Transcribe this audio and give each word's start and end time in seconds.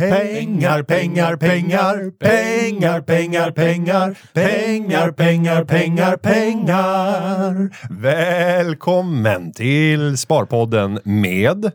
Pengar, 0.00 0.82
pengar, 0.82 1.36
pengar, 1.36 2.10
pengar, 2.10 3.00
pengar, 3.00 3.50
pengar, 3.50 4.14
pengar, 4.32 5.12
pengar, 5.12 5.64
pengar, 5.64 6.16
pengar. 6.16 7.70
Välkommen 7.90 9.52
till 9.52 10.18
Sparpodden 10.18 11.00
med... 11.04 11.72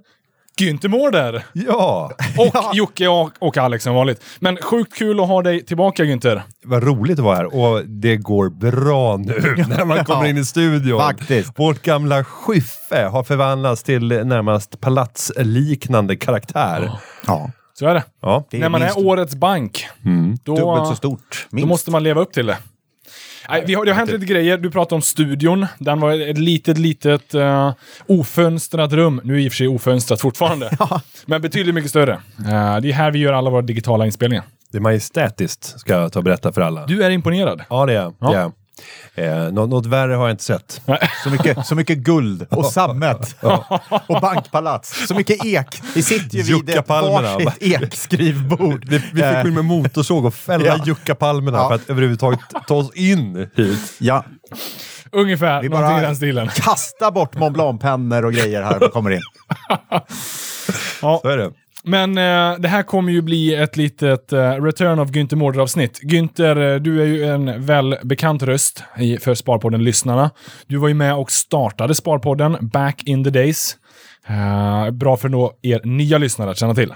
Günther 0.59 0.87
Mårder! 0.87 1.43
Ja, 1.53 2.11
Och 2.37 2.75
Jocke 2.75 3.07
och, 3.07 3.31
och 3.39 3.57
Alex 3.57 3.83
som 3.83 3.95
vanligt. 3.95 4.23
Men 4.39 4.57
sjukt 4.57 4.97
kul 4.97 5.19
att 5.19 5.27
ha 5.27 5.41
dig 5.41 5.65
tillbaka 5.65 6.03
Günther. 6.03 6.41
vad 6.63 6.83
roligt 6.83 7.19
att 7.19 7.25
vara 7.25 7.35
här 7.35 7.55
och 7.55 7.85
det 7.85 8.17
går 8.17 8.49
bra 8.49 9.17
nu 9.17 9.55
när 9.69 9.85
man 9.85 10.05
kommer 10.05 10.25
in 10.25 10.37
i 10.37 10.45
studion. 10.45 10.99
Faktiskt. 10.99 11.59
Vårt 11.59 11.81
gamla 11.81 12.23
skyffe 12.23 13.05
har 13.11 13.23
förvandlats 13.23 13.83
till 13.83 14.07
närmast 14.07 14.79
palatsliknande 14.81 16.15
karaktär. 16.15 16.91
Ja, 17.27 17.51
Så 17.79 17.87
är 17.87 17.93
det. 17.93 18.03
Ja, 18.21 18.43
det 18.49 18.57
är 18.57 18.61
När 18.61 18.69
man 18.69 18.81
är 18.81 19.07
årets 19.07 19.35
bank, 19.35 19.87
då, 20.43 20.55
dubbelt 20.55 20.87
så 20.87 20.95
stort. 20.95 21.47
då 21.49 21.55
Minst. 21.55 21.67
måste 21.67 21.91
man 21.91 22.03
leva 22.03 22.21
upp 22.21 22.33
till 22.33 22.45
det. 22.45 22.57
Nej, 23.49 23.63
vi 23.67 23.73
har, 23.73 23.85
det 23.85 23.91
har 23.91 23.97
hänt 23.97 24.11
lite 24.11 24.25
grejer. 24.25 24.57
Du 24.57 24.71
pratade 24.71 24.95
om 24.95 25.01
studion. 25.01 25.65
Den 25.77 25.99
var 25.99 26.29
ett 26.29 26.37
litet, 26.37 26.77
litet 26.77 27.35
uh, 27.35 27.73
ofönstrat 28.07 28.93
rum. 28.93 29.21
Nu 29.23 29.35
är 29.35 29.39
i 29.39 29.47
och 29.47 29.51
för 29.51 29.57
sig 29.57 29.67
ofönstrat 29.67 30.21
fortfarande. 30.21 30.77
Men 31.25 31.41
betydligt 31.41 31.75
mycket 31.75 31.89
större. 31.89 32.13
Eh, 32.13 32.77
det 32.81 32.89
är 32.89 32.93
här 32.93 33.11
vi 33.11 33.19
gör 33.19 33.33
alla 33.33 33.49
våra 33.49 33.61
digitala 33.61 34.05
inspelningar. 34.05 34.43
det 34.71 34.77
är 34.77 34.81
majestätiskt 34.81 35.79
ska 35.79 35.93
jag 35.93 36.11
ta 36.11 36.19
och 36.19 36.23
berätta 36.23 36.51
för 36.51 36.61
alla. 36.61 36.85
Du 36.85 37.03
är 37.03 37.09
imponerad. 37.09 37.63
Ja, 37.69 37.85
det 37.85 37.93
är 37.93 37.95
jag. 37.95 38.13
Ja. 38.19 38.51
Eh, 39.15 39.51
nå- 39.51 39.65
något 39.65 39.85
värre 39.85 40.13
har 40.13 40.23
jag 40.27 40.33
inte 40.33 40.43
sett. 40.43 40.81
Så 41.23 41.29
mycket, 41.29 41.65
så 41.65 41.75
mycket 41.75 41.97
guld 41.97 42.47
och 42.49 42.65
sammet 42.65 43.35
och 44.07 44.21
bankpalats. 44.21 45.07
Så 45.07 45.15
mycket 45.15 45.45
ek. 45.45 45.81
Vi 45.95 46.03
sitter 46.03 46.37
ju 46.37 46.43
vid 46.43 46.69
ett 46.69 46.89
varsitt 46.89 47.63
ekskrivbord. 47.83 48.85
Vi, 48.85 48.97
vi 48.97 49.21
fick 49.21 49.41
gå 49.41 49.47
in 49.47 49.53
med 49.53 49.65
motorsåg 49.65 50.25
och 50.25 50.33
fälla 50.33 50.65
Ja. 50.65 50.83
juckapalmerna 50.85 51.57
Ja. 51.57 51.67
för 51.67 51.75
att 51.75 51.89
överhuvudtaget 51.89 52.39
ta 52.67 52.75
oss 52.75 52.93
in 52.95 53.49
hit. 53.55 53.93
Ja, 53.97 54.23
Ungefär, 55.11 55.61
vi 55.61 55.69
någonting 55.69 55.91
i 55.97 55.99
bara 55.99 56.07
den 56.07 56.15
stilen. 56.15 56.47
kastar 56.47 57.11
bort 57.11 57.35
Mont 57.35 57.53
Blanc-pennor 57.53 58.25
och 58.25 58.33
grejer 58.33 58.61
här 58.63 58.83
och 58.83 58.91
kommer 58.93 59.11
in. 59.11 59.21
Ja. 61.01 61.19
Så 61.21 61.27
är 61.29 61.37
det. 61.37 61.51
Men 61.87 62.17
eh, 62.17 62.59
det 62.59 62.67
här 62.67 62.83
kommer 62.83 63.11
ju 63.11 63.21
bli 63.21 63.55
ett 63.55 63.77
litet 63.77 64.33
eh, 64.33 64.51
Return 64.51 64.99
of 64.99 65.09
Günther 65.09 65.35
Mårder-avsnitt. 65.35 65.99
Günther, 66.03 66.73
eh, 66.73 66.81
du 66.81 67.01
är 67.01 67.05
ju 67.05 67.25
en 67.25 67.65
välbekant 67.65 68.43
röst 68.43 68.83
i, 68.97 69.17
för 69.17 69.33
Sparpodden-lyssnarna. 69.33 70.31
Du 70.67 70.77
var 70.77 70.87
ju 70.87 70.93
med 70.93 71.15
och 71.15 71.31
startade 71.31 71.95
Sparpodden 71.95 72.57
back 72.61 73.03
in 73.05 73.23
the 73.23 73.29
days. 73.29 73.77
Eh, 74.27 74.91
bra 74.91 75.17
för 75.17 75.29
då 75.29 75.53
er 75.61 75.81
nya 75.83 76.17
lyssnare 76.17 76.51
att 76.51 76.57
känna 76.57 76.75
till. 76.75 76.93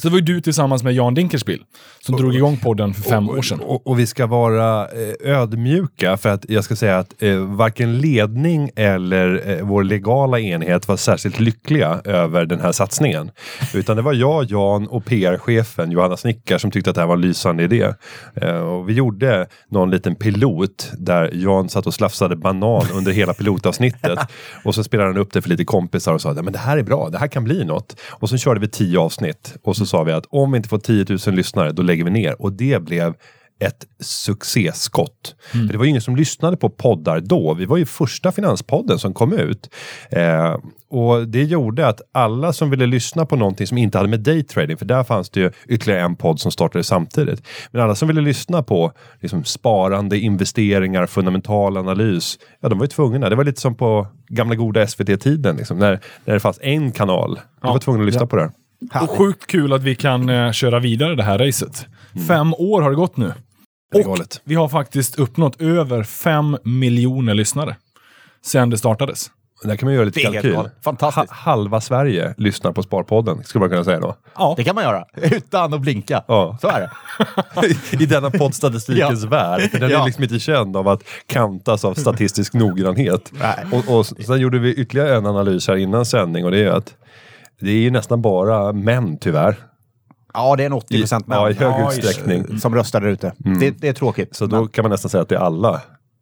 Så 0.00 0.08
det 0.08 0.12
var 0.12 0.18
ju 0.18 0.24
du 0.24 0.40
tillsammans 0.40 0.82
med 0.82 0.92
Jan 0.92 1.14
Dinkelspiel 1.14 1.64
som 2.00 2.16
drog 2.16 2.34
igång 2.34 2.56
podden 2.56 2.94
för 2.94 3.02
fem 3.02 3.30
år 3.30 3.42
sedan. 3.42 3.60
Och, 3.60 3.86
och 3.86 3.98
vi 3.98 4.06
ska 4.06 4.26
vara 4.26 4.88
eh, 4.88 5.38
ödmjuka 5.38 6.16
för 6.16 6.28
att 6.28 6.44
jag 6.48 6.64
ska 6.64 6.76
säga 6.76 6.98
att 6.98 7.22
eh, 7.22 7.36
varken 7.36 7.98
ledning 7.98 8.70
eller 8.76 9.50
eh, 9.50 9.64
vår 9.64 9.84
legala 9.84 10.40
enhet 10.40 10.88
var 10.88 10.96
särskilt 10.96 11.40
lyckliga 11.40 12.00
över 12.04 12.46
den 12.46 12.60
här 12.60 12.72
satsningen. 12.72 13.30
Utan 13.74 13.96
det 13.96 14.02
var 14.02 14.12
jag, 14.12 14.44
Jan 14.44 14.86
och 14.86 15.04
PR-chefen 15.04 15.90
Johanna 15.90 16.16
Snickar 16.16 16.58
som 16.58 16.70
tyckte 16.70 16.90
att 16.90 16.94
det 16.94 17.02
här 17.02 17.08
var 17.08 17.14
en 17.14 17.20
lysande 17.20 17.62
idé. 17.62 17.94
Eh, 18.34 18.56
och 18.56 18.88
vi 18.88 18.92
gjorde 18.92 19.46
någon 19.68 19.90
liten 19.90 20.14
pilot 20.14 20.90
där 20.98 21.30
Jan 21.32 21.68
satt 21.68 21.86
och 21.86 21.94
slafsade 21.94 22.36
banan 22.36 22.86
under 22.94 23.12
hela 23.12 23.34
pilotavsnittet. 23.34 24.18
och 24.64 24.74
så 24.74 24.84
spelade 24.84 25.08
han 25.08 25.18
upp 25.18 25.32
det 25.32 25.42
för 25.42 25.48
lite 25.48 25.64
kompisar 25.64 26.14
och 26.14 26.20
sa 26.20 26.30
att 26.30 26.52
det 26.52 26.58
här 26.58 26.78
är 26.78 26.82
bra, 26.82 27.08
det 27.10 27.18
här 27.18 27.28
kan 27.28 27.44
bli 27.44 27.64
något. 27.64 27.96
Och 28.10 28.28
så 28.28 28.36
körde 28.36 28.60
vi 28.60 28.68
tio 28.68 28.98
avsnitt 28.98 29.56
och 29.62 29.76
så 29.76 29.89
sa 29.90 30.02
vi 30.02 30.12
att 30.12 30.26
om 30.30 30.52
vi 30.52 30.56
inte 30.56 30.68
får 30.68 30.78
10 30.78 31.04
000 31.26 31.34
lyssnare 31.34 31.72
då 31.72 31.82
lägger 31.82 32.04
vi 32.04 32.10
ner. 32.10 32.42
Och 32.42 32.52
det 32.52 32.82
blev 32.82 33.14
ett 33.60 33.86
succéskott. 34.00 35.34
För 35.50 35.72
det 35.72 35.78
var 35.78 35.84
ju 35.84 35.90
ingen 35.90 36.02
som 36.02 36.16
lyssnade 36.16 36.56
på 36.56 36.70
poddar 36.70 37.20
då. 37.20 37.54
Vi 37.54 37.64
var 37.64 37.76
ju 37.76 37.86
första 37.86 38.32
finanspodden 38.32 38.98
som 38.98 39.14
kom 39.14 39.32
ut. 39.32 39.74
Eh, 40.10 40.56
och 40.90 41.28
det 41.28 41.42
gjorde 41.42 41.86
att 41.86 42.00
alla 42.12 42.52
som 42.52 42.70
ville 42.70 42.86
lyssna 42.86 43.26
på 43.26 43.36
någonting 43.36 43.66
som 43.66 43.78
inte 43.78 43.98
hade 43.98 44.10
med 44.10 44.20
daytrading, 44.20 44.76
för 44.76 44.84
där 44.84 45.04
fanns 45.04 45.30
det 45.30 45.40
ju 45.40 45.50
ytterligare 45.68 46.02
en 46.02 46.16
podd 46.16 46.40
som 46.40 46.52
startade 46.52 46.84
samtidigt. 46.84 47.42
Men 47.70 47.82
alla 47.82 47.94
som 47.94 48.08
ville 48.08 48.20
lyssna 48.20 48.62
på 48.62 48.92
liksom, 49.20 49.44
sparande, 49.44 50.18
investeringar, 50.18 51.06
fundamental 51.06 51.76
analys, 51.76 52.38
ja 52.60 52.68
de 52.68 52.78
var 52.78 52.84
ju 52.84 52.88
tvungna. 52.88 53.28
Det 53.28 53.36
var 53.36 53.44
lite 53.44 53.60
som 53.60 53.74
på 53.74 54.06
gamla 54.28 54.54
goda 54.54 54.86
SVT-tiden, 54.86 55.56
liksom, 55.56 55.78
när, 55.78 56.00
när 56.24 56.34
det 56.34 56.40
fanns 56.40 56.58
en 56.62 56.92
kanal. 56.92 57.40
De 57.62 57.72
var 57.72 57.78
tvungna 57.78 58.02
att 58.02 58.06
lyssna 58.06 58.26
på 58.26 58.36
det. 58.36 58.50
Och 59.02 59.10
sjukt 59.10 59.46
kul 59.46 59.72
att 59.72 59.82
vi 59.82 59.94
kan 59.94 60.28
eh, 60.28 60.52
köra 60.52 60.78
vidare 60.78 61.14
det 61.14 61.22
här 61.22 61.38
racet. 61.38 61.86
Fem 62.28 62.54
år 62.54 62.82
har 62.82 62.90
det 62.90 62.96
gått 62.96 63.16
nu. 63.16 63.24
Mm. 63.24 63.36
Det 63.92 63.98
är 63.98 64.06
Och 64.08 64.14
galet. 64.16 64.40
vi 64.44 64.54
har 64.54 64.68
faktiskt 64.68 65.18
uppnått 65.18 65.60
över 65.60 66.02
fem 66.02 66.56
miljoner 66.64 67.34
lyssnare. 67.34 67.76
Sen 68.44 68.70
det 68.70 68.78
startades. 68.78 69.30
Där 69.64 69.76
kan 69.76 69.86
man 69.86 69.94
göra 69.94 70.04
lite 70.04 70.18
Det 70.20 70.22
är 70.22 70.24
helt 70.24 70.34
kalkyl. 70.34 70.52
galet. 70.54 70.72
Fantastiskt. 70.84 71.30
Ha, 71.30 71.36
halva 71.52 71.80
Sverige 71.80 72.34
lyssnar 72.36 72.72
på 72.72 72.82
Sparpodden, 72.82 73.44
skulle 73.44 73.60
man 73.60 73.70
kunna 73.70 73.84
säga 73.84 74.00
då. 74.00 74.16
Ja. 74.36 74.54
Det 74.56 74.64
kan 74.64 74.74
man 74.74 74.84
göra, 74.84 75.04
utan 75.16 75.74
att 75.74 75.80
blinka. 75.80 76.24
Ja. 76.28 76.58
Så 76.60 76.68
är 76.68 76.80
det. 76.80 76.90
I 78.02 78.06
denna 78.06 78.30
poddstatistikens 78.30 79.24
värld. 79.30 79.70
För 79.70 79.78
den 79.78 79.90
är 79.90 79.94
Ja. 79.94 80.04
liksom 80.06 80.24
inte 80.24 80.38
känd 80.38 80.76
av 80.76 80.88
att 80.88 81.02
kantas 81.26 81.84
av 81.84 81.94
statistisk 81.94 82.52
noggrannhet. 82.54 83.32
Nej. 83.32 83.66
Och, 83.72 83.98
och 83.98 84.06
sen 84.06 84.40
gjorde 84.40 84.58
vi 84.58 84.74
ytterligare 84.74 85.16
en 85.16 85.26
analys 85.26 85.68
här 85.68 85.76
innan 85.76 86.04
sändning 86.06 86.44
och 86.44 86.50
det 86.50 86.58
är 86.64 86.70
att 86.70 86.94
det 87.60 87.70
är 87.70 87.76
ju 87.80 87.90
nästan 87.90 88.22
bara 88.22 88.72
män 88.72 89.18
tyvärr. 89.18 89.56
Ja, 90.34 90.56
det 90.56 90.62
är 90.62 90.66
en 90.66 90.72
80 90.72 90.98
procent 91.00 91.24
I, 91.24 91.30
ja, 91.30 91.50
i 91.50 91.54
hög 91.54 91.72
Ja, 91.72 91.92
utsträckning. 91.92 92.58
som 92.60 92.74
röstar 92.74 93.00
där 93.00 93.08
ute. 93.08 93.32
Det, 93.38 93.70
det 93.70 93.88
är 93.88 93.92
tråkigt. 93.92 94.36
Så 94.36 94.46
då 94.46 94.66
kan 94.66 94.82
man 94.82 94.90
nästan 94.90 95.08
säga 95.10 95.22
att 95.22 95.28
det 95.28 95.34
är 95.34 95.40
alla. 95.40 95.80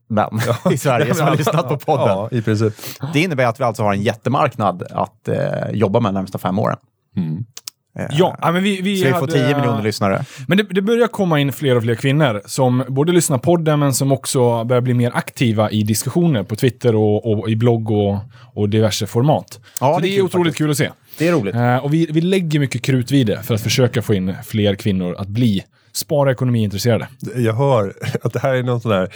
men, 0.08 0.28
men, 0.64 0.72
i 0.74 0.78
Sverige 0.78 1.14
som 1.14 1.26
har 1.26 1.36
lyssnat 1.36 1.68
på 1.68 1.76
podden. 1.78 2.06
Ja, 2.08 2.28
i 2.32 2.42
princip. 2.42 2.74
Det 3.12 3.20
innebär 3.20 3.44
att 3.46 3.60
vi 3.60 3.64
alltså 3.64 3.82
har 3.82 3.92
en 3.92 4.02
jättemarknad 4.02 4.82
att 4.90 5.28
eh, 5.28 5.36
jobba 5.72 6.00
med 6.00 6.08
de 6.14 6.14
närmsta 6.18 6.38
fem 6.38 6.58
åren. 6.58 6.76
Ja, 8.10 8.36
ja, 8.42 8.52
men 8.52 8.62
vi, 8.62 8.80
vi 8.80 8.96
Så 8.98 9.04
vi 9.06 9.12
får 9.12 9.20
hade- 9.20 9.32
10 9.32 9.56
miljoner 9.56 9.82
lyssnare. 9.82 10.24
Men 10.46 10.58
det, 10.58 10.62
det 10.70 10.82
börjar 10.82 11.08
komma 11.08 11.40
in 11.40 11.52
fler 11.52 11.76
och 11.76 11.82
fler 11.82 11.94
kvinnor 11.94 12.42
som 12.46 12.84
både 12.88 13.12
lyssnar 13.12 13.38
på 13.38 13.42
podden 13.42 13.78
men 13.78 13.94
som 13.94 14.12
också 14.12 14.64
börjar 14.64 14.80
bli 14.80 14.94
mer 14.94 15.10
aktiva 15.14 15.70
i 15.70 15.82
diskussioner 15.82 16.42
på 16.42 16.56
Twitter 16.56 16.94
och, 16.94 17.32
och 17.32 17.50
i 17.50 17.56
blogg 17.56 17.90
och, 17.90 18.16
och 18.54 18.68
diverse 18.68 19.06
format. 19.06 19.60
Ja, 19.80 19.94
Så 19.94 20.00
det 20.00 20.06
det 20.06 20.08
är 20.08 20.12
är, 20.12 20.16
kul 20.16 20.24
otroligt 20.24 20.46
faktiskt. 20.52 20.58
kul 20.58 20.70
att 20.70 20.76
se. 20.76 20.90
Det 21.18 21.28
är 21.28 21.32
roligt. 21.32 21.54
Eh, 21.54 21.76
och 21.76 21.94
vi, 21.94 22.06
vi 22.10 22.20
lägger 22.20 22.58
mycket 22.60 22.82
krut 22.82 23.10
vid 23.10 23.26
det 23.26 23.42
för 23.42 23.54
att 23.54 23.60
försöka 23.60 24.02
få 24.02 24.14
in 24.14 24.34
fler 24.44 24.74
kvinnor 24.74 25.14
att 25.18 25.28
bli 25.28 25.64
spara 25.92 26.32
ekonomiintresserade. 26.32 27.08
Jag 27.36 27.54
hör 27.54 27.92
att 28.22 28.32
det 28.32 28.38
här 28.40 28.54
är 28.54 28.62
någon 28.62 28.80
sån 28.80 28.90
där, 28.90 29.08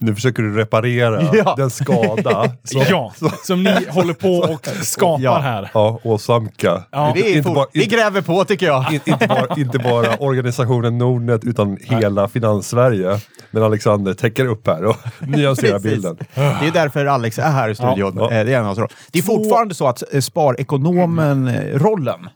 nu 0.00 0.14
försöker 0.14 0.42
du 0.42 0.56
reparera 0.56 1.22
Ja. 1.32 1.54
den 1.56 1.70
skada 1.70 2.50
som, 2.64 2.82
ja, 2.90 3.12
som 3.44 3.62
ni 3.62 3.86
håller 3.90 4.14
på 4.14 4.52
och 4.54 4.66
skapar 4.86 5.24
Ja. 5.24 5.38
här. 5.38 5.70
ja, 5.74 6.00
åsamka. 6.02 6.82
Ja. 6.90 7.12
vi, 7.14 7.20
är 7.32 7.36
inte 7.36 7.42
fort, 7.42 7.54
bara- 7.54 7.66
vi 7.72 7.86
gräver 7.86 8.20
på 8.22 8.44
tycker 8.44 8.66
jag. 8.66 8.92
In, 8.92 9.00
inte, 9.04 9.26
bara, 9.26 9.46
inte 9.56 9.78
bara 9.78 10.16
organisationen 10.20 10.98
Nordnet 10.98 11.44
utan 11.44 11.78
hela 11.80 12.28
Finans-Sverige. 12.28 13.20
Men 13.50 13.62
Alexander 13.62 14.14
täcker 14.14 14.46
upp 14.46 14.66
här 14.66 14.84
och 14.84 14.96
nyanserar 15.28 15.78
bilden. 15.78 16.16
Det 16.34 16.40
är 16.66 16.72
därför 16.72 17.06
Alex 17.06 17.38
är 17.38 17.50
här 17.50 17.68
i 17.68 17.74
studion. 17.74 18.12
Ja. 18.16 18.32
Eh, 18.32 18.44
Det 18.46 18.54
är, 18.54 18.58
en 18.58 18.66
av 18.66 18.88
det 19.12 19.18
är 19.18 19.22
fortfarande 19.22 19.74
så 19.74 19.86
att 19.88 20.14
eh, 20.14 20.20
sparekonomen-rollen 20.20 22.28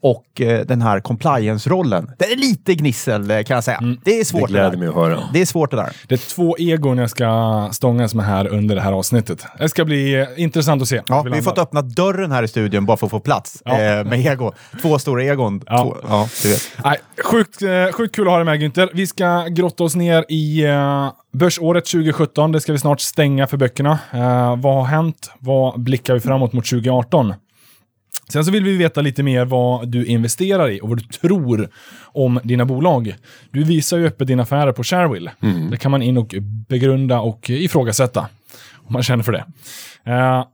och 0.00 0.40
eh, 0.40 0.66
den 0.66 0.82
här 0.82 1.00
compliance-rollen, 1.00 2.10
det 2.18 2.24
är 2.24 2.36
lite 2.36 2.74
gnissel 2.74 3.28
kan 3.44 3.54
jag 3.54 3.64
säga. 3.64 3.80
Det 4.04 4.10
är 4.14 4.18
Det 4.18 4.24
svårt 4.24 4.40
det, 4.48 4.52
gläder 4.52 4.70
där. 4.70 4.78
mig 4.78 4.88
att 4.88 4.94
höra. 4.94 5.18
Det 5.32 5.40
är 5.40 5.46
svårt 5.46 5.70
det 5.70 5.76
där. 5.76 5.92
Det 6.08 6.14
är 6.14 6.34
två 6.34 6.56
egon 6.58 6.98
jag 6.98 7.10
ska 7.10 7.68
stångas 7.72 8.14
med 8.14 8.26
här 8.26 8.46
under 8.48 8.74
det 8.74 8.80
här 8.80 8.92
avsnittet. 8.92 9.44
Det 9.58 9.68
ska 9.68 9.84
bli 9.84 10.14
eh, 10.14 10.26
intressant 10.36 10.82
att 10.82 10.88
se. 10.88 11.02
Ja, 11.08 11.22
vi 11.22 11.30
har 11.30 11.42
fått 11.42 11.58
öppna 11.58 11.82
dörren 11.82 12.32
här 12.32 12.42
i 12.42 12.48
studion 12.48 12.86
bara 12.86 12.96
för 12.96 13.06
att 13.06 13.10
få 13.10 13.20
plats 13.20 13.62
Ja. 13.64 13.80
eh, 13.82 14.04
med 14.04 14.26
ego. 14.26 14.52
Två 14.82 14.98
stora 14.98 15.24
egon. 15.24 15.60
Ja. 15.66 15.82
Två, 15.82 15.96
ja, 16.08 16.28
du 16.42 16.48
vet. 16.48 16.60
Nej, 16.84 16.96
sjukt, 17.24 17.62
eh, 17.62 17.92
sjukt 17.92 18.14
kul 18.16 18.26
att 18.26 18.30
ha 18.32 18.36
dig 18.38 18.44
med 18.44 18.60
Günther. 18.62 18.88
Vi 18.94 19.06
ska 19.06 19.44
grotta 19.50 19.84
oss 19.84 19.94
ner 19.96 20.24
i 20.28 20.64
eh, 20.64 21.08
börsåret 21.32 21.84
2017. 21.86 22.52
Det 22.52 22.60
ska 22.60 22.72
vi 22.72 22.78
snart 22.78 23.00
stänga 23.00 23.46
för 23.46 23.56
böckerna. 23.56 23.98
Eh, 24.12 24.56
vad 24.56 24.74
har 24.74 24.84
hänt? 24.84 25.30
Vad 25.38 25.80
blickar 25.80 26.14
vi 26.14 26.20
framåt 26.20 26.52
mot 26.52 26.64
2018? 26.66 27.34
Sen 28.32 28.44
så 28.44 28.50
vill 28.50 28.64
vi 28.64 28.76
veta 28.76 29.00
lite 29.00 29.22
mer 29.22 29.44
vad 29.44 29.88
du 29.88 30.06
investerar 30.06 30.70
i 30.70 30.80
och 30.80 30.88
vad 30.88 30.98
du 30.98 31.04
tror 31.04 31.68
om 32.02 32.40
dina 32.44 32.64
bolag. 32.64 33.16
Du 33.50 33.64
visar 33.64 33.98
ju 33.98 34.06
öppet 34.06 34.28
dina 34.28 34.42
affärer 34.42 34.72
på 34.72 34.84
Sharewill. 34.84 35.30
Det 35.70 35.76
kan 35.76 35.90
man 35.90 36.02
in 36.02 36.18
och 36.18 36.34
begrunda 36.68 37.20
och 37.20 37.50
ifrågasätta. 37.50 38.28
Om 38.74 38.92
man 38.92 39.02
känner 39.02 39.22
för 39.22 39.32
det. 39.32 39.44
Eh, 40.04 40.44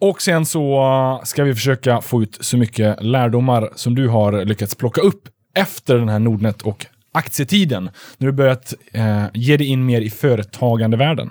och 0.00 0.22
sen 0.22 0.46
så 0.46 1.20
ska 1.24 1.44
vi 1.44 1.54
försöka 1.54 2.00
få 2.00 2.22
ut 2.22 2.38
så 2.40 2.56
mycket 2.56 3.02
lärdomar 3.02 3.70
som 3.74 3.94
du 3.94 4.08
har 4.08 4.44
lyckats 4.44 4.74
plocka 4.74 5.00
upp 5.00 5.28
efter 5.54 5.96
den 5.96 6.08
här 6.08 6.18
Nordnet 6.18 6.62
och 6.62 6.86
aktietiden. 7.12 7.90
När 8.18 8.26
du 8.26 8.32
börjat 8.32 8.74
eh, 8.92 9.24
ge 9.34 9.56
dig 9.56 9.66
in 9.66 9.86
mer 9.86 10.00
i 10.00 10.10
företagandevärlden. 10.10 11.30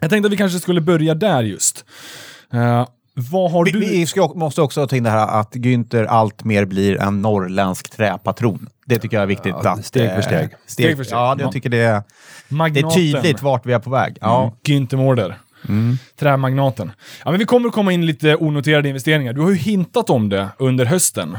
Jag 0.00 0.10
tänkte 0.10 0.26
att 0.26 0.32
vi 0.32 0.36
kanske 0.36 0.58
skulle 0.58 0.80
börja 0.80 1.14
där 1.14 1.42
just. 1.42 1.84
Eh, 2.52 2.86
Vi, 3.64 3.70
du... 3.72 3.78
vi 3.80 4.06
ska, 4.06 4.32
måste 4.34 4.62
också 4.62 4.86
ta 4.86 4.96
in 4.96 5.02
det 5.02 5.10
här 5.10 5.40
att 5.40 5.54
Günther 5.54 6.06
allt 6.06 6.44
mer 6.44 6.64
blir 6.64 7.00
en 7.02 7.22
norrländsk 7.22 7.90
träpatron. 7.90 8.68
Det 8.86 8.98
tycker 8.98 9.16
jag 9.16 9.22
är 9.22 9.26
viktigt. 9.26 9.54
Ja, 9.62 9.70
att, 9.70 9.84
steg 9.86 10.08
för 10.10 10.16
eh, 10.16 10.22
steg. 10.22 10.48
Steg 10.66 10.96
för 10.96 11.04
steg. 11.04 11.16
Ja, 11.18 11.34
det- 11.34 11.42
jag 11.42 11.52
tycker 11.52 11.68
det, 11.68 11.76
är- 11.78 12.02
det 12.70 12.80
är 12.80 12.90
tydligt 12.94 13.42
vart 13.42 13.66
vi 13.66 13.72
är 13.72 13.78
på 13.78 13.90
väg. 13.90 14.16
Ja. 14.20 14.42
Mm. 14.42 14.54
Günther 14.86 14.96
Mårder. 14.96 15.38
Trämagnaten. 16.18 16.92
Ja, 17.24 17.30
men 17.30 17.38
vi 17.38 17.44
kommer 17.46 17.68
att 17.68 17.74
komma 17.74 17.92
in 17.92 18.06
lite 18.06 18.36
onoterade 18.36 18.88
investeringar. 18.88 19.32
Du 19.32 19.40
har 19.40 19.50
ju 19.50 19.56
hintat 19.56 20.10
om 20.10 20.28
det 20.28 20.48
under 20.58 20.84
hösten. 20.84 21.38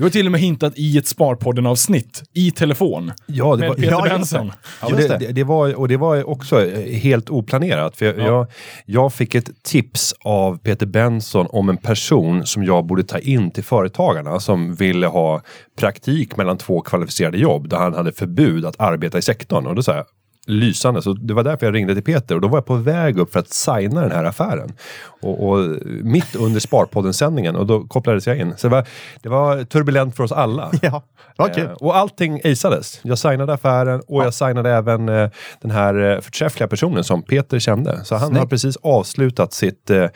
Du 0.00 0.04
har 0.04 0.10
till 0.10 0.26
och 0.26 0.32
med 0.32 0.40
hintat 0.40 0.72
i 0.76 0.98
ett 0.98 1.06
Sparpodden-avsnitt 1.06 2.22
i 2.34 2.50
telefon. 2.50 3.12
Ja, 3.26 3.56
det 3.56 3.60
med 3.60 3.68
var, 3.68 3.76
Peter 3.76 3.90
ja, 3.90 4.02
Benson. 4.02 4.46
det. 4.46 4.54
Ja, 4.82 4.88
det. 4.96 5.18
det, 5.18 5.32
det 5.32 5.44
var, 5.44 5.74
och 5.74 5.88
det 5.88 5.96
var 5.96 6.28
också 6.28 6.66
eh, 6.66 6.92
helt 7.00 7.30
oplanerat. 7.30 7.96
För 7.96 8.06
jag, 8.06 8.18
Ja. 8.18 8.22
jag, 8.24 8.46
jag 8.86 9.12
fick 9.12 9.34
ett 9.34 9.50
tips 9.62 10.14
av 10.20 10.58
Peter 10.58 10.86
Benson 10.86 11.46
om 11.50 11.68
en 11.68 11.76
person 11.76 12.46
som 12.46 12.64
jag 12.64 12.86
borde 12.86 13.02
ta 13.02 13.18
in 13.18 13.50
till 13.50 13.64
Företagarna 13.64 14.40
som 14.40 14.74
ville 14.74 15.06
ha 15.06 15.42
praktik 15.78 16.36
mellan 16.36 16.58
två 16.58 16.80
kvalificerade 16.80 17.38
jobb 17.38 17.68
där 17.68 17.76
han 17.76 17.94
hade 17.94 18.12
förbud 18.12 18.64
att 18.66 18.80
arbeta 18.80 19.18
i 19.18 19.22
sektorn. 19.22 19.66
Och 19.66 19.74
då 19.74 19.82
sa 19.82 19.94
jag, 19.96 20.04
lysande. 20.50 21.02
Så 21.02 21.12
det 21.12 21.34
var 21.34 21.44
därför 21.44 21.66
jag 21.66 21.74
ringde 21.74 21.94
till 21.94 22.04
Peter 22.04 22.34
och 22.34 22.40
då 22.40 22.48
var 22.48 22.56
jag 22.56 22.66
på 22.66 22.74
väg 22.74 23.18
upp 23.18 23.32
för 23.32 23.40
att 23.40 23.48
signa 23.52 24.00
den 24.00 24.12
här 24.12 24.24
affären. 24.24 24.72
Och, 25.20 25.48
och 25.48 25.76
mitt 25.86 26.34
under 26.36 26.60
Sparpodden-sändningen 26.60 27.56
och 27.56 27.66
då 27.66 27.84
kopplades 27.84 28.26
jag 28.26 28.38
in. 28.38 28.54
Så 28.56 28.68
det 28.68 28.74
var, 28.74 28.86
det 29.22 29.28
var 29.28 29.64
turbulent 29.64 30.16
för 30.16 30.24
oss 30.24 30.32
alla. 30.32 30.70
Ja, 31.36 31.48
kul. 31.48 31.64
Eh, 31.64 31.72
och 31.72 31.96
allting 31.96 32.40
aceades. 32.44 33.00
Jag 33.02 33.18
signade 33.18 33.52
affären 33.52 34.02
och 34.08 34.24
jag 34.24 34.34
signade 34.34 34.70
även 34.70 35.08
eh, 35.08 35.30
den 35.60 35.70
här 35.70 35.94
eh, 36.14 36.20
förträffliga 36.20 36.68
personen 36.68 37.04
som 37.04 37.22
Peter 37.22 37.58
kände. 37.58 38.04
Så 38.04 38.14
han 38.14 38.22
har 38.22 38.38
Snyggt. 38.38 38.50
precis 38.50 38.76
avslutat 38.76 39.52
sitt 39.52 39.90
eh, 39.90 40.06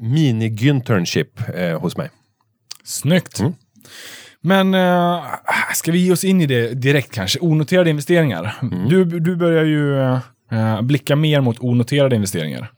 mini-ginternship 0.00 1.40
eh, 1.54 1.80
hos 1.80 1.96
mig. 1.96 2.10
Snyggt. 2.84 3.40
Mm. 3.40 3.52
Men 4.46 4.74
eh, 4.74 5.22
ska 5.74 5.92
vi 5.92 5.98
ge 5.98 6.12
oss 6.12 6.24
in 6.24 6.40
i 6.40 6.46
det 6.46 6.74
direkt 6.74 7.12
kanske? 7.12 7.38
Onoterade 7.40 7.90
investeringar. 7.90 8.56
Mm. 8.62 8.88
Du, 8.88 9.04
du 9.04 9.36
börjar 9.36 9.64
ju 9.64 10.02
eh, 10.52 10.82
blicka 10.82 11.16
mer 11.16 11.40
mot 11.40 11.58
onoterade 11.60 12.16
investeringar. 12.16 12.70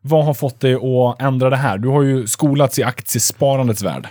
Vad 0.00 0.24
har 0.24 0.34
fått 0.34 0.60
dig 0.60 0.74
att 0.74 1.22
ändra 1.22 1.50
det 1.50 1.56
här? 1.56 1.78
Du 1.78 1.88
har 1.88 2.02
ju 2.02 2.26
skolats 2.26 2.78
i 2.78 2.82
aktiesparandets 2.82 3.82
värld. 3.82 4.08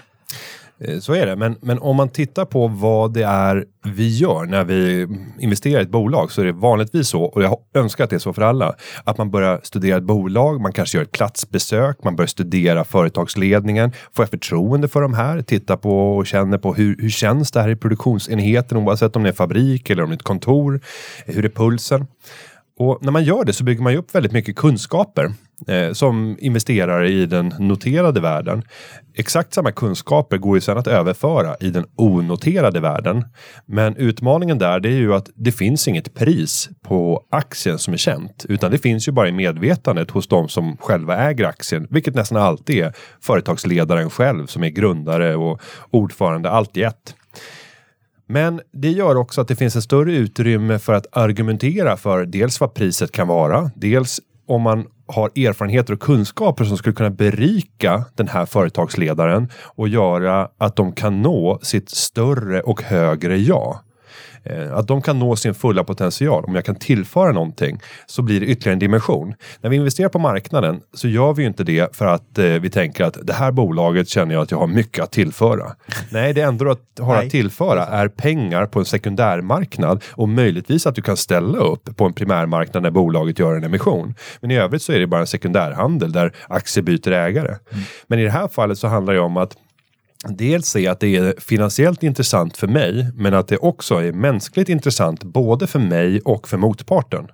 Eh, 0.79 1.00
så 1.00 1.13
är 1.13 1.25
det, 1.25 1.35
men, 1.35 1.56
men 1.62 1.79
om 1.79 1.95
man 1.95 2.09
tittar 2.09 2.45
på 2.45 2.68
vad 2.68 3.13
det 3.13 3.24
är 3.24 3.65
vi 3.83 4.18
gör 4.18 4.45
när 4.45 4.63
vi 4.63 5.07
investerar 5.39 5.79
i 5.79 5.83
ett 5.83 5.89
bolag 5.89 6.31
så 6.31 6.41
är 6.41 6.45
det 6.45 6.51
vanligtvis 6.51 7.07
så, 7.07 7.24
och 7.24 7.44
jag 7.44 7.57
önskar 7.74 8.03
att 8.03 8.09
det 8.09 8.15
är 8.15 8.19
så 8.19 8.33
för 8.33 8.41
alla, 8.41 8.75
att 9.03 9.18
man 9.18 9.31
börjar 9.31 9.59
studera 9.63 9.97
ett 9.97 10.03
bolag, 10.03 10.62
man 10.62 10.74
kanske 10.74 10.97
gör 10.97 11.03
ett 11.03 11.12
platsbesök, 11.12 12.03
man 12.03 12.15
börjar 12.15 12.27
studera 12.27 12.83
företagsledningen, 12.83 13.91
får 14.13 14.24
jag 14.24 14.29
förtroende 14.29 14.88
för 14.88 15.01
de 15.01 15.13
här, 15.13 15.41
titta 15.41 15.77
på 15.77 16.18
och 16.18 16.27
känner 16.27 16.57
på 16.57 16.74
hur, 16.74 16.95
hur 17.00 17.09
känns 17.09 17.51
det 17.51 17.62
här 17.62 17.69
i 17.69 17.75
produktionsenheten 17.75 18.77
oavsett 18.77 19.15
om 19.15 19.23
det 19.23 19.30
är 19.30 19.33
fabrik 19.33 19.89
eller 19.89 20.03
om 20.03 20.09
det 20.09 20.13
är 20.13 20.18
ett 20.18 20.23
kontor, 20.23 20.81
hur 21.25 21.45
är 21.45 21.50
pulsen? 21.50 22.07
Och 22.80 23.00
när 23.01 23.12
man 23.12 23.23
gör 23.23 23.44
det 23.44 23.53
så 23.53 23.63
bygger 23.63 23.83
man 23.83 23.94
ju 23.94 24.00
upp 24.00 24.15
väldigt 24.15 24.31
mycket 24.31 24.56
kunskaper 24.56 25.33
eh, 25.68 25.94
som 25.94 26.38
investerare 26.39 27.09
i 27.09 27.25
den 27.25 27.54
noterade 27.59 28.21
världen. 28.21 28.63
Exakt 29.13 29.54
samma 29.54 29.71
kunskaper 29.71 30.38
går 30.38 30.57
ju 30.57 30.62
sedan 30.62 30.77
att 30.77 30.88
överföra 30.88 31.56
i 31.59 31.69
den 31.69 31.86
onoterade 31.95 32.80
världen. 32.80 33.25
Men 33.65 33.95
utmaningen 33.95 34.57
där 34.57 34.80
det 34.80 34.89
är 34.89 34.98
ju 34.98 35.13
att 35.13 35.30
det 35.36 35.51
finns 35.51 35.88
inget 35.88 36.13
pris 36.13 36.69
på 36.83 37.24
aktien 37.30 37.80
som 37.80 37.94
är 37.94 37.98
känt, 37.98 38.45
utan 38.50 38.71
det 38.71 38.77
finns 38.77 39.07
ju 39.07 39.12
bara 39.12 39.30
i 39.30 39.31
medvetandet 39.31 40.12
hos 40.12 40.27
de 40.27 40.50
som 40.50 40.77
själva 40.77 41.18
äger 41.18 41.45
aktien, 41.45 41.88
vilket 41.89 42.15
nästan 42.15 42.38
alltid 42.38 42.83
är 42.83 42.94
företagsledaren 43.21 44.09
själv 44.09 44.45
som 44.45 44.63
är 44.63 44.69
grundare 44.69 45.36
och 45.36 45.62
ordförande, 45.92 46.50
allt 46.50 46.77
i 46.77 46.83
ett. 46.83 47.15
Men 48.30 48.62
det 48.74 48.92
gör 48.92 49.15
också 49.15 49.42
att 49.42 49.48
det 49.48 49.56
finns 49.56 49.75
ett 49.75 49.83
större 49.83 50.15
utrymme 50.15 50.80
för 50.80 50.94
att 50.94 51.18
argumentera 51.18 51.98
för 51.98 52.25
dels 52.25 52.59
vad 52.59 52.74
priset 52.74 53.12
kan 53.12 53.27
vara, 53.27 53.71
dels 53.75 54.19
om 54.47 54.61
man 54.61 54.88
har 55.07 55.27
erfarenheter 55.27 55.94
och 55.94 55.99
kunskaper 55.99 56.63
som 56.63 56.77
skulle 56.77 56.95
kunna 56.95 57.09
berika 57.09 58.05
den 58.15 58.27
här 58.27 58.45
företagsledaren 58.45 59.49
och 59.75 59.88
göra 59.88 60.49
att 60.57 60.75
de 60.75 60.91
kan 60.91 61.21
nå 61.21 61.59
sitt 61.61 61.89
större 61.89 62.61
och 62.61 62.81
högre 62.81 63.38
jag. 63.38 63.79
Eh, 64.49 64.77
Att 64.77 64.88
de 64.88 65.01
kan 65.01 65.19
nå 65.19 65.35
sin 65.35 65.53
fulla 65.53 65.83
potential. 65.83 66.44
Om 66.47 66.55
jag 66.55 66.65
kan 66.65 66.75
tillföra 66.75 67.31
någonting 67.31 67.79
så 68.05 68.21
blir 68.21 68.39
det 68.39 68.45
ytterligare 68.45 68.73
en 68.73 68.79
dimension. 68.79 69.33
När 69.61 69.69
vi 69.69 69.75
investerar 69.75 70.09
på 70.09 70.19
marknaden 70.19 70.81
så 70.94 71.07
gör 71.07 71.33
vi 71.33 71.41
ju 71.41 71.47
inte 71.47 71.63
det 71.63 71.95
för 71.95 72.05
att 72.05 72.38
eh, 72.38 72.45
vi 72.45 72.69
tänker 72.69 73.03
att 73.03 73.17
det 73.23 73.33
här 73.33 73.51
bolaget 73.51 74.07
känner 74.09 74.33
jag 74.33 74.41
att 74.41 74.51
jag 74.51 74.57
har 74.57 74.67
mycket 74.67 75.03
att 75.03 75.11
tillföra. 75.11 75.71
Nej, 76.11 76.33
det 76.33 76.41
enda 76.41 76.65
du 76.65 77.03
har 77.03 77.15
Nej. 77.15 77.25
att 77.25 77.31
tillföra 77.31 77.85
är 77.85 78.07
pengar 78.07 78.65
på 78.65 78.79
en 78.79 78.85
sekundärmarknad 78.85 80.03
och 80.11 80.29
möjligtvis 80.29 80.88
att 80.88 80.95
du 80.95 81.01
kan 81.01 81.17
ställa 81.17 81.57
upp 81.57 81.97
på 81.97 82.05
en 82.05 82.13
primärmarknad 82.13 82.83
när 82.83 82.91
bolaget 82.91 83.39
gör 83.39 83.55
en 83.55 83.63
emission. 83.63 84.15
Men 84.41 84.51
i 84.51 84.57
övrigt 84.57 84.81
så 84.81 84.91
är 84.94 84.99
det 84.99 85.07
bara 85.07 85.21
en 85.21 85.27
sekundärhandel 85.27 86.11
där 86.11 86.33
aktier 86.47 86.83
byter 86.83 87.11
ägare. 87.11 87.55
Men 88.07 88.19
i 88.19 88.23
det 88.23 88.29
här 88.29 88.47
fallet 88.47 88.77
så 88.77 88.88
handlar 88.88 89.13
det 89.13 89.19
om 89.19 89.38
att 89.38 89.55
Dels 90.29 90.75
är 90.75 90.89
att 90.89 91.00
det 91.00 91.15
är 91.15 91.35
finansiellt 91.39 92.03
intressant 92.03 92.57
för 92.57 92.68
mig, 92.68 93.12
men 93.15 93.33
att 93.33 93.47
det 93.47 93.57
också 93.57 93.95
är 93.95 94.12
mänskligt 94.12 94.69
intressant 94.69 95.24
både 95.24 95.68
för 95.68 95.79
mig 95.79 96.21
och 96.21 96.47
för 96.47 96.57
motparten. 96.57 97.27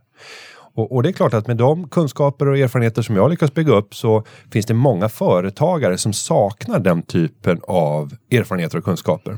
Och, 0.76 0.92
och 0.92 1.04
det 1.04 1.10
är 1.10 1.14
klart 1.14 1.34
att 1.34 1.48
med 1.48 1.58
de 1.58 1.90
kunskaper 1.90 2.48
och 2.48 2.58
erfarenheter 2.58 3.02
som 3.02 3.16
jag 3.16 3.30
lyckas 3.30 3.54
bygga 3.54 3.74
upp 3.74 3.96
så 3.96 4.24
finns 4.52 4.66
det 4.66 4.74
många 4.74 5.10
företagare 5.10 5.98
som 5.98 6.14
saknar 6.14 6.80
den 6.80 7.02
typen 7.02 7.60
av 7.68 8.14
erfarenheter 8.32 8.78
och 8.78 8.84
kunskaper. 8.84 9.38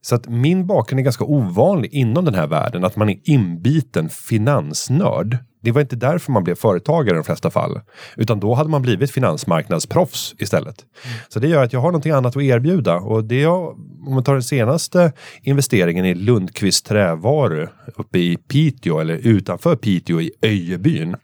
Så 0.00 0.14
att 0.14 0.28
min 0.28 0.66
bakgrund 0.66 1.00
är 1.00 1.04
ganska 1.04 1.24
ovanlig 1.24 1.92
inom 1.92 2.24
den 2.24 2.34
här 2.34 2.46
världen, 2.46 2.84
att 2.84 2.96
man 2.96 3.08
är 3.08 3.18
inbiten 3.24 4.08
finansnörd. 4.08 5.36
Det 5.60 5.72
var 5.72 5.80
inte 5.80 5.96
därför 5.96 6.32
man 6.32 6.44
blev 6.44 6.54
företagare 6.54 7.14
i 7.14 7.18
de 7.18 7.24
flesta 7.24 7.50
fall, 7.50 7.80
utan 8.16 8.40
då 8.40 8.54
hade 8.54 8.70
man 8.70 8.82
blivit 8.82 9.10
finansmarknadsproffs 9.10 10.34
istället. 10.38 10.84
Så 11.28 11.40
det 11.40 11.48
gör 11.48 11.64
att 11.64 11.72
jag 11.72 11.80
har 11.80 11.88
någonting 11.88 12.12
annat 12.12 12.36
att 12.36 12.42
erbjuda 12.42 12.96
och 12.96 13.24
det 13.24 13.40
jag, 13.40 13.68
om 14.06 14.14
man 14.14 14.24
tar 14.24 14.32
den 14.32 14.42
senaste 14.42 15.12
investeringen 15.42 16.04
i 16.04 16.14
Lundqvist 16.14 16.86
Trävaru 16.86 17.66
uppe 17.96 18.18
i 18.18 18.36
Piteå 18.36 19.00
eller 19.00 19.14
utanför 19.14 19.76
Piteå 19.76 20.20
i 20.20 20.30
Öjebyn. 20.42 21.16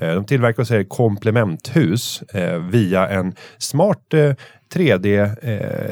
Eh, 0.00 0.14
de 0.14 0.24
tillverkar 0.24 0.62
och 0.62 0.66
säljer 0.66 0.84
komplementhus 0.84 2.22
eh, 2.22 2.58
via 2.58 3.08
en 3.08 3.34
smart 3.58 4.14
eh, 4.14 4.34
3D, 4.74 5.36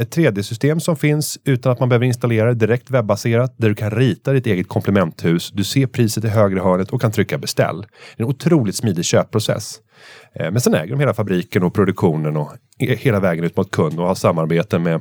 ett 0.00 0.16
3D-system 0.16 0.80
som 0.80 0.96
finns 0.96 1.38
utan 1.44 1.72
att 1.72 1.80
man 1.80 1.88
behöver 1.88 2.06
installera 2.06 2.48
det 2.48 2.66
direkt 2.66 2.90
webbaserat 2.90 3.54
där 3.56 3.68
du 3.68 3.74
kan 3.74 3.90
rita 3.90 4.32
ditt 4.32 4.46
eget 4.46 4.68
komplementhus. 4.68 5.50
Du 5.50 5.64
ser 5.64 5.86
priset 5.86 6.24
i 6.24 6.28
högra 6.28 6.62
hörnet 6.62 6.90
och 6.90 7.00
kan 7.00 7.12
trycka 7.12 7.38
beställ. 7.38 7.86
Det 8.16 8.22
är 8.22 8.24
en 8.24 8.30
otroligt 8.30 8.76
smidig 8.76 9.04
köpprocess. 9.04 9.80
Men 10.34 10.60
sen 10.60 10.74
äger 10.74 10.90
de 10.90 11.00
hela 11.00 11.14
fabriken 11.14 11.62
och 11.62 11.74
produktionen 11.74 12.36
och 12.36 12.52
hela 12.78 13.20
vägen 13.20 13.44
ut 13.44 13.56
mot 13.56 13.70
kund 13.70 14.00
och 14.00 14.06
har 14.06 14.14
samarbete 14.14 14.78
med 14.78 15.00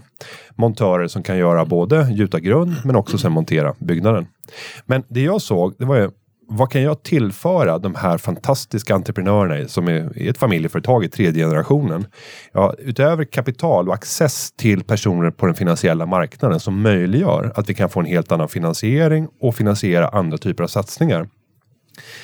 montörer 0.55 1.07
som 1.07 1.23
kan 1.23 1.37
göra 1.37 1.65
både 1.65 2.09
gjuta 2.11 2.39
grund 2.39 2.73
men 2.85 2.95
också 2.95 3.17
sen 3.17 3.31
montera 3.31 3.75
byggnaden. 3.79 4.27
Men 4.85 5.03
det 5.07 5.21
jag 5.21 5.41
såg, 5.41 5.75
det 5.77 5.85
var 5.85 5.95
ju 5.95 6.09
vad 6.47 6.71
kan 6.71 6.81
jag 6.81 7.03
tillföra 7.03 7.79
de 7.79 7.95
här 7.95 8.17
fantastiska 8.17 8.95
entreprenörerna 8.95 9.67
som 9.67 9.87
är 9.87 10.29
ett 10.29 10.37
familjeföretag 10.37 11.03
i 11.03 11.09
tredje 11.09 11.45
generationen? 11.45 12.05
Ja, 12.53 12.73
utöver 12.79 13.23
kapital 13.23 13.87
och 13.87 13.93
access 13.93 14.51
till 14.51 14.83
personer 14.83 15.31
på 15.31 15.45
den 15.45 15.55
finansiella 15.55 16.05
marknaden 16.05 16.59
som 16.59 16.81
möjliggör 16.81 17.51
att 17.55 17.69
vi 17.69 17.73
kan 17.73 17.89
få 17.89 17.99
en 17.99 18.05
helt 18.05 18.31
annan 18.31 18.49
finansiering 18.49 19.27
och 19.41 19.55
finansiera 19.55 20.07
andra 20.07 20.37
typer 20.37 20.63
av 20.63 20.67
satsningar. 20.67 21.27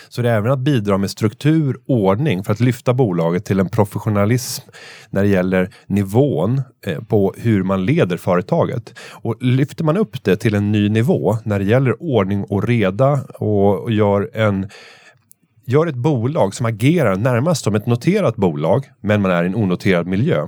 Så 0.10 0.22
det 0.22 0.30
är 0.30 0.38
även 0.38 0.52
att 0.52 0.60
bidra 0.60 0.98
med 0.98 1.10
struktur, 1.10 1.78
ordning 1.86 2.44
för 2.44 2.54
att 2.54 2.60
lyfta 2.60 2.94
bolaget 2.94 3.46
till 3.46 3.60
en 3.60 3.70
professionalism 3.70 4.64
när 5.10 5.22
det 5.24 5.30
gäller 5.30 5.70
nivån 5.88 6.62
eh, 6.86 7.00
på 7.04 7.34
hur 7.38 7.64
man 7.64 7.86
leder 7.86 8.18
företaget. 8.18 8.94
Och 9.12 9.36
lyfter 9.40 9.84
man 9.84 9.98
upp 9.98 10.24
det 10.24 10.36
till 10.36 10.56
en 10.56 10.72
ny 10.72 10.90
nivå 10.90 11.38
när 11.44 11.60
det 11.60 11.66
gäller 11.66 12.04
ordning 12.04 12.44
och 12.44 12.68
reda 12.68 13.20
och, 13.40 13.80
och 13.80 13.92
gör 13.92 14.30
en 14.34 14.70
Gör 15.66 15.88
ett 15.88 15.96
bolag 15.96 16.56
som 16.56 16.66
agerar 16.66 17.16
närmast 17.16 17.64
som 17.64 17.76
ett 17.76 17.86
noterat 17.86 18.36
bolag, 18.36 18.90
men 19.02 19.22
man 19.22 19.32
är 19.32 19.44
i 19.44 19.48
en 19.48 19.56
onoterad 19.56 20.08
miljö. 20.08 20.48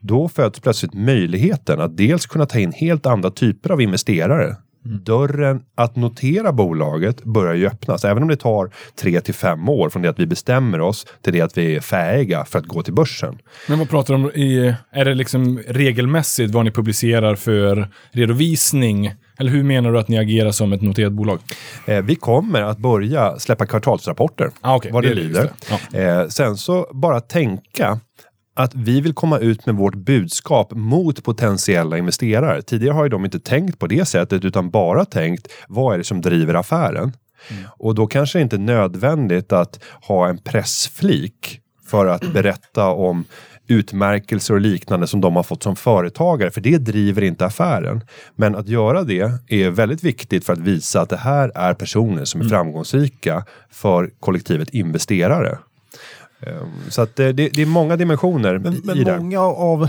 Då 0.00 0.28
föds 0.28 0.60
plötsligt 0.60 0.94
möjligheten 0.94 1.80
att 1.80 1.96
dels 1.96 2.26
kunna 2.26 2.46
ta 2.46 2.58
in 2.58 2.72
helt 2.72 3.06
andra 3.06 3.30
typer 3.30 3.70
av 3.70 3.80
investerare. 3.80 4.56
Dörren 4.82 5.60
att 5.74 5.96
notera 5.96 6.52
bolaget 6.52 7.24
börjar 7.24 7.54
ju 7.54 7.66
öppnas, 7.66 8.04
även 8.04 8.22
om 8.22 8.28
det 8.28 8.36
tar 8.36 8.70
tre 9.00 9.20
till 9.20 9.34
fem 9.34 9.68
år 9.68 9.88
från 9.90 10.02
det 10.02 10.08
att 10.08 10.18
vi 10.18 10.26
bestämmer 10.26 10.80
oss 10.80 11.06
till 11.22 11.32
det 11.32 11.40
att 11.40 11.58
vi 11.58 11.76
är 11.76 11.80
fähiga 11.80 12.44
för 12.44 12.58
att 12.58 12.66
gå 12.66 12.82
till 12.82 12.94
börsen. 12.94 13.38
Men 13.68 13.78
vad 13.78 13.90
pratar 13.90 14.14
du 14.14 14.20
om? 14.24 14.30
I, 14.30 14.74
är 14.92 15.04
det 15.04 15.14
liksom 15.14 15.58
regelmässigt 15.68 16.54
vad 16.54 16.64
ni 16.64 16.70
publicerar 16.70 17.34
för 17.34 17.88
redovisning? 18.12 19.14
Eller 19.38 19.50
hur 19.50 19.62
menar 19.62 19.92
du 19.92 19.98
att 19.98 20.08
ni 20.08 20.18
agerar 20.18 20.50
som 20.50 20.72
ett 20.72 20.82
noterat 20.82 21.12
bolag? 21.12 21.38
Eh, 21.86 22.02
vi 22.02 22.14
kommer 22.16 22.62
att 22.62 22.78
börja 22.78 23.38
släppa 23.38 23.66
kvartalsrapporter, 23.66 24.50
Ah, 24.60 24.76
okej. 24.76 24.92
vad 24.92 25.02
det, 25.02 25.08
Det 25.08 25.14
lider. 25.14 25.50
det. 25.90 26.02
Eh, 26.02 26.28
sen 26.28 26.56
så 26.56 26.86
bara 26.92 27.20
tänka 27.20 28.00
att 28.62 28.74
vi 28.74 29.00
vill 29.00 29.12
komma 29.12 29.38
ut 29.38 29.66
med 29.66 29.74
vårt 29.74 29.94
budskap 29.94 30.72
mot 30.74 31.24
potentiella 31.24 31.98
investerare. 31.98 32.62
Tidigare 32.62 32.94
har 32.94 33.04
ju 33.04 33.08
de 33.08 33.24
inte 33.24 33.40
tänkt 33.40 33.78
på 33.78 33.86
det 33.86 34.04
sättet 34.04 34.44
utan 34.44 34.70
bara 34.70 35.04
tänkt 35.04 35.48
vad 35.68 35.94
är 35.94 35.98
det 35.98 36.04
som 36.04 36.20
driver 36.20 36.54
affären? 36.54 37.12
Mm. 37.50 37.64
Och 37.78 37.94
då 37.94 38.06
kanske 38.06 38.38
det 38.38 38.42
inte 38.42 38.56
är 38.56 38.60
nödvändigt 38.60 39.52
att 39.52 39.84
ha 40.02 40.28
en 40.28 40.38
pressflik 40.38 41.60
för 41.86 42.06
att 42.06 42.32
berätta 42.32 42.86
om 42.86 43.24
utmärkelser 43.66 44.54
och 44.54 44.60
liknande 44.60 45.06
som 45.06 45.20
de 45.20 45.36
har 45.36 45.42
fått 45.42 45.62
som 45.62 45.76
företagare, 45.76 46.50
för 46.50 46.60
det 46.60 46.78
driver 46.78 47.22
inte 47.22 47.46
affären. 47.46 48.04
Men 48.36 48.56
att 48.56 48.68
göra 48.68 49.02
det 49.02 49.32
är 49.48 49.70
väldigt 49.70 50.04
viktigt 50.04 50.44
för 50.44 50.52
att 50.52 50.58
visa 50.58 51.00
att 51.00 51.08
det 51.08 51.16
här 51.16 51.52
är 51.54 51.74
personer 51.74 52.24
som 52.24 52.40
är 52.40 52.44
mm. 52.44 52.50
framgångsrika 52.50 53.44
för 53.70 54.10
kollektivet 54.20 54.70
investerare. 54.70 55.58
Ehm, 56.40 56.90
så 56.90 57.02
att 57.02 57.16
det, 57.16 57.32
det 57.32 57.62
är 57.62 57.66
många 57.66 57.96
dimensioner 57.96 58.58
men, 58.58 58.74
i 58.74 58.80
men 58.84 59.04
det. 59.04 59.18
Många 59.18 59.40
av, 59.40 59.88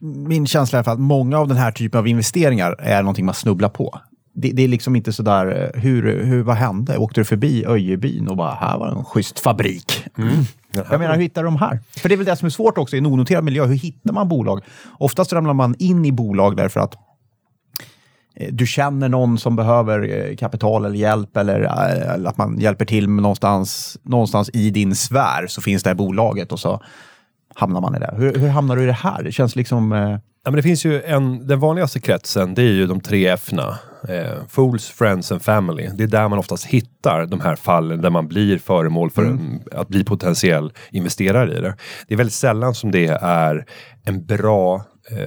min 0.00 0.46
känsla 0.46 0.78
är 0.78 0.88
att 0.88 1.00
många 1.00 1.38
av 1.38 1.48
den 1.48 1.56
här 1.56 1.72
typen 1.72 1.98
av 1.98 2.08
investeringar 2.08 2.76
är 2.78 3.02
någonting 3.02 3.24
man 3.24 3.34
snubblar 3.34 3.68
på. 3.68 4.00
Det, 4.36 4.50
det, 4.50 4.64
är 4.64 4.68
liksom 4.68 4.96
inte 4.96 5.12
sådär, 5.12 5.72
eh, 5.74 5.80
hur, 5.80 6.24
hur, 6.24 6.42
vad 6.42 6.56
hände? 6.56 6.98
Åkte 6.98 7.20
du 7.20 7.24
förbi 7.24 7.64
Öjebyn 7.66 8.28
och 8.28 8.36
bara, 8.36 8.54
här 8.54 8.78
var 8.78 8.88
en 8.88 9.04
schysst 9.04 9.38
fabrik. 9.38 10.04
Mm. 10.18 10.44
Jag 10.90 11.00
menar, 11.00 11.14
hur 11.14 11.22
hittar 11.22 11.44
de 11.44 11.56
här? 11.56 11.80
För 11.96 12.08
det 12.08 12.14
är 12.14 12.16
väl 12.16 12.26
det 12.26 12.36
som 12.36 12.46
är 12.46 12.50
svårt 12.50 12.78
också 12.78 12.96
i 12.96 12.98
en 12.98 13.06
onoterad 13.06 13.44
miljö. 13.44 13.66
Hur 13.66 13.74
hittar 13.74 14.12
man 14.12 14.28
bolag? 14.28 14.64
Oftast 14.98 15.32
ramlar 15.32 15.54
man 15.54 15.74
in 15.78 16.04
i 16.04 16.12
bolag 16.12 16.56
därför 16.56 16.80
att 16.80 16.94
eh, 16.94 17.00
du 18.50 18.66
känner 18.66 19.08
någon 19.08 19.38
som 19.38 19.56
behöver 19.56 20.28
eh, 20.30 20.36
kapital 20.36 20.84
eller 20.84 20.96
hjälp 20.96 21.36
eller, 21.36 21.60
eller 22.14 22.28
att 22.28 22.38
man 22.38 22.58
hjälper 22.58 22.84
till 22.84 23.08
någonstans, 23.08 23.98
någonstans 24.02 24.50
i 24.52 24.70
din 24.70 24.94
sfär 24.94 25.46
så 25.46 25.62
finns 25.62 25.82
det 25.82 25.90
här 25.90 25.94
bolaget 25.94 26.52
och 26.52 26.60
så 26.60 26.82
hamnar 27.54 27.80
man 27.80 27.96
i 27.96 27.98
det. 27.98 28.14
Hur, 28.16 28.34
hur 28.34 28.48
hamnar 28.48 28.76
du 28.76 28.82
i 28.82 28.86
det 28.86 28.92
här? 28.92 29.22
Det 29.22 29.32
känns 29.32 29.56
liksom... 29.56 29.92
Eh... 29.92 30.18
Ja, 30.46 30.50
men 30.50 30.54
det 30.54 30.62
finns 30.62 30.84
ju 30.86 31.02
en, 31.02 31.46
den 31.46 31.60
vanligaste 31.60 32.00
kretsen, 32.00 32.54
det 32.54 32.62
är 32.62 32.72
ju 32.72 32.86
de 32.86 33.00
tre 33.00 33.28
F-na. 33.28 33.78
Eh, 34.08 34.46
fools, 34.48 34.88
Friends 34.88 35.32
and 35.32 35.42
Family. 35.42 35.90
Det 35.94 36.04
är 36.04 36.08
där 36.08 36.28
man 36.28 36.38
oftast 36.38 36.64
hittar 36.64 37.26
de 37.26 37.40
här 37.40 37.56
fallen 37.56 38.00
där 38.00 38.10
man 38.10 38.28
blir 38.28 38.58
föremål 38.58 39.10
för 39.10 39.22
mm. 39.22 39.38
en, 39.38 39.80
att 39.80 39.88
bli 39.88 40.04
potentiell 40.04 40.72
investerare 40.90 41.58
i 41.58 41.60
det. 41.60 41.76
Det 42.08 42.14
är 42.14 42.18
väldigt 42.18 42.34
sällan 42.34 42.74
som 42.74 42.90
det 42.90 43.06
är 43.22 43.66
en 44.04 44.26
bra 44.26 44.74
eh, 44.76 44.82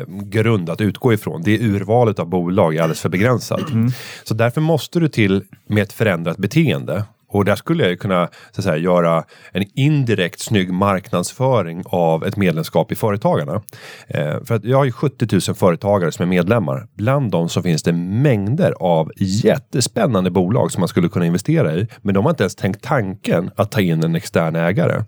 grund 0.07 0.69
att 0.69 0.81
utgå 0.81 1.13
ifrån. 1.13 1.41
Det 1.46 1.55
är 1.55 1.63
urvalet 1.63 2.19
av 2.19 2.29
bolag 2.29 2.75
är 2.75 2.81
alldeles 2.81 3.01
för 3.01 3.10
begränsat. 3.10 3.69
Mm. 3.69 3.91
Så 4.24 4.34
därför 4.34 4.62
måste 4.62 5.00
du 5.00 5.07
till 5.07 5.43
med 5.67 5.84
ett 5.84 5.93
förändrat 5.93 6.38
beteende. 6.38 7.03
Och 7.29 7.46
där 7.46 7.55
skulle 7.55 7.88
jag 7.88 8.00
kunna 8.00 8.27
så 8.51 8.62
att 8.62 8.63
säga, 8.63 8.77
göra 8.77 9.24
en 9.51 9.65
indirekt 9.74 10.39
snygg 10.39 10.74
marknadsföring 10.74 11.84
av 11.86 12.25
ett 12.25 12.38
medlemskap 12.38 12.91
i 12.91 12.96
Företagarna. 12.96 13.62
Eh, 14.07 14.43
för 14.43 14.55
att 14.55 14.63
jag 14.63 14.77
har 14.77 14.86
ju 14.86 14.91
70 14.91 15.27
000 15.48 15.55
företagare 15.55 16.12
som 16.12 16.24
är 16.24 16.27
medlemmar. 16.27 16.88
Bland 16.93 17.31
dem 17.31 17.50
så 17.50 17.62
finns 17.62 17.84
det 17.84 17.93
mängder 17.93 18.74
av 18.79 19.12
jättespännande 19.17 20.31
bolag 20.31 20.72
som 20.72 20.81
man 20.81 20.88
skulle 20.88 21.10
kunna 21.10 21.25
investera 21.25 21.75
i. 21.75 21.88
Men 22.01 22.13
de 22.15 22.25
har 22.25 22.29
inte 22.29 22.43
ens 22.43 22.55
tänkt 22.55 22.84
tanken 22.84 23.51
att 23.55 23.72
ta 23.72 23.81
in 23.81 24.03
en 24.03 24.15
extern 24.15 24.55
ägare. 24.55 25.03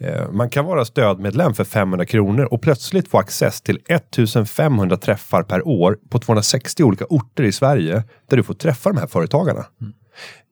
Eh, 0.00 0.30
man 0.30 0.50
kan 0.50 0.64
vara 0.64 0.84
stödmedlem 0.84 1.54
för 1.54 1.64
500 1.64 2.06
kronor 2.06 2.44
och 2.44 2.62
plötsligt 2.62 3.08
få 3.08 3.18
access 3.18 3.60
till 3.60 3.80
1500 3.88 4.96
träffar 4.96 5.42
per 5.42 5.68
år 5.68 5.98
på 6.10 6.18
260 6.18 6.84
olika 6.84 7.04
orter 7.04 7.44
i 7.44 7.52
Sverige 7.52 8.02
där 8.30 8.36
du 8.36 8.42
får 8.42 8.54
träffa 8.54 8.90
de 8.92 8.98
här 8.98 9.06
företagarna. 9.06 9.66
Mm 9.80 9.92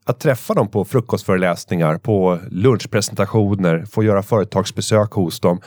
att 0.06 0.20
träffa 0.20 0.54
dem 0.54 0.68
på 0.68 0.84
frukostföreläsningar, 0.84 1.98
på 1.98 2.38
lunchpresentationer, 2.50 3.84
få 3.90 4.04
göra 4.04 4.22
företagsbesök 4.22 5.12
hos 5.12 5.40
dem. 5.40 5.60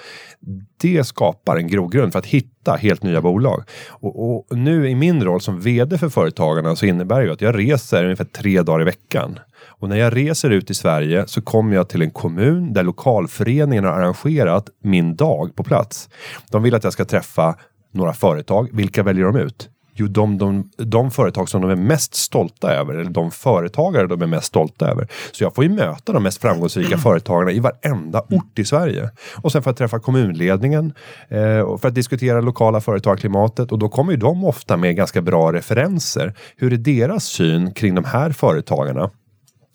Det 0.81 1.03
skapar 1.03 1.58
en 1.58 1.67
grogrund 1.67 2.12
för 2.12 2.19
att 2.19 2.25
hitta 2.25 2.74
helt 2.74 3.03
nya 3.03 3.22
bolag. 3.22 3.63
Och, 3.89 4.50
och, 4.51 4.58
nu 4.58 4.89
i 4.89 4.96
min 4.96 5.24
roll 5.24 5.41
som 5.41 5.60
VD 5.60 5.98
för 5.98 6.10
Företagarna 6.10 6.75
så 6.75 6.86
innebär 6.86 7.22
det 7.22 7.34
att 7.34 7.41
jag 7.41 7.58
reser 7.58 8.03
ungefär 8.03 8.25
tre 8.25 8.62
dagar 8.62 8.81
i 8.81 8.86
veckan. 8.86 9.39
Och 9.79 9.89
när 9.89 9.96
jag 9.96 10.15
reser 10.15 10.50
ut 10.50 10.69
i 10.69 10.74
Sverige 10.74 11.27
så 11.27 11.41
kommer 11.41 11.75
jag 11.75 11.89
till 11.89 12.01
en 12.01 12.12
kommun 12.12 12.74
där 12.74 12.84
lokalföreningen 12.84 13.84
har 13.84 13.91
arrangerat 13.91 14.69
min 14.84 15.15
dag 15.15 15.55
på 15.55 15.63
plats. 15.63 16.10
De 16.51 16.63
vill 16.63 16.75
att 16.75 16.84
jag 16.84 16.93
ska 16.93 17.05
träffa 17.05 17.55
några 17.93 18.13
företag. 18.13 18.69
Vilka 18.74 19.03
väljer 19.03 19.25
de 19.25 19.36
ut? 19.36 19.69
Jo, 20.00 20.08
de, 20.08 20.38
de, 20.38 20.70
de 20.77 21.12
företag 21.12 21.50
som 21.50 21.62
de 21.62 21.72
är 21.72 21.75
mest 21.75 22.15
stolta 22.15 22.74
över, 22.74 22.94
eller 22.94 23.12
de 23.12 23.32
företagare 23.32 24.08
de 24.08 24.22
är 24.22 24.27
mest 24.27 24.46
stolta 24.46 24.88
över. 24.88 25.08
Så 25.32 25.44
jag 25.44 25.56
får 25.56 25.63
ju 25.63 25.70
möta 25.70 26.13
de 26.13 26.24
mest 26.24 26.41
framgångsrika 26.41 26.98
företagarna 27.03 27.51
i 27.51 27.60
varenda 27.60 28.22
ort 28.29 28.60
i 28.60 28.65
Sverige. 28.65 29.10
Och 29.41 29.51
sen 29.51 29.63
får 29.63 29.72
jag 29.72 29.77
träffa 29.77 30.00
kommunledningen 30.00 30.94
eh, 31.27 31.77
för 31.77 31.88
att 31.88 31.96
diskutera 31.96 32.41
lokala 32.41 32.82
företagsklimatet 32.82 33.72
och 33.72 33.79
då 33.79 33.89
kommer 33.89 34.12
ju 34.12 34.18
de 34.18 34.46
ofta 34.46 34.77
med 34.77 34.96
ganska 34.96 35.22
bra 35.22 35.53
referenser. 35.53 36.34
Hur 36.58 36.74
är 36.74 36.77
deras 36.77 37.24
syn 37.24 37.74
kring 37.74 37.96
de 37.96 38.06
här 38.06 38.32
företagarna? 38.32 39.10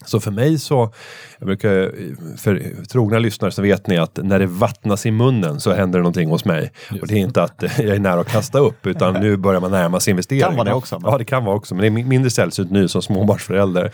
Så 0.04 0.20
för 0.20 0.30
mig 0.30 0.58
så, 0.58 0.92
jag 1.38 1.46
brukar, 1.46 1.92
för 2.36 2.84
trogna 2.84 3.18
lyssnare 3.18 3.52
så 3.52 3.62
vet 3.62 3.86
ni 3.86 3.96
att 3.96 4.18
när 4.22 4.38
det 4.38 4.46
vattnas 4.46 5.06
i 5.06 5.10
munnen 5.10 5.60
så 5.60 5.72
händer 5.72 5.98
det 5.98 6.02
någonting 6.02 6.28
hos 6.28 6.44
mig. 6.44 6.72
Just. 6.90 7.02
Och 7.02 7.08
det 7.08 7.14
är 7.14 7.18
inte 7.18 7.42
att 7.42 7.62
jag 7.62 7.86
är 7.86 7.98
nära 7.98 8.20
att 8.20 8.28
kasta 8.28 8.58
upp 8.58 8.86
utan 8.86 9.14
nu 9.14 9.36
börjar 9.36 9.60
man 9.60 9.70
närma 9.70 10.00
sig 10.00 10.10
investeringar. 10.10 10.46
Kan 10.46 10.56
vara 10.56 10.68
det 10.68 10.74
också. 10.74 10.98
Men... 10.98 11.10
Ja, 11.10 11.18
det 11.18 11.24
kan 11.24 11.44
vara 11.44 11.56
också, 11.56 11.74
men 11.74 11.94
det 11.94 12.02
är 12.02 12.04
mindre 12.04 12.30
sällsynt 12.30 12.70
nu 12.70 12.88
som 12.88 13.02
småbarnsförälder. 13.02 13.92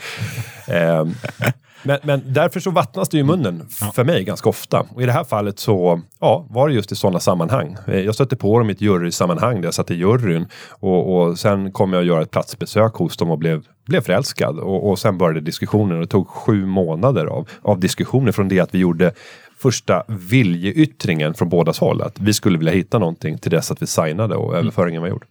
men, 1.83 1.99
men, 2.03 2.23
därför 2.27 2.61
så 2.61 2.71
vattnas 2.71 3.09
det 3.09 3.19
i 3.19 3.23
munnen 3.23 3.69
för 3.95 4.05
mig 4.05 4.25
ganska 4.25 4.49
ofta. 4.49 4.87
Och 4.95 5.03
i 5.03 5.07
det 5.07 5.13
här 5.13 5.25
fallet 5.25 5.59
så 5.59 6.01
ja, 6.21 6.47
var 6.51 6.69
det 6.69 6.75
just 6.75 6.93
i 6.93 6.97
sådana 6.97 7.21
sammanhang. 7.21 7.77
Eh, 7.87 8.01
jag 8.01 8.15
stötte 8.15 8.37
på 8.37 8.59
dem 8.59 8.71
i 8.71 8.73
ett 8.73 8.81
jurysammanhang 8.81 9.61
där 9.61 9.67
jag 9.67 9.75
satt 9.75 9.91
i 9.91 9.95
juryn 9.95 10.47
och, 10.69 11.17
och 11.17 11.39
sen 11.39 11.73
kom 11.73 11.93
jag 11.93 12.01
att 12.01 12.07
göra 12.07 12.23
ett 12.23 12.31
platsbesök 12.31 12.95
hos 12.95 13.17
dem 13.17 13.31
och 13.31 13.39
blev, 13.39 13.63
blev 13.87 14.01
förälskad. 14.01 14.59
Och, 14.59 14.91
och 14.91 14.99
sen 14.99 15.19
började 15.19 15.41
diskussionen 15.41 15.97
och 15.97 16.01
det 16.01 16.07
tog 16.11 16.29
sju 16.29 16.67
månader 16.67 17.27
av, 17.27 17.49
av 17.63 17.81
diskussioner 17.81 18.33
från 18.33 18.49
det 18.49 18.61
att 18.61 18.75
vi 18.75 18.79
gjorde 18.79 19.13
första 19.59 20.05
viljeyttringen 20.09 21.35
från 21.35 21.49
bådas 21.49 21.79
håll. 21.79 22.03
Att 22.03 22.21
vi 22.21 22.33
skulle 22.33 22.59
vilja 22.59 22.73
hitta 22.73 22.99
någonting 22.99 23.39
till 23.39 23.51
dess 23.51 23.71
att 23.71 23.83
vi 23.83 23.87
signade 23.87 24.37
och 24.37 24.57
överföringen 24.57 25.03
var 25.03 25.09
gjord. 25.09 25.25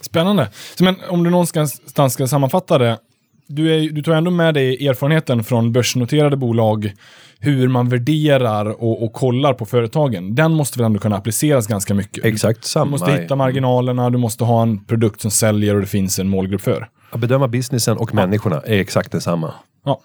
Spännande. 0.00 0.48
Så 0.78 0.84
men 0.84 0.96
om 1.08 1.24
du 1.24 1.30
någonstans 1.30 2.12
ska 2.12 2.26
sammanfatta 2.26 2.78
det 2.78 2.98
du, 3.46 3.74
är, 3.74 3.90
du 3.90 4.02
tar 4.02 4.12
ändå 4.12 4.30
med 4.30 4.54
dig 4.54 4.86
erfarenheten 4.86 5.44
från 5.44 5.72
börsnoterade 5.72 6.36
bolag, 6.36 6.92
hur 7.38 7.68
man 7.68 7.88
värderar 7.88 8.66
och, 8.66 9.04
och 9.04 9.12
kollar 9.12 9.54
på 9.54 9.66
företagen. 9.66 10.34
Den 10.34 10.52
måste 10.52 10.78
väl 10.78 10.86
ändå 10.86 11.00
kunna 11.00 11.16
appliceras 11.16 11.66
ganska 11.66 11.94
mycket? 11.94 12.24
Exakt 12.24 12.64
samma. 12.64 12.84
Du 12.84 12.90
måste 12.90 13.12
hitta 13.12 13.36
marginalerna, 13.36 14.10
du 14.10 14.18
måste 14.18 14.44
ha 14.44 14.62
en 14.62 14.84
produkt 14.84 15.20
som 15.20 15.30
säljer 15.30 15.74
och 15.74 15.80
det 15.80 15.86
finns 15.86 16.18
en 16.18 16.28
målgrupp 16.28 16.60
för. 16.60 16.88
Att 17.10 17.20
bedöma 17.20 17.48
businessen 17.48 17.96
och 17.96 18.14
människorna 18.14 18.60
är 18.60 18.78
exakt 18.78 19.12
detsamma. 19.12 19.54
Ja. 19.84 20.00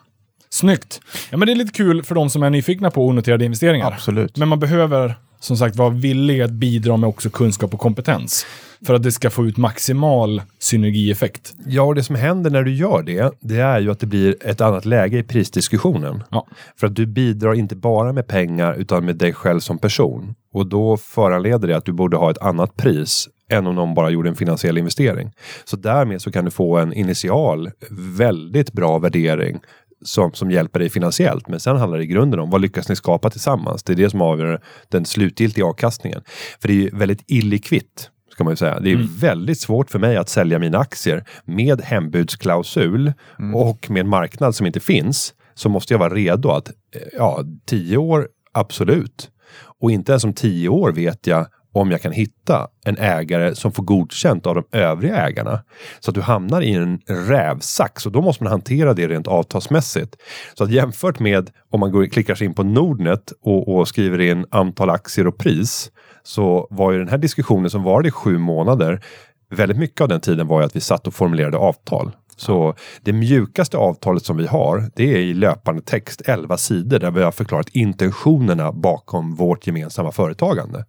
Snyggt! 0.50 1.02
Ja, 1.30 1.38
men 1.38 1.46
det 1.46 1.52
är 1.52 1.56
lite 1.56 1.74
kul 1.74 2.04
för 2.04 2.16
de 2.16 2.30
som 2.30 2.44
är 2.44 2.50
nyfikna 2.50 2.92
på 2.92 3.08
onoterade 3.08 3.46
investeringar. 3.46 3.92
Absolut. 3.92 4.38
Men 4.38 4.48
man 4.48 4.60
behöver 4.60 5.16
som 5.40 5.58
sagt 5.58 5.76
vara 5.76 5.90
villig 5.90 6.42
att 6.42 6.52
bidra 6.52 6.98
med 6.98 7.10
också 7.10 7.30
kunskap 7.30 7.74
och 7.74 7.80
kompetens 7.80 8.46
för 8.86 8.94
att 8.94 9.04
det 9.04 9.12
ska 9.12 9.30
få 9.30 9.46
ut 9.46 9.58
maximal 9.58 10.42
synergieffekt. 10.60 11.54
Ja, 11.66 11.84
och 11.84 11.96
det 11.96 12.04
som 12.04 12.16
händer 12.16 12.50
när 12.50 12.64
du 12.64 12.74
gör 12.74 13.04
det, 13.04 13.34
det 13.40 13.60
är 13.60 13.80
ju 13.80 13.92
att 13.92 14.00
det 14.00 14.08
blir 14.08 14.36
ett 14.42 14.62
annat 14.62 14.86
läge 14.86 15.18
i 15.18 15.24
prisdiskussionen. 15.24 16.24
Ja. 16.32 16.48
För 16.80 16.88
att 16.88 16.96
du 16.96 17.06
bidrar 17.06 17.54
inte 17.54 17.76
bara 17.76 18.14
med 18.14 18.28
pengar 18.28 18.74
utan 18.74 19.06
med 19.06 19.16
dig 19.16 19.34
själv 19.34 19.60
som 19.60 19.78
person. 19.78 20.36
Och 20.54 20.68
då 20.68 20.98
föranleder 20.98 21.68
det 21.68 21.78
att 21.78 21.86
du 21.86 21.92
borde 21.92 22.18
ha 22.18 22.32
ett 22.32 22.42
annat 22.42 22.78
pris 22.78 23.28
än 23.52 23.68
om 23.68 23.76
någon 23.76 23.94
bara 23.94 24.10
gjorde 24.10 24.30
en 24.30 24.36
finansiell 24.36 24.78
investering. 24.78 25.32
Så 25.66 25.78
därmed 25.78 26.22
så 26.22 26.32
kan 26.32 26.46
du 26.46 26.52
få 26.52 26.78
en 26.78 26.94
initial 26.94 27.72
väldigt 28.18 28.74
bra 28.74 29.00
värdering 29.00 29.60
som, 30.06 30.34
som 30.34 30.52
hjälper 30.52 30.80
dig 30.80 30.90
finansiellt. 30.90 31.48
Men 31.48 31.60
sen 31.60 31.78
handlar 31.78 31.98
det 31.98 32.04
i 32.04 32.08
grunden 32.08 32.40
om 32.40 32.50
vad 32.50 32.62
lyckas 32.62 32.90
ni 32.90 32.96
skapa 32.96 33.30
tillsammans? 33.30 33.84
Det 33.84 33.94
är 33.94 33.98
det 33.98 34.10
som 34.10 34.22
avgör 34.22 34.62
den 34.90 35.06
slutgiltiga 35.06 35.66
avkastningen. 35.66 36.22
För 36.62 36.68
det 36.68 36.88
är 36.88 36.92
väldigt 36.92 37.24
illikvitt 37.28 38.10
Ska 38.40 38.44
man 38.44 38.54
ju 38.54 38.58
säga. 38.58 38.80
Det 38.80 38.90
är 38.90 38.96
mm. 38.96 39.08
väldigt 39.08 39.60
svårt 39.60 39.92
för 39.92 40.00
mig 40.00 40.18
att 40.18 40.30
sälja 40.30 40.60
mina 40.60 40.78
aktier 40.78 41.24
med 41.46 41.82
hembudsklausul 41.82 43.14
mm. 43.40 43.56
och 43.56 43.90
med 43.90 44.00
en 44.00 44.08
marknad 44.08 44.56
som 44.56 44.66
inte 44.66 44.80
finns. 44.80 45.34
Så 45.56 45.70
måste 45.70 45.94
jag 45.94 46.00
vara 46.00 46.14
redo 46.14 46.50
att, 46.50 46.72
ja, 47.18 47.44
tio 47.66 47.98
år, 47.98 48.28
absolut. 48.52 49.32
Och 49.80 49.92
inte 49.92 50.12
ens 50.12 50.24
om 50.24 50.34
tio 50.34 50.70
år 50.70 50.92
vet 50.92 51.28
jag 51.28 51.48
om 51.74 51.92
jag 51.92 52.02
kan 52.02 52.12
hitta 52.12 52.68
en 52.86 52.98
ägare 52.98 53.56
som 53.56 53.72
får 53.72 53.84
godkänt 53.84 54.46
av 54.46 54.56
de 54.56 54.64
övriga 54.72 55.28
ägarna. 55.28 55.64
Så 56.00 56.12
att 56.12 56.16
du 56.16 56.22
hamnar 56.22 56.62
i 56.62 56.74
en 56.74 57.00
rävsax 57.08 58.06
och 58.06 58.12
då 58.12 58.22
måste 58.22 58.44
man 58.44 58.52
hantera 58.52 58.94
det 58.94 59.08
rent 59.08 59.28
avtalsmässigt. 59.28 60.16
Så 60.54 60.64
att 60.64 60.72
jämfört 60.72 61.20
med 61.20 61.50
om 61.70 61.80
man 61.80 61.92
går, 61.92 62.06
klickar 62.06 62.36
sig 62.36 62.48
in 62.48 62.54
på 62.54 62.64
Nordnet 62.64 63.34
och, 63.42 63.76
och 63.76 63.88
skriver 63.88 64.22
in 64.22 64.46
antal 64.50 64.90
aktier 64.90 65.28
och 65.28 65.38
pris 65.38 65.92
så 66.24 66.68
var 66.70 66.92
ju 66.92 67.00
den 67.00 67.08
här 67.08 67.18
diskussionen 67.18 67.70
som 67.70 67.84
var 67.84 68.08
i 68.08 68.12
sju 68.12 68.38
månader 68.38 69.02
väldigt 69.50 69.78
mycket 69.78 70.02
av 70.02 70.08
den 70.08 70.22
tiden 70.22 70.48
var 70.48 70.60
ju 70.60 70.66
att 70.66 70.76
vi 70.76 70.82
satt 70.82 71.08
och 71.08 71.14
formulerade 71.14 71.58
avtal. 71.58 72.12
Så 72.36 72.76
det 73.02 73.14
mjukaste 73.14 73.78
avtalet 73.78 74.26
som 74.26 74.38
vi 74.38 74.48
har, 74.48 74.92
det 74.96 75.14
är 75.14 75.18
i 75.18 75.34
löpande 75.34 75.82
text 75.82 76.22
11 76.26 76.58
sidor 76.58 77.00
där 77.00 77.12
vi 77.12 77.24
har 77.24 77.32
förklarat 77.32 77.70
intentionerna 77.70 78.72
bakom 78.72 79.36
vårt 79.36 79.68
gemensamma 79.68 80.12
företagande. 80.12 80.86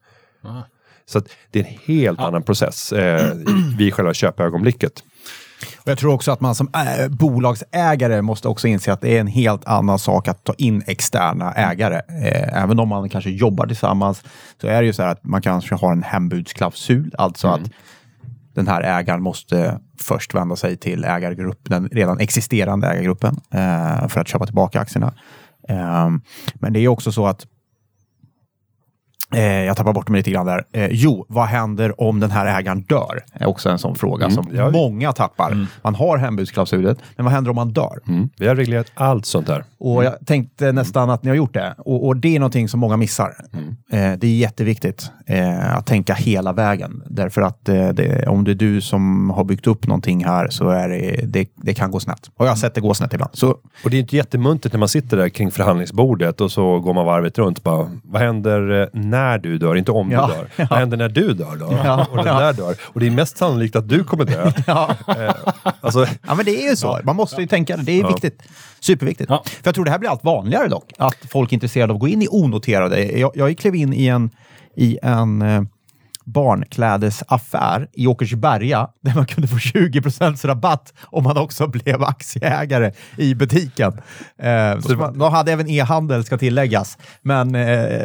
Så 1.06 1.18
att 1.18 1.28
det 1.50 1.60
är 1.60 1.64
en 1.64 1.74
helt 1.84 2.20
annan 2.20 2.42
process 2.42 2.92
eh, 2.92 3.32
vid 3.78 3.94
själva 3.94 4.14
köpögonblicket. 4.14 5.04
Och 5.76 5.88
jag 5.88 5.98
tror 5.98 6.14
också 6.14 6.32
att 6.32 6.40
man 6.40 6.54
som 6.54 6.70
äh, 6.74 7.08
bolagsägare 7.08 8.22
måste 8.22 8.48
också 8.48 8.68
inse 8.68 8.92
att 8.92 9.00
det 9.00 9.16
är 9.16 9.20
en 9.20 9.26
helt 9.26 9.64
annan 9.64 9.98
sak 9.98 10.28
att 10.28 10.44
ta 10.44 10.54
in 10.58 10.82
externa 10.86 11.52
ägare. 11.52 11.96
Eh, 11.96 12.62
även 12.62 12.80
om 12.80 12.88
man 12.88 13.08
kanske 13.08 13.30
jobbar 13.30 13.66
tillsammans 13.66 14.22
så 14.60 14.66
är 14.66 14.80
det 14.80 14.86
ju 14.86 14.92
så 14.92 15.02
här 15.02 15.10
att 15.10 15.24
man 15.24 15.42
kanske 15.42 15.74
har 15.74 15.92
en 15.92 16.02
hembudsklausul, 16.02 17.14
alltså 17.18 17.48
att 17.48 17.70
den 18.54 18.68
här 18.68 18.82
ägaren 18.82 19.22
måste 19.22 19.80
först 20.00 20.34
vända 20.34 20.56
sig 20.56 20.76
till 20.76 21.04
ägargruppen, 21.04 21.82
den 21.82 21.88
redan 21.88 22.20
existerande 22.20 22.86
ägargruppen, 22.86 23.40
eh, 23.50 24.08
för 24.08 24.20
att 24.20 24.28
köpa 24.28 24.46
tillbaka 24.46 24.80
aktierna. 24.80 25.14
Eh, 25.68 26.08
men 26.54 26.72
det 26.72 26.80
är 26.80 26.88
också 26.88 27.12
så 27.12 27.26
att 27.26 27.46
Eh, 29.34 29.42
jag 29.42 29.76
tappar 29.76 29.92
bort 29.92 30.08
mig 30.08 30.18
lite 30.18 30.30
grann 30.30 30.46
där. 30.46 30.64
Eh, 30.72 30.88
jo, 30.90 31.24
vad 31.28 31.46
händer 31.46 32.00
om 32.00 32.20
den 32.20 32.30
här 32.30 32.46
ägaren 32.60 32.82
dör? 32.82 33.20
är 33.32 33.48
också 33.48 33.68
en 33.68 33.78
sån 33.78 33.94
fråga 33.94 34.30
som 34.30 34.48
ja. 34.52 34.70
många 34.70 35.12
tappar. 35.12 35.66
Man 35.82 35.94
har 35.94 36.18
hembudsklausulen, 36.18 36.96
men 37.16 37.24
vad 37.24 37.34
händer 37.34 37.50
om 37.50 37.56
man 37.56 37.68
dör? 37.68 37.98
Mm. 38.08 38.28
Vi 38.36 38.48
har 38.48 38.56
reglerat 38.56 38.86
allt 38.94 39.26
sånt 39.26 39.46
där. 39.46 39.64
Och 39.78 40.04
jag 40.04 40.26
tänkte 40.26 40.72
nästan 40.72 41.10
att 41.10 41.22
ni 41.22 41.28
har 41.28 41.36
gjort 41.36 41.54
det. 41.54 41.74
Och, 41.78 42.06
och 42.06 42.16
det 42.16 42.36
är 42.36 42.40
någonting 42.40 42.68
som 42.68 42.80
många 42.80 42.96
missar. 42.96 43.34
Eh, 43.92 44.12
det 44.18 44.26
är 44.26 44.36
jätteviktigt 44.36 45.10
eh, 45.26 45.76
att 45.76 45.86
tänka 45.86 46.14
hela 46.14 46.52
vägen. 46.52 47.02
Därför 47.06 47.42
att 47.42 47.68
eh, 47.68 47.88
det, 47.88 48.26
om 48.28 48.44
det 48.44 48.50
är 48.50 48.54
du 48.54 48.80
som 48.80 49.30
har 49.30 49.44
byggt 49.44 49.66
upp 49.66 49.86
någonting 49.86 50.24
här 50.24 50.48
så 50.48 50.68
är 50.68 50.88
det, 50.88 51.26
det, 51.26 51.48
det 51.56 51.74
kan 51.74 51.90
gå 51.90 52.00
snett. 52.00 52.30
Och 52.36 52.46
jag 52.46 52.50
har 52.50 52.56
sett 52.56 52.74
det 52.74 52.80
gå 52.80 52.94
snett 52.94 53.12
ibland. 53.12 53.30
Så 53.34 53.50
Och 53.84 53.90
det 53.90 53.96
är 53.96 54.00
inte 54.00 54.16
jättemuntert 54.16 54.72
när 54.72 54.78
man 54.78 54.88
sitter 54.88 55.16
där 55.16 55.28
kring 55.28 55.50
förhandlingsbordet 55.50 56.40
och 56.40 56.52
så 56.52 56.80
går 56.80 56.94
man 56.94 57.06
varvet 57.06 57.38
runt. 57.38 57.62
Bara, 57.62 57.90
vad 58.02 58.22
händer 58.22 58.82
eh, 58.82 58.88
när 59.20 59.38
du 59.38 59.58
dör? 59.58 59.74
Inte 59.76 59.92
om 59.92 60.10
Ja, 60.10 60.26
du 60.26 60.32
dör. 60.34 60.48
ja. 60.56 60.66
Vad 60.70 60.78
händer 60.78 60.96
när 60.96 61.08
du 61.08 61.34
dör 61.34 61.56
då? 61.56 61.78
Ja, 61.84 62.06
och 62.10 62.16
den 62.16 62.26
ja. 62.26 62.40
där 62.40 62.52
dör. 62.52 62.74
Och 62.82 63.00
det 63.00 63.06
är 63.06 63.10
mest 63.10 63.36
sannolikt 63.38 63.76
att 63.76 63.88
du 63.88 64.04
kommer 64.04 64.24
dö. 64.24 64.52
ja. 64.66 64.96
Eh, 65.08 65.34
alltså, 65.80 66.06
Ja, 66.26 66.34
men 66.34 66.44
det 66.44 66.64
är 66.64 66.70
ju 66.70 66.76
så. 66.76 67.00
Man 67.04 67.16
måste 67.16 67.40
ju 67.40 67.46
tänka 67.46 67.76
det. 67.76 67.82
Det 67.82 67.92
är 67.92 68.00
Ja. 68.00 68.08
viktigt. 68.08 68.42
Superviktigt. 68.80 69.30
Ja. 69.30 69.42
För 69.46 69.62
jag 69.64 69.74
tror 69.74 69.84
det 69.84 69.90
här 69.90 69.98
blir 69.98 70.10
allt 70.10 70.24
vanligare 70.24 70.68
dock. 70.68 70.92
Att 70.98 71.16
folk 71.30 71.52
är 71.52 71.54
intresserade 71.54 71.92
av 71.92 71.96
att 71.96 72.00
gå 72.00 72.08
in 72.08 72.22
i 72.22 72.28
onoterade. 72.30 73.04
Jag, 73.18 73.32
jag 73.34 73.58
klev 73.58 73.74
in 73.74 73.92
i 73.92 74.06
en, 74.06 74.30
i 74.76 74.98
en 75.02 75.42
eh, 75.42 75.62
barnklädesaffär 76.24 77.88
i 77.92 78.06
Åkersberga 78.06 78.88
där 79.02 79.14
man 79.14 79.26
kunde 79.26 79.48
få 79.48 79.58
20 79.58 80.00
rabatt 80.44 80.92
om 81.04 81.24
man 81.24 81.36
också 81.38 81.66
blev 81.66 82.02
aktieägare 82.02 82.92
i 83.16 83.34
butiken. 83.34 83.92
Eh, 84.42 84.80
så 84.80 84.96
man, 84.96 85.18
de 85.18 85.32
hade 85.32 85.52
även 85.52 85.70
e-handel 85.70 86.24
ska 86.24 86.38
tilläggas. 86.38 86.98
Men 87.22 87.54
eh, 87.54 88.02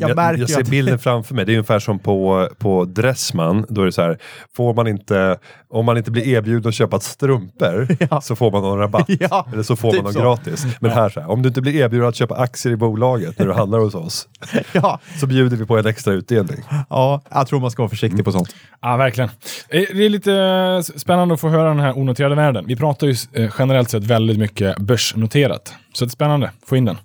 jag, 0.00 0.10
jag, 0.18 0.38
jag 0.38 0.50
ser 0.50 0.64
bilden 0.64 0.98
framför 0.98 1.34
mig. 1.34 1.44
Det 1.44 1.52
är 1.52 1.54
ungefär 1.54 1.78
som 1.78 1.98
på, 1.98 2.48
på 2.58 2.84
Dressman. 2.84 3.66
Då 3.68 3.80
är 3.82 3.86
det 3.86 3.92
så 3.92 4.02
här, 4.02 4.18
får 4.56 4.74
man 4.74 4.86
inte, 4.88 5.38
om 5.68 5.84
man 5.86 5.96
inte 5.96 6.10
blir 6.10 6.28
erbjuden 6.28 6.68
att 6.68 6.74
köpa 6.74 7.00
strumpor 7.00 7.88
Ja. 8.10 8.20
så 8.20 8.36
får 8.36 8.50
man 8.50 8.62
någon 8.62 8.78
rabatt. 8.78 9.06
Ja, 9.20 9.46
Eller 9.52 9.62
så 9.62 9.76
får 9.76 9.90
typ 9.92 10.02
man 10.02 10.04
någon 10.04 10.12
så. 10.12 10.20
gratis. 10.20 10.66
Men 10.80 10.90
här, 10.90 11.08
så 11.08 11.20
här, 11.20 11.30
om 11.30 11.42
du 11.42 11.48
inte 11.48 11.60
blir 11.60 11.76
erbjuden 11.76 12.08
att 12.08 12.14
köpa 12.14 12.34
aktier 12.36 12.72
i 12.72 12.76
bolaget 12.76 13.38
när 13.38 13.46
du 13.46 13.52
handlar 13.52 13.78
hos 13.78 13.94
oss 13.94 14.28
ja, 14.72 15.00
så 15.20 15.26
bjuder 15.26 15.56
vi 15.56 15.66
på 15.66 15.78
en 15.78 15.86
extra 15.86 16.12
utdelning. 16.12 16.58
ja, 16.90 17.22
jag 17.30 17.46
tror 17.46 17.60
man 17.60 17.70
ska 17.70 17.82
vara 17.82 17.90
försiktig 17.90 18.24
på 18.24 18.32
sånt. 18.32 18.54
Ja, 18.82 18.96
verkligen. 18.96 19.30
Eh, 19.68 19.82
Det 19.94 20.04
är 20.04 20.08
lite 20.08 20.32
eh, 20.34 20.80
spännande 20.98 21.34
att 21.34 21.40
få 21.40 21.48
höra 21.48 21.68
den 21.68 21.80
här 21.80 21.98
onoterade 21.98 22.34
världen. 22.34 22.64
Vi 22.68 22.76
pratar 22.76 23.06
ju 23.06 23.14
eh, 23.32 23.50
generellt 23.58 23.90
sett 23.90 24.04
väldigt 24.04 24.38
mycket 24.38 24.78
börsnoterat. 24.78 25.74
Så 26.00 26.04
det 26.04 26.08
är 26.08 26.10
spännande. 26.10 26.50
Få 26.66 26.76
in 26.76 26.84
den. 26.84 26.98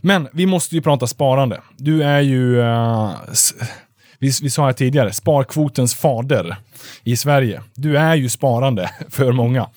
Men 0.00 0.28
vi 0.32 0.46
måste 0.46 0.74
ju 0.74 0.82
prata 0.82 1.06
sparande. 1.06 1.60
Du 1.76 2.02
är 2.02 2.20
ju, 2.20 2.56
uh, 2.56 3.10
vi, 4.18 4.32
vi 4.42 4.50
sa 4.50 4.66
här 4.66 4.72
tidigare, 4.72 5.12
sparkvotens 5.12 5.94
fader 5.94 6.56
i 7.04 7.16
Sverige. 7.16 7.62
Du 7.74 7.98
är 7.98 8.14
ju 8.14 8.28
sparande 8.28 8.90
för 9.10 9.32
många. 9.32 9.68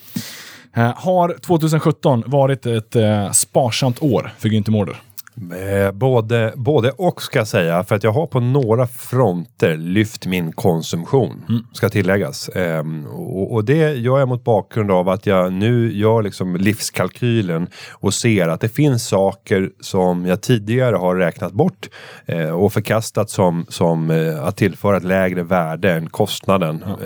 Uh, 0.77 0.93
Har 0.95 1.37
2017 1.41 2.23
varit 2.25 2.65
ett 2.65 2.95
uh, 2.95 3.31
sparsamt 3.31 4.03
år 4.03 4.33
för 4.37 4.49
Günther 4.49 4.71
Mårder? 4.71 5.01
Eh, 5.37 5.91
Både, 5.91 6.53
både 6.55 6.91
och 6.91 7.21
ska 7.21 7.39
jag 7.39 7.47
säga, 7.47 7.83
för 7.83 7.95
att 7.95 8.03
jag 8.03 8.11
har 8.11 8.27
på 8.27 8.39
några 8.39 8.87
fronter 8.87 9.77
lyft 9.77 10.25
min 10.25 10.51
konsumtion, 10.51 11.63
ska 11.73 11.89
tilläggas. 11.89 12.49
Ehm, 12.55 13.05
och, 13.07 13.53
och 13.53 13.65
det 13.65 13.93
gör 13.93 14.19
jag 14.19 14.27
mot 14.27 14.43
bakgrund 14.43 14.91
av 14.91 15.09
att 15.09 15.25
jag 15.25 15.53
nu 15.53 15.93
gör 15.97 16.21
liksom 16.23 16.55
livskalkylen 16.55 17.67
och 17.91 18.13
ser 18.13 18.47
att 18.47 18.61
det 18.61 18.69
finns 18.69 19.07
saker 19.07 19.69
som 19.79 20.25
jag 20.25 20.41
tidigare 20.41 20.95
har 20.95 21.15
räknat 21.15 21.51
bort 21.53 21.89
eh, 22.25 22.49
och 22.49 22.73
förkastat 22.73 23.29
som, 23.29 23.65
som 23.69 24.11
eh, 24.11 24.43
att 24.43 24.57
tillföra 24.57 24.97
ett 24.97 25.03
lägre 25.03 25.43
värde 25.43 25.91
än 25.93 26.09
kostnaden 26.09 26.83
eh, 26.83 26.97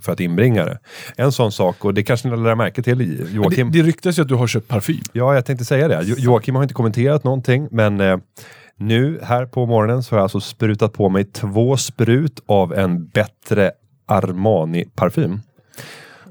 för 0.00 0.12
att 0.12 0.20
inbringa 0.20 0.64
det. 0.64 0.78
En 1.16 1.32
sån 1.32 1.52
sak, 1.52 1.84
och 1.84 1.94
det 1.94 2.02
kanske 2.02 2.28
ni 2.28 2.36
lär 2.36 2.54
märke 2.54 2.82
till 2.82 3.26
Joakim. 3.34 3.70
Det, 3.72 3.78
det 3.82 3.84
ryktas 3.88 4.18
ju 4.18 4.22
att 4.22 4.28
du 4.28 4.34
har 4.34 4.46
köpt 4.46 4.68
parfym. 4.68 5.00
Ja, 5.12 5.34
jag 5.34 5.44
tänkte 5.46 5.64
säga 5.64 5.88
det. 5.88 6.00
Jo- 6.04 6.16
Joakim 6.18 6.54
har 6.54 6.62
inte 6.62 6.74
kommenterat 6.74 7.24
någonting, 7.24 7.63
men 7.70 8.00
eh, 8.00 8.18
nu 8.76 9.20
här 9.22 9.46
på 9.46 9.66
morgonen 9.66 10.02
så 10.02 10.14
har 10.14 10.18
jag 10.18 10.22
alltså 10.22 10.40
sprutat 10.40 10.92
på 10.92 11.08
mig 11.08 11.24
två 11.24 11.76
sprut 11.76 12.40
av 12.46 12.74
en 12.74 13.06
bättre 13.06 13.72
Armani-parfym. 14.06 15.40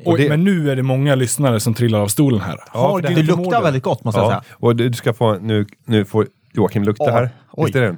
Och 0.05 0.13
Oj, 0.13 0.21
det- 0.21 0.29
Men 0.29 0.43
nu 0.43 0.71
är 0.71 0.75
det 0.75 0.83
många 0.83 1.15
lyssnare 1.15 1.59
som 1.59 1.73
trillar 1.73 1.99
av 1.99 2.07
stolen 2.07 2.41
här. 2.41 2.59
Ja, 2.73 2.99
det- 3.03 3.07
Det 3.15 3.21
luktar 3.23 3.61
väldigt 3.63 3.83
gott 3.83 4.03
måste 4.03 4.19
jag 4.19 4.25
Ja, 4.25 4.29
säga. 4.29 4.43
och 4.51 4.75
du 4.75 4.89
du 4.89 4.95
ska 4.97 5.13
få, 5.13 5.33
nu, 5.33 5.65
nu 5.85 6.05
får 6.05 6.27
Joakim 6.53 6.83
lukta 6.83 7.03
Oj, 7.03 7.11
här. 7.11 7.29
oj. 7.51 7.65
Visst 7.65 7.75
är 7.75 7.81
den? 7.81 7.97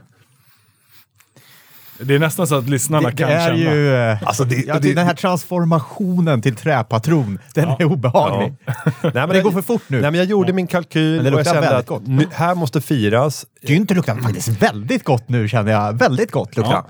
Det 2.00 2.16
är 2.16 2.20
nästan 2.20 2.48
så 2.48 2.56
att 2.56 2.70
lyssnarna 2.70 3.10
Det, 3.10 3.16
det 3.16 3.24
kan 3.24 3.30
är 3.32 3.46
känna. 3.46 3.58
ju... 3.76 3.96
eh, 3.96 4.24
Alltså 4.24 4.44
det- 4.44 4.56
ja, 4.56 4.74
det, 4.74 4.80
det- 4.80 4.94
den 4.94 5.08
här 5.08 5.14
transformationen 5.14 6.42
till 6.42 6.56
träpatron, 6.56 7.40
den 7.54 7.70
är 7.70 7.84
obehaglig. 7.86 8.54
Nej, 9.02 9.12
men 9.14 9.30
Det 9.30 9.42
går 9.42 9.52
för 9.52 9.62
fort 9.62 9.82
nu. 9.88 10.02
Nej, 10.02 10.12
men 10.12 10.18
jag 10.20 10.28
gjorde 10.28 10.54
min 10.54 10.68
kalkyl 10.68 11.16
Men 11.16 11.24
det 11.24 11.30
och 11.32 11.34
jag 11.34 11.38
luktar 11.38 11.54
kände 11.54 11.62
väldigt 11.70 11.80
att 11.80 11.88
gott. 11.88 12.08
nu, 12.08 12.28
här 12.34 12.56
måste 12.56 12.82
firas. 12.82 13.46
Günther 13.68 13.96
luktar 13.96 14.16
faktiskt 14.16 14.48
väldigt 14.48 15.04
gott 15.04 15.30
nu 15.30 15.48
känner 15.48 15.72
jag. 15.72 15.94
Väldigt 16.00 16.32
gott 16.32 16.58
luktar 16.58 16.72
Ja. 16.74 16.88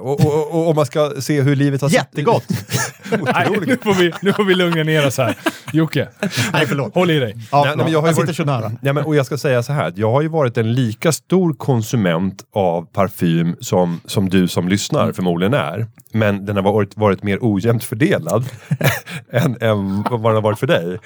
Och, 0.00 0.20
och, 0.26 0.54
och 0.54 0.68
om 0.68 0.76
man 0.76 0.86
ska 0.86 1.12
se 1.20 1.40
hur 1.42 1.56
livet 1.56 1.80
har 1.82 1.88
sett 1.88 1.98
Jättegott! 1.98 2.44
Nej, 3.34 3.48
nu 3.66 3.76
får, 3.76 3.94
vi, 3.94 4.12
nu 4.22 4.32
får 4.32 4.44
vi 4.44 4.54
lugna 4.54 4.82
ner 4.82 5.06
oss 5.06 5.18
här. 5.18 5.36
Jocke, 5.72 6.08
Nej, 6.52 6.66
förlåt. 6.66 6.94
håll 6.94 7.10
i 7.10 7.18
dig. 7.18 7.34
Ja, 7.52 7.64
Nej, 7.64 7.76
nej, 7.76 7.84
men 7.84 7.92
jag 7.92 8.00
har 8.00 8.08
ju 8.08 8.14
sitter 8.14 8.26
varit- 8.26 8.36
så 8.36 8.44
nära. 8.44 8.72
Ja, 8.82 8.92
men, 8.92 9.04
och 9.04 9.16
jag 9.16 9.26
ska 9.26 9.38
säga 9.38 9.62
så 9.62 9.72
här, 9.72 9.92
jag 9.96 10.10
har 10.12 10.22
ju 10.22 10.28
varit 10.28 10.58
en 10.58 10.72
lika 10.74 11.12
stor 11.12 11.54
konsument 11.54 12.44
av 12.52 12.82
parfym 12.92 13.56
som, 13.60 14.00
som 14.04 14.28
du 14.28 14.48
som 14.48 14.68
lyssnar 14.68 15.12
förmodligen 15.12 15.54
är. 15.54 15.86
Men 16.12 16.46
den 16.46 16.56
har 16.56 16.62
varit, 16.62 16.96
varit 16.96 17.22
mer 17.22 17.38
ojämnt 17.40 17.84
fördelad 17.84 18.44
än, 19.32 19.56
än 19.60 20.02
vad 20.10 20.22
den 20.22 20.34
har 20.34 20.40
varit 20.42 20.58
för 20.58 20.66
dig. 20.66 20.98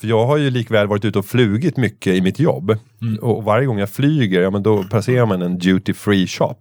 För 0.00 0.06
jag 0.08 0.26
har 0.26 0.36
ju 0.36 0.50
likväl 0.50 0.86
varit 0.86 1.04
ute 1.04 1.18
och 1.18 1.26
flugit 1.26 1.76
mycket 1.76 2.14
i 2.14 2.20
mitt 2.20 2.38
jobb. 2.38 2.78
Och 3.20 3.44
varje 3.44 3.66
gång 3.66 3.78
jag 3.78 3.90
flyger, 3.90 4.42
ja 4.42 4.50
men 4.50 4.62
då 4.62 4.84
passerar 4.84 5.26
man 5.26 5.42
en 5.42 5.58
duty 5.58 5.94
free 5.94 6.26
shop. 6.26 6.54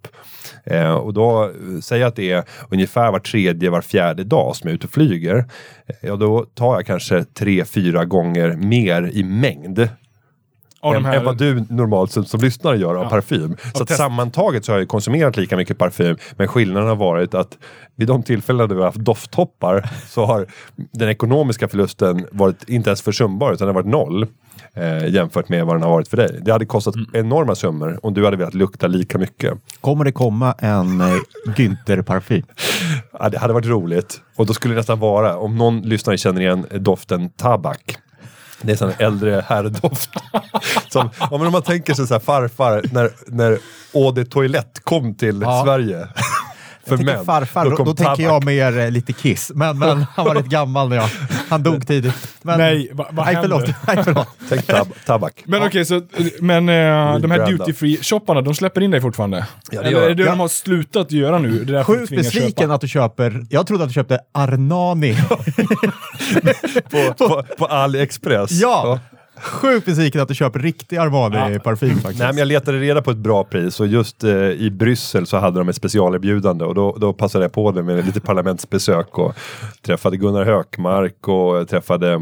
Eh, 0.63 0.93
och 0.93 1.13
då 1.13 1.51
säger 1.81 2.01
jag 2.01 2.07
att 2.09 2.15
det 2.15 2.31
är 2.31 2.43
ungefär 2.69 3.11
var 3.11 3.19
tredje, 3.19 3.69
var 3.69 3.81
fjärde 3.81 4.23
dag 4.23 4.55
som 4.55 4.67
jag 4.67 4.71
är 4.71 4.75
ute 4.75 4.87
och 4.87 4.93
flyger. 4.93 5.35
Eh, 5.87 5.95
Ja, 6.01 6.15
då 6.15 6.45
tar 6.53 6.73
jag 6.75 6.85
kanske 6.85 7.23
tre, 7.23 7.65
fyra 7.65 8.05
gånger 8.05 8.55
mer 8.55 9.09
i 9.13 9.23
mängd 9.23 9.89
Av 10.81 10.95
än, 10.95 11.05
här, 11.05 11.17
än 11.17 11.25
vad 11.25 11.37
du 11.37 11.65
normalt 11.69 12.11
som, 12.11 12.25
som 12.25 12.39
lyssnare 12.41 12.77
gör 12.77 12.95
av 12.95 13.03
Ja. 13.03 13.09
parfym. 13.09 13.57
Så 13.73 13.83
att 13.83 13.89
sammantaget 13.91 14.65
så 14.65 14.71
har 14.71 14.79
jag 14.79 14.87
konsumerat 14.87 15.37
lika 15.37 15.57
mycket 15.57 15.77
parfym. 15.77 16.17
Men 16.37 16.47
skillnaden 16.47 16.89
har 16.89 16.95
varit 16.95 17.33
att 17.33 17.57
vid 17.95 18.07
de 18.07 18.23
tillfällen 18.23 18.69
där 18.69 18.75
vi 18.75 18.81
har 18.81 18.87
haft 18.87 18.97
dofttoppar 19.05 19.89
så 20.07 20.25
har 20.25 20.47
den 20.91 21.09
ekonomiska 21.09 21.67
förlusten 21.67 22.25
varit 22.31 22.69
inte 22.69 22.89
ens 22.89 23.01
försumbar 23.01 23.53
utan 23.53 23.67
den 23.67 23.75
har 23.75 23.83
varit 23.83 23.91
noll. 23.91 24.27
Eh, 24.75 25.07
jämfört 25.07 25.49
med 25.49 25.65
vad 25.65 25.75
den 25.75 25.83
har 25.83 25.89
varit 25.89 26.07
för 26.07 26.17
dig. 26.17 26.39
Det 26.41 26.51
hade 26.51 26.65
kostat 26.65 26.95
Mm. 26.95 27.07
enorma 27.13 27.55
summor 27.55 27.99
om 28.03 28.13
du 28.13 28.25
hade 28.25 28.37
velat 28.37 28.53
lukta 28.53 28.87
lika 28.87 29.17
mycket. 29.17 29.53
Kommer 29.81 30.05
det 30.05 30.11
komma 30.11 30.53
en 30.59 31.01
eh, 31.01 31.07
Günther-parfym? 31.55 32.43
Ja, 33.19 33.29
det 33.29 33.37
hade 33.39 33.53
varit 33.53 33.65
roligt. 33.65 34.21
Och 34.35 34.45
då 34.45 34.53
skulle 34.53 34.73
det 34.73 34.77
nästan 34.77 34.99
vara, 34.99 35.37
om 35.37 35.57
någon 35.57 35.81
lyssnare 35.81 36.17
känner 36.17 36.41
igen 36.41 36.65
doften 36.71 37.29
tabak. 37.29 37.97
Det 38.61 38.71
är 38.71 38.75
sån 38.75 38.91
här 38.97 39.05
äldre 39.07 39.43
herrdoft. 39.47 40.09
Som, 40.89 41.09
om 41.31 41.51
man 41.51 41.61
tänker 41.61 41.93
sig 41.93 42.07
så 42.07 42.13
här 42.13 42.19
farfar 42.21 42.81
när, 42.91 43.09
när 43.27 43.57
Eau 43.93 44.11
de 44.11 44.25
Toilette 44.25 44.81
kom 44.83 45.15
till 45.15 45.41
Ja. 45.41 45.61
Sverige. 45.65 46.07
för 46.87 46.97
tänker 46.97 47.13
män. 47.15 47.25
farfar, 47.25 47.69
då, 47.69 47.75
kom 47.75 47.85
då 47.85 47.93
tänker 47.93 48.23
jag 48.23 48.45
mer 48.45 48.77
eh, 48.79 48.91
lite 48.91 49.13
Kiss. 49.13 49.51
Men, 49.55 49.79
men 49.79 50.05
han 50.15 50.25
var 50.25 50.35
rätt 50.35 50.45
gammal 50.45 50.89
när 50.89 50.95
jag... 50.95 51.09
Han 51.49 51.63
dog 51.63 51.87
tidigt. 51.87 52.13
Men, 52.41 52.57
Nej, 52.59 52.89
va- 52.93 53.07
vad 53.11 53.25
nej, 53.25 53.37
förlåt. 53.41 53.59
händer? 53.61 53.75
Nej, 53.95 54.03
förlåt. 54.03 54.27
Tänk 54.49 54.65
tab 54.67 54.87
tabak. 55.05 55.43
Men 55.45 55.63
okej, 55.63 55.85
så 55.85 56.01
men 56.39 56.69
eh, 56.69 57.17
de 57.19 57.31
här 57.31 57.47
duty 57.47 57.73
free-shopparna, 57.73 58.41
de 58.41 58.55
släpper 58.55 58.81
in 58.81 58.91
dig 58.91 59.01
fortfarande? 59.01 59.45
Ja, 59.71 59.81
det 59.81 59.87
Eller 59.87 60.01
är 60.09 60.15
det 60.15 60.23
jag. 60.23 60.31
de 60.33 60.39
har 60.39 60.47
slutat 60.47 61.11
göra 61.11 61.39
nu? 61.39 61.63
Det 61.65 61.83
Sjukt 61.83 62.09
besviken 62.09 62.71
att 62.71 62.81
du 62.81 62.87
köper... 62.87 63.45
Jag 63.49 63.67
trodde 63.67 63.83
att 63.83 63.89
du 63.89 63.93
köpte 63.93 64.19
Arnani. 64.31 65.15
På, 66.91 67.13
på, 67.27 67.43
på 67.57 67.65
AliExpress. 67.69 68.51
ja! 68.51 68.99
Sjukt 69.41 69.85
besviken 69.85 70.21
att 70.21 70.27
du 70.27 70.35
köper 70.35 70.59
riktig 70.59 70.97
Armani-parfym 70.97 71.95
faktiskt. 71.95 72.19
Nej, 72.19 72.27
men 72.27 72.37
jag 72.37 72.47
letade 72.47 72.79
reda 72.79 73.01
på 73.01 73.11
ett 73.11 73.17
bra 73.17 73.43
pris 73.43 73.79
och 73.79 73.87
just 73.87 74.23
eh, 74.23 74.31
i 74.33 74.71
Bryssel 74.71 75.27
så 75.27 75.37
hade 75.37 75.59
de 75.59 75.69
ett 75.69 75.75
specialerbjudande 75.75 76.65
och 76.65 76.75
då, 76.75 76.95
då 76.99 77.13
passade 77.13 77.43
jag 77.45 77.51
på 77.53 77.71
det 77.71 77.83
med 77.83 78.05
lite 78.05 78.19
parlamentsbesök 78.21 79.17
och 79.19 79.33
träffade 79.81 80.17
Gunnar 80.17 80.45
Hökmark 80.45 81.27
och 81.27 81.67
träffade 81.69 82.13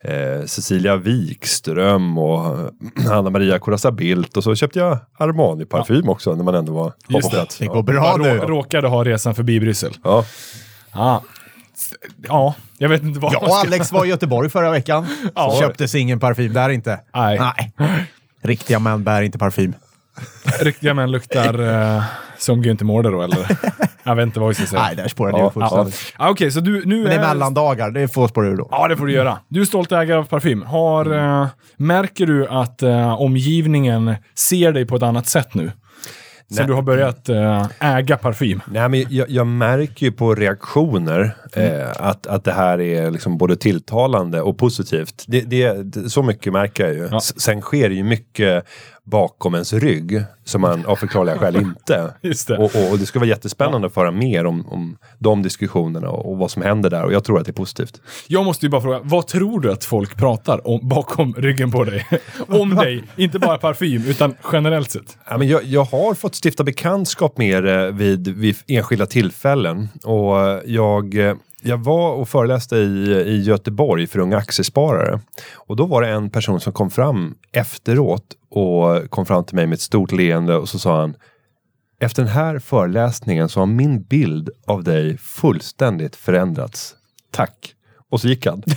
eh, 0.00 0.44
Cecilia 0.46 0.96
Wikström 0.96 2.18
och 2.18 2.58
Anna 3.10 3.30
Maria 3.30 3.58
Corazza 3.58 3.90
Bildt 3.92 4.36
och 4.36 4.44
så 4.44 4.54
köpte 4.54 4.78
jag 4.78 4.98
Armani-parfym 5.18 6.08
också 6.08 6.34
när 6.34 6.44
man 6.44 6.54
ändå 6.54 6.72
var 6.72 6.92
Just 7.08 7.30
det. 7.30 7.36
Det 7.58 7.64
Ja. 7.64 7.72
går 7.72 7.82
bra 7.82 8.00
Bara 8.02 8.16
nu. 8.16 8.38
rå, 8.38 8.46
råkade 8.46 8.88
ha 8.88 9.04
resan 9.04 9.34
förbi 9.34 9.60
Bryssel. 9.60 9.92
Ja. 10.04 10.24
Ah. 10.96 11.20
Ja, 12.28 12.54
jag 12.78 12.88
vet 12.88 13.02
inte 13.02 13.20
vad 13.20 13.32
Jag 13.32 13.42
och. 13.42 13.56
Alex 13.56 13.92
var 13.92 14.04
i 14.04 14.08
Göteborg 14.08 14.50
förra 14.50 14.70
veckan. 14.70 15.06
Ja. 15.34 15.50
Så 15.50 15.60
köptes 15.60 15.94
ingen 15.94 16.20
parfym 16.20 16.52
där 16.52 16.68
inte. 16.68 17.00
Nej. 17.14 17.38
Nej. 17.78 18.06
Riktiga 18.42 18.78
män 18.78 19.04
bär 19.04 19.22
inte 19.22 19.38
parfym. 19.38 19.74
Riktiga 20.60 20.94
män 20.94 21.10
luktar 21.10 21.58
eh, 21.96 22.02
som 22.38 22.62
Günther 22.64 22.84
Mårder 22.84 23.10
då, 23.10 23.22
eller? 23.22 23.46
Jag 24.06 24.14
vet 24.16 24.22
inte 24.22 24.40
vad 24.40 24.48
vi 24.48 24.54
ska 24.54 24.66
säga. 24.66 24.82
Nej, 24.82 24.96
där 24.96 25.08
spårade 25.08 25.38
Ja, 25.38 25.44
jag 25.44 25.52
fullständigt. 25.52 26.14
Ah, 26.16 26.30
Okej, 26.30 26.50
så 26.50 26.60
du 26.60 26.84
nu 26.84 26.96
Men 26.96 27.04
det 27.04 27.14
är 27.14 27.18
är... 27.18 27.28
mellandagar, 27.28 27.90
det 27.90 28.08
får 28.08 28.28
spåra 28.28 28.46
ur 28.46 28.56
då. 28.56 28.68
Ja, 28.70 28.88
det 28.88 28.96
får 28.96 29.06
du 29.06 29.12
göra. 29.12 29.38
Du 29.48 29.60
är 29.60 29.64
stolt 29.64 29.92
ägare 29.92 30.18
av 30.18 30.24
parfym. 30.24 30.62
Har, 30.62 31.14
eh, 31.14 31.46
märker 31.76 32.26
du 32.26 32.48
att 32.48 32.82
eh, 32.82 33.20
omgivningen 33.20 34.14
ser 34.34 34.72
dig 34.72 34.86
på 34.86 34.96
ett 34.96 35.02
annat 35.02 35.26
sätt 35.26 35.54
nu? 35.54 35.72
Sen 36.50 36.66
du 36.66 36.72
har 36.72 36.82
börjat 36.82 37.28
eh, 37.28 37.66
äga 37.80 38.16
parfym. 38.16 38.60
Nej, 38.66 38.88
men 38.88 39.06
jag, 39.08 39.30
jag 39.30 39.46
märker 39.46 40.06
ju 40.06 40.12
på 40.12 40.34
reaktioner 40.34 41.36
eh, 41.52 41.90
att, 41.96 42.26
att 42.26 42.44
det 42.44 42.52
här 42.52 42.80
är 42.80 43.10
liksom 43.10 43.38
både 43.38 43.56
tilltalande 43.56 44.40
och 44.40 44.58
positivt. 44.58 45.24
Det, 45.26 45.40
det, 45.40 46.10
så 46.10 46.22
mycket 46.22 46.52
märker 46.52 46.84
jag 46.84 46.94
ju. 46.94 47.08
Ja. 47.10 47.20
Sen 47.20 47.60
sker 47.60 47.88
det 47.88 47.94
ju 47.94 48.04
mycket 48.04 48.64
bakom 49.04 49.54
ens 49.54 49.72
rygg 49.72 50.24
som 50.44 50.60
man 50.60 50.86
av 50.86 50.96
förklarliga 50.96 51.38
skäl 51.38 51.56
inte. 51.56 52.14
Det. 52.46 52.58
Och, 52.58 52.76
och, 52.76 52.90
och 52.92 52.98
det 52.98 53.06
ska 53.06 53.18
vara 53.18 53.28
jättespännande 53.28 53.86
att 53.86 53.94
föra 53.94 54.10
mer 54.10 54.46
om, 54.46 54.66
om 54.66 54.96
de 55.18 55.42
diskussionerna 55.42 56.08
och, 56.08 56.32
och 56.32 56.38
vad 56.38 56.50
som 56.50 56.62
händer 56.62 56.90
där 56.90 57.04
och 57.04 57.12
jag 57.12 57.24
tror 57.24 57.38
att 57.38 57.44
det 57.44 57.50
är 57.50 57.52
positivt. 57.52 58.00
Jag 58.26 58.44
måste 58.44 58.66
ju 58.66 58.70
bara 58.70 58.80
fråga, 58.80 59.00
vad 59.02 59.26
tror 59.26 59.60
du 59.60 59.72
att 59.72 59.84
folk 59.84 60.16
pratar 60.16 60.68
om 60.68 60.88
bakom 60.88 61.34
ryggen 61.34 61.70
på 61.70 61.84
dig? 61.84 62.06
om 62.48 62.74
dig, 62.74 63.04
inte 63.16 63.38
bara 63.38 63.58
parfym, 63.58 64.02
utan 64.06 64.34
generellt 64.52 64.90
sett. 64.90 65.18
Ja, 65.28 65.38
men 65.38 65.48
jag, 65.48 65.64
jag 65.64 65.84
har 65.84 66.14
fått 66.14 66.34
stifta 66.44 66.64
bekantskap 66.64 67.38
med 67.38 67.64
det 67.64 67.90
vid, 67.90 68.28
vid 68.28 68.56
enskilda 68.66 69.06
tillfällen. 69.06 69.88
Och 70.04 70.62
jag, 70.64 71.14
eh, 71.14 71.34
jag 71.64 71.84
var 71.84 72.12
och 72.12 72.28
föreläste 72.28 72.76
i, 72.76 73.10
i 73.26 73.42
Göteborg 73.42 74.06
för 74.06 74.18
unga 74.18 74.36
aktiesparare. 74.36 75.20
Och 75.54 75.76
då 75.76 75.86
var 75.86 76.02
det 76.02 76.08
en 76.08 76.30
person 76.30 76.60
som 76.60 76.72
kom 76.72 76.90
fram 76.90 77.34
efteråt 77.52 78.24
och 78.50 79.10
kom 79.10 79.26
fram 79.26 79.44
till 79.44 79.56
mig 79.56 79.66
med 79.66 79.74
ett 79.74 79.80
stort 79.80 80.12
leende 80.12 80.56
och 80.56 80.68
så 80.68 80.78
sa 80.78 81.00
han 81.00 81.14
Efter 82.00 82.22
den 82.22 82.32
här 82.32 82.58
föreläsningen 82.58 83.48
så 83.48 83.60
har 83.60 83.66
min 83.66 84.02
bild 84.02 84.50
av 84.66 84.84
dig 84.84 85.18
fullständigt 85.18 86.16
förändrats. 86.16 86.94
Tack. 87.30 87.74
Och 88.10 88.20
så 88.20 88.28
gick 88.28 88.46
han. 88.46 88.62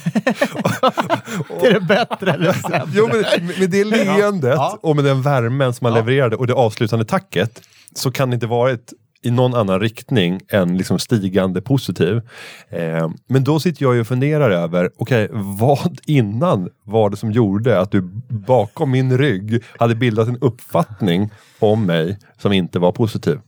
Är 1.64 1.74
det 1.74 1.80
bättre 1.80 2.32
eller 2.32 2.54
sämre? 2.70 2.88
Jo, 2.94 3.10
men 3.12 3.48
med 3.60 3.70
det 3.70 3.84
leendet 3.84 4.54
Ja. 4.56 4.80
och 4.82 4.96
med 4.96 5.06
den 5.06 5.22
värmen 5.22 5.74
som 5.74 5.86
man 5.86 5.94
levererade 5.94 6.36
och 6.36 6.48
det 6.48 6.54
avslutande 6.54 7.06
tacket 7.06 7.62
så 7.96 8.12
kan 8.12 8.30
det 8.30 8.34
inte 8.34 8.48
varit 8.48 8.94
i 9.22 9.32
någon 9.32 9.56
annan 9.56 9.80
riktning 9.80 10.40
än 10.50 10.78
liksom 10.78 11.00
stigande 11.00 11.62
positiv. 11.62 12.22
Eh, 12.70 13.10
men 13.28 13.44
då 13.44 13.60
sitter 13.60 13.84
jag 13.84 13.96
ju 13.96 14.02
och 14.02 14.08
funderar 14.08 14.52
över, 14.52 14.92
okej, 14.98 15.30
vad 15.32 16.00
innan 16.06 16.70
var 16.84 17.10
det 17.10 17.18
som 17.18 17.32
gjorde 17.32 17.80
att 17.80 17.92
du 17.92 18.02
bakom 18.30 18.92
min 18.92 19.18
rygg 19.18 19.64
hade 19.80 19.96
bildat 19.96 20.28
en 20.28 20.38
uppfattning 20.42 21.30
om 21.60 21.86
mig 21.86 22.18
som 22.38 22.54
inte 22.54 22.80
var 22.80 22.92
positiv? 22.92 23.40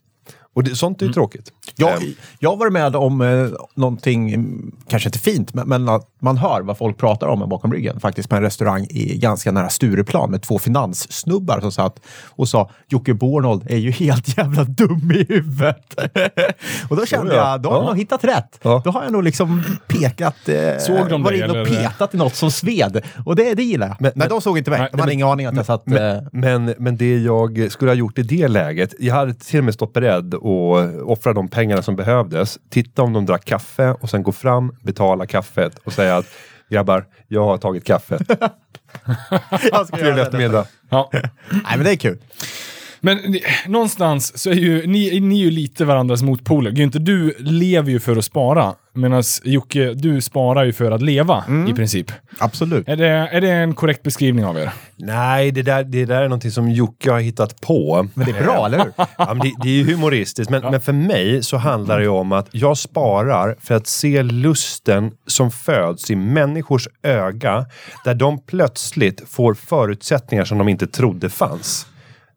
Och 0.53 0.63
det, 0.63 0.75
sånt 0.75 1.01
är 1.01 1.05
ju 1.05 1.13
tråkigt. 1.13 1.53
Jag, 1.75 2.03
Eh, 2.03 2.09
jag 2.39 2.49
har 2.49 2.57
varit 2.57 2.73
med 2.73 2.95
om 2.95 3.21
eh, 3.21 3.47
någonting, 3.75 4.33
mm, 4.33 4.75
kanske 4.87 5.09
inte 5.09 5.19
fint, 5.19 5.53
men, 5.53 5.69
men 5.69 5.89
att 5.89 6.07
man 6.19 6.37
hör 6.37 6.61
vad 6.61 6.77
folk 6.77 6.97
pratar 6.97 7.27
om 7.27 7.41
en 7.41 7.49
bakom 7.49 7.73
ryggen. 7.73 7.99
Faktiskt 7.99 8.29
på 8.29 8.35
en 8.35 8.41
restaurang 8.41 8.87
i 8.89 9.17
ganska 9.17 9.51
nära 9.51 9.69
Stureplan 9.69 10.31
med 10.31 10.41
två 10.41 10.59
finanssnubbar 10.59 11.59
som 11.61 11.71
satt 11.71 11.99
och 12.29 12.47
sa 12.49 12.69
Jocke 12.87 13.13
Bornold 13.13 13.71
är 13.71 13.77
ju 13.77 13.91
helt 13.91 14.37
jävla 14.37 14.63
dum 14.63 15.11
i 15.15 15.25
huvudet. 15.29 15.95
och 16.89 16.95
då 16.97 17.05
kände 17.05 17.31
Oh 17.31 17.35
ja. 17.37 17.51
jag, 17.51 17.61
då 17.61 17.69
har 17.69 17.75
jag 17.75 17.83
Ja. 17.83 17.87
nog 17.87 17.97
hittat 17.97 18.23
rätt. 18.23 18.59
Ja. 18.61 18.81
Då 18.85 18.91
har 18.91 19.03
jag 19.03 19.11
nog 19.11 19.23
liksom 19.23 19.63
pekat, 19.87 20.49
eh, 20.49 20.77
Såg 20.79 21.09
de 21.09 21.23
varit 21.23 21.43
inne 21.49 21.61
och 21.61 21.67
petat 21.67 22.13
i 22.13 22.17
något 22.17 22.35
som 22.35 22.51
sved. 22.51 23.01
Och 23.25 23.35
det, 23.35 23.53
det 23.53 23.63
gillar 23.63 23.87
jag. 23.87 23.95
Men- 23.99 24.11
Men, 24.15 24.19
men- 24.19 24.29
de 24.29 24.41
såg 24.41 24.57
inte 24.57 24.69
mig. 24.71 24.79
De 24.79 24.83
hade 24.83 24.97
men- 25.03 25.13
ingen 25.13 25.27
aning 25.27 25.45
att 25.45 25.55
jag 25.55 25.65
satt... 25.65 25.87
eh, 25.91 26.17
Men, 26.31 26.73
men 26.77 26.97
det 26.97 27.17
jag 27.17 27.67
skulle 27.71 27.91
ha 27.91 27.95
gjort 27.95 28.17
i 28.19 28.23
det 28.23 28.47
läget, 28.47 28.93
jag 28.99 29.15
hade 29.15 29.33
till 29.33 29.59
och 29.59 29.65
med 29.65 29.73
stått 29.73 29.93
beredd 29.93 30.33
och 30.33 31.11
offra 31.11 31.33
de 31.33 31.47
pengarna 31.47 31.81
som 31.81 31.95
behövdes. 31.95 32.57
Titta 32.69 33.01
om 33.01 33.13
de 33.13 33.25
drack 33.25 33.45
kaffe 33.45 33.95
och 34.01 34.09
sen 34.09 34.23
gå 34.23 34.31
fram, 34.31 34.75
betala 34.81 35.25
kaffet 35.25 35.79
och 35.83 35.93
säga 35.93 36.08
att 36.17 36.25
grabbar, 36.69 37.05
jag 37.27 37.43
har 37.43 37.57
tagit 37.57 37.83
göra 39.99 40.05
Trevlig 40.05 40.21
eftermiddag. 40.23 40.65
Ja. 40.89 41.09
Nej, 41.13 41.63
men 41.75 41.83
det 41.83 41.91
är 41.91 41.95
kul. 41.95 42.17
Men 43.01 43.35
någonstans 43.67 44.41
så 44.41 44.49
är 44.49 44.53
ju 44.53 44.87
ni, 44.87 45.19
ni 45.19 45.39
är 45.39 45.43
ju 45.43 45.51
lite 45.51 45.85
varandras 45.85 46.21
motpoler. 46.21 46.71
Günther, 46.71 46.99
du 46.99 47.35
lever 47.39 47.91
ju 47.91 47.99
för 47.99 48.17
att 48.17 48.25
spara. 48.25 48.73
Medan 48.93 49.23
Jocke, 49.43 49.93
du 49.93 50.21
sparar 50.21 50.63
ju 50.63 50.73
för 50.73 50.91
att 50.91 51.01
leva 51.01 51.43
i 51.69 51.73
princip. 51.73 52.11
Absolut. 52.39 52.89
Är 52.89 52.95
det, 52.95 53.07
är 53.07 53.41
det 53.41 53.51
en 53.51 53.73
korrekt 53.73 54.03
beskrivning 54.03 54.45
av 54.45 54.57
er? 54.57 54.71
Nej, 54.95 55.51
det 55.51 55.61
där, 55.61 55.83
det 55.83 56.05
där 56.05 56.21
är 56.21 56.27
någonting 56.27 56.51
som 56.51 56.71
Jocke 56.71 57.11
har 57.11 57.19
hittat 57.19 57.61
på. 57.61 58.07
Men 58.13 58.25
det 58.25 58.37
är 58.37 58.43
bra, 58.43 58.65
eller 58.65 58.77
hur? 58.77 58.91
Ja, 59.17 59.33
det, 59.33 59.53
det 59.63 59.69
är 59.69 59.73
ju 59.73 59.91
humoristiskt, 59.91 60.51
men, 60.51 60.61
men 60.61 60.81
för 60.81 60.93
mig 60.93 61.43
så 61.43 61.57
handlar 61.57 61.99
det 61.99 62.07
om 62.07 62.31
att 62.31 62.47
jag 62.51 62.77
sparar 62.77 63.55
för 63.59 63.75
att 63.75 63.87
se 63.87 64.23
lusten 64.23 65.11
som 65.27 65.51
föds 65.51 66.11
i 66.11 66.15
människors 66.15 66.87
öga, 67.03 67.65
där 68.05 68.13
de 68.13 68.39
plötsligt 68.45 69.29
får 69.29 69.53
förutsättningar 69.53 70.45
som 70.45 70.57
de 70.57 70.69
inte 70.69 70.87
trodde 70.87 71.29
fanns. 71.29 71.87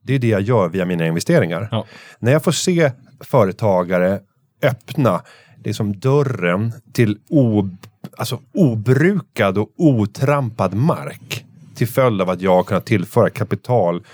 Det 0.03 0.15
är 0.15 0.19
det 0.19 0.29
jag 0.29 0.41
gör 0.41 0.69
via 0.69 0.85
mina 0.85 1.07
investeringar. 1.07 1.69
Ja. 1.71 1.87
När 2.19 2.33
jag 2.33 2.45
får 2.45 2.53
se 2.53 2.93
företagare 3.21 4.21
öppna 4.63 5.23
liksom 5.65 5.99
dörren 6.01 6.73
till 6.93 7.19
o, 7.29 7.69
alltså 8.17 8.41
obrukad 8.55 9.59
och 9.59 9.71
otrampad 9.77 10.75
mark 10.75 11.45
till 11.75 11.89
följd 11.89 12.23
av 12.23 12.31
att 12.31 12.41
jag 12.41 12.55
har 12.55 12.63
kunnat 12.63 12.87
tillföra 12.87 13.31
kapital, 13.31 14.05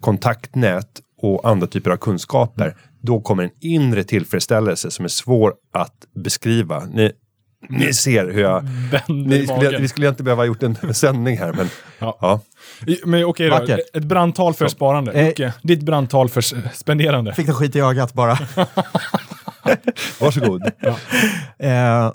kontaktnät 0.00 1.00
och 1.22 1.48
andra 1.48 1.66
typer 1.66 1.90
av 1.90 1.96
kunskaper. 1.96 2.76
Då 3.00 3.20
kommer 3.20 3.42
en 3.42 3.50
inre 3.60 4.04
tillfredsställelse 4.04 4.90
som 4.90 5.04
är 5.04 5.08
svår 5.08 5.54
att 5.72 6.06
beskriva. 6.14 6.84
Ni, 6.84 7.12
ni 7.68 7.94
ser 7.94 8.30
hur 8.30 8.42
jag... 8.42 8.64
Ni 9.08 9.46
skulle, 9.46 9.78
vi 9.78 9.88
skulle 9.88 10.08
inte 10.08 10.22
behöva 10.22 10.44
gjort 10.44 10.62
en 10.62 10.76
sändning 10.94 11.38
här, 11.38 11.52
men 11.52 11.68
Ja. 11.98 12.18
ja. 12.20 12.40
Men 13.04 13.24
okej 13.24 13.48
då, 13.48 13.54
Vackert. 13.58 13.80
ett 13.94 14.04
brandtal 14.04 14.54
för 14.54 14.68
sparande. 14.68 15.12
Eh. 15.12 15.26
Jocke, 15.26 15.54
ditt 15.62 15.82
brandtal 15.82 16.28
för 16.28 16.40
s- 16.40 16.54
spenderande. 16.72 17.34
Fick 17.34 17.48
en 17.48 17.54
skit 17.54 17.76
i 17.76 17.80
ögat 17.80 18.12
bara. 18.14 18.38
Varsågod. 20.20 20.62
Eh, 21.58 22.12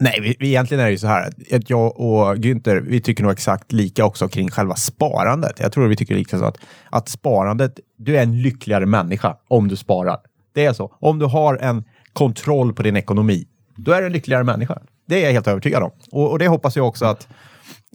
nej, 0.00 0.18
vi, 0.20 0.36
vi, 0.38 0.48
egentligen 0.48 0.80
är 0.80 0.84
det 0.84 0.90
ju 0.92 0.98
så 0.98 1.06
här 1.06 1.28
att 1.52 1.70
jag 1.70 2.00
och 2.00 2.36
Günther, 2.36 2.80
vi 2.80 3.00
tycker 3.00 3.22
nog 3.22 3.32
exakt 3.32 3.72
lika 3.72 4.04
också 4.04 4.28
kring 4.28 4.50
själva 4.50 4.74
sparandet. 4.74 5.60
Jag 5.60 5.72
tror 5.72 5.88
vi 5.88 5.96
tycker 5.96 6.14
lika 6.14 6.38
så 6.38 6.44
att, 6.44 6.56
att 6.90 7.08
sparandet, 7.08 7.78
du 7.98 8.16
är 8.18 8.22
en 8.22 8.42
lyckligare 8.42 8.86
människa 8.86 9.36
om 9.48 9.68
du 9.68 9.76
sparar. 9.76 10.16
Det 10.54 10.64
är 10.66 10.72
så. 10.72 10.96
Om 11.00 11.18
du 11.18 11.26
har 11.26 11.56
en 11.56 11.84
kontroll 12.12 12.72
på 12.72 12.82
din 12.82 12.96
ekonomi, 12.96 13.46
då 13.76 13.92
är 13.92 14.00
du 14.00 14.06
en 14.06 14.12
lyckligare 14.12 14.44
människa. 14.44 14.78
Det 15.08 15.20
är 15.22 15.24
jag 15.26 15.32
helt 15.32 15.48
övertygad 15.48 15.82
om. 15.82 15.90
Och, 16.12 16.30
och 16.30 16.38
det 16.38 16.48
hoppas 16.48 16.76
jag 16.76 16.86
också 16.86 17.04
att 17.06 17.28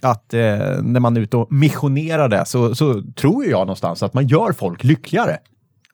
att 0.02 0.34
eh, 0.34 0.40
när 0.82 1.00
man 1.00 1.18
är 1.18 1.22
ute 1.22 1.38
och 1.38 1.52
missionerar 1.52 2.30
det 2.30 2.46
så, 2.46 2.76
så 2.76 3.02
tror 3.16 3.46
jag 3.46 3.60
någonstans 3.60 4.04
att 4.04 4.14
man 4.14 4.28
gör 4.28 4.52
folk 4.52 4.84
lyckligare. 4.84 5.38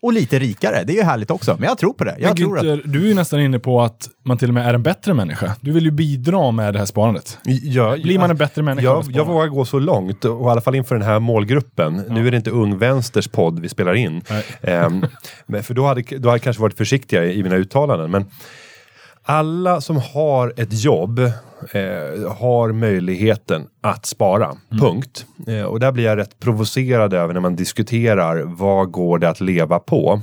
Och 0.03 0.13
lite 0.13 0.39
rikare. 0.39 0.83
Det 0.83 0.93
är 0.93 0.97
ju 0.97 1.03
härligt 1.03 1.31
också. 1.31 1.55
Men 1.59 1.69
jag 1.69 1.77
tror 1.77 1.93
på 1.93 2.03
det. 2.03 2.15
Jag 2.19 2.27
Men 2.27 2.37
tror 2.37 2.57
att... 2.57 2.63
Günther, 2.63 2.81
du 2.85 3.03
är 3.03 3.07
ju 3.07 3.13
nästan 3.13 3.39
inne 3.39 3.59
på 3.59 3.81
att 3.81 4.09
man 4.23 4.37
till 4.37 4.47
och 4.47 4.53
med 4.53 4.69
är 4.69 4.73
en 4.73 4.83
bättre 4.83 5.13
människa. 5.13 5.55
Du 5.61 5.71
vill 5.71 5.85
ju 5.85 5.91
bidra 5.91 6.51
med 6.51 6.73
det 6.73 6.79
här 6.79 6.85
sparandet. 6.85 7.37
Ja, 7.43 7.97
Blir 8.03 8.19
man 8.19 8.29
en 8.29 8.37
bättre 8.37 8.61
människa 8.61 8.87
Jag, 8.87 9.05
jag 9.11 9.25
vågar 9.25 9.47
gå 9.47 9.65
så 9.65 9.79
långt, 9.79 10.25
och 10.25 10.47
i 10.47 10.49
alla 10.49 10.61
fall 10.61 10.75
inför 10.75 10.95
den 10.95 11.03
här 11.03 11.19
målgruppen. 11.19 12.03
Nu 12.09 12.27
är 12.27 12.31
det 12.31 12.37
inte 12.37 12.49
Ung 12.51 12.77
Vänsters 12.77 13.27
podd 13.27 13.59
vi 13.59 13.69
spelar 13.69 13.93
in. 13.93 14.21
Men 15.45 15.63
för 15.63 15.73
då 15.73 15.85
hade, 15.85 16.01
då 16.01 16.15
hade 16.15 16.29
jag 16.29 16.41
kanske 16.41 16.61
varit 16.61 16.77
försiktiga 16.77 17.25
i 17.25 17.43
mina 17.43 17.55
uttalanden. 17.55 18.11
Men 18.11 18.25
alla 19.23 19.81
som 19.81 19.97
har 19.97 20.53
ett 20.57 20.83
jobb 20.83 21.19
eh, 21.19 22.31
har 22.37 22.71
möjligheten 22.71 23.67
att 23.81 24.05
spara. 24.05 24.55
Punkt. 24.79 25.25
Eh, 25.47 25.63
och 25.63 25.79
där 25.79 25.91
blir 25.91 26.03
jag 26.03 26.17
rätt 26.17 26.39
provocerad 26.39 27.13
över 27.13 27.33
när 27.33 27.41
man 27.41 27.55
diskuterar 27.55 28.43
vad 28.43 28.91
går 28.91 29.19
det 29.19 29.29
att 29.29 29.41
leva 29.41 29.79
på. 29.79 30.21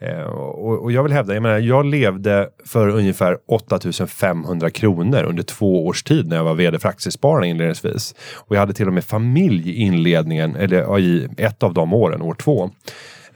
Eh, 0.00 0.22
och, 0.22 0.82
och 0.82 0.92
jag 0.92 1.02
vill 1.02 1.12
hävda, 1.12 1.34
jag 1.34 1.42
menar, 1.42 1.58
jag 1.58 1.86
levde 1.86 2.48
för 2.66 2.88
ungefär 2.88 3.38
8500 3.48 4.70
kronor 4.70 5.22
under 5.22 5.42
två 5.42 5.86
års 5.86 6.02
tid 6.02 6.28
när 6.28 6.36
jag 6.36 6.44
var 6.44 6.54
vd 6.54 6.78
för 6.78 6.88
Aktiespararna 6.88 7.46
inledningsvis. 7.46 8.14
Och 8.34 8.56
jag 8.56 8.60
hade 8.60 8.74
till 8.74 8.86
och 8.86 8.94
med 8.94 9.04
familj 9.04 9.70
i 9.70 9.74
inledningen, 9.74 10.56
eller 10.56 10.98
i 10.98 11.28
ett 11.36 11.62
av 11.62 11.74
de 11.74 11.92
åren, 11.94 12.22
år 12.22 12.34
två. 12.34 12.70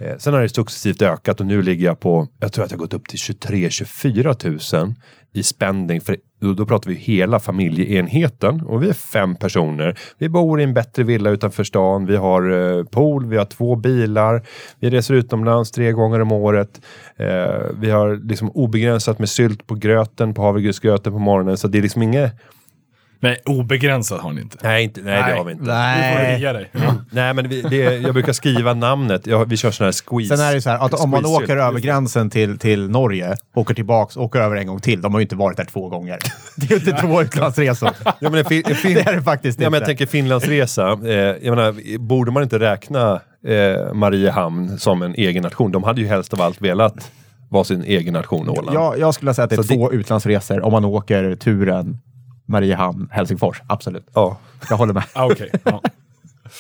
Eh, 0.03 0.17
sen 0.19 0.35
har 0.35 0.41
det 0.41 0.49
successivt 0.49 1.03
ökat 1.03 1.41
och 1.41 1.47
nu 1.47 1.63
ligger 1.63 1.87
jag 1.87 2.01
på, 2.01 2.29
jag 2.41 2.53
tror 2.53 2.65
att 2.65 2.71
jag 2.71 2.81
gått 2.81 2.95
upp 2.95 3.09
till 3.09 3.19
23-24 3.19 4.79
000 4.81 4.95
i 5.35 5.43
spending. 5.43 6.01
För 6.01 6.17
då, 6.41 6.53
då 6.53 6.67
pratar 6.67 6.91
vi 6.91 6.97
hela 6.97 7.41
familjeenheten 7.41 8.61
och 8.61 8.83
vi 8.83 8.89
är 8.89 8.93
fem 8.93 9.37
personer. 9.37 9.99
Vi 10.19 10.29
bor 10.29 10.61
i 10.61 10.65
en 10.65 10.75
bättre 10.75 11.03
villa 11.03 11.31
utanför 11.31 11.65
stan. 11.65 12.07
Vi 12.07 12.17
har 12.17 12.51
eh, 12.51 12.85
pool, 12.85 13.27
vi 13.27 13.37
har 13.37 13.45
två 13.45 13.77
bilar. 13.77 14.43
Vi 14.81 14.91
reser 14.91 15.15
utomlands 15.15 15.71
tre 15.71 15.93
gånger 15.93 16.21
om 16.21 16.33
året. 16.33 16.81
Eh, 17.17 17.27
vi 17.81 17.91
har 17.91 18.29
liksom 18.29 18.51
obegränsat 18.51 19.19
med 19.19 19.29
sylt 19.29 19.67
på 19.67 19.75
gröten, 19.75 20.35
på 20.35 20.43
havregrynsgröten 20.43 21.13
på 21.13 21.19
morgonen. 21.19 21.57
Så 21.57 21.69
det 21.69 21.79
är 21.79 21.83
liksom 21.83 22.03
inget... 22.03 22.33
Nej, 23.23 23.37
obegränsat 23.47 24.21
har 24.21 24.33
ni 24.33 24.41
inte. 24.41 24.57
Nej, 24.63 24.85
inte, 24.85 25.01
nej, 25.01 25.23
det 25.33 25.37
har 25.39 25.45
vi 25.45 25.53
inte. 25.53 25.65
Får 25.65 25.71
du 25.73 25.77
Nej. 25.79 26.39
via 26.39 26.53
dig. 26.53 26.71
Nej, 27.11 27.35
men 27.35 27.49
vi, 27.49 27.63
det, 27.63 27.77
jag 27.77 28.13
brukar 28.15 28.33
skriva 28.33 28.75
namnet. 28.75 29.27
Ja, 29.27 29.45
vi 29.45 29.57
kör 29.57 29.71
sån 29.71 29.85
här 29.85 29.93
squeeze. 29.93 30.37
Sen 30.37 30.47
är 30.47 30.55
det 30.55 30.61
så 30.63 30.71
här 30.71 30.79
att 30.79 30.95
om 30.95 31.11
man 31.11 31.27
åker 31.27 31.57
över 31.57 31.81
gränsen 31.81 32.31
till, 32.31 32.59
till 32.59 32.91
Norge, 32.91 33.37
åker 33.55 33.75
tillbaks, 33.75 34.17
åker 34.17 34.41
över 34.41 34.57
en 34.57 34.67
gång 34.67 34.81
till. 34.81 35.01
De 35.03 35.13
har 35.13 35.21
ju 35.21 35.23
inte 35.23 35.37
varit 35.37 35.57
där 35.57 35.65
två 35.65 35.89
gånger. 35.89 36.19
Det 36.57 36.67
är 36.67 36.71
ju 36.71 36.77
inte 36.77 36.93
två 37.03 37.23
utlandsresor. 37.23 37.91
Ja, 38.05 38.15
men 38.21 38.35
en 38.35 38.45
fin, 38.45 38.63
fin, 38.65 38.95
Det 39.05 39.09
är 39.11 39.17
det 39.17 39.23
faktiskt 39.23 39.61
Ja, 39.61 39.71
men 39.71 39.73
jag 39.73 39.81
inte. 39.81 39.87
tänker 39.87 40.07
Finlandsresa. 40.07 40.93
Eh, 41.05 41.13
jag 41.15 41.57
menar, 41.57 41.99
borde 41.99 42.31
man 42.31 42.43
inte 42.43 42.59
räkna 42.59 43.21
eh, 43.47 43.95
Mariehamn 43.95 44.79
som 44.79 45.03
en 45.03 45.15
egen 45.15 45.43
nation? 45.43 45.73
De 45.73 45.83
hade 45.83 46.01
ju 46.01 46.07
helst 46.07 46.33
av 46.35 46.41
allt 46.43 46.63
velat 46.63 47.11
vara 47.51 47.65
sin 47.65 47.85
egen 47.85 48.13
nation, 48.15 48.49
Åland. 48.49 48.77
Jag, 48.77 48.99
jag 48.99 49.15
skulle 49.15 49.35
säga 49.35 49.45
att 49.45 49.51
det 49.51 49.57
är 49.57 49.63
Så 49.63 49.69
det- 49.69 49.75
två 49.75 49.93
utlandsresor 49.93 50.61
om 50.65 50.73
man 50.73 50.85
åker 50.85 51.35
turen 51.37 51.99
Mariehamn, 52.47 53.09
Helsingfors. 53.11 53.63
Absolut. 53.67 54.07
Ja. 54.15 54.39
Jag 54.71 54.77
håller 54.77 54.95
med. 54.95 55.05
Ah, 55.13 55.27
Okej. 55.27 55.51
Ja. 55.65 55.83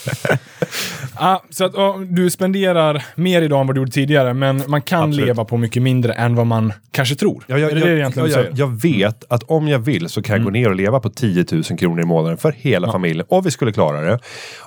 ah, 1.15 1.39
så 1.51 1.65
att 1.65 1.75
ja, 1.75 2.01
du 2.09 2.31
spenderar 2.31 3.05
mer 3.15 3.43
idag 3.43 3.61
än 3.61 3.67
vad 3.67 3.77
du 3.77 3.81
gjorde 3.81 3.93
tidigare, 3.93 4.35
men 4.35 4.63
man 4.67 4.83
kan 4.83 5.03
Absolut. 5.03 5.27
leva 5.27 5.45
på 5.45 5.57
mycket 5.57 5.83
mindre 5.83 6.13
än 6.13 6.35
vad 6.35 6.47
man 6.47 6.73
kanske 6.91 7.15
tror. 7.15 7.45
Ja, 7.47 7.59
jag, 7.59 7.71
är 7.71 7.75
det 7.75 7.81
jag, 7.81 7.89
det 7.89 7.99
egentligen 7.99 8.31
ja, 8.31 8.37
jag? 8.37 8.47
Mm. 8.47 8.57
jag 8.57 8.83
vet 8.83 9.25
att 9.29 9.43
om 9.43 9.69
jag 9.69 9.79
vill 9.79 10.09
så 10.09 10.23
kan 10.23 10.37
jag 10.37 10.45
gå 10.45 10.51
ner 10.51 10.69
och 10.69 10.77
leva 10.77 11.01
på 11.01 11.11
10 11.11 11.45
000 11.53 11.63
kronor 11.63 12.01
i 12.01 12.05
månaden 12.05 12.39
för 12.39 12.53
hela 12.53 12.93
familjen. 12.93 13.27
Och 13.29 13.47
vi 13.47 13.51
skulle 13.51 13.73
klara 13.73 14.01
det. 14.01 14.19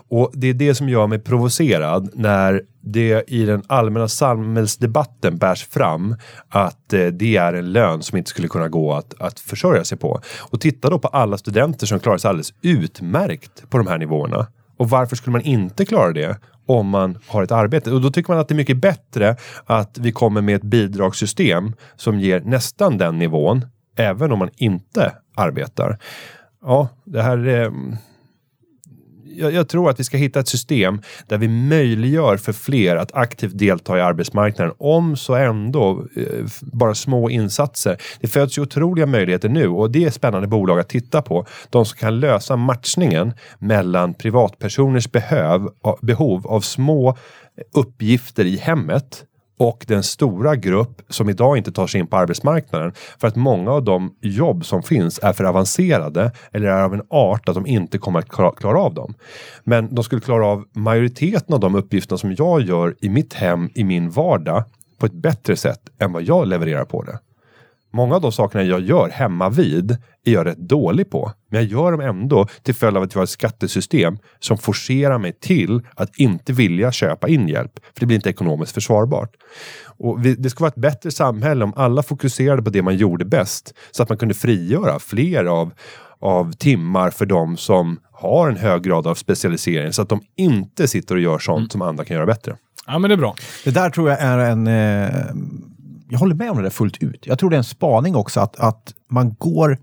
Och 0.08 0.32
det 0.34 0.50
är 0.50 0.54
det 0.54 0.76
som 0.76 0.90
gör 0.90 1.08
mig 1.08 1.20
provocerad 1.20 2.10
när 2.14 2.62
det 2.82 3.24
i 3.28 3.46
den 3.46 3.64
allmänna 3.68 4.08
samhällsdebatten 4.08 5.38
bärs 5.38 5.68
fram 5.68 6.16
att 6.50 6.94
eh, 6.94 7.06
det 7.06 7.38
är 7.38 7.54
en 7.54 7.72
lön 7.72 8.04
som 8.04 8.18
inte 8.18 8.30
skulle 8.30 8.48
kunna 8.48 8.68
gå 8.68 8.94
att, 8.94 9.22
att 9.22 9.40
försörja 9.40 9.84
sig 9.84 9.98
på. 9.98 10.22
Och 10.40 10.62
titta 10.62 10.90
då 10.90 11.00
på 11.00 11.08
alla 11.08 11.38
studenter 11.38 11.88
som 11.88 12.00
klarar 12.00 12.18
sig 12.18 12.30
alldeles 12.30 12.54
utmärkt 12.62 13.70
på 13.70 13.78
de 13.78 13.88
här 13.88 13.98
nivåerna. 13.98 14.48
Och 14.78 14.90
varför 14.90 15.16
skulle 15.16 15.32
man 15.32 15.42
inte 15.42 15.86
klara 15.86 16.12
det 16.12 16.38
om 16.66 16.88
man 16.88 17.18
har 17.28 17.44
ett 17.44 17.52
arbete? 17.52 17.92
Och 17.92 18.02
då 18.02 18.10
tycker 18.10 18.34
man 18.34 18.40
att 18.40 18.48
det 18.48 18.54
är 18.54 18.58
mycket 18.58 18.78
bättre 18.78 19.36
att 19.66 19.98
vi 19.98 20.12
kommer 20.12 20.42
med 20.42 20.56
ett 20.56 20.64
bidragssystem 20.64 21.74
som 21.96 22.20
ger 22.20 22.40
nästan 22.42 22.98
den 22.98 23.20
nivån, 23.20 23.66
även 23.98 24.32
om 24.32 24.40
man 24.40 24.50
inte 24.58 25.14
arbetar. 25.36 25.98
Ja, 26.62 26.90
det 27.04 27.22
här 27.22 27.38
är... 27.48 27.72
Jag, 29.38 29.54
jag 29.54 29.68
tror 29.68 29.90
att 29.90 30.00
vi 30.00 30.04
ska 30.04 30.18
hitta 30.18 30.40
ett 30.40 30.48
system 30.48 31.02
där 31.28 31.38
vi 31.38 31.48
möjliggör 31.48 32.38
för 32.38 32.54
fler 32.54 32.96
att 32.96 33.16
aktivt 33.16 33.58
delta 33.58 33.98
i 33.98 34.02
arbetsmarknaden. 34.02 34.74
Om 34.78 35.16
så 35.16 35.36
ändå 35.36 36.06
eh, 36.16 36.46
bara 36.62 36.96
små 36.96 37.30
insatser. 37.30 37.98
Det 38.20 38.28
föds 38.28 38.58
ju 38.58 38.62
otroliga 38.62 39.06
möjligheter 39.06 39.50
nu 39.50 39.68
och 39.68 39.92
det 39.92 40.06
är 40.06 40.10
spännande 40.10 40.48
bolag 40.48 40.80
att 40.80 40.90
titta 40.90 41.22
på. 41.22 41.46
De 41.70 41.86
som 41.86 41.98
kan 41.98 42.20
lösa 42.20 42.56
matchningen 42.56 43.34
mellan 43.60 44.14
privatpersoners 44.14 45.12
behöv, 45.12 45.68
behov 46.02 46.48
av 46.48 46.62
små 46.62 47.18
uppgifter 47.74 48.46
i 48.46 48.58
hemmet 48.58 49.26
och 49.58 49.86
den 49.88 50.04
stora 50.04 50.56
grupp 50.56 51.02
som 51.10 51.30
idag 51.30 51.58
inte 51.58 51.72
tar 51.72 51.88
sig 51.88 52.00
in 52.00 52.08
på 52.08 52.18
arbetsmarknaden. 52.18 52.94
För 53.20 53.28
att 53.28 53.36
många 53.36 53.72
av 53.72 53.84
de 53.84 54.16
jobb 54.22 54.66
som 54.66 54.84
finns 54.84 55.20
är 55.24 55.34
för 55.34 55.44
avancerade 55.44 56.32
eller 56.52 56.68
är 56.68 56.84
av 56.84 56.94
en 56.94 57.04
art 57.10 57.50
att 57.50 57.56
de 57.56 57.68
inte 57.68 57.98
kommer 57.98 58.20
att 58.20 58.30
klara, 58.30 58.80
av 58.80 58.94
dem. 58.94 59.14
Men 59.64 59.96
de 59.96 60.04
skulle 60.04 60.22
klara 60.22 60.48
av 60.48 60.66
majoriteten 60.74 61.54
av 61.54 61.60
de 61.60 61.76
uppgifterna 61.76 62.18
som 62.18 62.36
jag 62.38 62.62
gör 62.62 62.96
i 63.02 63.10
mitt 63.10 63.34
hem, 63.34 63.70
i 63.76 63.84
min 63.84 64.10
vardag 64.10 64.64
på 64.98 65.06
ett 65.06 65.14
bättre 65.14 65.56
sätt 65.56 65.82
än 66.00 66.12
vad 66.14 66.24
jag 66.24 66.48
levererar 66.48 66.86
på 66.86 67.04
det. 67.04 67.20
Många 67.96 68.16
av 68.16 68.22
de 68.22 68.32
sakerna 68.32 68.64
jag 68.64 68.82
gör 68.82 69.10
hemma 69.10 69.50
vid 69.50 69.92
är 70.26 70.32
jag 70.34 70.46
rätt 70.46 70.58
dålig 70.58 71.10
på. 71.10 71.32
Men 71.52 71.62
jag 71.62 71.72
gör 71.72 71.92
dem 71.92 72.02
ändå 72.02 72.48
till 72.64 72.76
följd 72.76 72.98
av 72.98 73.04
att 73.04 73.16
vi 73.16 73.20
har 73.20 73.24
ett 73.24 73.30
skattesystem 73.30 74.18
som 74.40 74.58
forcerar 74.58 75.18
mig 75.18 75.34
till 75.40 75.82
att 75.96 76.16
inte 76.16 76.54
vilja 76.54 76.92
köpa 76.92 77.28
in 77.28 77.48
hjälp. 77.48 77.72
För 77.94 78.00
det 78.00 78.06
blir 78.06 78.16
inte 78.16 78.30
ekonomiskt 78.30 78.72
försvarbart. 78.72 79.30
Och 79.86 80.26
vi, 80.26 80.36
det 80.36 80.50
skulle 80.50 80.64
vara 80.64 80.70
ett 80.70 80.82
bättre 80.82 81.12
samhälle 81.12 81.64
om 81.64 81.74
alla 81.76 82.04
fokuserade 82.04 82.64
på 82.64 82.70
det 82.70 82.82
man 82.82 82.98
gjorde 82.98 83.26
bäst. 83.26 83.74
Så 83.92 84.04
att 84.04 84.10
man 84.10 84.18
kunde 84.18 84.34
frigöra 84.34 85.00
fler 85.00 85.46
av, 85.46 85.72
av 86.20 86.52
timmar 86.52 87.10
för 87.10 87.26
de 87.26 87.58
som 87.58 88.00
har 88.12 88.50
en 88.50 88.58
hög 88.58 88.84
grad 88.84 89.08
av 89.08 89.16
specialisering. 89.16 89.94
Så 89.94 90.02
att 90.02 90.10
de 90.10 90.22
inte 90.36 90.88
sitter 90.88 91.16
och 91.16 91.22
gör 91.22 91.40
sånt 91.40 91.72
som 91.72 91.82
andra 91.82 92.06
kan 92.06 92.16
göra 92.16 92.26
bättre. 92.26 92.56
Ja, 92.88 93.00
men 93.00 93.10
det 93.10 93.16
är 93.16 93.18
bra. 93.18 93.36
Det 93.64 93.72
där 93.72 93.90
tror 93.90 94.10
jag 94.10 94.20
är 94.20 94.38
en... 94.38 94.68
Eh, 94.68 95.36
jag 96.10 96.20
håller 96.20 96.36
med 96.36 96.52
om 96.52 96.58
det 96.58 96.64
där 96.64 96.70
fullt 96.70 97.04
ut. 97.04 97.28
Jag 97.28 97.40
tror 97.40 97.50
det 97.50 97.56
är 97.56 97.58
en 97.58 97.64
spaning 97.64 98.16
också 98.16 98.40
att, 98.40 98.60
att 98.60 98.94
man 99.12 99.34
går... 99.34 99.78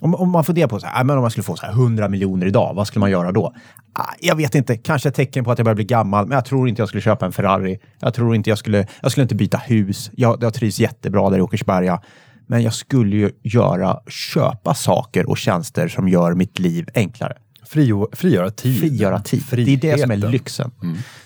Om, 0.00 0.14
om 0.14 0.30
man 0.30 0.44
funderar 0.44 0.68
på 0.68 0.80
så 0.80 0.86
här, 0.86 1.00
äh, 1.00 1.04
men 1.04 1.16
om 1.16 1.22
man 1.22 1.30
skulle 1.30 1.44
få 1.44 1.56
så 1.56 1.66
här 1.66 1.72
100 1.72 2.08
miljoner 2.08 2.46
idag, 2.46 2.72
vad 2.74 2.86
skulle 2.86 3.00
man 3.00 3.10
göra 3.10 3.32
då? 3.32 3.54
Ah, 3.92 4.14
jag 4.20 4.36
vet 4.36 4.54
inte, 4.54 4.76
kanske 4.76 5.08
ett 5.08 5.14
tecken 5.14 5.44
på 5.44 5.50
att 5.50 5.58
jag 5.58 5.64
börjar 5.64 5.76
bli 5.76 5.84
gammal, 5.84 6.26
men 6.26 6.34
jag 6.34 6.44
tror 6.44 6.68
inte 6.68 6.82
jag 6.82 6.88
skulle 6.88 7.00
köpa 7.00 7.26
en 7.26 7.32
Ferrari. 7.32 7.78
Jag 7.98 8.14
tror 8.14 8.34
inte 8.34 8.50
jag 8.50 8.58
skulle, 8.58 8.86
jag 9.02 9.10
skulle 9.10 9.22
inte 9.22 9.34
byta 9.34 9.58
hus. 9.58 10.10
Jag, 10.12 10.42
jag 10.42 10.54
trivs 10.54 10.80
jättebra 10.80 11.30
där 11.30 11.38
i 11.38 11.40
Åkersberga. 11.40 12.00
Men 12.46 12.62
jag 12.62 12.74
skulle 12.74 13.16
ju 13.16 13.30
göra, 13.42 14.00
köpa 14.08 14.74
saker 14.74 15.28
och 15.30 15.38
tjänster 15.38 15.88
som 15.88 16.08
gör 16.08 16.34
mitt 16.34 16.58
liv 16.58 16.88
enklare. 16.94 17.36
Frio, 17.72 18.08
frigöra 18.12 18.50
tid. 18.50 18.80
Frigöra 18.80 19.20
tid. 19.20 19.42
Det 19.50 19.72
är 19.72 19.76
det 19.76 20.00
som 20.00 20.10
är 20.10 20.14
Friheten. 20.14 20.30
lyxen. 20.30 20.70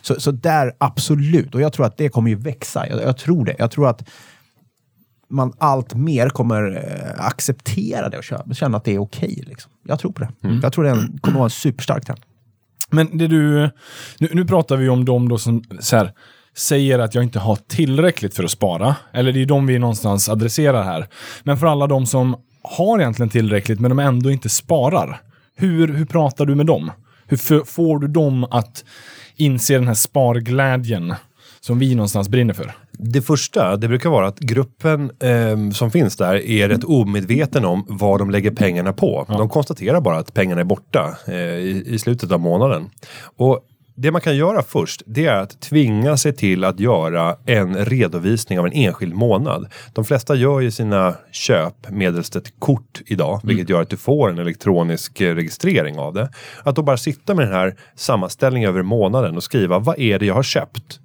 Så, 0.03 0.21
så 0.21 0.31
där, 0.31 0.73
absolut. 0.79 1.55
Och 1.55 1.61
jag 1.61 1.73
tror 1.73 1.87
att 1.87 1.97
det 1.97 2.09
kommer 2.09 2.31
ju 2.31 2.37
växa. 2.37 2.89
Jag, 2.89 3.03
jag 3.03 3.17
tror 3.17 3.45
det. 3.45 3.57
Jag 3.59 3.71
tror 3.71 3.89
att 3.89 4.09
man 5.31 5.53
allt 5.59 5.95
mer 5.95 6.29
kommer 6.29 6.77
eh, 6.77 7.27
acceptera 7.27 8.09
det 8.09 8.19
och 8.19 8.55
känna 8.57 8.77
att 8.77 8.85
det 8.85 8.95
är 8.95 8.99
okej. 8.99 9.45
liksom. 9.47 9.73
Jag 9.87 9.99
tror 9.99 10.13
på 10.13 10.21
det. 10.21 10.29
Jag 10.63 10.73
tror 10.73 10.85
det 10.85 11.09
kommer 11.21 11.39
vara 11.39 11.47
en 11.47 11.51
superstark 11.51 12.05
trend. 12.05 12.21
Men 12.91 13.19
det 13.19 13.27
du... 13.27 13.71
Nu, 14.19 14.29
nu 14.33 14.45
pratar 14.45 14.77
vi 14.77 14.89
om 14.89 15.05
de 15.05 15.29
då 15.29 15.39
som 15.39 15.65
så 15.81 15.97
här, 15.97 16.13
säger 16.57 16.99
att 16.99 17.15
jag 17.15 17.25
inte 17.25 17.39
har 17.39 17.57
tillräckligt 17.57 18.35
för 18.35 18.45
att 18.45 18.51
spara. 18.51 18.97
Eller 19.13 19.33
det 19.33 19.43
är 19.43 19.47
de 19.47 19.67
vi 19.67 19.79
någonstans 19.79 20.29
adresserar 20.29 20.83
här. 20.83 21.07
Men 21.43 21.59
för 21.59 21.67
alla 21.67 21.87
de 21.87 22.07
som 22.07 22.37
har 22.63 23.01
egentligen 23.01 23.31
tillräckligt 23.31 23.81
men 23.81 23.89
de 23.89 23.99
ändå 23.99 24.31
inte 24.31 24.49
sparar. 24.49 25.21
Hur, 25.59 25.89
hur 25.89 26.05
pratar 26.05 26.47
du 26.47 26.55
med 26.55 26.67
dem? 26.67 26.91
Hur 27.27 27.65
får 27.65 27.99
du 27.99 28.09
dem 28.09 28.45
att 28.45 28.85
inse 29.37 29.75
den 29.75 29.87
här 29.87 29.95
sparglädjen 29.95 31.15
som 31.61 31.79
vi 31.79 31.95
någonstans 31.95 32.29
brinner 32.29 32.55
för? 32.55 32.73
Det 32.93 33.23
första, 33.23 33.77
det 33.77 33.89
brukar 33.89 34.11
vara 34.11 34.27
att 34.27 34.39
gruppen 34.39 35.11
ehm, 35.21 35.73
som 35.73 35.91
finns 35.91 36.17
där 36.17 36.35
är 36.35 36.69
rätt 36.69 36.85
omedveten 36.85 37.65
om 37.65 37.87
vad 37.89 38.21
de 38.21 38.31
lägger 38.31 38.51
pengarna 38.51 38.93
på. 38.93 39.25
De 39.29 39.49
konstaterar 39.49 40.01
bara 40.01 40.19
att 40.19 40.35
pengarna 40.35 40.61
är 40.61 40.65
borta 40.65 41.19
eh, 41.27 41.35
i, 41.35 41.85
i 41.87 41.99
slutet 41.99 42.33
av 42.33 42.41
månaden. 42.41 42.91
Och 43.37 43.61
det 43.99 44.11
man 44.11 44.21
kan 44.21 44.37
göra 44.37 44.63
först, 44.63 45.03
det 45.07 45.27
är 45.27 45.37
att 45.37 45.61
tvinga 45.61 46.17
sig 46.17 46.33
till 46.33 46.65
att 46.65 46.81
göra 46.81 47.37
en 47.47 47.85
redovisning 47.85 48.59
av 48.59 48.67
en 48.67 48.73
enskild 48.73 49.15
månad. 49.15 49.73
De 49.93 50.05
flesta 50.05 50.35
gör 50.35 50.61
ju 50.61 50.71
sina 50.71 51.15
köp 51.33 51.91
medelst 51.91 52.37
ett 52.37 52.61
kort 52.61 53.03
idag, 53.07 53.41
vilket 53.45 53.69
gör 53.69 53.83
att 53.83 53.91
du 53.91 53.97
får 53.97 54.31
en 54.31 54.39
elektronisk 54.39 55.21
eh, 55.21 55.35
registrering 55.35 55.99
av 55.99 56.15
det. 56.15 56.31
Att 56.63 56.77
då 56.77 56.83
bara 56.83 56.97
sitta 56.97 57.35
med 57.35 57.47
den 57.47 57.55
här 57.55 57.77
sammanställningen 57.95 58.69
över 58.69 58.83
månaden 58.83 59.37
och 59.37 59.43
skriva 59.43 59.79
vad 59.79 59.99
är 59.99 60.19
det 60.19 60.27
jag 60.27 60.35
har 60.35 60.43
köpt? 60.43 61.01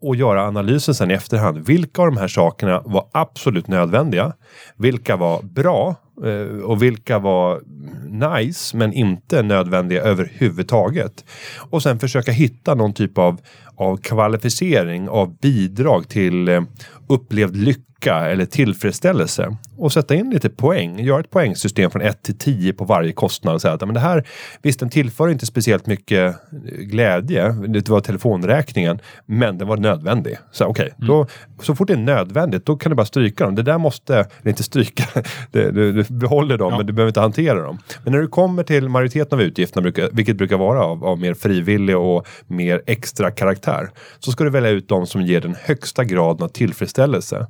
och 0.00 0.16
göra 0.16 0.46
analysen 0.46 0.94
sen 0.94 1.10
i 1.10 1.14
efterhand. 1.14 1.66
Vilka 1.66 2.02
av 2.02 2.08
de 2.08 2.16
här 2.16 2.28
sakerna 2.28 2.82
var 2.84 3.08
absolut 3.12 3.68
nödvändiga? 3.68 4.32
Vilka 4.76 5.16
var 5.16 5.42
bra? 5.42 5.96
Eh, 6.24 6.62
Och 6.64 6.82
vilka 6.82 7.18
var 7.18 7.60
nice 8.06 8.76
men 8.76 8.92
inte 8.92 9.42
nödvändiga 9.42 10.02
överhuvudtaget? 10.02 11.24
Och 11.70 11.82
sen 11.82 11.98
försöka 11.98 12.32
hitta 12.32 12.74
någon 12.74 12.92
typ 12.92 13.18
av, 13.18 13.40
av 13.76 13.96
kvalificering 13.96 15.08
av 15.08 15.38
bidrag 15.38 16.08
till 16.08 16.48
eh, 16.48 16.62
upplevd 17.08 17.56
lycka 17.56 18.14
eller 18.14 18.44
tillfredsställelse 18.44 19.56
och 19.78 19.92
sätta 19.92 20.14
in 20.14 20.30
lite 20.30 20.48
poäng. 20.48 21.00
Göra 21.00 21.20
ett 21.20 21.30
poängsystem 21.30 21.90
från 21.90 22.02
1 22.02 22.22
till 22.22 22.38
10 22.38 22.72
på 22.72 22.84
varje 22.84 23.12
kostnad 23.12 23.54
och 23.54 23.62
säga 23.62 23.74
att 23.74 23.80
men 23.80 23.94
det 23.94 24.00
här, 24.00 24.26
visst 24.62 24.80
den 24.80 24.90
tillför 24.90 25.28
inte 25.28 25.46
speciellt 25.46 25.86
mycket 25.86 26.34
eh, 26.34 26.60
glädje, 26.78 27.52
det 27.52 27.88
var 27.88 28.00
telefonräkningen, 28.00 28.98
men 29.26 29.58
den 29.58 29.68
var 29.68 29.76
nödvändig. 29.76 30.38
Så 30.52 30.64
okej, 30.64 30.92
då 30.96 31.26
så 31.62 31.74
fort 31.74 31.88
det 31.88 31.94
är 31.94 31.96
nödvändigt, 31.96 32.66
då 32.66 32.76
kan 32.76 32.90
du 32.90 32.96
bara 32.96 33.06
stryka 33.06 33.44
dem. 33.44 33.54
Det 33.54 33.62
där 33.62 33.78
måste, 33.78 34.14
eller 34.14 34.48
inte 34.48 34.62
stryka, 34.62 35.04
det, 35.50 35.70
du 35.70 36.04
behåller 36.08 36.58
dem, 36.58 36.76
men 36.76 36.86
du 36.86 36.92
behöver 36.92 37.10
inte 37.10 37.20
hantera 37.20 37.62
dem. 37.62 37.78
Men 38.04 38.12
när 38.12 38.20
du 38.20 38.28
kommer 38.28 38.62
till 38.62 38.88
majoriteten 38.88 39.38
av 39.38 39.42
utgifterna, 39.42 40.08
vilket 40.12 40.36
brukar 40.36 40.56
vara 40.56 40.84
av, 40.84 41.04
av 41.04 41.20
mer 41.20 41.34
frivillig 41.34 41.96
och 41.96 42.26
mer 42.46 42.82
extra 42.86 43.30
karaktär, 43.30 43.90
så 44.18 44.32
ska 44.32 44.44
du 44.44 44.50
välja 44.50 44.70
ut 44.70 44.88
de 44.88 45.06
som 45.06 45.22
ger 45.22 45.40
den 45.40 45.56
högsta 45.62 46.04
graden 46.04 46.42
av 46.42 46.48
tillfredsställelse. 46.48 47.46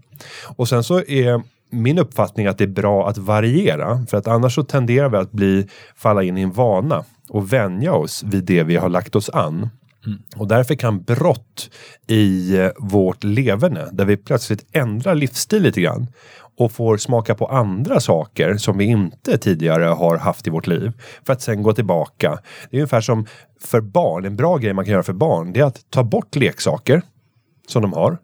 Och 0.57 0.68
sen 0.68 0.85
så 0.85 1.03
är 1.05 1.42
min 1.71 1.99
uppfattning 1.99 2.47
att 2.47 2.59
det 2.59 2.64
är 2.64 2.68
bra 2.68 3.09
att 3.09 3.18
variera, 3.18 4.07
för 4.11 4.16
att 4.16 4.27
annars 4.27 4.55
så 4.55 4.62
tenderar 4.62 5.09
vi 5.09 5.16
att 5.16 5.33
bli, 5.33 5.68
falla 5.97 6.23
in 6.23 6.38
i 6.38 6.42
en 6.42 6.53
vana 6.53 7.05
och 7.29 7.53
vänja 7.53 7.92
oss 7.92 8.23
vid 8.23 8.44
det 8.44 8.62
vi 8.62 8.77
har 8.77 8.88
lagt 8.88 9.16
oss 9.16 9.31
an. 9.31 9.68
Och 10.37 10.49
därför 10.49 10.75
kan 10.75 11.03
brott 11.03 11.71
i 12.07 12.57
eh, 12.57 12.71
vårt 12.79 13.25
leverne, 13.25 13.88
där 13.92 14.05
vi 14.05 14.16
plötsligt 14.16 14.66
ändrar 14.73 15.14
livsstil 15.14 15.62
lite 15.62 15.81
grann 15.81 16.07
och 16.59 16.73
får 16.73 16.97
smaka 16.97 17.35
på 17.35 17.47
andra 17.47 18.01
saker 18.01 18.57
som 18.57 18.79
vi 18.79 18.85
inte 18.85 19.38
tidigare 19.38 19.85
har 19.85 20.16
haft 20.16 20.47
i 20.47 20.51
vårt 20.51 20.66
liv 20.66 20.92
för 21.27 21.33
att 21.33 21.42
sen 21.42 21.62
gå 21.62 21.73
tillbaka. 21.73 22.38
Det 22.71 22.77
är 22.77 22.81
ungefär 22.81 23.01
som 23.01 23.27
för 23.61 23.81
barn, 23.81 24.25
en 24.25 24.37
bra 24.37 24.57
grej 24.57 24.73
man 24.73 24.85
kan 24.85 24.92
göra 24.92 25.03
för 25.03 25.12
barn, 25.12 25.53
det 25.53 25.61
är 25.61 25.64
att 25.64 25.90
ta 25.90 26.05
bort 26.05 26.37
leksaker 26.37 27.03
som 27.68 27.83
de 27.83 27.92
har 27.92 28.18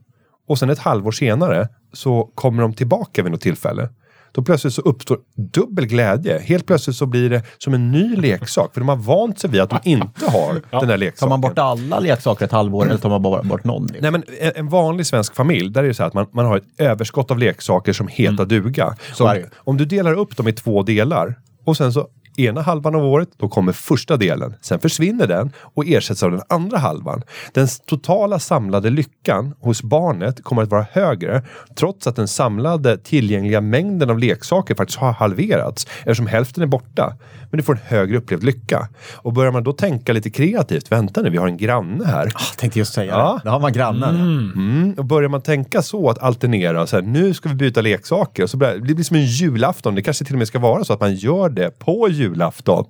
och 0.49 0.59
sen 0.59 0.71
ett 0.71 0.79
halvår 0.79 1.13
senare 1.13 1.69
så 1.93 2.31
kommer 2.35 2.63
de 2.63 2.75
tillbaka 2.75 3.23
vid 3.23 3.33
något 3.33 3.41
tillfälle. 3.41 3.89
Då 4.35 4.43
plötsligt 4.43 4.75
så 4.75 4.81
uppstår 4.83 5.19
dubbel 5.37 5.87
glädje. 5.87 6.39
Helt 6.39 6.67
plötsligt 6.67 6.97
så 6.97 7.07
blir 7.07 7.31
det 7.31 7.43
som 7.59 7.75
en 7.75 7.91
ny 7.91 8.17
leksak. 8.17 8.75
För 8.75 8.81
de 8.81 8.89
har 8.89 8.97
vant 8.97 9.39
sig 9.39 9.51
vid 9.51 9.61
att 9.61 9.71
de 9.71 9.79
inte 9.85 10.31
har 10.31 10.81
den 10.81 10.89
där 10.89 10.97
leksaken. 10.99 11.21
Tar 11.21 11.29
man 11.29 11.41
bort 11.41 11.59
alla 11.59 12.01
leksaker 12.01 12.45
ett 12.45 12.53
halvår 12.53 12.87
eller 12.87 12.99
tar 12.99 13.09
man 13.11 13.23
bara 13.23 13.43
bort 13.43 13.65
någon? 13.65 13.83
Liksom? 13.87 14.03
Nej, 14.03 14.11
men 14.11 14.25
en- 14.55 14.69
vanlig 14.69 15.07
svensk 15.07 15.35
familj, 15.35 15.71
där 15.71 15.85
är 15.85 15.89
det 15.89 15.95
så 15.95 16.03
här 16.03 16.09
att 16.09 16.15
man, 16.15 16.27
man 16.33 16.47
har 16.47 16.57
ett 16.57 16.65
överskott 16.79 17.31
av 17.31 17.39
leksaker 17.39 17.93
som 17.93 18.09
heta 18.09 18.45
duga. 18.45 18.97
Så 19.15 19.31
om, 19.31 19.43
om 19.57 19.77
du 19.77 19.85
delar 19.85 20.13
upp 20.15 20.37
dem 20.37 20.49
i 20.49 20.53
två 20.53 20.83
delar 20.83 21.35
och 21.65 21.77
sen 21.77 21.93
så 21.93 22.09
ena 22.37 22.63
halvan 22.63 22.95
av 22.95 23.05
året, 23.05 23.29
då 23.37 23.49
kommer 23.49 23.73
första 23.73 24.17
delen. 24.17 24.55
Sen 24.61 24.79
försvinner 24.79 25.27
den 25.27 25.53
och 25.59 25.87
ersätts 25.87 26.23
av 26.23 26.31
den 26.31 26.43
andra 26.49 26.79
halvan. 26.79 27.23
Den 27.53 27.69
totala 27.87 28.39
samlade 28.39 28.91
lyckan 28.91 29.55
hos 29.61 29.83
barnet 29.83 30.45
kommer 30.45 30.63
att 30.63 30.71
vara 30.71 30.87
högre 30.93 31.43
trots 31.75 32.07
att 32.07 32.17
den 32.17 32.29
samlade 32.29 32.99
tillgängliga 32.99 33.61
mängden 33.61 34.11
av 34.11 34.19
leksaker 34.19 34.75
faktiskt 34.75 34.99
har 34.99 35.13
halverats 35.13 35.87
eftersom 35.99 36.27
hälften 36.27 36.63
är 36.63 36.67
borta. 36.67 37.17
Men 37.55 37.59
du 37.59 37.63
får 37.65 37.73
en 37.75 37.81
högre 37.87 38.17
upplevd 38.17 38.45
lycka. 38.45 38.89
Och 39.15 39.33
börjar 39.33 39.53
man 39.53 39.63
då 39.65 39.73
tänka 39.73 40.13
lite 40.13 40.31
kreativt, 40.31 40.93
vänta 40.93 41.23
nu, 41.23 41.31
vi 41.31 41.37
har 41.39 41.47
en 41.49 41.57
granne 41.57 42.05
här. 42.07 42.33
Ah, 42.35 42.41
tänkte 42.57 42.79
just 42.79 42.93
säga 42.95 43.13
Ja. 43.13 43.33
det. 43.43 43.49
Där 43.49 43.51
har 43.53 43.61
man 43.61 43.73
grannen. 43.73 44.17
Mm, 44.57 44.95
och 44.99 45.05
börjar 45.05 45.29
man 45.29 45.43
tänka 45.43 45.83
så 45.83 46.11
att 46.11 46.19
alternera, 46.19 46.87
så 46.87 46.97
här, 46.97 47.03
nu 47.03 47.35
ska 47.35 47.49
vi 47.49 47.55
byta 47.55 47.81
leksaker, 47.81 48.47
så 48.47 48.57
blir 48.57 48.69
det 48.69 48.95
blir 48.95 49.05
som 49.05 49.17
en 49.17 49.27
julafton. 49.27 49.95
Det 49.95 50.03
kanske 50.03 50.25
till 50.25 50.35
och 50.35 50.39
med 50.39 50.49
ska 50.49 50.59
vara 50.59 50.85
så 50.85 50.93
att 50.93 51.01
man 51.01 51.15
gör 51.15 51.49
det 51.49 51.79
på 51.79 52.09
julafton. 52.09 52.85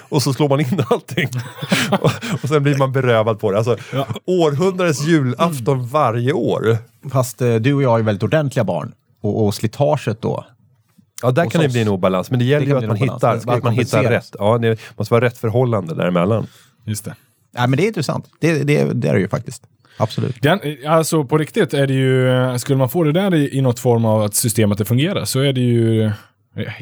Och 0.00 0.22
så 0.22 0.32
slår 0.32 0.48
man 0.48 0.60
in 0.60 0.82
allting. 0.90 1.28
och, 1.90 2.10
och 2.42 2.48
sen 2.48 2.62
blir 2.62 2.76
man 2.76 2.92
berövad 2.92 3.40
på 3.40 3.50
det. 3.50 3.56
Alltså, 3.58 3.76
århundradets 4.26 5.06
julafton 5.06 5.86
varje 5.86 6.32
år. 6.32 6.76
Fast 7.12 7.42
eh, 7.42 7.54
du 7.54 7.74
och 7.74 7.82
jag 7.82 7.98
är 7.98 8.02
väldigt 8.02 8.22
ordentliga 8.22 8.64
barn. 8.64 8.92
Och, 9.22 9.44
och 9.46 9.54
slitaget 9.54 10.22
då. 10.22 10.44
Ja, 11.22 11.30
där 11.30 11.46
kan 11.50 11.60
det 11.62 11.68
bli 11.68 11.82
en 11.82 11.88
obalans. 11.88 12.30
Men 12.30 12.38
det 12.38 12.44
gäller 12.44 12.66
Det 12.66 12.72
ju 12.72 12.78
att 12.78 12.86
man, 12.86 12.96
hittar, 12.96 13.36
att 13.36 13.62
man 13.62 13.72
hittar 13.74 14.02
rätt. 14.02 14.36
Ja, 14.38 14.58
det 14.58 14.78
måste 14.96 15.14
vara 15.14 15.24
rätt 15.24 15.38
förhållande 15.38 15.94
däremellan. 15.94 16.46
Just 16.84 17.04
det. 17.04 17.14
Nej, 17.54 17.68
men 17.68 17.76
det 17.76 17.82
är 17.84 17.86
intressant. 17.86 18.28
Det, 18.40 18.62
det, 18.64 18.92
det 18.92 19.08
är 19.08 19.14
det 19.14 19.20
ju 19.20 19.28
faktiskt. 19.28 19.62
Absolut. 19.96 20.42
Den, 20.42 20.60
alltså 20.86 21.24
på 21.24 21.38
riktigt 21.38 21.74
är 21.74 21.86
det 21.86 21.94
ju, 21.94 22.58
skulle 22.58 22.78
man 22.78 22.88
få 22.88 23.02
det 23.04 23.12
där 23.12 23.34
i, 23.34 23.56
i 23.58 23.60
något 23.60 23.78
form 23.78 24.04
av 24.04 24.22
att 24.22 24.34
systemet 24.34 24.78
det 24.78 24.84
fungerar 24.84 25.24
så 25.24 25.40
är 25.40 25.52
det 25.52 25.60
ju 25.60 26.04
eh, 26.04 26.12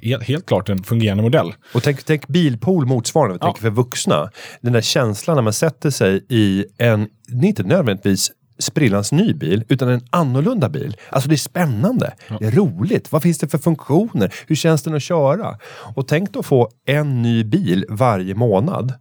helt, 0.03 0.23
helt 0.23 0.47
klart 0.47 0.69
en 0.69 0.83
fungerande 0.85 1.23
modell. 1.23 1.53
Och 1.75 1.83
tänk, 1.83 2.03
tänk 2.03 2.29
bilpool 2.29 2.87
motsvarande, 2.87 3.39
Ja. 3.41 3.47
tänk 3.47 3.59
för 3.59 3.71
vuxna. 3.71 4.31
Den 4.61 4.73
där 4.73 4.81
känslan 4.81 5.37
när 5.37 5.43
man 5.43 5.53
sätter 5.53 5.91
sig 5.91 6.27
i 6.29 6.65
en, 6.79 7.09
det 7.29 7.47
är 7.47 7.49
inte 7.49 7.63
nödvändigtvis 7.63 8.33
sprillans 8.61 9.13
ny 9.13 9.35
bil, 9.35 9.65
utan 9.69 9.89
en 9.89 10.01
annorlunda 10.11 10.69
bil. 10.69 10.97
Alltså 11.11 11.29
det 11.29 11.35
är 11.35 11.37
spännande, 11.37 12.13
det 12.39 12.45
är 12.47 12.51
roligt. 12.51 13.13
Vad 13.13 13.23
finns 13.23 13.39
det 13.39 13.49
för 13.49 13.59
funktioner? 13.59 14.35
Hur 14.47 14.57
känns 14.57 14.83
den 14.83 14.95
att 14.95 15.03
köra? 15.03 15.59
Och 15.95 16.09
tänk 16.09 16.33
då 16.33 16.43
få 16.43 16.69
en 16.87 17.23
ny 17.23 17.45
bil 17.45 17.85
varje 17.89 18.35
månad. 18.35 18.93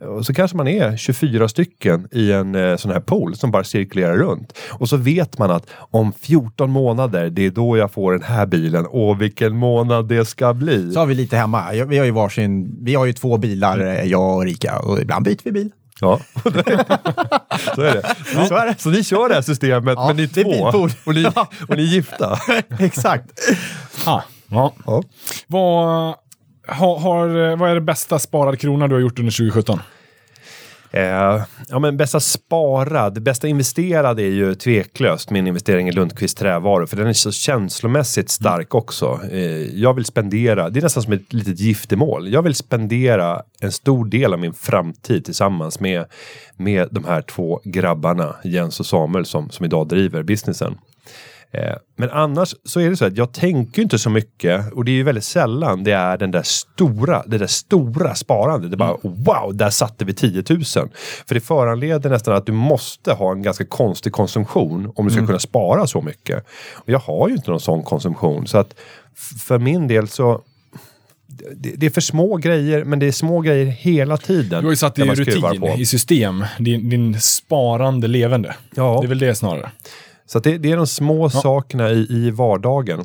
Och 0.00 0.26
så 0.26 0.34
kanske 0.34 0.56
man 0.56 0.68
är 0.68 0.96
24 0.96 1.48
stycken 1.48 2.08
i 2.12 2.32
en 2.32 2.54
eh, 2.54 2.76
sån 2.76 2.90
här 2.90 3.00
pool 3.00 3.36
som 3.36 3.50
bara 3.50 3.64
cirkulerar 3.64 4.16
runt. 4.16 4.58
Och 4.70 4.88
så 4.88 4.96
vet 4.96 5.38
man 5.38 5.50
att 5.50 5.66
om 5.76 6.12
14 6.12 6.70
månader, 6.70 7.30
det 7.30 7.46
är 7.46 7.50
då 7.50 7.76
jag 7.76 7.92
får 7.92 8.12
den 8.12 8.22
här 8.22 8.46
bilen. 8.46 8.86
Åh, 8.90 9.16
vilken 9.18 9.56
månad 9.56 10.08
det 10.08 10.24
ska 10.24 10.54
bli! 10.54 10.92
Så 10.92 10.98
har 11.00 11.06
vi 11.06 11.14
lite 11.14 11.36
hemma. 11.36 11.64
Vi 11.88 11.98
har 11.98 12.04
ju 12.04 12.10
varsin, 12.10 12.78
vi 12.82 12.94
har 12.94 13.06
ju 13.06 13.12
två 13.12 13.38
bilar, 13.38 13.78
Mm. 13.80 13.96
eh, 13.96 14.04
jag 14.04 14.36
och 14.36 14.44
Rika. 14.44 14.78
Och 14.78 15.00
ibland 15.00 15.24
byter 15.24 15.40
vi 15.44 15.52
bil. 15.52 15.70
Ja, 16.00 16.20
så 17.74 17.82
är 17.82 17.94
det. 17.94 18.14
Ni, 18.36 18.46
Så 18.48 18.54
är 18.56 18.66
det. 18.66 18.74
Så 18.78 18.88
ni 18.90 19.04
kör 19.04 19.28
det 19.28 19.34
här 19.34 19.42
systemet, 19.42 19.94
Ja, 19.98 20.06
men 20.06 20.16
ni 20.16 20.22
är 20.22 20.26
det 20.34 20.40
är 20.40 20.44
två 20.44 20.50
bilpool. 20.50 20.90
och 21.04 21.14
ni, 21.14 21.24
och 21.68 21.76
ni 21.76 21.82
är 21.82 21.86
gifta. 21.86 22.38
Exakt. 22.78 23.30
Ah, 24.06 24.20
ja. 24.48 24.74
Ja. 24.86 25.02
Vad, 25.46 26.14
har, 26.68 26.98
har, 26.98 27.56
vad 27.56 27.70
är 27.70 27.74
det 27.74 27.80
bästa 27.80 28.18
sparad 28.18 28.60
krona 28.60 28.88
du 28.88 28.94
har 28.94 29.00
gjort 29.00 29.18
under 29.18 29.32
2017? 29.32 29.80
Eh, 30.96 31.42
ja, 31.68 31.78
men 31.78 31.96
bästa 31.96 32.20
sparad, 32.20 33.22
bästa 33.22 33.48
investerad 33.48 34.20
är 34.20 34.24
ju 34.24 34.54
tveklöst 34.54 35.30
min 35.30 35.46
investering 35.46 35.88
i 35.88 35.92
Lundqvist 35.92 36.38
Trävaror, 36.38 36.86
för 36.86 36.96
den 36.96 37.06
är 37.06 37.12
så 37.12 37.32
känslomässigt 37.32 38.30
stark 38.30 38.74
också. 38.74 39.20
Eh, 39.30 39.80
jag 39.80 39.94
vill 39.94 40.04
spendera, 40.04 40.70
det 40.70 40.80
är 40.80 40.82
nästan 40.82 41.02
som 41.02 41.12
ett 41.12 41.32
litet 41.32 41.60
giftermål. 41.60 42.32
Jag 42.32 42.42
vill 42.42 42.54
spendera 42.54 43.42
en 43.60 43.72
stor 43.72 44.04
del 44.04 44.32
av 44.32 44.38
min 44.38 44.54
framtid 44.54 45.24
tillsammans 45.24 45.80
med, 45.80 46.04
med 46.56 46.88
de 46.90 47.04
här 47.04 47.22
två 47.22 47.60
grabbarna, 47.64 48.36
Jens 48.44 48.80
och 48.80 48.86
Samuel, 48.86 49.26
som, 49.26 49.50
som 49.50 49.64
idag 49.64 49.88
driver 49.88 50.22
businessen. 50.22 50.78
Eh, 51.54 51.76
Men 51.96 52.10
annars 52.10 52.54
så 52.64 52.80
är 52.80 52.90
det 52.90 52.96
så 52.96 53.04
att 53.04 53.16
jag 53.16 53.32
tänker 53.32 53.82
inte 53.82 53.98
så 53.98 54.10
mycket 54.10 54.72
och 54.72 54.84
det 54.84 54.90
är 54.90 54.94
ju 54.94 55.02
väldigt 55.02 55.24
sällan 55.24 55.84
det 55.84 55.92
är 55.92 56.18
den 56.18 56.30
där 56.30 56.42
stora, 56.42 57.22
det 57.26 57.38
där 57.38 57.46
stora 57.46 58.14
sparandet. 58.14 58.70
Det 58.70 58.74
är 58.74 58.78
bara 58.78 58.96
wow, 59.02 59.56
där 59.56 59.70
satte 59.70 60.04
vi 60.04 60.14
10 60.14 60.44
000. 60.50 60.64
För 61.26 61.34
det 61.34 61.40
föranleder 61.40 62.10
nästan 62.10 62.34
att 62.34 62.46
du 62.46 62.52
måste 62.52 63.12
ha 63.12 63.32
en 63.32 63.42
ganska 63.42 63.64
konstig 63.64 64.12
konsumtion 64.12 64.92
om 64.94 65.06
du 65.06 65.10
ska 65.12 65.26
kunna 65.26 65.38
spara 65.38 65.86
så 65.86 66.00
mycket. 66.00 66.44
Och 66.74 66.88
jag 66.88 66.98
har 66.98 67.28
ju 67.28 67.34
inte 67.34 67.50
någon 67.50 67.60
sån 67.60 67.82
konsumtion 67.82 68.46
så 68.46 68.58
att 68.58 68.74
för 69.46 69.58
min 69.58 69.88
del 69.88 70.08
så 70.08 70.40
det, 71.56 71.72
det 71.76 71.86
är 71.86 71.90
för 71.90 72.00
små 72.00 72.36
grejer, 72.36 72.84
men 72.84 72.98
det 72.98 73.06
är 73.06 73.12
små 73.12 73.40
grejer 73.40 73.66
hela 73.66 74.16
tiden. 74.16 74.60
Du 74.60 74.66
har 74.66 74.72
ju 74.72 74.76
satt 74.76 74.94
där 74.94 75.04
i 75.04 75.24
rutin, 75.24 75.64
i 75.64 75.86
system, 75.86 76.44
din, 76.58 76.88
din 76.88 77.20
sparande 77.20 78.08
levande. 78.08 78.54
Ja. 78.74 78.98
Det 79.00 79.06
är 79.06 79.08
väl 79.08 79.18
det 79.18 79.34
snarare. 79.34 79.70
Så 80.26 80.38
att 80.38 80.44
det, 80.44 80.58
det 80.58 80.72
är 80.72 80.76
de 80.76 80.86
små 80.86 81.30
sakerna 81.30 81.90
i, 81.90 82.06
i 82.10 82.30
vardagen. 82.30 83.00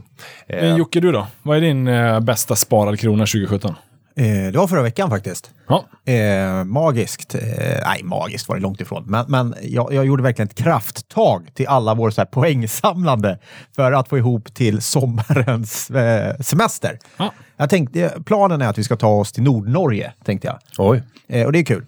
Eh, 0.47 0.61
Men 0.61 0.77
Jocke, 0.77 0.99
du 0.99 1.11
då? 1.11 1.27
Vad 1.43 1.57
är 1.57 1.61
din 1.61 1.87
eh, 1.87 2.19
bästa 2.19 2.55
sparad 2.55 2.99
krona 2.99 3.25
2017? 3.25 3.75
Eh, 4.15 4.25
det 4.51 4.57
var 4.57 4.67
förra 4.67 4.81
veckan 4.81 5.09
faktiskt. 5.09 5.51
Ja. 5.67 5.85
Eh, 6.13 6.63
magiskt. 6.63 7.35
Eh, 7.35 7.41
nej, 7.85 8.03
magiskt 8.03 8.49
var 8.49 8.55
det 8.55 8.61
långt 8.61 8.81
ifrån. 8.81 9.03
Men, 9.07 9.25
men 9.27 9.55
jag, 9.61 9.93
jag 9.93 10.05
gjorde 10.05 10.23
verkligen 10.23 10.47
ett 10.49 10.55
krafttag 10.55 11.49
till 11.53 11.67
alla 11.67 11.93
våra 11.93 12.11
så 12.11 12.21
här 12.21 12.25
poängsamlande 12.25 13.39
för 13.75 13.91
att 13.91 14.07
få 14.09 14.17
ihop 14.17 14.53
till 14.53 14.81
sommarens 14.81 15.89
eh, 15.89 16.37
semester. 16.39 16.99
Ja. 17.17 17.33
Jag 17.57 17.69
tänkte, 17.69 18.13
planen 18.25 18.61
är 18.61 18.67
att 18.67 18.77
vi 18.77 18.83
ska 18.83 18.95
ta 18.95 19.07
oss 19.07 19.31
till 19.31 19.43
Nordnorge, 19.43 20.13
tänkte 20.25 20.47
jag. 20.47 20.57
Oj. 20.77 21.03
Eh, 21.27 21.45
och 21.45 21.51
det 21.51 21.59
är 21.59 21.65
kul. 21.65 21.85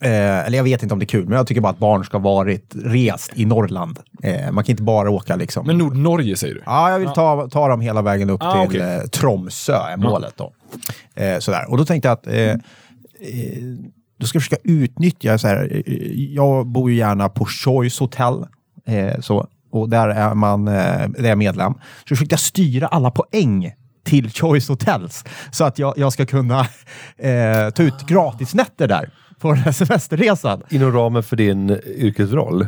Eh, 0.00 0.46
eller 0.46 0.56
jag 0.56 0.64
vet 0.64 0.82
inte 0.82 0.92
om 0.92 0.98
det 0.98 1.04
är 1.04 1.06
kul, 1.06 1.28
men 1.28 1.36
jag 1.36 1.46
tycker 1.46 1.60
bara 1.60 1.70
att 1.72 1.78
barn 1.78 2.04
ska 2.04 2.18
varit 2.18 2.72
rest 2.84 3.30
i 3.34 3.44
Norrland. 3.44 3.98
Eh, 4.22 4.52
man 4.52 4.64
kan 4.64 4.70
inte 4.72 4.82
bara 4.82 5.10
åka 5.10 5.36
liksom. 5.36 5.66
Men 5.66 5.78
Nordnorge 5.78 6.36
säger 6.36 6.54
du? 6.54 6.62
Ja, 6.66 6.90
jag 6.90 6.98
vill 6.98 7.08
ta, 7.08 7.48
ta 7.50 7.68
dem 7.68 7.80
hela 7.80 8.02
vägen 8.02 8.30
upp 8.30 8.42
Ah, 8.42 8.52
till 8.66 8.80
okej. 8.80 8.94
eh, 8.96 9.00
Tromsö, 9.02 9.72
är 9.76 9.96
målet 9.96 10.34
då. 10.36 10.52
Eh, 11.14 11.38
sådär. 11.38 11.70
Och 11.70 11.76
då 11.78 11.84
tänkte 11.84 12.08
jag 12.08 12.12
att 12.12 12.26
eh, 12.26 12.34
eh, 12.34 12.58
då 14.20 14.26
ska 14.26 14.36
jag 14.36 14.42
försöka 14.42 14.62
utnyttja 14.64 15.38
så 15.38 15.48
här. 15.48 15.82
eh, 15.86 15.92
Jag 16.34 16.66
bor 16.66 16.90
ju 16.90 16.96
gärna 16.96 17.28
på 17.28 17.44
Choice 17.44 17.98
Hotel. 18.00 18.46
Eh, 18.86 19.20
så. 19.20 19.46
Och 19.72 19.88
där 19.88 20.08
är 20.08 20.34
man 20.34 20.68
eh, 20.68 21.08
där 21.08 21.24
är 21.24 21.34
medlem. 21.36 21.72
Så 21.74 22.08
försökte 22.08 22.32
jag 22.32 22.40
styra 22.40 22.86
alla 22.86 23.10
poäng 23.10 23.72
till 24.04 24.30
Choice 24.30 24.68
Hotels 24.68 25.24
så 25.50 25.64
att 25.64 25.78
jag, 25.78 25.94
jag 25.98 26.12
ska 26.12 26.26
kunna 26.26 26.60
eh, 27.18 27.70
ta 27.74 27.82
ut 27.82 28.06
gratisnätter 28.06 28.88
där 28.88 29.10
på 29.44 29.52
den 29.54 29.62
här 29.62 29.72
semesterresan. 29.72 30.62
Inom 30.70 30.92
ramen 30.92 31.22
för 31.22 31.36
din 31.36 31.70
yrkesroll? 31.86 32.66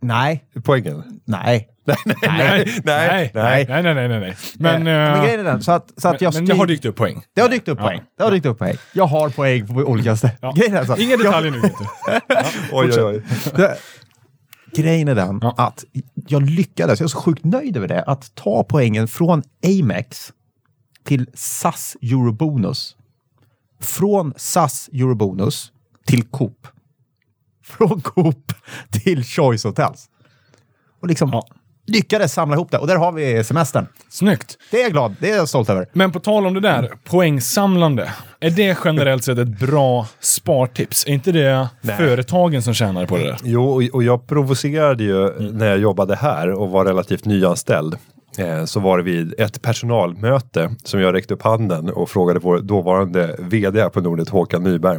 Nej, 0.00 0.44
Poängen? 0.64 1.20
nej. 1.24 1.68
Nej, 1.86 1.96
nej, 2.06 2.66
nej, 2.84 3.30
nej, 3.34 3.66
nej, 3.68 3.82
nej, 3.94 4.08
nej, 4.08 4.20
nej. 4.20 4.36
Men, 4.58 4.74
Eh, 4.74 4.82
men 4.84 5.14
eh, 5.14 5.22
grejen 5.24 5.40
är 5.40 5.44
den, 5.44 5.62
så 5.62 5.72
att, 5.72 5.92
så 5.96 6.08
att 6.08 6.20
jag 6.20 6.34
men 6.34 6.44
det 6.46 6.54
har 6.54 6.66
dykt 6.66 6.84
upp 6.84 6.96
poäng. 6.96 7.22
Det 7.34 7.40
har 7.40 7.48
dykt 7.48 7.68
upp 7.68 7.78
poäng. 7.78 8.00
Det 8.18 8.24
har 8.24 8.30
dykt 8.30 8.46
upp 8.46 8.58
poäng. 8.58 8.76
Jag 8.92 9.06
har 9.06 9.28
poäng 9.30 9.66
på 9.66 9.74
olika 9.74 10.16
ställen. 10.16 10.36
Ja. 10.40 10.52
Grejen 10.56 10.74
är 10.76 10.84
så 10.84 10.92
att- 10.92 10.98
Inga 10.98 11.16
detaljer 11.16 11.50
nu. 11.50 11.60
Vet 11.60 11.72
du. 11.78 11.84
Oj, 12.72 12.90
oj, 12.92 13.02
oj. 13.02 13.22
Det, 13.56 13.76
grejen 14.82 15.08
är 15.08 15.14
den 15.14 15.38
Ja. 15.42 15.54
att 15.56 15.84
jag 16.28 16.42
lyckades, 16.50 17.00
jag 17.00 17.04
är 17.06 17.08
så 17.08 17.18
sjukt 17.18 17.44
nöjd 17.44 17.76
över 17.76 17.88
det, 17.88 18.02
att 18.02 18.34
ta 18.34 18.64
poängen 18.68 19.08
från 19.08 19.42
Amex 19.80 20.32
till 21.04 21.26
SAS 21.34 21.96
Eurobonus. 22.02 22.96
Från 23.80 24.34
SAS 24.36 24.88
Eurobonus 24.92 25.72
till 26.08 26.22
Coop. 26.22 26.66
Från 27.64 28.00
Coop 28.00 28.52
till 28.90 29.24
Choice 29.24 29.64
Hotels. 29.64 30.06
Och 31.00 31.08
liksom 31.08 31.30
Ja. 31.32 31.46
lyckades 31.86 32.32
samla 32.32 32.56
ihop 32.56 32.70
det. 32.70 32.78
Och 32.78 32.86
där 32.86 32.96
har 32.96 33.12
vi 33.12 33.44
semestern. 33.44 33.86
Snyggt. 34.10 34.58
Det 34.70 34.76
är 34.78 34.82
jag 34.82 34.92
glad, 34.92 35.14
det 35.20 35.30
är 35.30 35.36
jag 35.36 35.48
stolt 35.48 35.70
över. 35.70 35.86
Men 35.92 36.12
på 36.12 36.20
tal 36.20 36.46
om 36.46 36.54
det 36.54 36.60
där, 36.60 36.92
poängsamlande. 37.04 38.12
Är 38.40 38.50
det 38.50 38.78
generellt 38.84 39.24
sett 39.24 39.38
ett 39.38 39.58
bra 39.60 40.06
spartips? 40.20 41.06
Är 41.06 41.12
inte 41.12 41.32
det 41.32 41.68
företagen 41.82 42.62
som 42.62 42.74
tjänar 42.74 43.06
på 43.06 43.16
det 43.16 43.24
där? 43.24 43.38
Jo, 43.44 43.64
och, 43.70 43.82
och 43.92 44.02
jag 44.02 44.26
provocerade 44.26 45.04
ju 45.04 45.30
när 45.52 45.66
jag 45.66 45.78
jobbade 45.78 46.16
här 46.16 46.50
och 46.52 46.70
var 46.70 46.84
relativt 46.84 47.24
nyanställd. 47.24 47.96
Eh, 48.38 48.64
så 48.64 48.80
var 48.80 48.98
det 48.98 49.04
vid 49.04 49.34
ett 49.38 49.62
personalmöte 49.62 50.70
som 50.84 51.00
jag 51.00 51.14
räckte 51.14 51.34
upp 51.34 51.42
handen 51.42 51.90
och 51.90 52.10
frågade 52.10 52.40
vår 52.40 52.58
dåvarande 52.58 53.36
VD 53.38 53.80
här 53.80 53.88
på 53.88 54.00
Nordnet, 54.00 54.28
Håkan 54.28 54.62
Nyberg. 54.62 54.98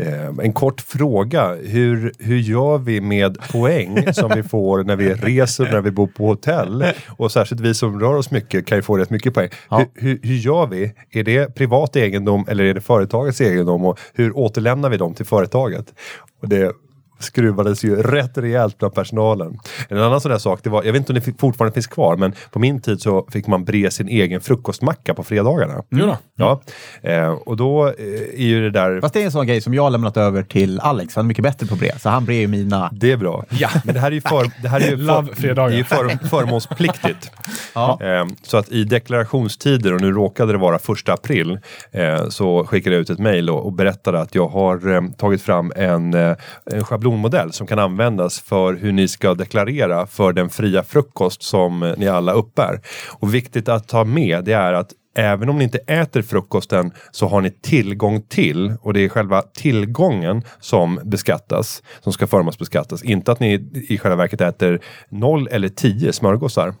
Eh, 0.00 0.26
en 0.42 0.52
kort 0.52 0.80
fråga, 0.80 1.54
hur, 1.54 2.12
hur 2.18 2.38
gör 2.38 2.78
vi 2.78 3.00
med 3.00 3.38
poäng 3.52 4.12
som 4.12 4.32
vi 4.34 4.42
får 4.42 4.84
när 4.84 4.96
vi 4.96 5.14
reser, 5.14 5.64
när 5.72 5.80
vi 5.80 5.90
bor 5.90 6.06
på 6.06 6.26
hotell? 6.26 6.84
Och 7.08 7.32
särskilt 7.32 7.60
vi 7.60 7.74
som 7.74 8.00
rör 8.00 8.14
oss 8.14 8.30
mycket 8.30 8.66
kan 8.66 8.78
ju 8.78 8.82
få 8.82 8.96
rätt 8.96 9.10
mycket 9.10 9.34
poäng. 9.34 9.48
Ja. 9.68 9.78
Hur, 9.94 10.08
hur, 10.08 10.20
hur 10.22 10.34
gör 10.34 10.66
vi? 10.66 10.92
Är 11.10 11.24
det 11.24 11.54
privat 11.54 11.96
egendom 11.96 12.44
eller 12.48 12.64
är 12.64 12.74
det 12.74 12.80
företagets 12.80 13.40
egendom? 13.40 13.84
Och 13.84 13.98
hur 14.14 14.36
återlämnar 14.36 14.90
vi 14.90 14.96
dem 14.96 15.14
till 15.14 15.26
företaget? 15.26 15.94
Och 16.42 16.48
det 16.48 16.72
skruvades 17.18 17.84
ju 17.84 18.02
rätt 18.02 18.38
rejält 18.38 18.78
bland 18.78 18.94
personalen. 18.94 19.58
En 19.88 19.98
annan 19.98 20.20
sån 20.20 20.30
där 20.30 20.38
sak, 20.38 20.60
det 20.62 20.70
var, 20.70 20.84
jag 20.84 20.92
vet 20.92 21.00
inte 21.00 21.12
om 21.12 21.18
det 21.18 21.40
fortfarande 21.40 21.74
finns 21.74 21.86
kvar, 21.86 22.16
men 22.16 22.32
på 22.50 22.58
min 22.58 22.80
tid 22.80 23.00
så 23.00 23.26
fick 23.30 23.46
man 23.46 23.64
bre 23.64 23.90
sin 23.90 24.08
egen 24.08 24.40
frukostmacka 24.40 25.14
på 25.14 25.24
fredagarna. 25.24 25.82
Då. 25.88 26.16
Ja, 26.36 26.60
eh, 27.02 27.30
och 27.30 27.56
då 27.56 27.86
eh, 27.86 27.94
är 28.34 28.46
ju 28.46 28.62
det 28.62 28.70
där 28.70 29.00
Fast 29.00 29.14
det 29.14 29.20
är 29.20 29.24
en 29.24 29.32
sån 29.32 29.46
grej 29.46 29.60
som 29.60 29.74
jag 29.74 29.82
har 29.82 29.90
lämnat 29.90 30.16
över 30.16 30.42
till 30.42 30.80
Alex. 30.80 31.14
Han 31.14 31.24
är 31.24 31.28
mycket 31.28 31.42
bättre 31.42 31.66
på 31.66 31.76
brev, 31.76 31.98
så 31.98 32.08
han 32.08 32.24
brer 32.24 32.40
ju 32.40 32.46
mina... 32.46 32.90
Det 32.92 33.12
är 33.12 33.16
bra. 33.16 33.44
Ja. 33.48 33.68
Men 33.84 33.94
det 33.94 34.00
här 34.00 34.10
är 34.10 34.14
ju, 34.14 34.20
för, 34.20 34.50
det 34.62 34.68
här 34.68 34.80
är 34.80 34.90
ju, 34.90 34.96
för, 35.06 35.34
fredagar. 35.34 35.68
det 35.68 35.74
är 35.74 35.78
ju 35.78 35.84
för, 35.84 36.28
förmånspliktigt. 36.28 37.30
Ja. 37.74 37.98
Eh, 38.02 38.26
så 38.42 38.56
att 38.56 38.72
i 38.72 38.84
deklarationstider, 38.84 39.94
och 39.94 40.00
nu 40.00 40.12
råkade 40.12 40.52
det 40.52 40.58
vara 40.58 40.78
första 40.78 41.12
april, 41.12 41.58
eh, 41.92 42.28
så 42.28 42.64
skickade 42.64 42.96
jag 42.96 43.00
ut 43.00 43.10
ett 43.10 43.18
mejl 43.18 43.50
och, 43.50 43.66
och 43.66 43.72
berättade 43.72 44.20
att 44.20 44.34
jag 44.34 44.48
har 44.48 44.94
eh, 44.94 45.02
tagit 45.16 45.42
fram 45.42 45.72
en, 45.76 46.14
eh, 46.14 46.36
en 46.64 46.84
schablonmodell 47.06 47.52
som 47.52 47.66
kan 47.66 47.78
användas 47.78 48.40
för 48.40 48.74
hur 48.74 48.92
ni 48.92 49.08
ska 49.08 49.34
deklarera 49.34 50.06
för 50.06 50.32
den 50.32 50.48
fria 50.48 50.82
frukost 50.82 51.42
som 51.42 51.82
eh, 51.82 51.94
ni 51.96 52.08
alla 52.08 52.32
uppbär. 52.32 52.80
Och 53.20 53.34
viktigt 53.34 53.68
att 53.68 53.88
ta 53.88 54.04
med 54.04 54.44
det 54.44 54.52
är 54.52 54.72
att 54.72 54.92
Även 55.18 55.48
om 55.48 55.58
ni 55.58 55.64
inte 55.64 55.78
äter 55.78 56.22
frukosten 56.22 56.90
så 57.10 57.26
har 57.26 57.40
ni 57.40 57.50
tillgång 57.50 58.22
till, 58.22 58.74
och 58.80 58.92
det 58.92 59.00
är 59.00 59.08
själva 59.08 59.42
tillgången 59.42 60.42
som 60.60 61.00
beskattas, 61.04 61.82
som 62.00 62.12
ska 62.12 62.26
förmånsbeskattas. 62.26 63.02
Inte 63.02 63.32
att 63.32 63.40
ni 63.40 63.70
i 63.88 63.98
själva 63.98 64.16
verket 64.16 64.40
äter 64.40 64.80
0 65.08 65.48
eller 65.50 65.68
10 65.68 66.12
smörgåsar. 66.12 66.74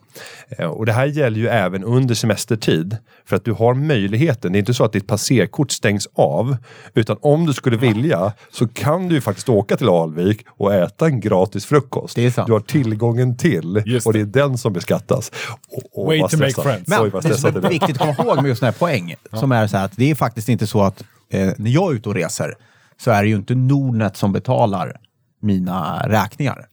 Eh, 0.48 0.66
Och 0.66 0.86
det 0.86 0.92
här 0.92 1.06
gäller 1.06 1.38
ju 1.38 1.48
även 1.48 1.84
under 1.84 2.14
semestertid. 2.14 2.96
För 3.24 3.36
att 3.36 3.44
du 3.44 3.52
har 3.52 3.74
möjligheten, 3.74 4.52
det 4.52 4.56
är 4.56 4.60
inte 4.60 4.74
så 4.74 4.84
att 4.84 4.92
ditt 4.92 5.06
passerkort 5.06 5.70
stängs 5.70 6.08
av. 6.14 6.56
Utan 6.94 7.16
om 7.20 7.46
du 7.46 7.52
skulle 7.52 7.76
vilja 7.76 8.32
så 8.52 8.68
kan 8.68 9.08
du 9.08 9.14
ju 9.14 9.20
faktiskt 9.20 9.48
åka 9.48 9.76
till 9.76 9.88
Alvik 9.88 10.46
och 10.48 10.74
äta 10.74 11.06
en 11.06 11.20
gratis 11.20 11.66
frukost. 11.66 12.14
Det 12.16 12.26
är 12.26 12.30
sant. 12.30 12.46
Du 12.46 12.52
har 12.52 12.60
tillgången 12.60 13.36
till 13.36 13.82
Just 13.86 14.06
och 14.06 14.12
det 14.12 14.20
är 14.20 14.24
den 14.24 14.58
som 14.58 14.72
beskattas. 14.72 15.32
Och, 15.68 15.82
och 16.00 16.06
Way 16.06 16.20
vad 16.20 16.30
to 16.30 16.38
make 16.38 16.62
friends. 16.62 16.88
Men 16.88 17.02
Oj, 17.02 17.10
det 17.22 17.34
som 17.34 17.56
är 17.56 17.68
viktigt 17.68 18.00
att 18.00 18.16
komma 18.16 18.28
ihåg 18.28 18.36
med 18.42 18.48
just 18.48 18.60
den 18.60 18.72
här 18.72 18.78
poäng, 18.78 19.14
som 19.32 19.52
är 19.52 19.66
så 19.66 19.76
här 19.76 19.84
att 19.84 19.96
det 19.96 20.10
är 20.10 20.14
faktiskt 20.14 20.48
inte 20.48 20.66
så 20.66 20.82
att 20.82 21.04
eh, 21.30 21.50
när 21.56 21.70
jag 21.70 21.90
är 21.92 21.94
ute 21.96 22.08
och 22.08 22.14
reser 22.14 22.54
så 23.00 23.10
är 23.10 23.22
det 23.22 23.28
ju 23.28 23.36
inte 23.36 23.54
Nordnet 23.54 24.16
som 24.16 24.32
betalar 24.32 24.96
mina 25.42 26.02
räkningar. 26.08 26.66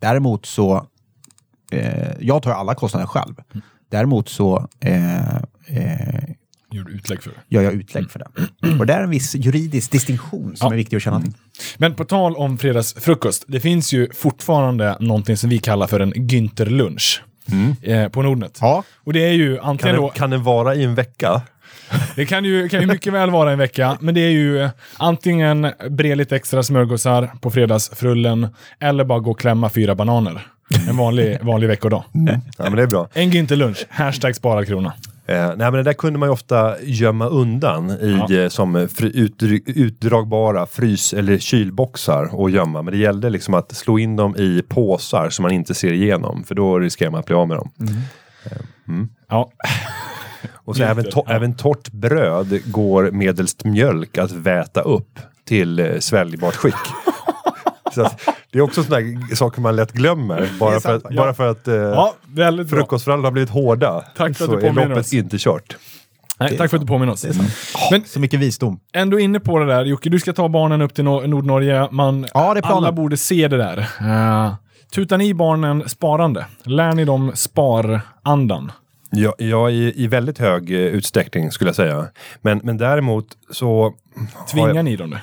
Däremot 0.00 0.46
så, 0.46 0.86
eh, 1.72 2.10
jag 2.20 2.42
tar 2.42 2.50
alla 2.52 2.74
kostnader 2.74 3.06
själv. 3.06 3.34
Däremot 3.90 4.28
så 4.28 4.68
eh, 4.80 5.36
eh, 5.36 6.24
Gjorde 6.70 6.92
utlägg 6.92 7.22
för 7.22 7.30
det. 7.30 7.36
gör 7.56 7.62
jag 7.62 7.72
utlägg 7.72 8.10
för 8.10 8.18
det. 8.18 8.78
Och 8.80 8.86
det 8.86 8.92
är 8.92 9.02
en 9.02 9.10
viss 9.10 9.34
juridisk 9.34 9.90
distinktion 9.92 10.56
som 10.56 10.66
Ja. 10.66 10.72
är 10.72 10.76
viktig 10.76 10.96
att 10.96 11.02
känna 11.02 11.20
till. 11.20 11.32
Men 11.78 11.94
på 11.94 12.04
tal 12.04 12.36
om 12.36 12.58
fredagsfrukost. 12.58 13.44
Det 13.48 13.60
finns 13.60 13.92
ju 13.92 14.08
fortfarande 14.14 14.96
någonting 15.00 15.36
som 15.36 15.50
vi 15.50 15.58
kallar 15.58 15.86
för 15.86 16.00
en 16.00 16.14
Günther-lunch. 16.14 17.20
Eh, 17.82 18.08
på 18.08 18.22
Nordnet. 18.22 18.58
Ja. 18.60 18.84
Och 19.04 19.12
det 19.12 19.28
är 19.28 19.32
ju 19.32 19.56
Kan 19.56 19.64
antingen 19.68 19.94
den, 19.94 20.02
då... 20.02 20.08
kan 20.10 20.30
den 20.30 20.42
vara 20.42 20.74
i 20.74 20.84
en 20.84 20.94
vecka? 20.94 21.42
Det 22.16 22.26
kan 22.26 22.44
ju, 22.44 22.68
kan 22.68 22.80
ju 22.80 22.86
mycket 22.86 23.12
väl 23.12 23.30
vara 23.30 23.52
en 23.52 23.58
vecka, 23.58 23.96
men 24.00 24.14
det 24.14 24.20
är 24.20 24.30
ju 24.30 24.60
eh, 24.62 24.70
antingen 24.96 25.72
bre 25.90 26.14
lite 26.14 26.36
extra 26.36 26.62
smörgåsar 26.62 27.30
på 27.40 27.50
fredagsfrullen 27.50 28.46
eller 28.80 29.04
bara 29.04 29.18
gå 29.18 29.30
och 29.30 29.38
klämma 29.40 29.68
fyra 29.70 29.94
bananer. 29.94 30.46
En 30.88 30.96
vanlig, 30.96 31.38
vanlig 31.42 31.68
veckodag. 31.68 32.04
Ja, 32.12 32.38
men 32.58 32.76
det 32.76 32.82
är 32.82 32.86
bra. 32.86 33.08
En 33.12 33.30
Günther-lunch. 33.30 33.84
Hashtag 33.90 34.36
spara 34.36 34.64
krona. 34.64 34.92
Eh, 35.26 35.36
nej, 35.46 35.56
men 35.56 35.72
det 35.72 35.82
där 35.82 35.92
kunde 35.92 36.18
man 36.18 36.26
ju 36.28 36.32
ofta 36.32 36.74
gömma 36.82 37.26
undan 37.26 37.90
i, 37.90 38.20
Ja. 38.28 38.36
eh, 38.36 38.48
som 38.48 38.76
eh, 38.76 38.86
fri, 38.86 39.12
utdry- 39.12 39.62
utdragbara 39.66 40.66
frys 40.66 41.12
eller 41.14 41.38
kylboxar 41.38 42.34
och 42.34 42.50
gömma. 42.50 42.82
Men 42.82 42.92
det 42.92 42.98
gällde 42.98 43.30
liksom 43.30 43.54
att 43.54 43.72
slå 43.76 43.98
in 43.98 44.16
dem 44.16 44.36
i 44.36 44.62
påsar 44.68 45.30
som 45.30 45.42
man 45.42 45.52
inte 45.52 45.74
ser 45.74 45.92
igenom. 45.92 46.44
För 46.44 46.54
då 46.54 46.78
riskerar 46.78 47.10
man 47.10 47.20
att 47.20 47.26
bli 47.26 47.34
av 47.34 47.48
med 47.48 47.56
dem. 47.56 47.70
Ja, 49.28 49.50
Och 50.64 50.76
så 50.76 50.82
även, 50.82 51.04
to- 51.04 51.24
ja. 51.26 51.32
även 51.34 51.54
torrt 51.56 51.92
bröd 51.92 52.60
går 52.72 53.10
medelst 53.10 53.64
mjölk 53.64 54.18
att 54.18 54.32
väta 54.32 54.80
upp 54.80 55.18
till 55.44 55.78
eh, 55.78 55.98
sväljbart 55.98 56.54
skick. 56.56 56.74
så 57.94 58.02
att, 58.02 58.20
det 58.50 58.58
är 58.58 58.62
också 58.62 58.82
sådana 58.84 59.26
saker 59.34 59.60
man 59.60 59.76
lätt 59.76 59.92
glömmer. 59.92 60.50
Bara 60.60 60.80
för 60.80 60.96
att, 60.96 61.02
bara 61.16 61.34
för 61.34 61.50
att 61.50 61.68
eh, 61.68 61.74
ja 61.74 62.14
frukostföräldrarna 62.70 63.26
har 63.26 63.32
blivit 63.32 63.50
hårda. 63.50 64.04
Tack 64.16 64.16
för 64.16 64.44
att 64.44 64.50
så 64.50 64.56
du 64.56 64.66
är 64.66 64.68
påminner 64.70 64.88
loppet 64.88 65.04
oss. 65.06 65.12
inte 65.12 65.36
kört. 65.38 65.76
Nej, 66.40 66.56
tack 66.56 66.70
för 66.70 66.76
att 66.76 66.80
du 66.80 66.86
påminner 66.86 67.12
oss. 67.12 67.26
Men 67.90 68.04
Så 68.04 68.20
mycket 68.20 68.40
visdom. 68.40 68.80
ändå 68.92 69.18
inne 69.20 69.40
på 69.40 69.58
det 69.58 69.66
där, 69.66 69.84
Jocke, 69.84 70.10
du 70.10 70.18
ska 70.20 70.32
ta 70.32 70.48
barnen 70.48 70.82
upp 70.82 70.94
till 70.94 71.04
Nor- 71.04 71.26
Nordnorge. 71.26 71.88
Man, 71.90 72.26
Ja, 72.34 72.56
är 72.56 72.66
alla 72.66 72.92
borde 72.92 73.16
se 73.16 73.48
det 73.48 73.56
där. 73.56 73.78
Uh, 74.00 74.54
tutar 74.94 75.18
ni 75.18 75.34
barnen 75.34 75.88
sparande? 75.88 76.46
Lär 76.64 76.92
ni 76.92 77.04
dem 77.04 77.32
sparandan? 77.34 78.72
Ja, 79.10 79.34
ja 79.38 79.70
i, 79.70 80.02
i 80.04 80.06
väldigt 80.06 80.38
hög 80.38 80.70
eh, 80.70 80.76
utsträckning 80.78 81.52
skulle 81.52 81.68
jag 81.68 81.76
säga. 81.76 82.06
Men, 82.40 82.60
men 82.64 82.76
däremot 82.78 83.26
så... 83.50 83.94
Tvingar 84.50 84.74
jag, 84.74 84.84
ni 84.84 84.96
dem 84.96 85.10
det? 85.10 85.20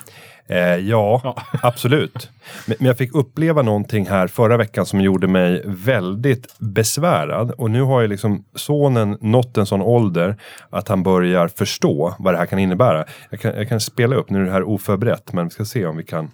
Eh, 0.50 0.58
ja, 0.58 1.22
Ja. 1.24 1.36
absolut. 1.62 2.30
Men, 2.66 2.76
men 2.80 2.88
jag 2.88 2.97
fick 2.97 3.16
uppleva 3.16 3.62
någonting 3.62 4.08
här 4.08 4.28
förra 4.28 4.58
veckan 4.58 4.86
som 4.86 5.02
gjorde 5.02 5.28
mig 5.28 5.62
väldigt 5.66 6.56
besvärad. 6.60 7.52
Och 7.52 7.72
nu 7.72 7.82
har 7.82 8.02
ju 8.02 8.08
liksom 8.08 8.45
sonen 8.56 9.18
nått 9.22 9.58
en 9.58 9.66
sån 9.66 9.82
ålder 9.82 10.36
att 10.70 10.88
han 10.88 11.04
börjar 11.04 11.47
förstå 11.47 12.16
vad 12.20 12.34
det 12.34 12.38
här 12.38 12.45
kan 12.45 12.60
innebära. 12.60 13.06
Jag 13.30 13.39
kan, 13.39 13.56
jag 13.56 13.70
kan 13.70 13.80
spela 13.80 14.16
upp, 14.16 14.30
nu 14.30 14.41
är 14.41 14.45
det 14.45 14.52
här 14.52 14.64
oförberett, 14.64 15.34
men 15.34 15.45
vi 15.45 15.52
ska 15.52 15.66
se 15.66 15.86
om 15.86 15.97
vi 15.97 16.04
kan. 16.04 16.32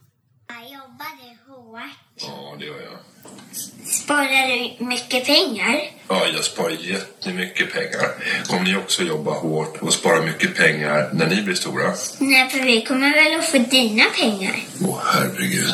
Jag 0.47 0.57
jobbade 0.57 1.37
hårt. 1.47 1.89
Ja, 2.17 2.55
det 2.59 2.65
gör 2.65 2.73
jag. 2.73 2.99
Sparar 3.87 4.77
du 4.79 4.85
mycket 4.85 5.25
pengar? 5.25 5.94
Ja, 6.07 6.21
jag 6.33 6.43
sparar 6.43 6.69
jättemycket 6.69 7.73
pengar. 7.73 8.09
Kommer 8.47 8.63
ni 8.63 8.75
också 8.75 9.03
jobba 9.03 9.31
hårt 9.31 9.77
och 9.81 9.93
spara 9.93 10.21
mycket 10.21 10.57
pengar 10.57 11.09
när 11.13 11.27
ni 11.29 11.41
blir 11.41 11.55
stora? 11.55 11.83
Nej, 12.19 12.49
för 12.49 12.63
vi 12.65 12.81
kommer 12.85 13.09
väl 13.29 13.39
att 13.39 13.45
få 13.45 13.57
dina 13.57 14.03
pengar. 14.21 14.55
Åh, 14.87 14.99
herregud. 15.05 15.73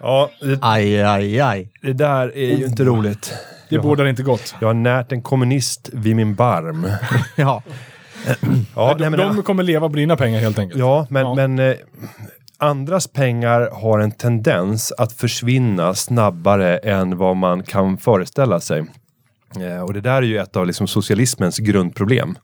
Ja, 0.00 0.30
det, 0.40 0.58
Aj, 0.62 1.02
aj, 1.02 1.40
aj. 1.40 1.68
det 1.82 1.92
där 1.92 2.36
är 2.36 2.56
ju 2.58 2.66
inte 2.66 2.84
roligt. 2.84 3.32
Det 3.68 3.78
bådar 3.78 4.06
inte 4.06 4.22
gott. 4.22 4.54
jag 4.60 4.66
har 4.68 4.74
närt 4.74 5.12
en 5.12 5.22
kommunist 5.22 5.90
vid 5.92 6.16
min 6.16 6.34
barm. 6.34 6.90
Ja. 7.36 7.62
Ja, 8.76 8.94
de, 8.94 9.00
nej, 9.00 9.10
men, 9.10 9.18
de 9.36 9.42
kommer 9.42 9.62
leva 9.62 9.88
på 9.88 9.94
dina 9.96 10.16
pengar 10.16 10.40
helt 10.40 10.58
enkelt. 10.58 10.78
ja 10.80 11.06
men, 11.10 11.22
Ja. 11.22 11.34
men 11.34 11.58
eh, 11.58 11.76
andras 12.58 13.06
pengar 13.06 13.70
har 13.72 13.98
en 13.98 14.10
tendens 14.12 14.92
att 14.98 15.12
försvinna 15.12 15.94
snabbare 15.94 16.76
än 16.78 17.16
vad 17.18 17.36
man 17.36 17.62
kan 17.62 17.98
föreställa 17.98 18.60
sig. 18.60 18.84
Eh, 19.60 19.82
Och 19.82 19.94
det 19.94 20.00
där 20.00 20.16
är 20.16 20.22
ju 20.22 20.38
ett 20.38 20.56
av 20.56 20.66
liksom 20.66 20.86
socialismens 20.86 21.58
grundproblem. 21.58 22.38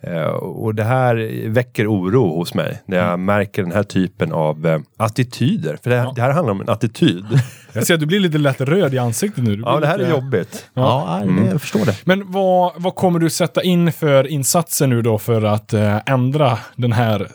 Eh, 0.00 0.22
Och 0.30 0.74
det 0.74 0.84
här 0.84 1.48
väcker 1.48 1.92
oro 1.92 2.34
hos 2.38 2.54
mig 2.54 2.82
när 2.86 2.96
jag 2.96 3.18
märker 3.20 3.62
den 3.62 3.72
här 3.72 3.82
typen 3.82 4.32
av 4.32 4.66
eh, 4.66 4.78
attityder. 4.96 5.78
För 5.82 5.90
det, 5.90 5.96
Ja. 5.96 6.12
det 6.16 6.22
här 6.22 6.30
handlar 6.30 6.52
om 6.52 6.60
en 6.60 6.68
attityd. 6.68 7.24
Jag 7.72 7.86
ser 7.86 7.94
att 7.94 8.00
du 8.00 8.06
blir 8.06 8.20
lite 8.20 8.38
lätt 8.38 8.60
röd 8.60 8.94
i 8.94 8.98
ansiktet 8.98 9.44
nu. 9.44 9.62
Ja, 9.64 9.80
det 9.80 9.86
här 9.86 9.98
lite... 9.98 10.10
är 10.10 10.14
jobbigt. 10.14 10.66
Ja, 10.74 11.22
nej, 11.26 11.46
jag 11.50 11.60
förstår 11.60 11.84
det. 11.86 11.96
Men 12.04 12.32
vad, 12.32 12.72
vad 12.76 12.94
kommer 12.94 13.18
du 13.18 13.30
sätta 13.30 13.62
in 13.62 13.92
för 13.92 14.26
insatser 14.26 14.86
nu 14.86 15.02
då 15.02 15.18
för 15.18 15.42
att 15.42 15.74
ändra 16.06 16.58
den 16.76 16.92
här 16.92 17.28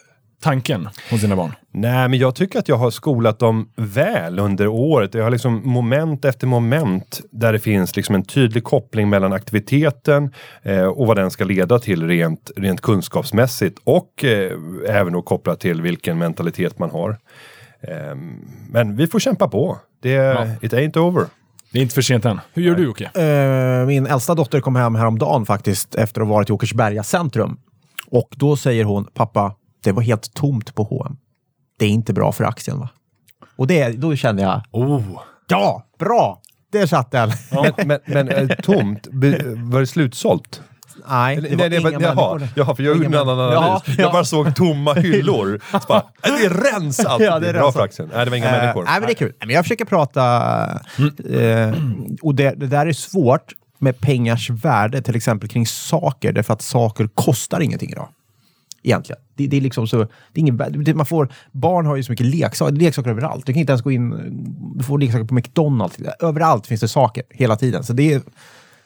tanken 0.44 0.90
hos 1.12 1.22
dina 1.22 1.36
barn? 1.36 1.52
Nej, 1.72 2.10
men 2.10 2.20
jag 2.20 2.36
tycker 2.36 2.60
att 2.60 2.68
jag 2.68 2.76
har 2.76 2.92
skolat 2.92 3.40
dem 3.40 3.70
väl 3.76 4.40
under 4.40 4.68
året. 4.68 5.14
Jag 5.14 5.24
har 5.24 5.32
liksom 5.32 5.62
moment 5.66 6.26
efter 6.26 6.48
moment 6.48 7.22
där 7.32 7.54
det 7.54 7.60
finns 7.60 7.96
liksom 7.96 8.16
en 8.16 8.24
tydlig 8.26 8.64
koppling 8.64 9.10
mellan 9.10 9.34
aktiviteten 9.34 10.34
eh, 10.62 10.84
och 10.84 11.08
vad 11.08 11.18
den 11.18 11.32
ska 11.32 11.44
leda 11.44 11.80
till 11.80 12.08
rent, 12.08 12.52
rent 12.56 12.82
kunskapsmässigt 12.82 13.80
och 13.84 14.24
eh, 14.24 14.52
även 14.88 15.14
då 15.14 15.22
kopplat 15.22 15.60
till 15.60 15.82
vilken 15.82 16.18
mentalitet 16.18 16.80
man 16.80 16.90
har. 16.90 17.18
Eh, 17.82 18.16
men 18.70 18.96
vi 18.96 19.08
får 19.08 19.20
kämpa 19.20 19.48
på. 19.48 19.78
Det, 20.02 20.10
Ja. 20.10 20.48
It 20.62 20.74
ain't 20.74 20.98
over. 20.98 21.26
Det 21.72 21.80
är 21.80 21.84
inte 21.84 21.94
för 21.96 22.02
sent 22.02 22.26
än. 22.26 22.40
Hur 22.54 22.64
gör 22.64 22.76
du 22.76 22.84
Jocke? 22.84 23.22
Eh, 23.22 23.86
min 23.86 24.08
äldsta 24.08 24.36
dotter 24.36 24.60
kom 24.60 24.76
hem 24.76 24.96
häromdagen 24.96 25.46
faktiskt 25.46 25.96
efter 25.96 26.22
att 26.22 26.28
ha 26.28 26.34
varit 26.34 26.50
i 26.50 26.54
Åkersberga 26.54 27.04
centrum. 27.04 27.58
Och 28.08 28.30
då 28.36 28.56
säger 28.56 28.84
hon, 28.84 29.06
pappa, 29.14 29.56
det 29.84 29.92
var 29.92 30.02
helt 30.02 30.34
tomt 30.34 30.76
på 30.76 30.84
H&M. 30.84 31.18
Det 31.80 31.86
är 31.86 31.90
inte 31.90 32.14
bra 32.14 32.32
för 32.32 32.44
aktien 32.44 32.80
va? 32.80 32.90
Och 33.56 33.68
det, 33.68 33.90
då 33.90 34.16
kände 34.16 34.42
jag, 34.42 34.62
Oh. 34.72 35.02
ja, 35.48 35.84
bra! 36.00 36.42
Där 36.72 36.86
satt 36.86 37.12
den. 37.12 37.32
Men, 37.52 37.88
men, 37.88 38.00
men 38.06 38.30
eh, 38.30 38.48
tomt, 38.58 39.08
var 39.72 39.80
det 39.80 39.88
slutsålt? 39.88 40.62
Nej, 41.10 41.36
det 41.36 41.50
var 41.56 41.70
Nej, 41.70 41.80
var- 41.80 41.90
inga 41.92 42.00
jaha, 42.02 42.16
människor. 42.36 42.50
jaha, 42.56 42.76
för 42.76 42.84
jag 42.84 42.96
gjorde 42.98 43.08
en 43.08 43.16
annan 43.30 43.40
analys. 43.40 43.82
Ja, 43.88 43.94
Jag 43.98 44.00
ja. 44.08 44.12
bara 44.12 44.26
såg 44.26 44.56
tomma 44.56 44.94
hyllor. 44.98 45.60
Så 45.72 45.80
bara, 45.88 45.98
"Äh, 46.00 46.04
det 46.40 46.46
är 46.46 46.74
rensat! 46.74 47.18
Ja, 47.20 47.40
det 47.40 47.50
är 47.50 47.54
bra 47.54 47.72
för 47.72 47.80
aktien. 47.82 48.10
Nej, 48.14 48.26
det 48.26 48.30
var 48.32 48.38
inga 48.38 48.50
Eh, 48.56 48.62
människor. 48.62 48.84
Nej, 48.84 48.94
men 49.00 49.08
det 49.08 49.14
är 49.14 49.16
kul. 49.16 49.28
Nej, 49.40 49.48
Men 49.48 49.56
jag 49.56 49.66
försöker 49.66 49.86
prata... 49.86 50.24
Eh, 51.30 51.74
och 52.22 52.36
det, 52.36 52.52
det 52.58 52.68
där 52.68 52.86
är 52.86 52.94
svårt 52.94 53.54
med 53.80 54.00
pengars 54.00 54.50
värde, 54.50 55.02
till 55.02 55.16
exempel 55.16 55.50
kring 55.50 55.66
saker, 55.68 56.32
därför 56.34 56.54
att 56.54 56.62
saker 56.62 57.08
kostar 57.08 57.60
ingenting 57.60 57.92
idag. 57.92 58.08
Egentligen. 58.84 59.22
Det, 59.36 59.48
det 59.48 59.58
är 59.58 59.62
liksom 59.62 59.88
så... 59.88 59.98
Det 59.98 60.08
är 60.34 60.40
ingen, 60.40 60.58
det- 60.84 60.94
man 60.94 61.06
får, 61.06 61.34
barn 61.52 61.86
har 61.86 61.96
ju 61.96 62.04
så 62.04 62.12
mycket 62.12 62.26
leksaker, 62.26 62.74
leksaker 62.76 63.10
överallt. 63.10 63.46
Du 63.46 63.54
kan 63.54 63.60
inte 63.60 63.72
ens 63.72 63.82
gå 63.82 63.92
in... 63.92 64.10
Du 64.78 64.84
får 64.84 65.00
leksaker 65.00 65.26
på 65.26 65.34
McDonalds. 65.34 65.98
Överallt 66.20 66.68
finns 66.68 66.82
det 66.82 66.88
saker, 66.88 67.24
hela 67.30 67.56
tiden. 67.56 67.84
Så 67.84 67.94
det 67.94 68.14
är... 68.14 68.22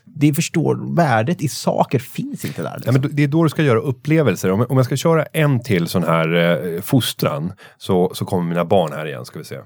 Det 0.03 0.33
förstår, 0.33 0.95
värdet 0.95 1.41
i 1.41 1.47
saker 1.47 1.99
finns 1.99 2.45
inte 2.45 2.61
där. 2.61 2.69
Ja, 2.69 2.75
Liksom. 2.75 2.93
men 2.93 3.01
då- 3.01 3.09
det 3.11 3.23
är 3.23 3.27
då 3.27 3.43
du 3.43 3.49
ska 3.49 3.63
göra 3.63 3.79
upplevelser. 3.79 4.51
Om, 4.51 4.65
om 4.69 4.77
jag 4.77 4.85
ska 4.85 4.95
köra 4.95 5.23
en 5.25 5.59
till 5.63 5.87
sån 5.87 6.03
här 6.03 6.33
eh, 6.75 6.81
fostran 6.81 7.53
så, 7.77 8.11
så 8.13 8.25
kommer 8.25 8.49
mina 8.49 8.65
barn 8.65 8.93
här 8.93 9.05
igen, 9.05 9.25
ska 9.25 9.39
vi 9.39 9.45
se. 9.45 9.59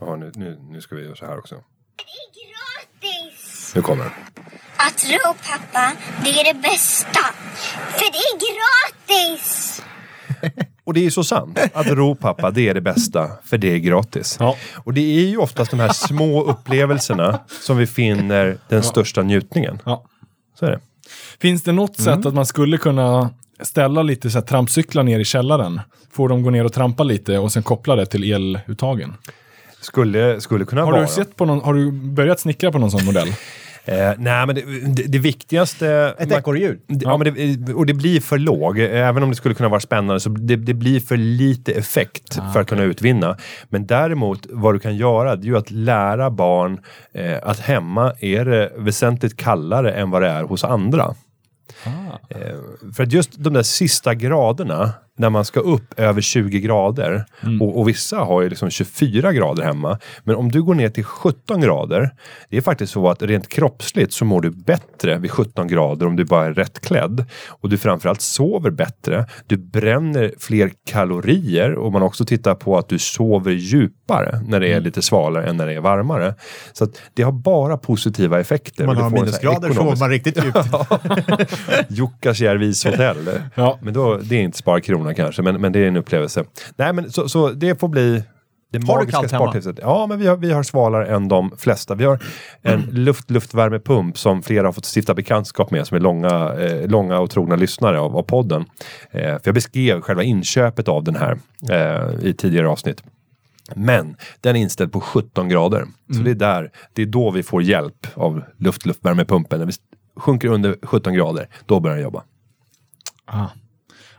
Ja, 0.00 0.16
nu, 0.16 0.32
nu, 0.34 0.58
nu 0.70 0.80
ska 0.80 0.96
vi 0.96 1.04
göra 1.04 1.14
så 1.16 1.26
här 1.26 1.38
också. 1.38 1.54
Det 1.54 2.02
är 2.02 2.28
gratis! 2.48 3.72
Nu 3.74 3.82
kommer 3.82 4.04
den. 4.04 4.41
Att 4.76 4.98
tro 4.98 5.34
pappa, 5.50 5.92
det 6.24 6.30
är 6.30 6.54
det 6.54 6.60
bästa. 6.60 7.20
För 7.92 8.12
det 8.12 8.18
är 8.18 8.38
gratis! 8.38 9.82
Och 10.84 10.94
det 10.94 11.06
är 11.06 11.10
så 11.10 11.24
sant. 11.24 11.58
Att 11.74 11.86
ro 11.86 12.14
pappa, 12.14 12.50
det 12.50 12.68
är 12.68 12.74
det 12.74 12.80
bästa, 12.80 13.30
för 13.44 13.58
det 13.58 13.72
är 13.72 13.78
gratis. 13.78 14.36
Ja. 14.40 14.56
Och 14.76 14.94
det 14.94 15.00
är 15.00 15.26
ju 15.28 15.36
oftast 15.36 15.70
de 15.70 15.80
här 15.80 15.92
små 15.92 16.42
upplevelserna 16.44 17.40
som 17.60 17.76
vi 17.76 17.86
finner 17.86 18.56
den 18.68 18.82
största 18.82 19.22
njutningen. 19.22 19.78
Ja. 19.84 20.04
Så 20.58 20.66
är 20.66 20.70
det. 20.70 20.80
Finns 21.40 21.62
det 21.62 21.72
något 21.72 21.96
sätt 21.96 22.26
att 22.26 22.34
man 22.34 22.46
skulle 22.46 22.78
kunna 22.78 23.30
ställa 23.60 24.02
lite 24.02 24.30
så 24.30 24.38
här, 24.38 24.46
trampcyklar 24.46 25.02
ner 25.02 25.18
i 25.20 25.24
källaren? 25.24 25.80
Få 26.12 26.28
dem 26.28 26.42
gå 26.42 26.50
ner 26.50 26.64
och 26.64 26.72
trampa 26.72 27.02
lite 27.02 27.38
och 27.38 27.52
sen 27.52 27.62
koppla 27.62 27.96
det 27.96 28.06
till 28.06 28.32
eluttagen. 28.32 29.14
Skulle, 29.80 30.40
skulle 30.40 30.64
kunna 30.64 30.82
Har 30.84 30.92
vara. 30.92 31.02
du, 31.02 31.08
sett 31.08 31.36
på 31.36 31.44
någon, 31.44 31.60
har 31.60 31.74
du 31.74 31.92
börjat 31.92 32.40
snickra 32.40 32.72
på 32.72 32.78
någon 32.78 32.90
sån 32.90 33.04
modell? 33.04 33.28
Eh, 33.84 34.12
nej, 34.18 34.46
men 34.46 34.54
det, 34.54 34.62
det, 34.94 35.02
det 35.02 35.18
viktigaste... 35.18 36.14
Ett 36.18 36.32
ekorrhjul. 36.32 36.78
Ja, 36.86 37.16
men 37.16 37.34
det, 37.34 37.72
och 37.72 37.86
det 37.86 37.94
blir 37.94 38.20
för 38.20 38.38
låg. 38.38 38.78
Även 38.78 39.22
om 39.22 39.30
det 39.30 39.36
skulle 39.36 39.54
kunna 39.54 39.68
vara 39.68 39.80
spännande 39.80 40.20
så 40.20 40.28
det, 40.28 40.56
det 40.56 40.74
blir 40.74 41.00
för 41.00 41.16
lite 41.16 41.72
effekt 41.72 42.38
för 42.52 42.60
att 42.60 42.68
kunna 42.68 42.82
utvinna. 42.82 43.36
Men 43.68 43.86
däremot 43.86 44.46
vad 44.50 44.74
du 44.74 44.78
kan 44.78 44.96
göra 44.96 45.36
det 45.36 45.44
är 45.44 45.46
ju 45.46 45.56
att 45.56 45.70
lära 45.70 46.30
barn 46.30 46.80
eh, 47.14 47.38
att 47.42 47.60
hemma 47.60 48.12
är 48.20 48.44
det 48.44 48.72
väsentligt 48.76 49.36
kallare 49.36 49.92
än 49.92 50.10
vad 50.10 50.22
det 50.22 50.28
är 50.28 50.42
hos 50.42 50.64
andra. 50.64 51.14
Eh, 52.28 52.38
för 52.96 53.02
att 53.02 53.12
just 53.12 53.30
de 53.44 53.52
där 53.52 53.62
sista 53.62 54.14
graderna 54.14 54.92
när 55.18 55.30
man 55.30 55.44
ska 55.44 55.60
upp 55.60 56.00
över 56.00 56.20
20 56.20 56.60
grader 56.60 57.24
och, 57.60 57.78
och 57.80 57.88
vissa 57.88 58.16
har 58.18 58.42
ju 58.42 58.48
liksom 58.48 58.70
24 58.70 59.32
grader 59.32 59.62
hemma. 59.62 59.98
Men 60.24 60.36
om 60.36 60.50
du 60.50 60.62
går 60.62 60.74
ner 60.74 60.88
till 60.88 61.04
17 61.04 61.60
grader, 61.60 62.10
det 62.50 62.56
är 62.56 62.60
faktiskt 62.60 62.92
så 62.92 63.08
att 63.08 63.22
rent 63.22 63.48
kroppsligt 63.48 64.12
så 64.12 64.24
mår 64.24 64.40
du 64.40 64.50
bättre 64.50 65.18
vid 65.18 65.30
17 65.30 65.68
grader 65.68 66.06
om 66.06 66.16
du 66.16 66.24
bara 66.24 66.46
är 66.46 66.54
rätt 66.54 66.80
klädd. 66.80 67.24
Och 67.48 67.68
du 67.68 67.78
framförallt 67.78 68.20
sover 68.20 68.70
bättre. 68.70 69.26
Du 69.46 69.56
bränner 69.56 70.32
fler 70.38 70.70
kalorier 70.90 71.74
och 71.74 71.92
man 71.92 72.02
också 72.02 72.24
tittar 72.24 72.54
på 72.54 72.78
att 72.78 72.88
du 72.88 72.98
sover 72.98 73.52
djupare 73.52 74.40
när 74.48 74.60
det 74.60 74.72
är 74.72 74.80
lite 74.80 75.02
svalare 75.02 75.46
än 75.46 75.56
när 75.56 75.66
det 75.66 75.72
är 75.74 75.80
varmare. 75.80 76.34
Så 76.72 76.84
att 76.84 76.90
det 77.14 77.22
har 77.22 77.32
bara 77.32 77.76
positiva 77.76 78.40
effekter. 78.40 78.86
Man 78.86 78.96
har 78.96 79.10
minusgrader 79.10 79.68
sover 79.68 79.70
ekonomisk- 79.74 80.00
man 80.00 80.10
riktigt 80.10 80.44
djupt. 80.44 80.58
Jukkasjärvis 81.88 82.84
hotell. 82.84 83.28
Ja. 83.54 83.78
Men 83.82 83.94
då, 83.94 84.16
det 84.16 84.36
är 84.36 84.42
inte 84.42 84.58
spara 84.58 84.80
krona 85.02 85.14
kanske, 85.14 85.42
men, 85.42 85.60
men 85.60 85.72
det 85.72 85.78
är 85.78 85.88
en 85.88 85.96
upplevelse. 85.96 86.44
Nej, 86.76 86.92
men 86.92 87.10
så, 87.12 87.28
så 87.28 87.48
det 87.50 87.80
får 87.80 87.88
bli 87.88 88.24
det 88.72 88.86
Har 88.86 88.94
magiska 88.96 89.16
hemma? 89.18 89.28
spartipset. 89.28 89.78
Ja, 89.82 90.06
men 90.06 90.18
vi 90.18 90.26
har, 90.26 90.36
vi 90.36 90.52
har 90.52 90.62
svalare 90.62 91.06
än 91.06 91.28
de 91.28 91.50
flesta. 91.58 91.94
Vi 91.94 92.04
har 92.04 92.18
en 92.62 92.80
luft, 92.80 93.30
luftvärmepump 93.30 94.18
som 94.18 94.42
flera 94.42 94.66
har 94.66 94.72
fått 94.72 94.96
stifta 94.96 95.14
bekantskap 95.14 95.70
med, 95.70 95.86
som 95.86 95.96
är 95.96 96.00
långa, 96.00 96.52
eh, 96.54 96.88
långa 96.88 97.18
och 97.18 97.30
trogna 97.30 97.56
lyssnare 97.56 98.00
av, 98.00 98.16
av 98.16 98.22
podden. 98.22 98.64
Eh, 99.10 99.20
för 99.22 99.40
jag 99.44 99.54
beskrev 99.54 100.00
själva 100.00 100.22
inköpet 100.22 100.88
av 100.88 101.04
den 101.04 101.16
här 101.16 101.38
eh, 101.70 102.26
i 102.28 102.34
tidigare 102.34 102.68
avsnitt. 102.68 103.02
Men 103.74 104.16
den 104.40 104.56
är 104.56 104.60
inställd 104.60 104.92
på 104.92 105.00
17 105.00 105.48
grader. 105.48 105.84
Så 106.08 106.12
Mm. 106.20 106.24
det 106.24 106.30
är 106.30 106.34
där, 106.34 106.70
det 106.92 107.02
är 107.02 107.06
då 107.06 107.30
vi 107.30 107.42
får 107.42 107.62
hjälp 107.62 108.06
av 108.14 108.42
luft, 108.58 108.86
luftvärmepumpen. 108.86 109.58
När 109.58 109.66
vi 109.66 109.72
sjunker 110.16 110.48
under 110.48 110.76
17 110.82 111.14
grader, 111.14 111.48
då 111.66 111.80
börjar 111.80 111.96
den 111.96 112.04
jobba. 112.04 112.22
Ah. 113.24 113.46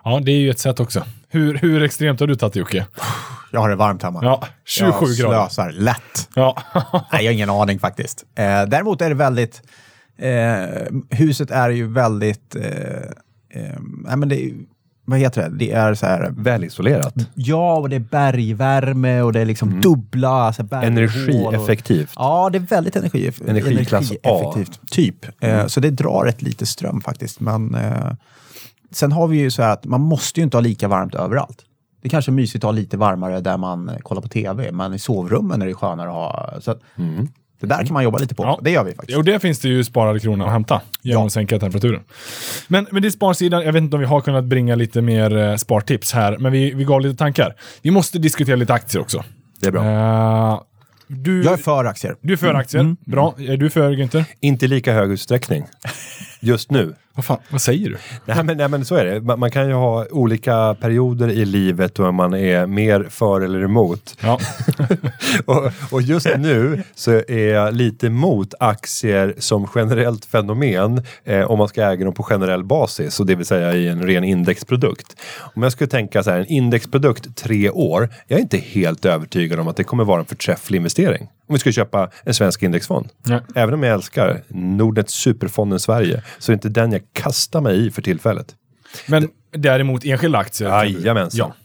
Ja, 0.04 0.20
det 0.24 0.32
är 0.32 0.38
ju 0.40 0.50
ett 0.50 0.60
sätt 0.60 0.80
också. 0.80 1.04
Hur, 1.30 1.58
hur 1.58 1.84
extremt 1.84 2.20
har 2.20 2.28
du 2.28 2.36
tagit 2.36 2.56
Jocke? 2.56 2.86
Jag 3.52 3.60
har 3.60 3.70
det 3.70 3.76
varmt 3.76 4.04
hemma. 4.04 4.20
Ja, 4.24 4.44
27 4.66 5.06
jag 5.06 5.18
grader. 5.18 5.48
slösar 5.48 5.72
lätt. 5.72 6.30
Ja. 6.36 6.58
Nej, 7.12 7.24
jag 7.24 7.30
har 7.30 7.34
ingen 7.34 7.50
aning 7.50 7.80
faktiskt. 7.80 8.26
Eh, 8.36 8.44
däremot 8.64 9.02
är 9.02 9.10
det 9.10 9.16
väldigt... 9.16 9.62
Eh, 10.18 11.18
huset 11.18 11.52
är 11.52 11.70
ju 11.70 11.88
väldigt... 11.94 12.56
Eh, 12.56 12.62
eh, 13.62 13.80
nej, 14.06 14.18
men 14.18 14.30
det, 14.30 14.52
vad 15.06 15.20
heter 15.20 15.42
det? 15.50 15.58
Det 15.58 15.72
är 15.72 15.94
så 15.94 16.06
här... 16.06 16.34
Välisolerat. 16.38 17.14
Ja, 17.34 17.76
och 17.78 17.90
det 17.90 17.96
är 17.96 18.00
bergvärme 18.00 19.22
och 19.22 19.34
det 19.34 19.40
är 19.40 19.46
liksom 19.46 19.82
dubbla 19.82 20.54
så 20.54 20.62
här, 20.62 20.70
berghål 20.70 21.46
och- 21.46 21.54
Energieffektivt. 21.54 22.12
Ja, 22.16 22.50
det 22.52 22.58
är 22.58 22.60
väldigt 22.60 22.96
energi, 22.96 23.32
Energiklass 23.48 24.12
A. 24.12 24.16
energieffektivt. 24.24 24.92
Typ. 24.92 25.44
Eh, 25.44 25.66
så 25.68 25.80
det 25.80 25.90
drar 25.90 26.26
ett 26.26 26.42
lite 26.42 26.66
ström 26.66 27.02
faktiskt. 27.02 27.40
Men 27.40 27.76
eh, 27.76 28.12
sen 28.94 29.12
har 29.12 29.28
vi 29.28 29.38
ju 29.38 29.52
så 29.52 29.62
här 29.64 29.74
att 29.74 29.86
man 29.86 30.02
måste 30.02 30.40
ju 30.40 30.44
inte 30.44 30.58
ha 30.58 30.62
lika 30.62 30.88
varmt 30.88 31.16
överallt. 31.16 31.58
Det 32.02 32.08
är 32.08 32.10
kanske 32.10 32.32
är 32.32 32.34
mysigt 32.34 32.64
att 32.64 32.68
ha 32.68 32.72
lite 32.72 32.98
varmare 32.98 33.42
där 33.42 33.58
man 33.58 33.92
kollar 34.02 34.22
på 34.22 34.28
tv, 34.28 34.72
men 34.72 34.94
i 34.94 35.00
sovrummen 35.00 35.62
är 35.62 35.66
det 35.66 35.74
skönare 35.74 36.08
att 36.10 36.16
ha... 36.16 36.54
Så 36.62 36.72
att, 36.72 36.80
Det 37.60 37.68
där 37.68 37.86
kan 37.86 37.94
man 37.94 38.04
jobba 38.04 38.18
lite 38.18 38.36
på. 38.36 38.44
Ja. 38.44 38.60
Det 38.62 38.72
gör 38.72 38.84
vi 38.84 38.94
faktiskt. 38.96 39.18
Och 39.18 39.24
det 39.24 39.40
finns 39.40 39.60
det 39.60 39.68
ju 39.70 39.84
sparade 39.84 40.20
kronor 40.20 40.46
att 40.46 40.52
hämta 40.52 40.82
genom 41.02 41.22
Ja. 41.22 41.26
att 41.28 41.34
sänka 41.34 41.60
temperaturen. 41.60 42.04
Men, 42.68 42.88
men 42.92 43.02
det 43.02 43.08
är 43.08 43.10
sparsidan. 43.10 43.66
Jag 43.66 43.74
vet 43.74 43.82
inte 43.84 43.96
om 43.96 44.00
vi 44.00 44.06
har 44.06 44.22
kunnat 44.22 44.44
bringa 44.46 44.76
lite 44.76 45.02
mer 45.02 45.38
eh, 45.38 45.56
spartips 45.56 46.14
här, 46.14 46.38
men 46.38 46.52
vi, 46.52 46.72
vi 46.74 46.84
gav 46.84 47.02
lite 47.02 47.16
tankar. 47.18 47.56
Vi 47.82 47.92
måste 47.92 48.20
diskutera 48.20 48.56
lite 48.56 48.74
aktier 48.74 49.02
också. 49.02 49.24
Det 49.62 49.68
är 49.68 49.72
bra. 49.72 49.84
Eh, 49.86 50.62
du, 51.08 51.44
Jag 51.44 51.54
är 51.54 51.58
för 51.58 51.86
aktier. 51.86 52.16
du 52.22 52.34
är 52.34 52.38
för 52.38 52.54
aktier. 52.54 52.96
Bra. 53.06 53.34
Är 53.38 53.58
du 53.58 53.70
för 53.70 53.92
Günther? 53.92 54.24
Inte 54.40 54.66
i 54.66 54.68
lika 54.68 54.94
hög 54.94 55.12
utsträckning. 55.12 55.64
Just 56.40 56.72
nu. 56.72 56.94
Vad 57.16 57.26
fan, 57.26 57.38
vad 57.50 57.62
säger 57.62 57.90
du? 57.90 57.98
Nej 58.26 58.44
men, 58.44 58.58
nej 58.58 58.68
men 58.68 58.86
så 58.86 58.96
är 58.96 59.06
det. 59.06 59.22
Man, 59.22 59.40
man 59.40 59.52
kan 59.52 59.68
ju 59.68 59.74
ha 59.74 60.06
olika 60.12 60.76
perioder 60.80 61.30
i 61.30 61.46
livet 61.46 61.96
då 61.96 62.12
man 62.12 62.34
är 62.34 62.66
mer 62.66 63.08
för 63.10 63.42
eller 63.42 63.64
emot. 63.64 64.18
Ja. 64.22 64.40
och, 65.46 65.72
och 65.92 66.02
just 66.02 66.28
nu 66.38 66.84
så 66.96 67.12
är 67.12 67.54
jag 67.54 67.74
lite 67.74 68.08
emot 68.08 68.54
aktier 68.60 69.36
som 69.38 69.68
generellt 69.76 70.26
fenomen 70.26 71.04
eh, 71.24 71.52
om 71.52 71.58
man 71.58 71.68
ska 71.68 71.84
äga 71.84 72.06
dem 72.06 72.14
på 72.14 72.24
generell 72.24 72.64
basis 72.64 73.20
och 73.20 73.26
det 73.26 73.36
vill 73.36 73.46
säga 73.46 73.74
i 73.74 73.88
en 73.88 74.04
ren 74.04 74.24
indexprodukt. 74.24 75.16
Om 75.56 75.64
jag 75.64 75.72
skulle 75.72 75.90
tänka 75.90 76.24
så 76.24 76.32
här, 76.32 76.40
en 76.40 76.48
indexprodukt 76.48 77.36
tre 77.36 77.70
år. 77.70 78.10
Jag 78.28 78.38
är 78.38 78.42
inte 78.42 78.58
helt 78.58 79.06
övertygad 79.06 79.60
om 79.60 79.68
att 79.68 79.78
det 79.78 79.84
kommer 79.84 80.04
vara 80.04 80.20
en 80.20 80.26
förträfflig 80.26 80.78
investering. 80.78 81.28
Om 81.54 81.56
vi 81.56 81.60
ska 81.60 81.72
köpa 81.72 82.10
en 82.24 82.34
svensk 82.34 82.64
indexfond. 82.64 83.10
Nej. 83.24 83.40
Även 83.56 83.74
om 83.74 83.84
jag 83.84 83.94
älskar 83.94 84.44
Nordnet 84.48 85.10
Superfonden 85.10 85.80
Sverige 85.80 86.24
så 86.40 86.52
är 86.52 86.54
det 86.54 86.58
inte 86.58 86.70
den 86.70 86.92
jag 86.92 87.02
kastar 87.14 87.62
mig 87.62 87.88
i 87.88 87.92
för 87.92 88.02
tillfället. 88.02 88.56
Men 89.08 89.30
däremot 89.52 90.06
enskilda 90.06 90.38
aktier. 90.38 90.84
Jajamensan. 90.84 91.38
Ja. 91.38 91.56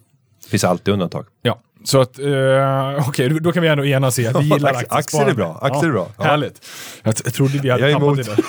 Det 0.44 0.48
finns 0.50 0.64
alltid 0.64 0.94
undantag. 0.94 1.26
Ja, 1.42 1.60
så 1.88 2.00
att, 2.00 2.18
uh, 2.18 3.08
okej, 3.08 3.28
då- 3.28 3.38
då 3.38 3.52
kan 3.52 3.62
vi 3.62 3.68
ändå 3.68 3.84
enas 3.84 4.18
i 4.18 4.26
att 4.26 4.40
vi 4.40 4.44
gillar 4.44 4.70
aktiesparande. 4.70 4.96
aktier 4.98 5.26
är 5.28 5.34
bra, 5.34 5.58
aktier 5.62 5.88
är 5.88 5.92
bra. 5.92 6.08
Ja. 6.16 6.24
Härligt. 6.24 6.66
Jag, 7.02 7.14
jag 7.24 7.34
trodde 7.34 7.58
vi 7.58 7.70
hade 7.70 7.92
tappat 7.92 8.16
det 8.16 8.22
där. 8.22 8.38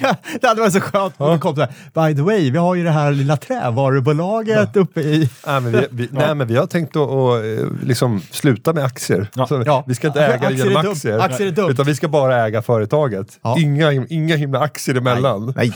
Ja, 0.00 0.16
det 0.40 0.46
hade 0.46 0.60
varit 0.60 0.72
så 0.72 0.80
skönt 0.80 1.14
om 1.16 1.32
det 1.32 1.38
kom 1.38 1.54
så 1.56 1.60
här, 1.60 2.08
by 2.08 2.16
the 2.16 2.22
way, 2.22 2.50
vi 2.50 2.58
har 2.58 2.74
ju 2.74 2.84
det 2.84 2.90
här 2.90 3.12
lilla 3.12 3.36
trävarubolaget 3.36 4.76
uppe 4.76 5.00
i... 5.00 5.30
Nej, 5.46 5.60
men 5.60 5.72
vi, 5.72 5.86
vi, 5.90 6.08
nej, 6.12 6.34
men 6.34 6.46
vi 6.46 6.56
har 6.56 6.66
tänkt 6.66 6.96
att 6.96 7.08
att, 7.08 7.44
eh, 7.44 7.66
liksom, 7.82 8.22
sluta 8.30 8.72
med 8.72 8.84
aktier. 8.84 9.28
Ja. 9.34 9.46
Så 9.46 9.62
Ja. 9.66 9.84
Vi 9.86 9.94
ska 9.94 10.06
inte 10.06 10.20
äga 10.24 10.34
Aktier 10.34 10.66
genom 10.66 10.76
aktier. 10.90 11.18
Aktier 11.18 11.46
är 11.48 11.50
dumt. 11.52 11.70
Utan 11.70 11.86
vi 11.86 11.94
ska 11.94 12.08
bara 12.08 12.46
äga 12.46 12.62
företaget. 12.62 13.26
Ja. 13.42 13.56
Inga, 13.58 13.92
inga 13.92 14.36
himla 14.36 14.58
aktier 14.60 14.96
emellan. 14.96 15.52
Nej, 15.56 15.72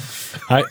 Nej. 0.50 0.62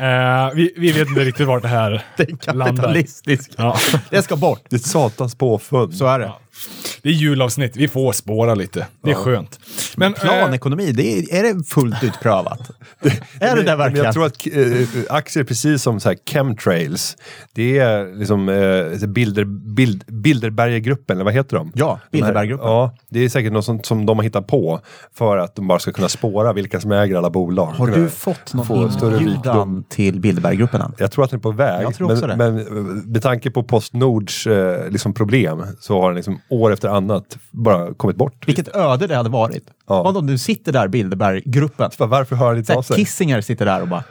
Eh, 0.00 0.50
vi, 0.54 0.72
vi 0.76 0.92
vet 0.92 1.08
inte 1.08 1.24
riktigt 1.24 1.46
vart 1.46 1.62
det 1.62 1.68
här 1.68 1.90
landar. 2.46 2.66
kapitalistiskt. 2.66 3.54
Ja. 3.56 3.76
Det 4.10 4.22
ska 4.22 4.36
bort. 4.36 4.60
Det 4.68 4.76
är 4.76 4.80
satans 4.80 5.34
påfund. 5.34 5.94
Så 5.94 6.06
är 6.06 6.18
det. 6.18 6.32
Det 7.02 7.08
är 7.08 7.12
julavsnitt, 7.12 7.76
vi 7.76 7.88
får 7.88 8.12
spåra 8.12 8.54
lite. 8.54 8.86
Det 9.02 9.10
är 9.10 9.14
skönt. 9.14 9.60
Men, 9.96 10.14
eh, 10.14 10.20
Planekonomi, 10.20 10.92
det 10.92 11.18
är, 11.18 11.34
är 11.34 11.54
det 11.54 11.64
fullt 11.64 12.04
utprövat? 12.04 12.70
är 13.40 13.56
det 13.56 13.62
där 13.62 13.76
verkligen? 13.76 14.04
jag 14.04 14.14
tror 14.14 14.26
att 14.26 14.46
eh, 14.46 15.14
aktier, 15.16 15.44
precis 15.44 15.82
som 15.82 16.00
så 16.00 16.08
här 16.08 16.18
chemtrails, 16.30 17.16
det 17.52 17.78
är 17.78 18.18
liksom 18.18 18.48
eh, 18.48 19.08
bilder, 19.08 19.44
bild, 19.44 20.04
Bilderberggruppen, 20.06 21.16
eller 21.16 21.24
vad 21.24 21.34
heter 21.34 21.56
de? 21.56 21.72
Ja, 21.74 21.86
De 21.86 21.88
här- 21.90 22.08
Bilderberggruppen. 22.10 22.66
Ja, 22.68 22.94
det 23.08 23.24
är 23.24 23.28
säkert 23.28 23.52
något 23.52 23.64
som, 23.64 23.82
som 23.82 24.06
de 24.06 24.18
har 24.18 24.24
hittat 24.24 24.46
på 24.46 24.80
för 25.14 25.36
att 25.36 25.54
de 25.56 25.68
bara 25.68 25.78
ska 25.78 25.92
kunna 25.92 26.08
spåra 26.08 26.52
vilka 26.52 26.80
som 26.80 26.92
äger 26.92 27.16
alla 27.16 27.30
bolag. 27.30 27.66
Har 27.66 27.86
du 27.86 28.08
fått 28.08 28.54
någon 28.54 28.90
inbjudan 29.02 29.84
till 29.88 30.20
Bilderberggruppen 30.20 30.80
än? 30.80 30.94
Jag 30.98 31.12
tror 31.12 31.24
att 31.24 31.30
den 31.30 31.38
är 31.38 31.42
på 31.42 31.50
väg. 31.50 31.84
Jag 31.84 31.94
tror 31.94 32.36
men, 32.36 32.56
det. 32.56 32.70
men 32.70 33.12
med 33.12 33.22
tanke 33.22 33.50
på 33.50 33.62
Postnords 33.62 34.46
eh, 34.46 34.90
liksom 34.90 35.14
problem 35.14 35.62
så 35.80 36.00
har 36.00 36.08
den 36.08 36.16
liksom 36.16 36.40
år 36.50 36.72
efter 36.72 36.88
annat 36.88 37.38
bara 37.50 37.94
kommit 37.94 38.16
bort. 38.16 38.48
Vilket 38.48 38.76
öde 38.76 39.06
det 39.06 39.16
hade 39.16 39.28
varit. 39.30 39.64
Ja. 39.88 40.02
Vad 40.02 40.16
om 40.16 40.26
du 40.26 40.38
sitter 40.38 40.72
där, 40.72 40.88
Bilderberggruppen. 40.88 41.90
Varför 41.98 42.36
hör 42.36 42.46
han 42.46 42.58
inte 42.58 42.74
av 42.74 42.82
sig? 42.82 42.96
Kissinger 42.96 43.40
sitter 43.40 43.64
där 43.66 43.82
och 43.82 43.88
bara... 43.88 44.04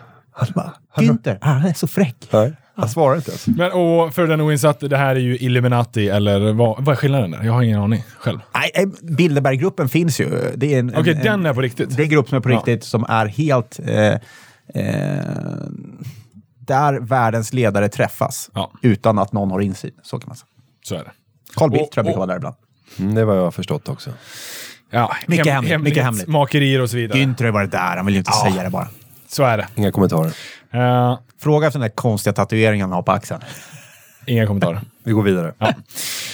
bara 0.55 0.73
Günther, 0.97 1.37
ah, 1.41 1.47
han 1.47 1.65
är 1.65 1.73
så 1.73 1.87
fräck. 1.87 2.27
Nej, 2.31 2.53
han 2.75 2.89
svarar 2.89 3.15
inte 3.15 3.31
ens. 3.31 3.47
men 3.47 3.71
och 3.71 4.13
för 4.13 4.27
den 4.27 4.41
oinsatte, 4.41 4.87
det 4.87 4.97
här 4.97 5.15
är 5.15 5.19
ju 5.19 5.37
Illuminati, 5.37 6.09
eller 6.09 6.53
vad, 6.53 6.83
vad 6.83 6.93
är 6.93 6.95
skillnaden 6.95 7.31
där? 7.31 7.43
Jag 7.43 7.53
har 7.53 7.61
ingen 7.61 7.79
aning 7.79 8.03
själv. 8.19 8.39
Nej, 8.53 8.71
eh, 8.73 8.89
Bilderberggruppen 9.15 9.89
finns 9.89 10.19
ju. 10.21 10.29
Det 10.55 10.73
är 10.75 10.79
en, 10.79 10.95
Okej, 10.97 11.13
en, 11.13 11.23
den 11.23 11.39
en, 11.39 11.45
är 11.45 11.53
på 11.53 11.61
riktigt. 11.61 11.95
Det 11.95 12.01
är 12.01 12.03
en 12.03 12.09
grupp 12.09 12.29
som 12.29 12.35
är 12.37 12.41
på 12.41 12.51
Ja. 12.51 12.57
riktigt, 12.57 12.83
som 12.83 13.05
är 13.09 13.25
helt... 13.25 13.79
Eh, 13.85 14.13
eh, 14.73 15.23
där 16.59 16.99
världens 16.99 17.53
ledare 17.53 17.89
träffas. 17.89 18.49
Ja. 18.53 18.71
Utan 18.81 19.19
att 19.19 19.33
någon 19.33 19.51
har 19.51 19.61
insyn. 19.61 19.91
Så 20.03 20.19
kan 20.19 20.27
man 20.27 20.35
säga. 20.37 20.47
Så 20.83 20.95
är 20.95 20.99
det. 21.03 21.11
Carl 21.55 21.69
Bildt 21.71 21.85
Och- 21.85 21.91
tror 21.91 21.99
jag 21.99 22.05
brukar 22.05 22.15
och- 22.21 22.27
vara 22.27 22.27
där 22.27 22.35
ibland. 22.37 22.55
Mm, 22.99 23.15
det 23.15 23.25
var 23.25 23.35
jag 23.35 23.53
förstått 23.53 23.89
också. 23.89 24.09
Ja, 24.91 25.15
Mycket 25.27 25.47
hemligt, 25.47 25.81
mycket 25.81 26.03
hemligt. 26.03 26.27
Makerier 26.27 26.81
och 26.81 26.89
så 26.89 26.97
vidare. 26.97 27.17
Günther 27.19 27.43
har 27.45 27.51
varit 27.51 27.71
där, 27.71 27.97
han 27.97 28.05
vill 28.05 28.15
ju 28.15 28.19
inte 28.19 28.31
säga 28.31 28.63
det 28.63 28.69
bara. 28.69 28.87
Så 29.27 29.43
är 29.43 29.57
det. 29.57 29.67
Inga 29.75 29.91
kommentarer. 29.91 30.31
Eh, 30.71 31.19
Fråga 31.41 31.67
efter 31.67 31.79
den 31.79 31.89
där 31.89 31.95
konstiga 31.95 32.33
tatueringen 32.33 32.81
han 32.83 32.91
har 32.91 33.01
på 33.01 33.11
axeln. 33.11 33.41
inga 34.25 34.47
kommentarer. 34.47 34.81
Vi 35.03 35.11
går 35.11 35.23
vidare. 35.23 35.53
Ja. 35.57 35.73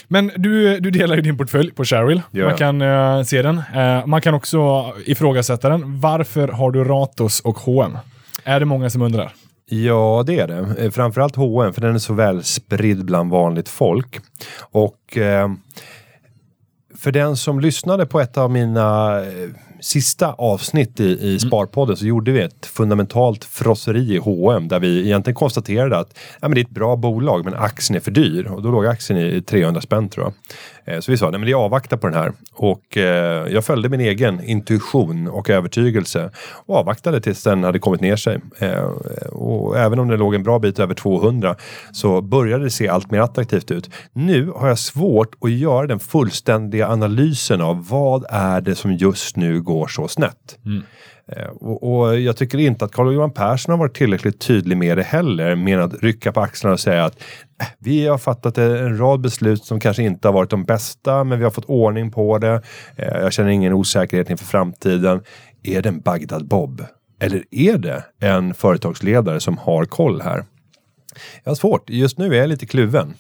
Men 0.07 0.31
du, 0.35 0.79
du 0.79 0.91
delar 0.91 1.15
ju 1.15 1.21
din 1.21 1.37
portfölj 1.37 1.71
på 1.71 1.85
Cheryl. 1.85 2.21
Gör 2.31 2.47
Man 2.47 2.57
kan 2.57 2.81
eh, 2.81 3.23
se 3.23 3.41
den. 3.41 3.61
Eh, 3.75 4.05
man 4.05 4.21
kan 4.21 4.33
också 4.33 4.91
ifrågasätta 5.05 5.69
den. 5.69 5.99
Varför 5.99 6.47
har 6.47 6.71
du 6.71 6.83
Ratos 6.83 7.39
och 7.39 7.57
H&M? 7.57 7.97
Är 8.43 8.59
det 8.59 8.65
många 8.65 8.89
som 8.89 9.01
undrar? 9.01 9.33
Ja, 9.69 10.23
det 10.25 10.39
är 10.39 10.47
det. 10.47 10.83
Eh, 10.83 10.91
Framförallt 10.91 11.35
H&M 11.35 11.73
för 11.73 11.81
den 11.81 11.95
är 11.95 11.99
så 11.99 12.13
väl 12.13 12.43
spridd 12.43 13.05
bland 13.05 13.31
vanligt 13.31 13.69
folk. 13.69 14.19
Och 14.59 15.17
eh, 15.17 15.49
för 16.97 17.11
den 17.11 17.37
som 17.37 17.59
lyssnade 17.59 18.05
på 18.05 18.19
ett 18.19 18.37
av 18.37 18.51
mina 18.51 19.19
eh, 19.21 19.49
sista 19.81 20.33
avsnitt 20.33 20.99
i, 20.99 21.33
i 21.33 21.39
Sparpodden 21.39 21.97
så 21.97 22.05
gjorde 22.05 22.31
vi 22.31 22.41
ett 22.41 22.65
fundamentalt 22.65 23.43
frosseri 23.43 24.13
i 24.13 24.17
H&M 24.17 24.67
där 24.67 24.79
vi 24.79 25.05
egentligen 25.05 25.35
konstaterade 25.35 25.97
att 25.97 26.17
ja, 26.41 26.47
men 26.47 26.55
det 26.55 26.61
är 26.61 26.65
ett 26.65 26.69
bra 26.69 26.95
bolag 26.95 27.45
men 27.45 27.53
aktien 27.53 27.95
är 27.95 27.99
för 27.99 28.11
dyr 28.11 28.45
och 28.45 28.61
då 28.61 28.71
låg 28.71 28.85
aktien 28.85 29.19
i 29.19 29.41
300 29.41 29.81
spänn 29.81 30.09
tror 30.09 30.25
jag. 30.25 30.33
Eh, 30.85 30.99
så 30.99 31.11
vi 31.11 31.17
sa, 31.17 31.29
nej 31.29 31.39
men 31.39 31.49
jag 31.49 31.61
avvaktar 31.61 31.97
på 31.97 32.07
den 32.07 32.17
här. 32.17 32.31
Och 32.53 32.97
eh, 32.97 33.47
jag 33.47 33.65
följde 33.65 33.89
min 33.89 33.99
egen 33.99 34.43
intuition 34.43 35.27
och 35.27 35.49
övertygelse 35.49 36.31
och 36.65 36.75
avvaktade 36.75 37.21
tills 37.21 37.43
den 37.43 37.63
hade 37.63 37.79
kommit 37.79 38.01
ner 38.01 38.15
sig. 38.15 38.39
Eh, 38.59 38.83
och 39.31 39.77
även 39.77 39.99
om 39.99 40.07
det 40.07 40.17
låg 40.17 40.35
en 40.35 40.43
bra 40.43 40.59
bit 40.59 40.79
över 40.79 40.93
200 40.93 41.55
så 41.91 42.21
började 42.21 42.63
det 42.63 42.69
se 42.69 42.87
allt 42.87 43.11
mer 43.11 43.19
attraktivt 43.19 43.71
ut. 43.71 43.89
Nu 44.13 44.51
har 44.55 44.67
jag 44.67 44.79
svårt 44.79 45.35
att 45.41 45.51
göra 45.51 45.87
den 45.87 45.99
fullständiga 45.99 46.87
analysen 46.87 47.61
av 47.61 47.87
vad 47.89 48.25
är 48.29 48.61
det 48.61 48.75
som 48.75 48.93
just 48.93 49.35
nu 49.35 49.61
går 49.61 49.87
så 49.87 50.07
snett. 50.07 50.57
Mm. 50.65 50.83
Eh, 51.31 51.47
och, 51.47 51.97
och 51.97 52.19
jag 52.19 52.37
tycker 52.37 52.57
inte 52.57 52.85
att 52.85 52.91
Carl 52.91 53.13
Johan 53.13 53.31
Persson 53.31 53.71
har 53.71 53.79
varit 53.79 53.95
tillräckligt 53.95 54.39
tydlig 54.39 54.77
med 54.77 54.97
det 54.97 55.03
heller. 55.03 55.55
Med 55.55 55.79
att 55.79 56.03
rycka 56.03 56.31
på 56.31 56.41
axlarna 56.41 56.73
och 56.73 56.79
säga 56.79 57.05
att 57.05 57.19
eh, 57.61 57.67
vi 57.79 58.07
har 58.07 58.17
fattat 58.17 58.57
en 58.57 58.97
rad 58.97 59.21
beslut 59.21 59.63
som 59.63 59.79
kanske 59.79 60.03
inte 60.03 60.27
har 60.27 60.33
varit 60.33 60.49
de 60.49 60.63
bästa, 60.63 61.23
men 61.23 61.37
vi 61.37 61.43
har 61.43 61.51
fått 61.51 61.65
ordning 61.65 62.11
på 62.11 62.37
det. 62.37 62.61
Eh, 62.95 63.17
jag 63.21 63.33
känner 63.33 63.49
ingen 63.49 63.73
osäkerhet 63.73 64.29
inför 64.29 64.45
framtiden. 64.45 65.21
Är 65.63 65.81
det 65.81 65.89
en 65.89 65.99
Bagdad 66.01 66.47
Bob? 66.47 66.85
Eller 67.19 67.43
är 67.51 67.77
det 67.77 68.03
en 68.19 68.53
företagsledare 68.53 69.39
som 69.39 69.57
har 69.57 69.85
koll 69.85 70.21
här? 70.21 70.43
Jag 71.43 71.51
har 71.51 71.55
svårt. 71.55 71.89
Just 71.89 72.17
nu 72.17 72.35
är 72.35 72.39
jag 72.39 72.49
lite 72.49 72.65
kluven. 72.65 73.13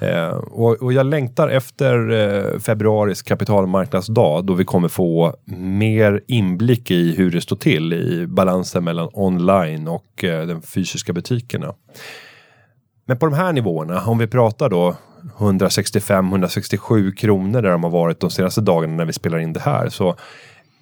Eh, 0.00 0.28
och, 0.28 0.82
och 0.82 0.92
jag 0.92 1.06
längtar 1.06 1.48
efter 1.48 2.10
eh, 2.10 2.58
februaris 2.58 3.22
kapitalmarknadsdag 3.22 4.44
då 4.44 4.54
vi 4.54 4.64
kommer 4.64 4.88
få 4.88 5.36
mer 5.56 6.20
inblick 6.28 6.90
i 6.90 7.14
hur 7.16 7.30
det 7.30 7.40
står 7.40 7.56
till 7.56 7.92
i 7.92 8.26
balansen 8.26 8.84
mellan 8.84 9.08
online 9.12 9.88
och 9.88 10.24
eh, 10.24 10.46
de 10.46 10.62
fysiska 10.62 11.12
butikerna. 11.12 11.74
Men 13.06 13.18
på 13.18 13.26
de 13.26 13.34
här 13.34 13.52
nivåerna, 13.52 14.04
om 14.06 14.18
vi 14.18 14.26
pratar 14.26 14.68
då 14.68 14.96
165-167 15.38 17.14
kronor 17.14 17.62
där 17.62 17.70
de 17.70 17.84
har 17.84 17.90
varit 17.90 18.20
de 18.20 18.30
senaste 18.30 18.60
dagarna 18.60 18.94
när 18.94 19.04
vi 19.04 19.12
spelar 19.12 19.38
in 19.38 19.52
det 19.52 19.60
här 19.60 19.88
så 19.88 20.16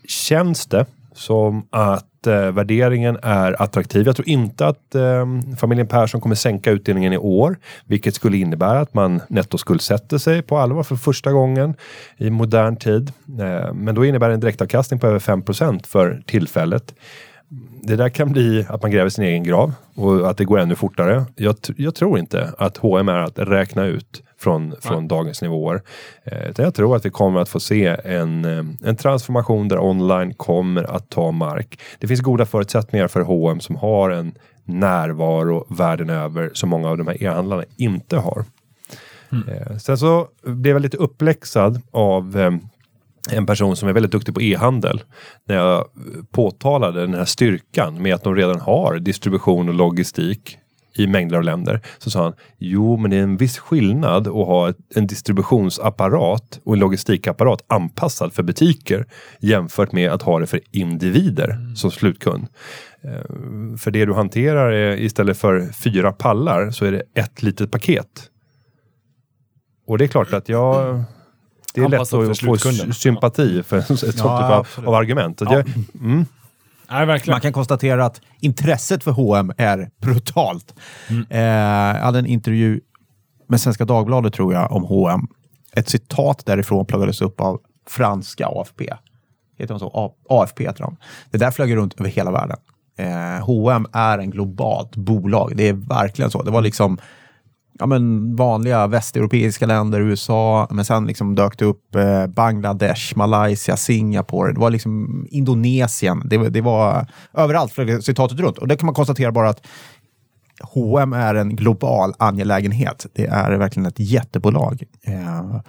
känns 0.09 0.67
det 0.67 0.87
som 1.15 1.67
att 1.71 2.10
eh, 2.27 2.53
värderingen 2.53 3.19
är 3.23 3.63
attraktiv. 3.63 4.07
Jag 4.07 4.17
tror 4.17 4.29
inte 4.29 4.67
att 4.67 4.95
eh, 4.95 5.27
familjen 5.59 5.87
Persson 5.87 6.21
kommer 6.21 6.35
sänka 6.35 6.71
utdelningen 6.71 7.13
i 7.13 7.19
år, 7.19 7.59
vilket 7.85 8.15
skulle 8.15 8.37
innebära 8.37 8.81
att 8.81 8.95
man 8.95 9.21
nettoskuldsätter 9.29 10.19
sig 10.19 10.43
på 10.43 10.59
allvar 10.59 10.83
för 10.83 10.97
första 10.97 11.33
gången 11.33 11.75
i 12.17 12.31
modern 12.31 12.77
tid. 12.77 13.13
Eh, 13.41 13.75
men 13.75 13.95
då 13.95 14.05
innebär 14.05 14.29
det 14.29 14.35
en 14.35 14.41
direktavkastning 14.41 15.01
på 15.01 15.07
över 15.07 15.19
5% 15.19 15.87
för 15.87 16.23
tillfället. 16.27 16.95
Det 17.83 17.97
där 17.97 18.09
kan 18.09 18.33
bli 18.33 18.67
att 18.69 18.83
man 18.83 18.91
gräver 18.91 19.11
sin 19.11 19.25
egen 19.25 19.43
grav 19.43 19.73
och 19.95 20.31
att 20.31 20.37
det 20.37 20.45
går 20.45 20.59
ännu 20.59 20.75
fortare. 20.75 21.25
Jag, 21.37 21.57
jag 21.77 21.95
tror 21.95 22.19
inte 22.19 22.51
att 22.59 22.77
H&M 22.77 23.09
är 23.09 23.19
att 23.19 23.39
räkna 23.39 23.85
ut 23.85 24.23
från, 24.41 24.75
från 24.81 25.09
dagens 25.09 25.43
nivåer. 25.43 25.83
Eh, 26.25 26.51
utan 26.51 26.65
jag 26.65 26.75
tror 26.75 26.97
att 26.97 27.07
vi 27.07 27.11
kommer 27.11 27.41
att 27.41 27.49
få 27.49 27.61
se 27.61 27.97
en, 28.05 28.45
eh, 28.45 28.65
en 28.89 28.97
transformation 28.97 29.69
där 29.69 29.79
online 29.79 30.35
kommer 30.35 30.85
att 30.85 31.11
ta 31.11 31.31
mark. 31.31 31.81
Det 31.99 32.07
finns 32.07 32.21
goda 32.21 32.47
förutsättningar 32.47 33.09
för 33.09 33.21
H&M 33.21 33.61
som 33.61 33.77
har 33.77 34.11
en 34.11 34.35
närvaro 34.65 35.67
världen 35.69 36.11
över 36.11 36.51
som 36.55 36.69
många 36.69 36.89
av 36.89 36.99
de 36.99 37.07
här 37.07 37.23
e-handlarna 37.23 37.65
inte 37.77 38.17
har. 38.17 38.45
Eh, 39.33 39.77
sen 39.77 39.99
så 39.99 40.29
blev 40.43 40.75
jag 40.75 40.83
lite 40.83 40.97
uppläxad 40.97 41.83
av 41.91 42.61
en 43.31 43.47
person 43.47 43.77
som 43.77 43.89
är 43.89 43.93
väldigt 43.93 44.13
duktig 44.13 44.35
på 44.35 44.43
e-handel. 44.43 45.03
När 45.45 45.57
jag 45.57 45.85
påtalade 46.31 47.01
den 47.01 47.15
här 47.15 47.25
styrkan 47.25 48.03
med 48.03 48.15
att 48.15 48.25
de 48.25 48.37
redan 48.37 48.61
har 48.61 48.99
distribution 48.99 49.69
och 49.69 49.75
logistik 49.75 50.59
i 50.95 51.07
mängder 51.07 51.37
av 51.37 51.43
länder. 51.43 51.81
Så 51.99 52.11
sa 52.11 52.23
han, 52.23 52.33
jo 52.59 52.97
men 52.97 53.11
det 53.11 53.17
är 53.17 53.23
en 53.23 53.37
viss 53.37 53.59
skillnad 53.59 54.27
att 54.27 54.35
ha 54.35 54.73
en 54.95 55.07
distributionsapparat 55.07 56.61
och 56.65 56.75
en 56.75 56.81
logistikapparat 56.81 57.65
anpassad 57.67 58.33
för 58.33 58.43
butiker 58.43 59.07
jämfört 59.41 59.93
med 59.93 60.11
att 60.11 60.23
ha 60.23 60.39
det 60.39 60.47
för 60.47 60.61
individer 60.71 61.75
som 61.77 61.91
slutkund. 61.91 62.47
Eh, 63.03 63.77
för 63.79 63.91
det 63.91 64.05
du 64.05 64.15
hanterar 64.15 64.73
är 64.73 64.97
istället 64.97 65.39
för 65.39 65.73
fyra 65.73 66.13
pallar 66.13 66.71
så 66.71 66.85
är 66.85 66.93
det 66.93 67.03
ett 67.15 67.43
litet 67.43 67.71
paket. 67.71 68.31
Och 69.87 69.99
det 69.99 70.05
är 70.05 70.09
klart 70.09 70.33
att 70.33 70.49
jag 70.49 71.05
det 71.75 71.81
är 71.81 71.89
lätt 71.89 72.01
Anpassat 72.01 72.41
för 72.41 72.51
att 72.53 72.63
få 72.63 72.93
sympati 72.93 73.63
för 73.63 73.79
ett 73.79 73.87
sånt 73.87 74.01
typ 74.01 74.25
av, 74.25 74.67
av 74.85 74.95
argument. 74.95 75.41
Ja. 75.41 75.53
jag, 75.53 75.73
mm, 76.01 76.27
Nej, 76.91 77.07
verkligen. 77.07 77.35
Man 77.35 77.41
kan 77.41 77.53
konstatera 77.53 78.05
att 78.05 78.21
intresset 78.41 79.05
för 79.05 79.11
H&M 79.11 79.53
är 79.57 79.91
brutalt. 80.01 80.75
Eh, 81.31 81.41
jag 81.41 81.95
hade 81.95 82.19
en 82.19 82.27
intervju 82.27 82.81
med 83.49 83.61
Svenska 83.61 83.85
Dagbladet 83.85 84.35
tror 84.35 84.55
jag 84.55 84.73
om 84.73 84.85
H&M. 84.85 85.27
Ett 85.73 85.89
citat 85.89 86.47
därifrån 86.47 86.87
plockades 86.87 87.23
upp 87.23 87.41
av 87.41 87.61
franska 87.89 88.47
AFP. 88.47 88.95
Heter 89.59 89.75
de 89.75 89.79
så? 89.81 90.15
AFP 90.29 90.65
heter 90.65 90.83
de. 90.83 90.97
Det 91.31 91.39
där 91.39 91.51
flög 91.51 91.77
runt 91.77 92.01
över 92.01 92.11
hela 92.11 92.31
världen. 92.31 92.57
Eh, 92.99 93.45
H&M 93.45 93.87
är 93.93 94.19
en 94.19 94.31
globalt 94.31 94.97
bolag. 94.97 95.53
Det 95.57 95.69
är 95.69 95.73
verkligen 95.73 96.31
så. 96.31 96.43
Det 96.43 96.51
var 96.51 96.63
liksom 96.63 96.99
ja, 97.81 97.87
men 97.87 98.37
vanliga 98.37 98.87
västeuropeiska 98.87 99.67
länder, 99.67 100.01
USA, 100.01 100.69
men 100.71 100.85
sen 100.85 101.07
liksom 101.07 101.35
dök 101.35 101.59
det 101.59 101.65
upp 101.65 101.95
eh, 101.95 102.27
Bangladesh, 102.27 103.17
Malaysia, 103.17 103.77
Singapore, 103.77 104.53
det 104.53 104.61
var 104.61 104.71
liksom 104.71 105.27
Indonesien. 105.31 106.23
Det, 106.25 106.39
var- 106.39 106.51
det 106.51 106.61
var 106.61 107.07
överallt 107.35 107.73
flög 107.73 108.05
citatet 108.05 108.41
runt. 108.41 108.59
Och 108.59 108.69
det 108.69 108.77
kan 108.77 108.87
man 108.87 108.95
konstatera 108.95 109.33
bara 109.33 109.49
att 109.49 109.67
H&M 110.63 111.13
är 111.13 111.35
en 111.35 111.57
global 111.57 112.15
angelägenhet. 112.19 113.07
Det 113.13 113.27
är 113.27 113.51
verkligen 113.59 113.87
ett 113.87 113.99
jättebolag. 113.99 114.83
Eh, 115.03 115.61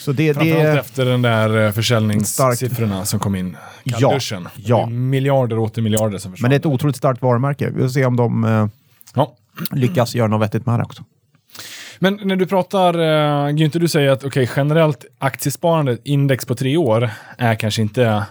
så 0.00 0.12
det, 0.12 0.34
Framförallt 0.34 0.62
det, 0.62 0.80
efter 0.80 1.04
den 1.04 1.22
där 1.22 1.66
eh, 1.66 1.72
försäljningssiffrorna 1.72 3.04
som 3.04 3.20
kom 3.20 3.34
in. 3.34 3.56
Ja, 3.84 3.98
Kallduschen. 3.98 4.48
ja. 4.56 4.82
Är 4.82 4.86
Miljarder 4.90 5.58
och 5.58 5.64
åter 5.64 5.82
miljarder 5.82 6.18
som 6.18 6.30
men 6.30 6.36
försvann. 6.36 6.50
det 6.50 6.56
är 6.56 6.58
ett 6.58 6.66
otroligt 6.66 6.96
starkt 6.96 7.22
varumärke. 7.22 7.70
Vi 7.70 7.82
får 7.82 7.88
se 7.88 8.04
om 8.06 8.16
de 8.16 8.44
eh, 8.44 8.66
ja. 9.14 9.32
lyckas 9.72 10.14
göra 10.14 10.28
något 10.28 10.42
vettigt 10.42 10.66
med 10.66 10.78
det 10.80 10.84
också. 10.84 11.04
Men 11.98 12.20
när 12.22 12.36
du 12.36 12.46
pratar, 12.46 12.96
uh, 12.96 13.54
Günther, 13.54 13.78
du 13.78 13.88
säger 13.88 14.10
att 14.10 14.24
okej, 14.24 14.50
generellt 14.56 15.04
aktiesparande, 15.18 15.98
index 16.04 16.44
på 16.44 16.54
tre 16.54 16.76
år, 16.76 17.10
är 17.38 17.54
kanske 17.54 17.82
inte 17.82 18.24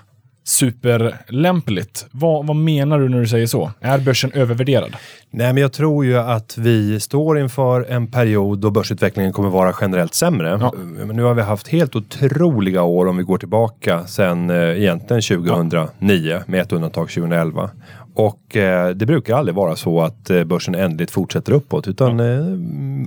superlämpligt. 0.45 2.05
Vad, 2.11 2.47
vad 2.47 2.55
menar 2.55 2.99
du 2.99 3.09
när 3.09 3.20
du 3.20 3.28
säger 3.28 3.47
så? 3.47 3.72
Är 3.80 3.99
börsen 3.99 4.32
övervärderad? 4.34 4.95
Nej, 5.30 5.53
men 5.53 5.61
jag 5.61 5.74
tror 5.74 6.05
ju 6.05 6.18
att 6.18 6.57
vi 6.57 6.99
står 6.99 7.39
inför 7.39 7.86
en 7.89 8.07
period 8.07 8.59
då 8.59 8.72
börsutvecklingen 8.72 9.34
kommer 9.34 9.49
vara 9.49 9.74
generellt 9.82 10.13
sämre. 10.13 10.57
Ja. 10.61 10.74
Men 10.78 11.16
nu 11.16 11.24
har 11.24 11.34
vi 11.34 11.41
haft 11.41 11.68
helt 11.68 11.95
otroliga 11.95 12.84
år 12.84 13.05
om 13.05 13.18
vi 13.18 13.24
går 13.24 13.38
tillbaka 13.38 14.07
sen 14.07 14.49
eh, 14.49 14.55
egentligen 14.57 15.22
2009 15.22 16.43
med 16.47 16.61
ett 16.61 16.72
undantag 16.72 17.09
2011. 17.09 17.70
Och 18.16 18.55
eh, 18.55 18.89
det 18.89 19.05
brukar 19.05 19.36
aldrig 19.36 19.55
vara 19.55 19.76
så 19.76 20.01
att 20.01 20.30
eh, 20.30 20.43
börsen 20.43 20.76
ändligt 20.76 21.11
fortsätter 21.11 21.51
uppåt 21.51 21.88
utan 21.88 22.20
eh, 22.20 22.45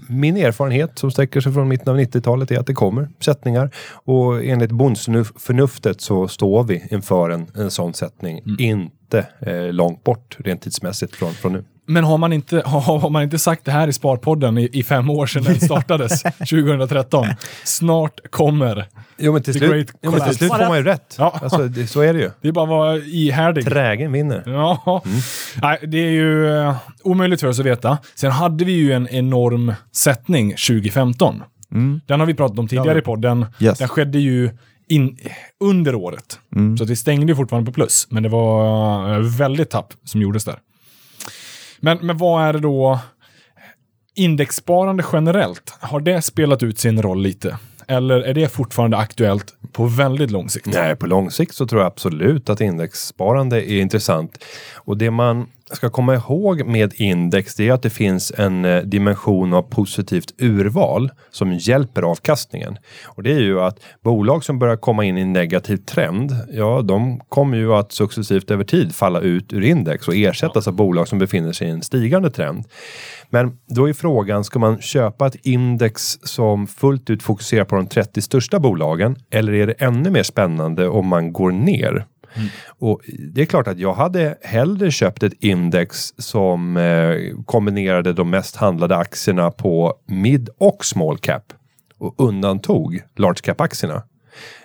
min 0.09 0.37
erfarenhet 0.37 0.99
som 0.99 1.11
sträcker 1.11 1.41
sig 1.41 1.53
från 1.53 1.69
mitten 1.69 1.89
av 1.89 2.01
90-talet 2.01 2.51
är 2.51 2.59
att 2.59 2.67
det 2.67 2.75
kommer 2.75 3.09
sättningar 3.21 3.71
och 3.93 4.45
enligt 4.45 4.71
bondsförnuftet 4.71 6.01
så 6.01 6.29
står 6.29 6.65
vi 6.65 6.89
inför 6.91 7.31
en, 7.31 7.47
en 7.55 7.71
sån 7.71 7.95
sättning. 7.95 8.43
Inte 8.59 9.27
eh, 9.41 9.73
långt 9.73 10.05
bort 10.05 10.37
rent 10.39 10.63
tidsmässigt 10.63 11.17
från, 11.17 11.33
från 11.33 11.53
nu. 11.53 11.65
Men 11.89 12.05
har 12.05 12.19
man 12.19 12.33
inte, 12.33 12.63
har, 12.65 13.11
man 13.11 13.23
inte 13.23 13.39
sagt 13.39 13.65
det 13.65 13.71
här 13.71 13.89
i 13.89 13.93
Sparpodden 13.93 14.59
i, 14.59 14.69
i 14.73 14.83
fem 14.83 15.11
år 15.11 15.27
sedan 15.27 15.43
den 15.43 15.61
startades, 15.61 16.23
2013? 16.23 17.27
Snart 17.65 18.31
kommer. 18.31 18.89
Jo 19.19 19.33
men 19.33 19.43
till 19.43 19.53
The 19.53 19.59
slut, 19.59 19.71
great 19.71 19.89
jo, 20.03 20.11
men 20.11 20.21
till 20.21 20.37
slut 20.37 20.51
får 20.51 20.69
man 20.69 20.77
ju 20.77 20.85
rätt. 20.85 21.15
Ja. 21.19 21.39
Alltså, 21.43 21.69
det, 21.69 21.87
så 21.87 22.01
är 22.01 22.13
det 22.13 22.21
ju. 22.21 22.31
Det 22.41 22.49
är 22.49 22.53
bara 22.53 22.65
att 22.65 22.69
vara 22.69 22.97
ihärdig. 22.97 23.65
Trägen 23.65 24.13
vinner. 24.13 24.43
Ja, 24.47 25.03
Nej, 25.63 25.79
det 25.83 25.99
är 25.99 26.11
ju 26.11 26.59
eh, 26.59 26.77
omöjligt 27.03 27.41
för 27.41 27.49
oss 27.49 27.61
att 27.61 27.67
veta. 27.67 27.99
Sen 28.15 28.33
hade 28.33 28.65
vi 28.65 28.73
ju 28.73 28.93
en 28.93 29.09
enorm 29.09 29.75
sättning 29.93 30.51
2015. 30.51 31.43
Den 32.07 32.21
har 32.21 32.27
vi 32.27 32.35
pratat 32.35 32.59
om 32.59 32.69
tidigare 32.69 32.99
i 32.99 33.03
podden. 33.03 33.47
Yes. 33.61 33.79
Den 33.79 33.89
skedde 33.89 34.19
ju 34.19 34.51
in, 34.89 35.19
under 35.61 35.95
året. 35.95 36.39
Så 36.79 36.85
att 36.85 36.91
vi 36.91 36.97
stängde 36.97 37.37
fortfarande 37.37 37.71
på 37.71 37.75
plus, 37.75 38.07
men 38.11 38.23
det 38.23 38.29
var 38.29 39.13
eh, 39.15 39.21
väldigt 39.21 39.71
tapp 39.71 39.95
som 40.05 40.23
gjordes 40.23 40.45
där. 40.45 40.59
Men, 41.81 41.99
men 42.07 42.17
vad 42.17 42.45
är 42.45 42.53
det 42.53 42.59
då? 42.59 43.01
Indexsparande 44.15 45.05
generellt, 45.13 45.77
har 45.81 46.01
det 46.01 46.23
spelat 46.23 46.63
ut 46.63 46.79
sin 46.79 47.03
roll 47.03 47.23
lite? 47.23 47.59
Eller 47.89 48.21
är 48.21 48.35
det 48.35 48.49
fortfarande 48.49 48.97
aktuellt 48.97 49.55
på 49.73 49.87
väldigt 49.87 50.31
lång 50.31 50.49
sikt? 50.49 50.67
Nej, 50.67 50.97
på 50.97 51.07
lång 51.07 51.31
sikt 51.31 51.55
så 51.55 51.67
tror 51.67 51.81
jag 51.81 51.87
absolut 51.87 52.51
att 52.51 52.61
indexsparande 52.61 53.71
är 53.71 53.81
intressant. 53.81 54.45
Och 54.75 54.99
det 54.99 55.11
man 55.11 55.47
ska 55.73 55.91
komma 55.91 56.15
ihåg 56.15 56.67
med 56.67 56.93
index 56.97 57.55
det 57.55 57.69
är 57.69 57.73
att 57.73 57.83
det 57.83 57.91
finns 57.91 58.33
en 58.37 58.65
eh, 58.65 58.83
dimension 58.83 59.55
av 59.55 59.63
positivt 59.63 60.35
urval 60.39 61.11
som 61.31 61.53
hjälper 61.53 62.03
avkastningen. 62.03 62.79
Och 63.05 63.23
det 63.23 63.33
är 63.33 63.41
ju 63.41 63.61
att 63.61 63.81
bolag 64.03 64.45
som 64.45 64.59
börjar 64.59 64.77
komma 64.77 65.05
in 65.05 65.19
i 65.19 65.21
en 65.21 65.33
negativ 65.33 65.77
trend, 65.77 66.37
ja 66.53 66.83
de 66.83 67.21
kommer 67.29 67.59
ju 67.59 67.75
att 67.75 67.93
successivt 67.93 68.51
över 68.51 68.65
tid 68.65 68.95
falla 68.95 69.21
ut 69.21 69.53
ur 69.53 69.65
index 69.65 70.09
och 70.09 70.17
ersättas 70.17 70.69
av 70.69 70.75
bolag 70.75 71.09
som 71.09 71.19
befinner 71.19 71.53
sig 71.53 71.69
i 71.69 71.71
en 71.71 71.83
stigande 71.83 72.31
trend. 72.31 72.65
Men 73.31 73.59
då 73.67 73.89
är 73.89 73.93
frågan, 73.93 74.45
ska 74.45 74.59
man 74.59 74.81
köpa 74.81 75.27
ett 75.27 75.37
index 75.47 76.19
som 76.23 76.67
fullt 76.67 77.11
ut 77.11 77.23
fokuserar 77.23 77.65
på 77.65 77.77
de 77.77 77.87
30 77.87 78.23
största 78.23 78.61
bolagen? 78.61 79.17
Eller 79.31 79.53
är 79.53 79.67
det 79.67 79.73
ännu 79.73 80.11
mer 80.11 80.23
spännande 80.23 80.89
om 80.89 81.07
man 81.07 81.33
går 81.33 81.53
ner? 81.53 82.07
Och 82.67 83.01
det 83.35 83.41
är 83.41 83.47
klart 83.47 83.69
att 83.69 83.79
jag 83.79 83.95
hade 83.95 84.39
hellre 84.43 84.91
köpt 84.91 85.23
ett 85.23 85.33
index 85.39 86.15
som 86.19 86.77
eh, 86.77 87.45
kombinerade 87.45 88.13
de 88.13 88.31
mest 88.31 88.57
handlade 88.57 88.97
aktierna 88.97 89.51
på 89.51 89.95
mid 90.07 90.49
och 90.59 90.85
small 90.85 91.19
cap 91.19 91.53
och 91.99 92.15
undantog 92.19 93.03
large 93.17 93.41
cap 93.43 93.61
aktierna. 93.61 94.03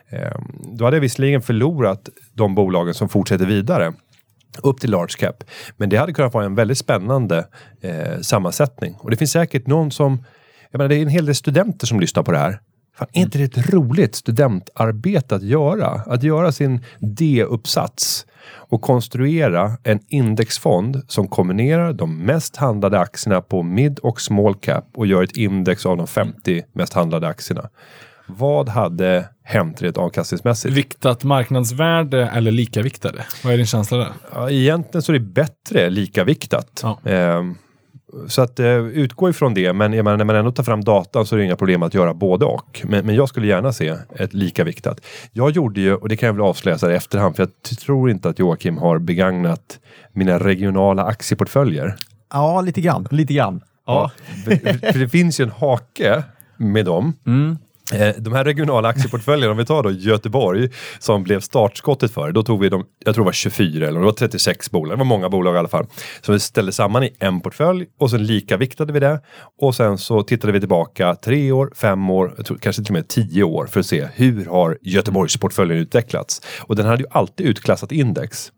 Eh, 0.10 0.38
då 0.74 0.86
hade 0.86 0.98
jag 0.98 1.02
visserligen 1.02 1.42
förlorat 1.42 2.10
de 2.34 2.56
bolagen 2.56 2.94
som 2.94 3.10
fortsätter 3.10 3.46
vidare 3.46 3.94
upp 4.64 4.80
till 4.80 4.92
large 4.92 5.18
cap. 5.20 5.44
Men 5.78 5.90
det 5.90 5.98
hade 5.98 6.14
kunnat 6.14 6.34
vara 6.34 6.46
en 6.46 6.56
väldigt 6.56 6.78
spännande 6.78 7.48
eh, 7.82 8.20
sammansättning. 8.22 8.96
Och 9.00 9.12
det 9.12 9.18
finns 9.18 9.32
säkert 9.32 9.68
någon 9.68 9.92
som, 9.92 10.24
jag 10.72 10.78
menar 10.78 10.90
det 10.90 10.96
är 10.96 11.02
en 11.02 11.08
hel 11.08 11.26
del 11.26 11.36
studenter 11.36 11.88
som 11.88 12.00
lyssnar 12.00 12.24
på 12.24 12.32
det 12.32 12.38
här. 12.38 12.60
Fan, 12.98 13.08
är 13.14 13.22
inte 13.22 13.38
det 13.38 13.44
ett 13.44 13.70
roligt 13.70 14.16
studentarbete 14.16 15.36
att 15.36 15.44
göra? 15.44 15.88
Att 15.88 16.24
göra 16.24 16.52
sin 16.52 16.86
D-uppsats 17.00 18.26
och 18.46 18.82
konstruera 18.82 19.72
en 19.84 20.00
indexfond 20.08 21.04
som 21.08 21.28
kombinerar 21.28 21.94
de 21.94 22.18
mest 22.18 22.56
handlade 22.56 23.00
aktierna 23.00 23.42
på 23.42 23.64
mid 23.64 24.00
och 24.00 24.22
small 24.22 24.56
cap 24.56 24.86
och 24.96 25.08
gör 25.08 25.24
ett 25.24 25.38
index 25.38 25.86
av 25.86 25.98
de 25.98 26.08
50 26.08 26.64
mest 26.74 26.94
handlade 26.94 27.28
aktierna. 27.28 27.70
Vad 28.38 28.70
hade 28.70 29.30
hänt 29.44 29.82
rent 29.82 29.98
avkastningsmässigt? 29.98 30.74
Viktat 30.74 31.24
marknadsvärde 31.24 32.28
eller 32.28 32.52
likaviktade? 32.52 33.26
Vad 33.44 33.54
är 33.54 33.58
din 33.58 33.66
känsla 33.66 33.98
där? 33.98 34.10
Ja, 34.34 34.50
egentligen 34.50 35.02
så 35.02 35.12
är 35.12 35.14
det 35.14 35.26
bättre 35.26 35.90
likaviktat. 35.90 36.80
Ja. 36.84 37.00
Ehm, 37.06 37.56
så 38.28 38.42
att 38.42 38.60
eh, 38.60 38.78
utgå 38.78 39.30
ifrån 39.30 39.54
det, 39.54 39.74
men 39.74 39.92
menar, 39.92 40.18
när 40.18 40.26
man 40.26 40.36
ändå 40.36 40.52
tar 40.52 40.64
fram 40.64 40.84
datan 40.84 41.26
så 41.26 41.36
är 41.36 41.38
det 41.38 41.46
inga 41.46 41.56
problem 41.56 41.84
att 41.84 41.94
göra 41.94 42.14
både 42.14 42.46
och. 42.46 42.82
Men, 42.84 43.06
men 43.06 43.16
jag 43.16 43.30
skulle 43.30 43.48
gärna 43.48 43.74
se 43.74 43.96
ett 44.16 44.34
likaviktat. 44.34 45.02
Jag 45.32 45.52
gjorde 45.52 45.82
ju, 45.82 45.96
och 45.96 46.10
det 46.10 46.18
kan 46.18 46.28
jag 46.28 46.34
väl 46.34 46.44
avslöja 46.44 46.78
så 46.78 46.86
här 46.86 46.94
i 46.94 46.96
efterhand, 46.96 47.36
för 47.36 47.44
jag 47.44 47.78
tror 47.80 48.10
inte 48.10 48.30
att 48.30 48.40
Joakim 48.40 48.78
har 48.78 49.00
begagnat 49.00 49.80
mina 50.12 50.40
regionala 50.40 51.04
aktieportföljer. 51.04 51.96
Ja, 52.34 52.62
lite 52.62 52.82
grann. 52.82 53.08
Lite 53.12 53.34
grann. 53.34 53.62
Ja. 53.86 54.12
För 54.44 54.92
för 54.92 55.00
det 55.00 55.10
finns 55.10 55.40
ju 55.40 55.44
en 55.44 55.52
hake 55.52 56.24
med 56.58 56.86
dem. 56.86 57.14
Eh, 57.26 57.58
Eh, 57.94 58.16
de 58.18 58.34
här 58.34 58.44
regionala 58.44 58.90
aktieportföljerna, 58.90 59.52
om 59.52 59.58
vi 59.58 59.66
tar 59.66 59.84
då 59.84 59.92
Göteborg 59.92 60.70
som 61.00 61.24
blev 61.24 61.40
startskottet 61.40 62.12
för, 62.12 62.32
då 62.32 62.44
tog 62.44 62.60
vi 62.60 62.70
de, 62.70 62.86
jag 63.06 63.16
tror 63.16 63.24
det 63.24 63.28
var 63.28 63.34
24 63.34 63.88
eller 63.88 64.00
det 64.00 64.06
var 64.06 64.12
36 64.12 64.72
bolag, 64.72 64.94
det 64.94 64.98
var 64.98 65.06
många 65.06 65.30
bolag 65.30 65.56
i 65.56 65.58
alla 65.58 65.68
fall. 65.68 65.86
Så 66.22 66.32
vi 66.32 66.40
ställde 66.40 66.72
samman 66.72 67.04
i 67.04 67.16
en 67.20 67.42
portfölj 67.42 67.86
och 68.00 68.10
sen 68.10 68.26
lika 68.26 68.58
viktade 68.58 68.94
vi 68.94 69.00
det. 69.00 69.22
Och 69.62 69.76
sen 69.76 69.98
så 69.98 70.24
tittade 70.24 70.54
vi 70.54 70.60
tillbaka 70.60 71.16
tre 71.16 71.52
år, 71.52 71.72
fem 71.76 72.10
år, 72.10 72.36
tror, 72.46 72.58
kanske 72.58 72.84
till 72.84 72.92
och 72.92 72.94
med 72.94 73.08
tio 73.08 73.44
år 73.44 73.66
för 73.66 73.80
att 73.80 73.86
se 73.86 74.08
hur 74.14 74.46
har 74.46 74.78
Göteborgsportföljen 74.82 75.78
utvecklats. 75.78 76.42
Och 76.62 76.76
den 76.76 76.86
hade 76.86 77.04
ju 77.04 77.10
alltid 77.12 77.48
utklassat 77.48 77.92
index. 77.92 78.52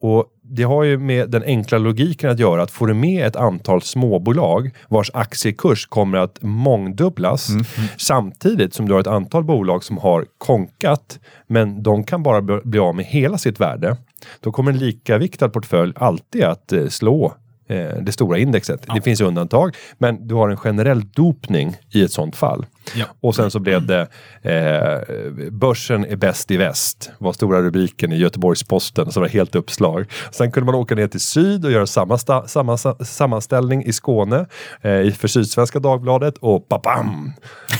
Och 0.00 0.26
det 0.42 0.62
har 0.62 0.82
ju 0.84 0.98
med 0.98 1.30
den 1.30 1.42
enkla 1.42 1.78
logiken 1.78 2.30
att 2.30 2.38
göra 2.38 2.62
att 2.62 2.70
får 2.70 2.86
du 2.86 2.94
med 2.94 3.26
ett 3.26 3.36
antal 3.36 3.82
småbolag 3.82 4.70
vars 4.88 5.10
aktiekurs 5.14 5.86
kommer 5.86 6.18
att 6.18 6.38
mångdubblas 6.42 7.48
samtidigt 7.96 8.74
som 8.74 8.88
du 8.88 8.92
har 8.92 9.00
ett 9.00 9.06
antal 9.06 9.44
bolag 9.44 9.84
som 9.84 9.98
har 9.98 10.26
konkat 10.38 11.18
men 11.46 11.82
de 11.82 12.04
kan 12.04 12.22
bara 12.22 12.42
bli- 12.42 12.60
bli 12.64 12.78
av 12.78 12.94
med 12.94 13.04
hela 13.04 13.38
sitt 13.38 13.60
värde. 13.60 13.96
Då 14.40 14.52
kommer 14.52 14.72
en 14.72 14.78
likaviktad 14.78 15.48
portfölj 15.48 15.92
alltid 15.96 16.44
att 16.44 16.72
eh, 16.72 16.86
slå 16.88 17.34
eh, 17.72 17.96
det 18.02 18.12
stora 18.12 18.38
indexet. 18.38 18.86
Det 18.94 19.00
finns 19.00 19.20
undantag, 19.20 19.76
men 19.98 20.28
du 20.28 20.34
har 20.34 20.48
en 20.48 20.56
generell 20.56 21.02
dopning 21.14 21.76
i 21.90 22.02
ett 22.02 22.12
sånt 22.12 22.36
fall. 22.36 22.66
Ja. 22.94 23.04
Och 23.20 23.34
sen 23.34 23.50
så 23.50 23.58
blev 23.58 23.86
det 23.86 24.00
eh, 24.42 25.50
Börsen 25.50 26.04
är 26.04 26.16
bäst 26.16 26.50
i 26.50 26.56
väst. 26.56 27.10
var 27.18 27.32
stora 27.32 27.62
rubriken 27.62 28.12
i 28.12 28.16
Göteborgs-Posten. 28.16 29.12
Så 29.12 29.20
var 29.20 29.28
helt 29.28 29.54
uppslag. 29.54 30.04
Sen 30.30 30.52
kunde 30.52 30.66
man 30.66 30.74
åka 30.74 30.94
ner 30.94 31.08
till 31.08 31.20
syd 31.20 31.64
och 31.64 31.70
göra 31.72 31.86
samma, 31.86 32.18
sta, 32.18 32.48
samma 32.48 32.76
sa- 32.76 32.96
sammanställning 33.04 33.84
i 33.84 33.92
Skåne 33.92 34.46
eh, 34.82 34.92
i- 35.00 35.12
för 35.12 35.28
Sydsvenska 35.28 35.78
Dagbladet 35.78 36.38
och 36.38 36.66
babam! 36.68 37.32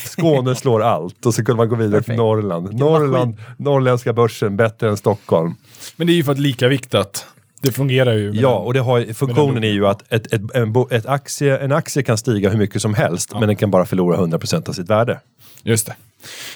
Skåne 0.04 0.54
slår 0.54 0.82
allt. 0.82 1.26
Och 1.26 1.34
så 1.34 1.44
kunde 1.44 1.56
man 1.56 1.68
gå 1.68 1.76
vidare 1.76 2.02
till. 2.02 2.14
Norrland. 2.16 2.74
Norrland, 2.74 3.36
norrländska 3.56 4.12
börsen 4.12 4.56
bättre 4.56 4.88
än 4.88 4.96
Stockholm. 4.96 5.54
Men 5.96 6.06
det 6.06 6.12
är 6.12 6.14
ju 6.14 6.24
för 6.24 6.32
att 6.32 6.38
lika 6.38 6.68
viktat. 6.68 7.26
Det 7.62 7.72
fungerar 7.72 8.12
ju. 8.12 8.32
Ja, 8.34 8.58
och 8.58 8.74
det 8.74 8.80
har, 8.80 9.12
funktionen 9.12 9.64
är 9.64 9.72
ju 9.72 9.86
att 9.86 10.12
ett, 10.12 10.32
ett, 10.32 10.54
en, 10.54 10.72
bo- 10.72 10.88
ett 10.90 11.06
aktie, 11.06 11.58
en 11.58 11.72
aktie 11.72 12.02
kan 12.02 12.18
stiga 12.18 12.50
hur 12.50 12.58
mycket 12.58 12.82
som 12.82 12.94
helst, 12.94 13.32
men 13.32 13.48
den 13.48 13.56
kan 13.56 13.70
bara 13.70 13.84
förlora 13.84 14.16
100% 14.16 14.68
av 14.68 14.72
sitt 14.72 14.90
värde. 14.90 15.20
Just 15.62 15.86
det. 15.86 15.94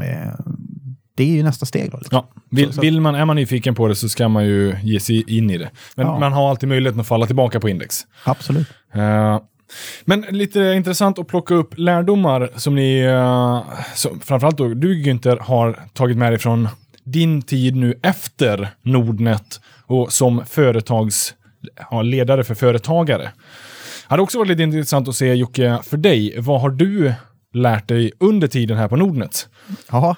eh, 0.01 0.33
det 1.15 1.23
är 1.23 1.27
ju 1.27 1.43
nästa 1.43 1.65
steg 1.65 1.91
då. 1.91 1.97
Liksom. 1.97 2.15
Ja, 2.15 2.41
vill, 2.51 2.73
Så- 2.73 2.81
vill 2.81 3.01
man, 3.01 3.15
är 3.15 3.25
man 3.25 3.35
nyfiken 3.35 3.75
på 3.75 3.87
det 3.87 3.95
så 3.95 4.09
ska 4.09 4.27
man 4.29 4.45
ju 4.45 4.75
ge 4.83 4.99
sig 4.99 5.37
in 5.37 5.49
i 5.49 5.57
det. 5.57 5.69
Men 5.95 6.07
Ja. 6.07 6.19
man 6.19 6.33
har 6.33 6.49
alltid 6.49 6.69
möjligheten 6.69 7.01
att 7.01 7.07
falla 7.07 7.25
tillbaka 7.25 7.59
på 7.59 7.69
index. 7.69 8.01
Absolut. 8.25 8.67
Eh, 8.93 9.39
men 10.05 10.21
lite 10.29 10.59
intressant 10.59 11.19
att 11.19 11.27
plocka 11.27 11.53
upp 11.53 11.77
lärdomar 11.77 12.49
som 12.55 12.75
ni, 12.75 13.07
uh, 13.07 13.63
som, 13.95 14.19
framförallt 14.19 14.57
då 14.57 14.67
du 14.67 15.03
Günther, 15.03 15.37
har 15.41 15.79
tagit 15.93 16.17
med 16.17 16.31
dig 16.31 16.39
från 16.39 16.67
din 17.03 17.41
tid 17.41 17.75
nu 17.75 17.99
efter 18.03 18.69
Nordnet 18.81 19.61
och 19.85 20.11
som 20.13 20.45
företags, 20.45 21.33
ja, 21.91 22.01
ledare 22.01 22.43
för 22.43 22.55
företagare. 22.55 23.31
Det 24.07 24.13
hade 24.13 24.23
också 24.23 24.37
varit 24.37 24.49
lite 24.49 24.63
intressant 24.63 25.07
att 25.07 25.15
se 25.15 25.33
Jocke, 25.33 25.79
för 25.83 25.97
dig, 25.97 26.35
vad 26.39 26.61
har 26.61 26.69
du 26.69 27.13
lärt 27.53 27.87
dig 27.87 28.11
under 28.19 28.47
tiden 28.47 28.77
här 28.77 28.87
på 28.87 28.95
Nordnet? 28.95 29.47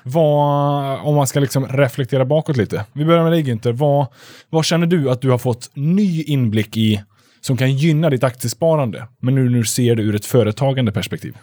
Vad, 0.04 1.00
om 1.00 1.16
man 1.16 1.28
ska 1.28 1.40
liksom 1.40 1.68
reflektera 1.68 2.26
bakåt 2.26 2.58
lite. 2.58 2.86
Vi 2.94 3.06
börjar 3.06 3.24
med 3.24 3.32
dig 3.32 3.44
Günther. 3.44 3.72
Vad, 3.72 4.08
vad 4.50 4.66
känner 4.66 4.88
du 4.88 5.10
att 5.12 5.22
du 5.22 5.30
har 5.30 5.38
fått 5.38 5.70
ny 5.74 6.24
inblick 6.24 6.78
i 6.78 7.04
som 7.42 7.58
kan 7.58 7.72
gynna 7.78 8.10
ditt 8.10 8.24
aktiesparande, 8.24 9.08
men 9.22 9.36
nu 9.36 9.50
du 9.50 9.66
ser 9.66 9.96
det 9.96 10.02
ur 10.04 10.16
ett 10.16 10.26
företagande 10.26 10.92
perspektiv? 10.92 11.36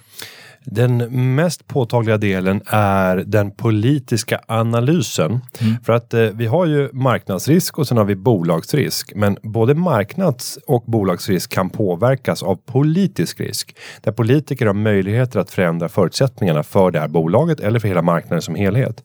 Den 0.70 0.96
mest 1.34 1.66
påtagliga 1.66 2.16
delen 2.16 2.62
är 2.66 3.16
den 3.16 3.50
politiska 3.50 4.40
analysen. 4.46 5.40
För 5.84 5.92
att 5.92 6.14
eh, 6.14 6.20
vi 6.20 6.46
har 6.46 6.66
ju 6.66 6.88
marknadsrisk 6.92 7.78
och 7.78 7.88
sen 7.88 7.96
har 7.96 8.04
vi 8.04 8.16
bolagsrisk. 8.16 9.12
Men 9.14 9.38
både 9.42 9.74
marknads 9.74 10.58
och 10.66 10.84
bolagsrisk 10.86 11.52
kan 11.52 11.70
påverkas 11.70 12.42
av 12.42 12.56
politisk 12.56 13.40
risk. 13.40 13.76
Där 14.00 14.12
politiker 14.12 14.66
har 14.66 14.74
möjligheter 14.74 15.40
att 15.40 15.50
förändra 15.50 15.88
förutsättningarna 15.88 16.62
för 16.62 16.90
det 16.90 17.00
här 17.00 17.08
bolaget 17.08 17.60
eller 17.60 17.78
för 17.78 17.88
hela 17.88 18.02
marknaden 18.02 18.42
som 18.42 18.54
helhet. 18.54 19.02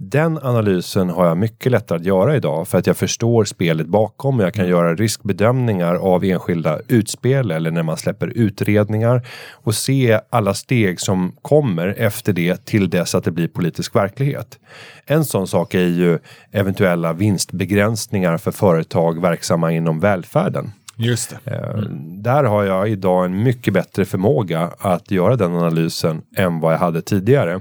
Den 0.00 0.38
analysen 0.38 1.10
har 1.10 1.26
jag 1.26 1.36
mycket 1.36 1.72
lättare 1.72 1.98
att 1.98 2.04
göra 2.04 2.36
idag 2.36 2.68
för 2.68 2.78
att 2.78 2.86
jag 2.86 2.96
förstår 2.96 3.44
spelet 3.44 3.86
bakom 3.86 4.38
och 4.38 4.44
jag 4.44 4.54
kan 4.54 4.68
göra 4.68 4.94
riskbedömningar 4.94 5.94
av 5.94 6.24
enskilda 6.24 6.78
utspel 6.88 7.50
eller 7.50 7.70
när 7.70 7.82
man 7.82 7.96
släpper 7.96 8.26
utredningar 8.26 9.26
och 9.52 9.74
se 9.74 10.20
alla 10.30 10.54
steg 10.54 11.00
som 11.00 11.32
kommer 11.42 11.94
efter 11.98 12.32
det 12.32 12.64
till 12.64 12.90
dess 12.90 13.14
att 13.14 13.24
det 13.24 13.30
blir 13.30 13.48
politisk 13.48 13.94
verklighet. 13.94 14.58
En 15.06 15.24
sån 15.24 15.48
sak 15.48 15.74
är 15.74 15.86
ju 15.86 16.18
eventuella 16.52 17.12
vinstbegränsningar 17.12 18.38
för 18.38 18.50
företag 18.50 19.22
verksamma 19.22 19.72
inom 19.72 20.00
välfärden. 20.00 20.72
Just. 20.96 21.32
Eh, 21.44 21.78
Där 22.22 22.44
har 22.44 22.64
jag 22.64 22.88
idag 22.88 23.24
en 23.24 23.42
mycket 23.42 23.74
bättre 23.74 24.04
förmåga 24.04 24.70
att 24.78 25.10
göra 25.10 25.36
den 25.36 25.56
analysen 25.56 26.22
än 26.36 26.60
vad 26.60 26.72
jag 26.72 26.78
hade 26.78 27.02
tidigare. 27.02 27.60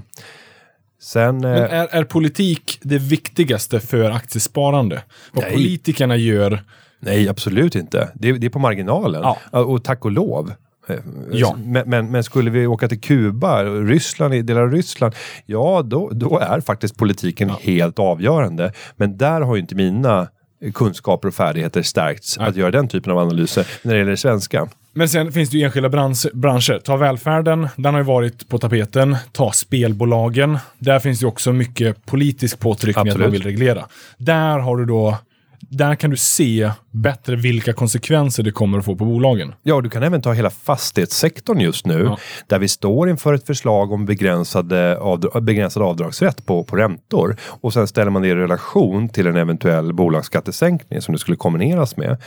Sen, 1.01 1.37
Men 1.37 1.55
eh, 1.55 1.73
är, 1.73 1.87
är 1.87 2.03
politik 2.03 2.79
det 2.81 2.97
viktigaste 2.97 3.79
för 3.79 4.11
aktiesparande? 4.11 5.01
Vad 5.31 5.43
Nej. 5.43 5.53
politikerna 5.53 6.15
gör? 6.15 6.63
nej 6.99 7.29
absolut 7.29 7.75
inte. 7.75 8.09
Det, 8.15 8.29
är- 8.29 8.33
det 8.33 8.47
är 8.47 8.49
på 8.51 8.59
marginalen. 8.59 9.21
Ja. 9.51 9.59
Och 9.59 9.83
tack 9.83 10.05
och 10.05 10.11
lov. 10.11 10.53
Eh, 10.89 10.95
Ja. 11.31 11.55
Men, 11.65 11.89
men, 11.89 12.11
men 12.11 12.23
skulle 12.23 12.49
vi 12.51 12.67
åka 12.67 12.87
till 12.87 13.01
Kuba, 13.01 13.63
Ryssland, 13.63 14.45
delar 14.45 14.61
av 14.61 14.71
Ryssland, 14.71 15.15
ja 15.45 15.81
då, 15.85 16.09
då 16.09 16.39
är 16.39 16.59
faktiskt 16.61 16.97
politiken 16.97 17.49
helt 17.49 17.99
avgörande. 17.99 18.71
Men 18.95 19.17
där 19.17 19.41
har 19.41 19.55
ju 19.55 19.61
inte 19.61 19.75
mina 19.75 20.27
kunskaper 20.73 21.27
och 21.27 21.33
färdigheter 21.33 21.81
stärkts 21.81 22.37
att 22.37 22.55
göra 22.55 22.71
den 22.71 22.87
typen 22.87 23.11
av 23.11 23.17
analyser 23.17 23.67
när 23.81 23.93
det 23.93 23.97
gäller 23.99 24.11
det 24.11 24.17
svenska. 24.17 24.67
Men 24.93 25.09
sen 25.09 25.31
finns 25.31 25.49
det 25.49 25.57
ju 25.57 25.63
enskilda 25.63 25.89
brans- 25.89 26.27
branscher. 26.33 26.79
Ta 26.79 26.97
välfärden, 26.97 27.67
den 27.75 27.93
har 27.93 28.01
ju 28.01 28.05
varit 28.05 28.49
på 28.49 28.57
tapeten. 28.57 29.15
Ta 29.31 29.51
spelbolagen. 29.51 30.57
Där 30.79 30.99
finns 30.99 31.19
det 31.19 31.23
ju 31.23 31.27
också 31.27 31.53
mycket 31.53 32.05
politisk 32.05 32.59
påtryckning 32.59 33.09
att 33.09 33.19
man 33.19 33.31
vill 33.31 33.43
reglera. 33.43 33.85
Där 34.17 34.59
har 34.59 34.77
du 34.77 34.85
då, 34.85 35.17
där 35.59 35.95
kan 35.95 36.09
du 36.09 36.17
se 36.17 36.71
bättre 36.91 37.35
vilka 37.35 37.73
konsekvenser 37.73 38.43
det 38.43 38.51
kommer 38.51 38.79
att 38.79 38.85
få 38.85 38.95
på 38.95 39.05
bolagen. 39.05 39.53
Ja, 39.63 39.81
du 39.81 39.89
kan 39.89 40.03
även 40.03 40.21
ta 40.21 40.33
hela 40.33 40.49
fastighetssektorn 40.49 41.59
just 41.59 41.85
nu, 41.85 42.03
Ja. 42.03 42.17
där 42.47 42.59
vi 42.59 42.67
står 42.67 43.09
inför 43.09 43.33
ett 43.33 43.45
förslag 43.47 43.91
om 43.91 44.05
begränsade 44.05 44.97
avdra- 44.97 45.41
begränsad 45.41 45.83
avdragsrätt 45.83 46.45
på, 46.45 46.63
på 46.63 46.75
räntor. 46.75 47.35
Och 47.61 47.73
sen 47.73 47.87
ställer 47.87 48.11
man 48.11 48.21
det 48.21 48.27
i 48.27 48.35
relation 48.35 49.09
till 49.09 49.27
en 49.27 49.35
eventuell 49.35 49.93
bolagsskattesänkning 49.93 51.01
som 51.01 51.13
det 51.13 51.19
skulle 51.19 51.37
kombineras 51.37 51.97
med. 51.97 52.17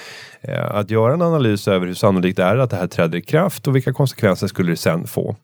Eh, 0.41 0.75
att 0.75 0.91
göra 0.91 1.15
en 1.15 1.23
analys 1.23 1.69
över 1.69 1.87
hur 1.87 1.95
sannolikt 1.95 2.37
det 2.37 2.43
är 2.45 2.57
att 2.57 2.71
det 2.71 2.77
här 2.77 2.87
träder 2.87 3.19
i 3.19 3.23
kraft 3.23 3.67
och 3.67 3.77
vilka 3.77 3.93
konsekvenser 3.93 4.47
skulle 4.47 4.71
det 4.73 4.77
sen 4.77 5.07
få. 5.07 5.37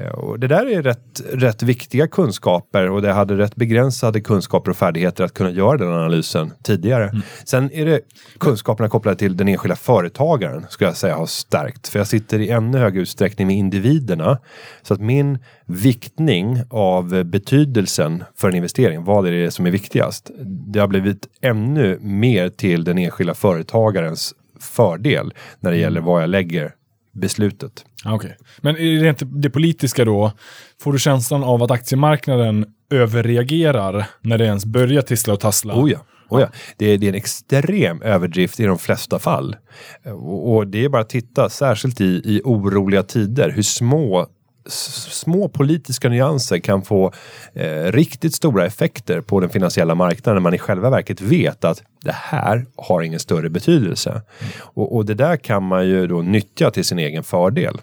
Eh, 0.00 0.08
Och 0.08 0.40
det 0.40 0.46
där 0.46 0.66
är 0.66 0.82
rätt, 0.82 1.22
rätt 1.32 1.62
viktiga 1.62 2.08
kunskaper 2.08 2.90
och 2.90 3.02
det 3.02 3.12
hade 3.12 3.38
rätt 3.38 3.56
begränsade 3.56 4.20
kunskaper 4.20 4.70
och 4.70 4.76
färdigheter 4.76 5.24
att 5.24 5.34
kunna 5.34 5.50
göra 5.50 5.76
den 5.76 5.88
analysen 5.92 6.52
tidigare. 6.62 7.22
Sen 7.44 7.70
är 7.72 7.86
det 7.86 8.00
kunskaperna 8.40 8.88
kopplade 8.88 9.16
till 9.16 9.36
den 9.36 9.48
enskilda 9.48 9.76
företagaren 9.76 10.66
skulle 10.68 10.88
jag 10.88 10.96
säga 10.96 11.16
har 11.16 11.26
stärkt. 11.26 11.88
För 11.88 11.98
jag 11.98 12.06
sitter 12.06 12.38
i 12.38 12.50
ännu 12.50 12.78
högre 12.78 13.00
utsträckning 13.00 13.46
med 13.46 13.56
individerna. 13.56 14.38
Så 14.82 14.94
att 14.94 15.00
min 15.00 15.38
viktning 15.66 16.62
av 16.70 17.24
betydelsen 17.24 18.24
för 18.36 18.48
en 18.48 18.54
investering, 18.54 19.04
vad 19.04 19.26
är 19.26 19.32
det 19.32 19.50
som 19.50 19.66
är 19.66 19.70
viktigast? 19.70 20.30
Det 20.44 20.78
har 20.78 20.88
blivit 20.88 21.28
ännu 21.40 21.98
mer 22.00 22.48
till 22.48 22.84
den 22.84 22.98
enskilda 22.98 23.34
företagarens 23.34 24.34
fördel 24.60 25.34
när 25.60 25.70
det 25.70 25.76
gäller 25.76 26.00
vad 26.00 26.22
jag 26.22 26.30
lägger 26.30 26.72
beslutet. 27.16 27.84
Ah, 28.04 28.14
Okej. 28.14 28.36
Men 28.60 28.76
rent 28.76 29.22
det 29.42 29.50
politiska 29.50 30.04
då, 30.04 30.32
får 30.80 30.92
du 30.92 30.98
känslan 30.98 31.44
av 31.44 31.62
att 31.62 31.70
aktiemarknaden 31.70 32.66
överreagerar 32.90 34.06
när 34.20 34.38
det 34.38 34.44
ens 34.44 34.64
börjar 34.64 35.02
tissla 35.02 35.32
och 35.32 35.40
tassla? 35.40 35.74
Oh 35.74 35.90
ja. 35.90 35.98
Oh 36.28 36.40
ja. 36.40 36.48
Det, 36.76 36.86
är, 36.86 36.98
det 36.98 37.06
är 37.06 37.08
en 37.08 37.14
extrem 37.14 38.02
överdrift 38.02 38.60
i 38.60 38.64
de 38.64 38.78
flesta 38.78 39.18
fall. 39.18 39.56
Och, 40.04 40.54
och 40.54 40.66
det 40.66 40.84
är 40.84 40.88
bara 40.88 41.02
att 41.02 41.08
titta, 41.08 41.48
särskilt 41.48 42.00
i, 42.00 42.04
i 42.24 42.40
oroliga 42.44 43.02
tider, 43.02 43.50
hur 43.50 43.62
små 43.62 44.26
små 44.68 45.48
politiska 45.48 46.08
nyanser 46.08 46.58
kan 46.58 46.82
få 46.82 47.12
eh, 47.54 47.92
riktigt 47.92 48.34
stora 48.34 48.66
effekter 48.66 49.20
på 49.20 49.40
den 49.40 49.50
finansiella 49.50 49.94
marknaden 49.94 50.34
när 50.34 50.40
man 50.40 50.54
i 50.54 50.58
själva 50.58 50.90
verket 50.90 51.20
vet 51.20 51.64
att 51.64 51.82
det 52.02 52.14
här 52.14 52.66
har 52.76 53.02
ingen 53.02 53.20
större 53.20 53.50
betydelse. 53.50 54.22
Och, 54.60 54.96
och 54.96 55.04
det 55.04 55.14
där 55.14 55.36
kan 55.36 55.62
man 55.62 55.86
ju 55.86 56.06
då 56.06 56.22
nyttja 56.22 56.70
till 56.70 56.84
sin 56.84 56.98
egen 56.98 57.24
fördel 57.24 57.80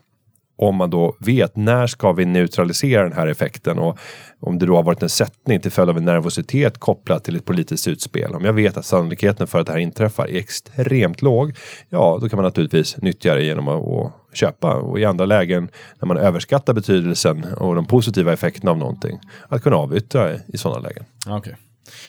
om 0.56 0.76
man 0.76 0.90
då 0.90 1.16
vet 1.20 1.56
när 1.56 1.88
ska 1.88 2.12
vi 2.12 2.26
neutralisera 2.26 3.04
den 3.04 3.14
här 3.14 3.28
effekten 3.28 3.80
och 3.80 3.98
om 4.40 4.60
det 4.60 4.66
då 4.66 4.76
har 4.76 4.84
varit 4.84 5.04
en 5.04 5.10
sättning 5.10 5.60
till 5.60 5.72
följd 5.72 5.90
av 5.90 5.98
en 5.98 6.06
nervositet 6.06 6.78
kopplat 6.78 7.24
till 7.24 7.36
ett 7.36 7.46
politiskt 7.46 7.88
utspel. 7.88 8.36
Om 8.36 8.46
jag 8.46 8.54
vet 8.54 8.78
att 8.78 8.86
sannolikheten 8.86 9.48
för 9.48 9.60
att 9.60 9.68
det 9.68 9.74
här 9.74 9.80
inträffar 9.80 10.28
är 10.28 10.38
extremt 10.38 11.22
låg, 11.22 11.54
ja 11.90 12.18
då 12.22 12.30
kan 12.30 12.38
man 12.38 12.44
naturligtvis 12.44 12.98
nyttja 12.98 13.36
det 13.36 13.44
genom 13.44 13.68
att, 13.68 14.14
köpa 14.34 14.76
och 14.76 15.00
i 15.00 15.06
andra 15.06 15.26
lägen 15.26 15.70
när 16.00 16.08
man 16.08 16.18
överskattar 16.18 16.74
betydelsen 16.74 17.44
och 17.44 17.76
de 17.76 17.86
positiva 17.86 18.34
effekterna 18.34 18.72
av 18.72 18.78
någonting, 18.78 19.20
att 19.50 19.64
kunna 19.64 19.76
avyttra 19.76 20.34
i 20.48 20.58
sådana 20.58 20.80
lägen. 20.80 21.06
Okay. 21.38 21.54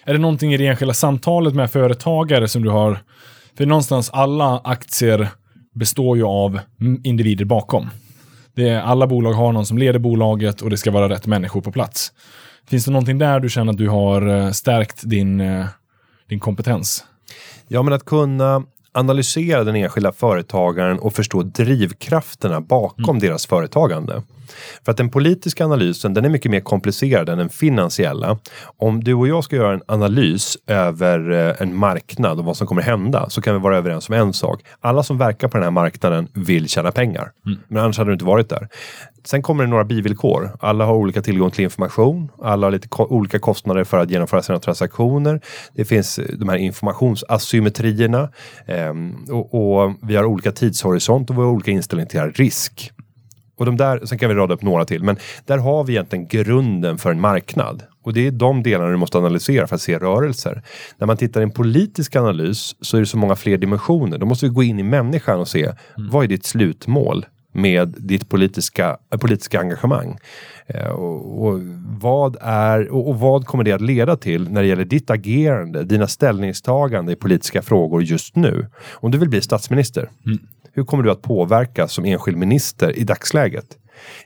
Är 0.05 0.13
det 0.13 0.19
någonting 0.19 0.55
i 0.55 0.57
det 0.57 0.67
enskilda 0.67 0.95
samtalet 0.95 1.55
med 1.55 1.71
företagare 1.71 2.49
som 2.49 2.63
du 2.63 2.71
har... 2.71 2.99
För 3.57 3.67
någonstans 3.67 4.11
alla 4.11 4.61
aktier 4.65 5.29
består 5.75 6.17
ju 6.17 6.25
av 6.25 6.61
individer 7.05 7.45
bakom. 7.45 7.91
Det 8.55 8.69
är, 8.69 8.81
alla 8.81 9.07
bolag 9.07 9.33
har 9.33 9.53
någon 9.53 9.67
som 9.67 9.79
leder 9.79 9.99
bolaget 9.99 10.63
och 10.63 10.71
det 10.71 10.77
ska 10.77 10.91
vara 10.91 11.09
rätt 11.09 11.27
människor 11.27 11.61
på 11.61 11.73
plats. 11.73 12.13
Finns 12.69 12.85
det 12.85 12.91
någonting 12.91 13.19
där 13.19 13.41
du 13.41 13.49
känner 13.49 13.73
att 13.73 13.79
du 13.79 13.89
har 13.89 14.29
eh, 14.29 14.51
stärkt 14.51 15.03
din, 15.05 15.41
eh, 15.41 15.67
din 16.29 16.41
kompetens? 16.41 17.05
Ja, 17.69 17.83
men 17.83 17.93
att 17.93 18.05
kunna 18.05 18.65
analysera 18.93 19.65
den 19.65 19.77
enskilda 19.77 20.13
företagaren 20.13 20.99
och 20.99 21.15
förstå 21.15 21.43
drivkrafterna 21.43 22.61
bakom 22.61 23.17
mm. 23.17 23.21
deras 23.21 23.47
företagande. 23.47 24.23
För 24.85 24.93
att 24.93 24.97
den 24.97 25.11
politiska 25.11 25.65
analysen 25.65 26.15
den 26.15 26.25
är 26.25 26.29
mycket 26.29 26.51
mer 26.51 26.61
komplicerad 26.61 27.29
än 27.29 27.39
den 27.39 27.49
finansiella. 27.49 28.39
Om 28.77 29.05
du 29.05 29.15
och 29.15 29.29
jag 29.29 29.45
ska 29.45 29.57
göra 29.57 29.75
en 29.75 29.83
analys 29.87 30.59
över 30.67 31.31
eh, 31.31 31.55
en 31.59 31.77
marknad 31.77 32.39
och 32.39 32.45
vad 32.45 32.57
som 32.57 32.67
kommer 32.67 32.83
hända 32.83 33.31
så 33.31 33.43
kan 33.43 33.55
vi 33.55 33.61
vara 33.61 33.77
överens 33.77 34.09
om 34.09 34.15
en 34.15 34.33
sak. 34.33 34.61
Alla 34.81 35.03
som 35.03 35.19
verkar 35.19 35.49
på 35.49 35.57
den 35.57 35.65
här 35.65 35.71
marknaden 35.71 36.29
vill 36.35 36.69
tjäna 36.69 36.93
pengar. 36.93 37.33
Mm. 37.47 37.59
Men 37.69 37.83
annars 37.83 37.99
hade 37.99 38.11
du 38.11 38.13
inte 38.13 38.25
varit 38.25 38.49
där. 38.49 38.69
Sen 39.27 39.43
kommer 39.43 39.65
det 39.65 39.71
några 39.71 39.85
bivillkor. 39.85 40.57
Alla 40.61 40.85
har 40.85 40.95
olika 40.95 41.23
tillgång 41.23 41.51
till 41.51 41.65
information. 41.65 42.31
Alla 42.43 42.67
har 42.67 42.71
lite 42.71 42.89
ko 42.89 43.05
olika 43.05 43.39
kostnader 43.39 43.85
för 43.85 43.99
att 43.99 44.11
genomföra 44.11 44.43
sina 44.43 44.59
transaktioner. 44.59 45.41
Det 45.75 45.85
finns 45.85 46.19
eh, 46.19 46.25
de 46.39 46.49
här 46.49 46.57
informationsasymmetrierna 46.57 48.29
eh, 48.67 48.93
och, 49.31 49.55
och, 49.55 49.95
vi 50.03 50.17
har 50.17 50.25
olika 50.25 50.53
tidshorisont 50.53 51.31
och 51.31 51.37
vi 51.37 51.41
har 51.41 51.49
olika 51.49 51.71
inställning 51.71 52.07
till 52.09 52.21
risk. 52.21 52.93
Och 53.57 53.67
de 53.67 53.77
där, 53.77 54.01
sen 54.05 54.19
kan 54.19 54.29
vi 54.29 54.35
rada 54.35 54.55
upp 54.55 54.63
några 54.63 54.85
till, 54.85 55.03
men 55.03 55.17
där 55.45 55.59
har 55.59 55.85
vi 55.85 55.93
egentligen 55.93 56.29
grunden 56.29 56.99
för 56.99 57.11
en 57.11 57.21
marknad. 57.21 57.83
Och 58.03 58.13
det 58.13 58.27
är 58.27 58.31
de 58.31 58.63
delarna 58.63 58.91
du 58.91 58.97
måste 58.97 59.19
analysera 59.19 59.67
för 59.67 59.75
att 59.75 59.83
se 59.83 59.99
rörelser. 59.99 60.63
När 60.99 61.07
man 61.07 61.17
tittar 61.17 61.41
i 61.41 61.45
en 61.45 61.51
politisk 61.51 62.17
analys 62.17 62.77
så 62.81 62.97
är 62.97 63.01
det 63.01 63.07
så 63.07 63.17
många 63.17 63.37
fler 63.37 63.59
dimensioner. 63.59 64.19
Då 64.19 64.27
måste 64.27 64.47
vi 64.47 64.53
gå 64.53 64.63
in 64.63 64.79
i 64.79 64.83
människan 64.83 65.41
och 65.41 65.49
se 65.49 65.65
mm. 65.65 66.11
vad 66.11 66.25
är 66.25 66.29
ditt 66.29 66.47
slutmål 66.47 67.27
med 67.53 67.95
ditt 67.99 68.29
politiska, 68.29 68.97
politiska 69.21 69.61
engagemang. 69.61 70.19
Eh, 70.67 70.91
och, 70.91 71.47
och, 71.47 71.61
vad 72.01 72.37
är, 72.41 72.89
och, 72.89 73.09
och, 73.09 73.21
vad 73.21 73.47
kommer 73.47 73.65
det 73.65 73.73
att 73.73 73.81
leda 73.81 74.17
till 74.17 74.51
när 74.51 74.63
det 74.63 74.69
gäller 74.69 74.85
ditt 74.85 75.11
agerande, 75.11 75.85
dina 75.85 76.07
ställningstagande 76.07 77.13
i 77.13 77.17
politiska 77.17 77.63
frågor 77.63 78.03
just 78.03 78.37
nu? 78.37 78.67
Om 78.93 79.11
du 79.11 79.19
vill 79.19 79.29
bli 79.29 79.41
statsminister, 79.41 80.11
mm 80.27 80.39
hur 80.75 80.85
kommer 80.85 81.05
du 81.05 81.11
att 81.11 81.23
påverka 81.23 81.89
som 81.89 82.05
enskild 82.05 82.37
minister 82.37 82.99
i 82.99 83.05
dagsläget? 83.05 83.67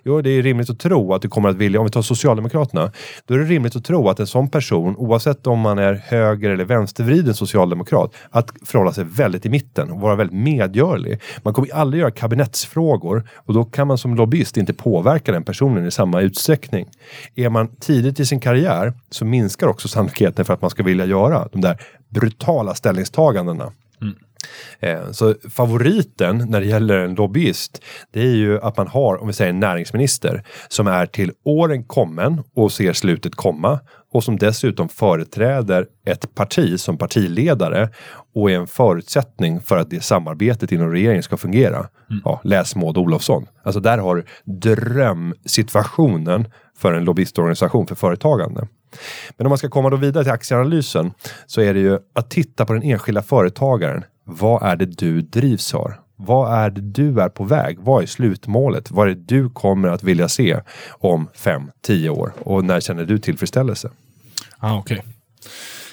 Jo, 0.05 0.23
det 0.23 0.31
är 0.31 0.43
rimligt 0.43 0.71
att 0.71 0.79
tro 0.79 1.15
att 1.15 1.23
du 1.23 1.29
kommer 1.29 1.49
att 1.49 1.57
vilja, 1.57 1.81
om 1.81 1.87
vi 1.87 1.93
tar 1.93 2.03
Socialdemokraterna, 2.03 2.93
då 3.27 3.35
är 3.35 3.39
det 3.39 3.45
rimligt 3.45 3.77
att 3.77 3.85
tro 3.85 4.09
att 4.09 4.21
en 4.21 4.27
sån 4.27 4.49
person, 4.49 4.97
oavsett 4.97 5.47
om 5.47 5.61
man 5.61 5.79
är 5.79 5.95
höger 5.95 6.51
eller 6.51 6.65
vänstervriden 6.65 7.35
socialdemokrat, 7.35 8.15
att 8.31 8.51
förhålla 8.67 8.93
sig 8.93 9.05
väldigt 9.05 9.47
i 9.47 9.49
mitten 9.49 9.91
och 9.91 10.01
vara 10.01 10.17
väldigt 10.17 10.39
medgörlig. 10.39 11.21
Man 11.43 11.55
kommer 11.55 11.75
aldrig 11.75 12.01
göra 12.01 12.11
kabinettsfrågor 12.11 13.29
och 13.35 13.55
då 13.55 13.65
kan 13.65 13.87
man 13.87 13.99
som 13.99 14.15
lobbyist 14.15 14.57
inte 14.57 14.75
påverka 14.75 15.33
den 15.33 15.45
personen 15.45 15.87
i 15.87 15.91
samma 15.91 16.21
utsträckning. 16.21 16.87
Är 17.35 17.49
man 17.49 17.69
tidigt 17.81 18.21
i 18.21 18.27
sin 18.27 18.41
karriär 18.41 18.93
så 19.11 19.25
minskar 19.25 19.67
också 19.67 19.89
sannolikheten 19.89 20.45
för 20.45 20.55
att 20.55 20.63
man 20.63 20.71
ska 20.71 20.83
vilja 20.83 21.05
göra 21.05 21.49
de 21.53 21.61
där 21.61 21.83
brutala 22.09 22.75
ställningstagandena. 22.75 23.73
Mm. 24.03 24.15
Eh, 24.81 25.11
så 25.11 25.35
favoriten 25.51 26.47
när 26.49 26.61
det 26.61 26.67
gäller 26.67 26.99
en 26.99 27.15
lobbyist, 27.15 27.83
det 28.11 28.21
är 28.21 28.37
ju 28.37 28.61
att 28.61 28.77
man 28.77 28.89
har, 28.89 29.21
om 29.21 29.27
vi 29.27 29.33
säger 29.33 29.51
en 29.51 29.61
näringsminister, 29.61 30.45
som 30.69 30.87
är 30.87 31.07
till 31.07 31.33
åren 31.45 31.85
kommen 31.85 32.43
och 32.55 32.73
ser 32.73 32.93
slutet 32.93 33.35
komma 33.35 33.81
och 34.13 34.25
som 34.25 34.39
dessutom 34.39 34.89
företräder 34.89 35.87
ett 36.07 36.35
parti 36.35 36.81
som 36.81 36.99
partiledare 36.99 37.89
och 38.35 38.51
är 38.51 38.55
en 38.55 38.67
förutsättning 38.67 39.61
för 39.61 39.77
att 39.77 39.91
det 39.91 40.05
samarbetet 40.05 40.73
inom 40.73 40.93
regeringen 40.93 41.23
ska 41.23 41.37
fungera. 41.37 41.79
Mm. 41.79 42.23
Ja, 42.25 42.41
läs 42.45 42.77
Maud 42.77 42.99
Olofsson. 42.99 43.47
Alltså 43.63 43.81
där 43.81 43.99
har 43.99 44.17
du 44.17 44.25
drömsituationen 44.45 46.49
för 46.79 46.93
en 46.93 47.05
lobbyistorganisation 47.05 47.87
för 47.87 47.95
företagande. 47.95 48.69
Men 49.37 49.47
om 49.47 49.49
man 49.49 49.59
ska 49.59 49.69
komma 49.69 49.91
då 49.91 49.97
vidare 49.97 50.25
till 50.25 50.33
aktieanalysen 50.33 51.13
så 51.47 51.61
är 51.61 51.75
det 51.75 51.81
ju 51.81 51.99
att 52.15 52.31
titta 52.31 52.67
på 52.67 52.73
den 52.73 52.83
enskilda 52.83 53.23
företagaren. 53.23 54.05
Vad 54.31 54.63
är 54.63 54.77
det 54.77 54.87
du 54.87 55.21
drivs 55.21 55.75
av? 55.75 55.93
Vad 56.17 56.59
är 56.59 56.71
det 56.71 56.81
du 56.81 57.21
är 57.21 57.29
på 57.29 57.45
väg? 57.45 57.79
Vad 57.81 58.03
är 58.03 58.07
slutmålet? 58.07 58.91
Vad 58.91 59.09
är 59.09 59.15
det 59.15 59.21
du 59.27 59.51
kommer 59.51 59.89
att 59.89 60.03
vilja 60.03 60.29
se 60.29 60.61
om 60.89 61.29
fem, 61.35 61.71
tio 61.83 62.11
år? 62.11 62.33
Och 62.45 62.65
när 62.65 62.81
känner 62.81 63.05
du 63.05 63.19
tillfredsställelse? 63.19 63.91
Ah, 64.59 64.79
Okej. 64.79 64.99
Okay. 64.99 65.13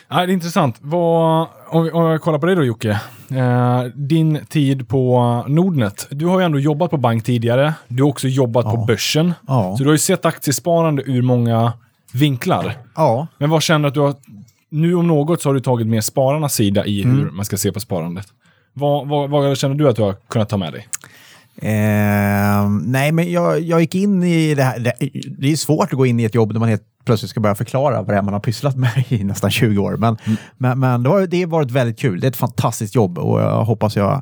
Ah, 0.08 0.26
det 0.26 0.32
är 0.32 0.34
intressant. 0.34 0.76
Vad, 0.80 1.48
om, 1.68 1.84
vi, 1.84 1.92
om 1.92 2.04
jag 2.04 2.22
kollar 2.22 2.40
på 2.40 2.46
dig 2.46 2.56
då 2.56 2.64
Jocke. 2.64 3.00
Eh, 3.32 3.84
din 3.96 4.46
tid 4.46 4.88
på 4.88 5.44
Nordnet. 5.48 6.08
Du 6.10 6.26
har 6.26 6.40
ju 6.40 6.46
ändå 6.46 6.60
jobbat 6.60 6.92
på 6.92 6.98
bank 6.98 7.24
tidigare. 7.24 7.74
Du 7.88 8.04
har 8.04 8.10
också 8.10 8.28
jobbat 8.28 8.66
ja. 8.66 8.72
på 8.72 8.86
börsen. 8.86 9.34
Ja. 9.48 9.76
Så 9.78 9.84
du 9.84 9.90
har 9.90 9.94
ju 9.94 10.00
sett 10.00 10.26
aktiesparande 10.26 11.04
ur 11.06 11.22
många 11.22 11.74
vinklar. 12.14 12.78
Ja. 12.96 13.28
Men 13.38 13.50
vad 13.50 13.64
känner 13.64 13.84
du 13.84 13.88
att 13.88 13.94
du 13.94 14.00
har 14.00 14.16
nu 14.72 14.96
om 14.96 15.08
något 15.08 15.42
så 15.42 15.50
har 15.50 15.54
du 15.54 15.60
tagit 15.60 15.88
med 15.88 16.04
spararnas 16.04 16.54
sida 16.54 16.86
i 16.86 17.04
hur 17.04 17.22
mm. 17.22 17.36
man 17.36 17.46
ska 17.46 17.58
se 17.58 17.72
på 17.72 17.80
sparandet. 17.80 18.28
Vad, 18.74 19.08
vad, 19.08 19.30
vad, 19.30 19.58
känner 19.58 19.76
du 19.76 19.90
att 19.90 19.96
du 19.96 20.02
har 20.02 20.14
kunnat 20.14 20.50
ta 20.50 20.58
med 20.58 20.74
dig? 20.74 20.88
Eh, 21.62 22.70
nej, 22.70 23.12
men 23.12 23.32
jag, 23.32 23.62
jag 23.62 23.82
gick 23.82 23.96
in 23.96 24.24
i 24.24 24.56
det 24.56 24.64
här. 24.64 24.80
Det, 24.80 24.94
det, 25.38 25.52
är 25.52 25.56
svårt 25.56 25.94
att 25.94 25.98
gå 25.98 26.06
in 26.06 26.20
i 26.20 26.24
ett 26.24 26.36
jobb 26.36 26.54
där 26.54 26.60
man 26.60 26.70
helt 26.70 26.84
plötsligt 27.06 27.30
ska 27.30 27.40
börja 27.40 27.56
förklara 27.56 28.02
vad 28.02 28.08
det 28.08 28.18
är 28.18 28.22
man 28.22 28.34
har 28.34 28.40
pysslat 28.40 28.76
med 28.76 29.04
i 29.10 29.24
nästan 29.24 29.52
20 29.52 29.78
år. 29.78 29.98
Men, 29.98 30.18
mm. 30.26 30.38
men, 30.58 30.80
men 30.80 31.04
det, 31.04 31.10
har, 31.10 31.28
det 31.28 31.42
har 31.42 31.48
varit 31.48 31.72
väldigt 31.72 32.00
kul. 32.00 32.20
Det 32.20 32.28
är 32.28 32.32
ett 32.32 32.38
fantastiskt 32.38 32.96
jobb 32.96 33.18
och 33.18 33.42
jag 33.42 33.64
hoppas 33.64 33.96
jag 33.96 34.22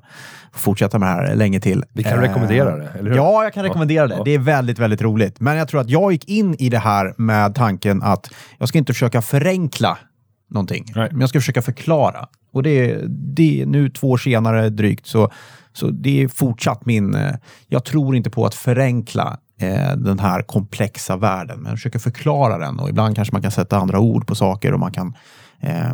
får 0.51 0.59
fortsätta 0.59 0.99
med 0.99 1.09
det 1.09 1.27
här 1.27 1.35
länge 1.35 1.59
till. 1.59 1.83
Vi 1.93 2.03
kan 2.03 2.13
eh, 2.13 2.19
rekommendera 2.19 2.77
det, 2.77 2.89
eller 2.99 3.09
hur? 3.09 3.17
Ja, 3.17 3.43
jag 3.43 3.53
kan 3.53 3.63
rekommendera 3.63 4.09
ja. 4.09 4.17
det. 4.17 4.23
Det 4.25 4.31
är 4.31 4.39
väldigt, 4.39 4.79
väldigt 4.79 5.01
roligt. 5.01 5.39
Men 5.39 5.57
jag 5.57 5.67
tror 5.67 5.81
att 5.81 5.89
jag 5.89 6.11
gick 6.11 6.29
in 6.29 6.55
i 6.59 6.69
det 6.69 6.79
här 6.79 7.13
med 7.17 7.55
tanken 7.55 8.03
att 8.03 8.29
jag 8.57 8.69
ska 8.69 8.77
inte 8.77 8.93
försöka 8.93 9.21
förenkla 9.21 9.97
någonting. 10.53 10.85
Nej. 10.95 11.09
Men 11.11 11.19
jag 11.19 11.29
ska 11.29 11.39
försöka 11.39 11.61
förklara. 11.61 12.27
Och 12.51 12.63
det, 12.63 13.01
det 13.07 13.65
nu 13.67 13.89
två 13.89 14.09
år 14.09 14.17
senare 14.17 14.69
drygt 14.69 15.05
så, 15.05 15.31
så 15.73 15.87
det 15.87 16.23
är 16.23 16.27
fortsatt 16.27 16.85
min... 16.85 17.15
Eh, 17.15 17.35
jag 17.67 17.83
tror 17.85 18.15
inte 18.15 18.29
på 18.29 18.45
att 18.45 18.55
förenkla 18.55 19.37
eh, 19.59 19.95
den 19.97 20.19
här 20.19 20.41
komplexa 20.41 21.17
världen, 21.17 21.59
men 21.59 21.69
jag 21.69 21.77
försöker 21.77 21.99
förklara 21.99 22.57
den 22.57 22.79
och 22.79 22.89
ibland 22.89 23.15
kanske 23.15 23.31
man 23.35 23.41
kan 23.41 23.51
sätta 23.51 23.77
andra 23.77 23.99
ord 23.99 24.27
på 24.27 24.35
saker 24.35 24.73
och 24.73 24.79
man 24.79 24.91
kan 24.91 25.13
eh, 25.59 25.93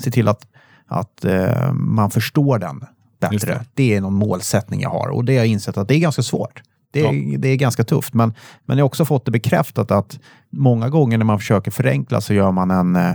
se 0.00 0.10
till 0.10 0.28
att, 0.28 0.46
att 0.86 1.24
eh, 1.24 1.72
man 1.72 2.10
förstår 2.10 2.58
den 2.58 2.84
bättre. 3.20 3.52
Det. 3.52 3.64
det. 3.74 3.94
är 3.94 4.00
någon 4.00 4.14
målsättning 4.14 4.80
jag 4.80 4.90
har 4.90 5.08
och 5.08 5.24
det 5.24 5.32
har 5.32 5.38
jag 5.38 5.46
insett 5.46 5.78
att 5.78 5.88
det 5.88 5.94
är 5.94 6.00
ganska 6.00 6.22
svårt. 6.22 6.62
Det 6.90 7.00
är, 7.00 7.12
ja. 7.12 7.38
det 7.38 7.48
är 7.48 7.56
ganska 7.56 7.84
tufft, 7.84 8.14
men, 8.14 8.34
men 8.64 8.78
jag 8.78 8.84
har 8.84 8.86
också 8.86 9.04
fått 9.04 9.24
det 9.24 9.30
bekräftat 9.30 9.90
att 9.90 10.18
många 10.50 10.88
gånger 10.88 11.18
när 11.18 11.24
man 11.24 11.38
försöker 11.38 11.70
förenkla 11.70 12.20
så 12.20 12.34
gör 12.34 12.52
man 12.52 12.70
en 12.70 12.96
eh, 12.96 13.14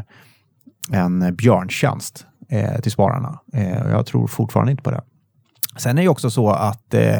en 0.92 1.36
björntjänst 1.36 2.26
eh, 2.50 2.82
till 2.82 2.92
spararna. 2.92 3.40
Eh, 3.54 3.90
jag 3.90 4.06
tror 4.06 4.28
fortfarande 4.28 4.72
inte 4.72 4.84
på 4.84 4.92
det. 4.92 5.02
Sen 5.78 5.98
är 5.98 6.02
det 6.02 6.10
också 6.10 6.30
så 6.30 6.50
att 6.50 6.94
eh, 6.94 7.18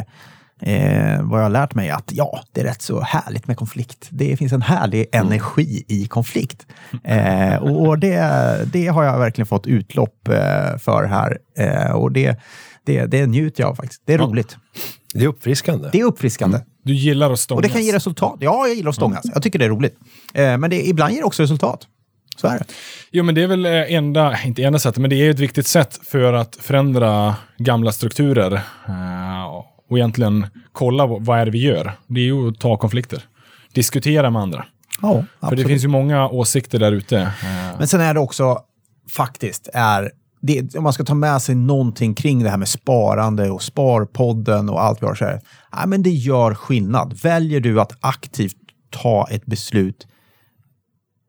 eh, 0.60 1.22
vad 1.22 1.40
jag 1.40 1.44
har 1.44 1.50
lärt 1.50 1.74
mig 1.74 1.88
är 1.88 1.94
att 1.94 2.12
ja, 2.12 2.40
det 2.52 2.60
är 2.60 2.64
rätt 2.64 2.82
så 2.82 3.00
härligt 3.00 3.46
med 3.46 3.56
konflikt. 3.56 4.08
Det 4.10 4.36
finns 4.36 4.52
en 4.52 4.62
härlig 4.62 5.06
mm. 5.12 5.26
energi 5.26 5.84
i 5.88 6.06
konflikt. 6.06 6.66
Eh, 7.04 7.56
och 7.56 7.98
det, 7.98 8.72
det 8.72 8.86
har 8.86 9.04
jag 9.04 9.18
verkligen 9.18 9.46
fått 9.46 9.66
utlopp 9.66 10.28
eh, 10.28 10.78
för 10.78 11.04
här. 11.04 11.38
och 11.94 12.12
det, 12.12 12.40
det, 12.84 13.06
det 13.06 13.26
njuter 13.26 13.62
jag 13.62 13.70
av 13.70 13.74
faktiskt. 13.74 14.02
Det 14.04 14.14
är 14.14 14.18
ja. 14.18 14.24
roligt. 14.24 14.56
Det 15.14 15.24
är 15.24 15.28
uppfriskande. 15.28 15.88
Det 15.92 16.00
är 16.00 16.04
uppfriskande. 16.04 16.56
Mm. 16.56 16.68
Du 16.84 16.94
gillar 16.94 17.32
att 17.32 17.38
stångas. 17.38 17.58
Och 17.58 17.62
det 17.62 17.68
kan 17.68 17.82
ge 17.82 17.92
resultat. 17.92 18.36
Ja, 18.40 18.66
jag 18.66 18.76
gillar 18.76 18.88
att 18.88 18.96
stångas. 18.96 19.24
Mm. 19.24 19.32
Jag 19.34 19.42
tycker 19.42 19.58
det 19.58 19.64
är 19.64 19.68
roligt. 19.68 19.96
men 20.34 20.70
det, 20.70 20.88
ibland 20.88 21.12
ger 21.12 21.20
det 21.20 21.26
också 21.26 21.42
resultat. 21.42 21.86
Så 22.36 22.46
är 22.46 22.58
det. 22.58 22.64
Jo, 23.10 23.24
men 23.24 23.34
det 23.34 23.42
är 23.42 23.46
väl 23.46 23.66
eh, 23.66 23.94
enda, 23.94 24.42
inte 24.44 24.62
enda 24.62 24.78
sättet, 24.78 25.00
men 25.00 25.10
det 25.10 25.16
är 25.16 25.30
ett 25.30 25.38
viktigt 25.38 25.66
sätt 25.66 26.00
för 26.04 26.32
att 26.32 26.56
förändra 26.56 27.36
gamla 27.58 27.92
strukturer. 27.92 28.52
Uh, 28.88 29.44
och 29.88 29.98
egentligen 29.98 30.46
kolla 30.72 31.06
vad 31.06 31.38
är 31.38 31.44
det 31.44 31.50
vi 31.50 31.62
gör. 31.62 31.92
Det 32.06 32.20
är 32.20 32.24
ju 32.24 32.48
att 32.48 32.60
ta 32.60 32.76
konflikter. 32.76 33.22
Diskutera 33.72 34.30
med 34.30 34.42
andra. 34.42 34.66
Ja. 35.02 35.24
För 35.48 35.56
det 35.56 35.64
finns 35.64 35.84
ju 35.84 35.88
många 35.88 36.28
åsikter 36.28 36.78
där 36.78 36.92
ute. 36.92 37.16
Uh. 37.16 37.78
Men 37.78 37.88
sen 37.88 38.00
är 38.00 38.14
det 38.14 38.20
också 38.20 38.58
faktiskt 39.10 39.68
är 39.74 40.10
det, 40.46 40.74
om 40.74 40.84
man 40.84 40.92
ska 40.92 41.04
ta 41.04 41.14
med 41.14 41.42
sig 41.42 41.54
någonting 41.54 42.14
kring 42.14 42.42
det 42.42 42.50
här 42.50 42.56
med 42.56 42.68
sparande 42.68 43.50
och 43.50 43.62
Sparpodden 43.62 44.68
och 44.68 44.82
allt 44.82 45.02
vi 45.02 45.06
har 45.06 45.14
så 45.14 45.24
här. 45.24 45.40
Ja, 45.72 45.86
men 45.86 46.02
det 46.02 46.10
gör 46.10 46.54
skillnad. 46.54 47.20
Väljer 47.22 47.60
du 47.60 47.80
att 47.80 47.92
aktivt 48.00 48.56
ta 48.90 49.28
ett 49.30 49.46
beslut 49.46 50.06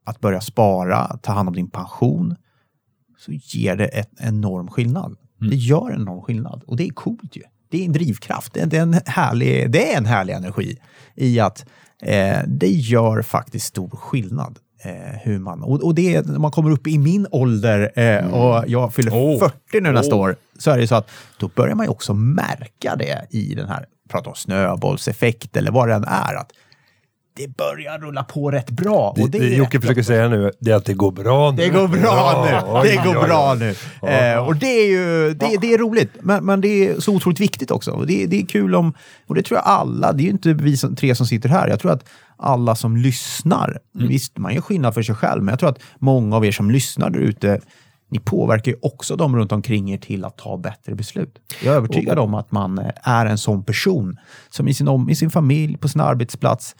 att 0.05 0.19
börja 0.19 0.41
spara, 0.41 1.17
ta 1.21 1.31
hand 1.31 1.49
om 1.49 1.55
din 1.55 1.69
pension, 1.69 2.35
så 3.17 3.31
ger 3.31 3.75
det 3.75 3.85
ett 3.85 4.11
enorm 4.17 4.67
skillnad. 4.67 5.17
Det 5.39 5.55
gör 5.55 5.91
en 5.91 6.01
enorm 6.01 6.21
skillnad 6.21 6.63
och 6.67 6.77
det 6.77 6.87
är 6.87 6.89
coolt 6.89 7.35
ju. 7.35 7.41
Det 7.69 7.81
är 7.81 7.85
en 7.85 7.91
drivkraft, 7.91 8.53
det 8.53 8.73
är, 8.73 8.81
en, 8.81 9.01
härlig, 9.05 9.71
det 9.71 9.93
är 9.93 9.97
en 9.97 10.05
härlig 10.05 10.33
energi 10.33 10.77
i 11.15 11.39
att 11.39 11.65
eh, 12.01 12.39
det 12.47 12.67
gör 12.67 13.21
faktiskt 13.21 13.65
stor 13.65 13.89
skillnad. 13.89 14.59
Eh, 14.83 15.19
hur 15.23 15.39
man, 15.39 15.63
och, 15.63 15.83
och 15.83 15.95
det 15.95 16.15
är 16.15 16.23
när 16.23 16.39
man 16.39 16.51
kommer 16.51 16.71
upp 16.71 16.87
i 16.87 16.97
min 16.97 17.27
ålder 17.31 17.99
eh, 17.99 18.33
och 18.33 18.63
jag 18.67 18.93
fyller 18.93 19.11
Oh. 19.11 19.39
40 19.39 19.81
nu 19.81 19.91
nästa 19.91 20.15
Oh. 20.15 20.21
år, 20.21 20.35
så 20.59 20.71
är 20.71 20.77
det 20.77 20.87
så 20.87 20.95
att 20.95 21.09
då 21.39 21.47
börjar 21.47 21.75
man 21.75 21.85
ju 21.85 21.89
också 21.89 22.13
märka 22.13 22.95
det 22.95 23.27
i 23.29 23.55
den 23.55 23.67
här, 23.67 23.85
prata 24.09 24.29
om 24.29 24.35
snöbollseffekt 24.35 25.57
eller 25.57 25.71
vad 25.71 25.87
det 25.87 25.93
än 25.93 26.03
är, 26.03 26.35
att 26.35 26.51
det 27.37 27.57
börjar 27.57 27.99
rulla 27.99 28.23
på 28.23 28.51
rätt 28.51 28.69
bra. 28.69 29.13
Det, 29.15 29.23
och 29.23 29.29
det, 29.29 29.39
det 29.39 29.45
är 29.45 29.57
Jocke 29.57 29.81
försöker 29.81 30.03
säga 30.03 30.29
nu 30.29 30.51
det 30.59 30.71
är 30.71 30.75
att 30.75 30.85
det 30.85 30.93
går 30.93 31.11
bra 31.11 31.51
nu. 31.51 31.57
det 31.57 31.69
går 31.69 31.87
bra 31.87 32.01
Ja, 32.01 32.47
nu! 32.49 32.71
oj, 32.79 32.87
det 32.89 33.13
går 33.13 33.27
bra 33.27 33.53
nu! 33.53 33.75
Eh, 34.09 34.47
och 34.47 34.55
det 34.55 34.65
är 34.65 34.87
ju 34.87 35.33
det, 35.33 35.57
det 35.61 35.73
är 35.73 35.77
roligt, 35.77 36.11
men, 36.21 36.45
men 36.45 36.61
det 36.61 36.67
är 36.67 36.99
så 36.99 37.15
otroligt 37.15 37.39
viktigt 37.39 37.71
också. 37.71 37.91
Och 37.91 38.07
det, 38.07 38.25
det 38.25 38.41
är 38.41 38.45
kul 38.45 38.75
om, 38.75 38.93
och 39.27 39.35
det 39.35 39.43
tror 39.43 39.57
jag 39.57 39.65
alla, 39.65 40.13
det 40.13 40.21
är 40.21 40.25
ju 40.25 40.31
inte 40.31 40.53
vi 40.53 40.77
som, 40.77 40.95
tre 40.95 41.15
som 41.15 41.25
sitter 41.25 41.49
här, 41.49 41.67
jag 41.67 41.79
tror 41.79 41.91
att 41.91 42.09
alla 42.37 42.75
som 42.75 42.97
lyssnar, 42.97 43.79
visst 43.93 44.37
man 44.37 44.53
gör 44.53 44.61
skillnad 44.61 44.93
för 44.93 45.01
sig 45.01 45.15
själv, 45.15 45.43
men 45.43 45.51
jag 45.51 45.59
tror 45.59 45.69
att 45.69 45.79
många 45.99 46.35
av 46.35 46.45
er 46.45 46.51
som 46.51 46.71
lyssnar 46.71 47.09
där 47.09 47.19
ute, 47.19 47.59
ni 48.09 48.19
påverkar 48.19 48.71
ju 48.71 48.77
också 48.81 49.15
dem 49.15 49.35
runt 49.35 49.51
omkring 49.51 49.91
er 49.91 49.97
till 49.97 50.25
att 50.25 50.37
ta 50.37 50.57
bättre 50.57 50.95
beslut. 50.95 51.39
Jag 51.63 51.73
är 51.73 51.77
övertygad 51.77 52.19
om 52.19 52.33
att 52.33 52.51
man 52.51 52.79
eh, 52.79 52.91
är 53.03 53.25
en 53.25 53.37
sån 53.37 53.63
person 53.63 54.17
som 54.49 54.67
i 54.67 54.73
sin, 54.73 54.87
om, 54.87 55.09
i 55.09 55.15
sin 55.15 55.29
familj, 55.29 55.77
på 55.77 55.87
sin 55.87 56.01
arbetsplats, 56.01 56.75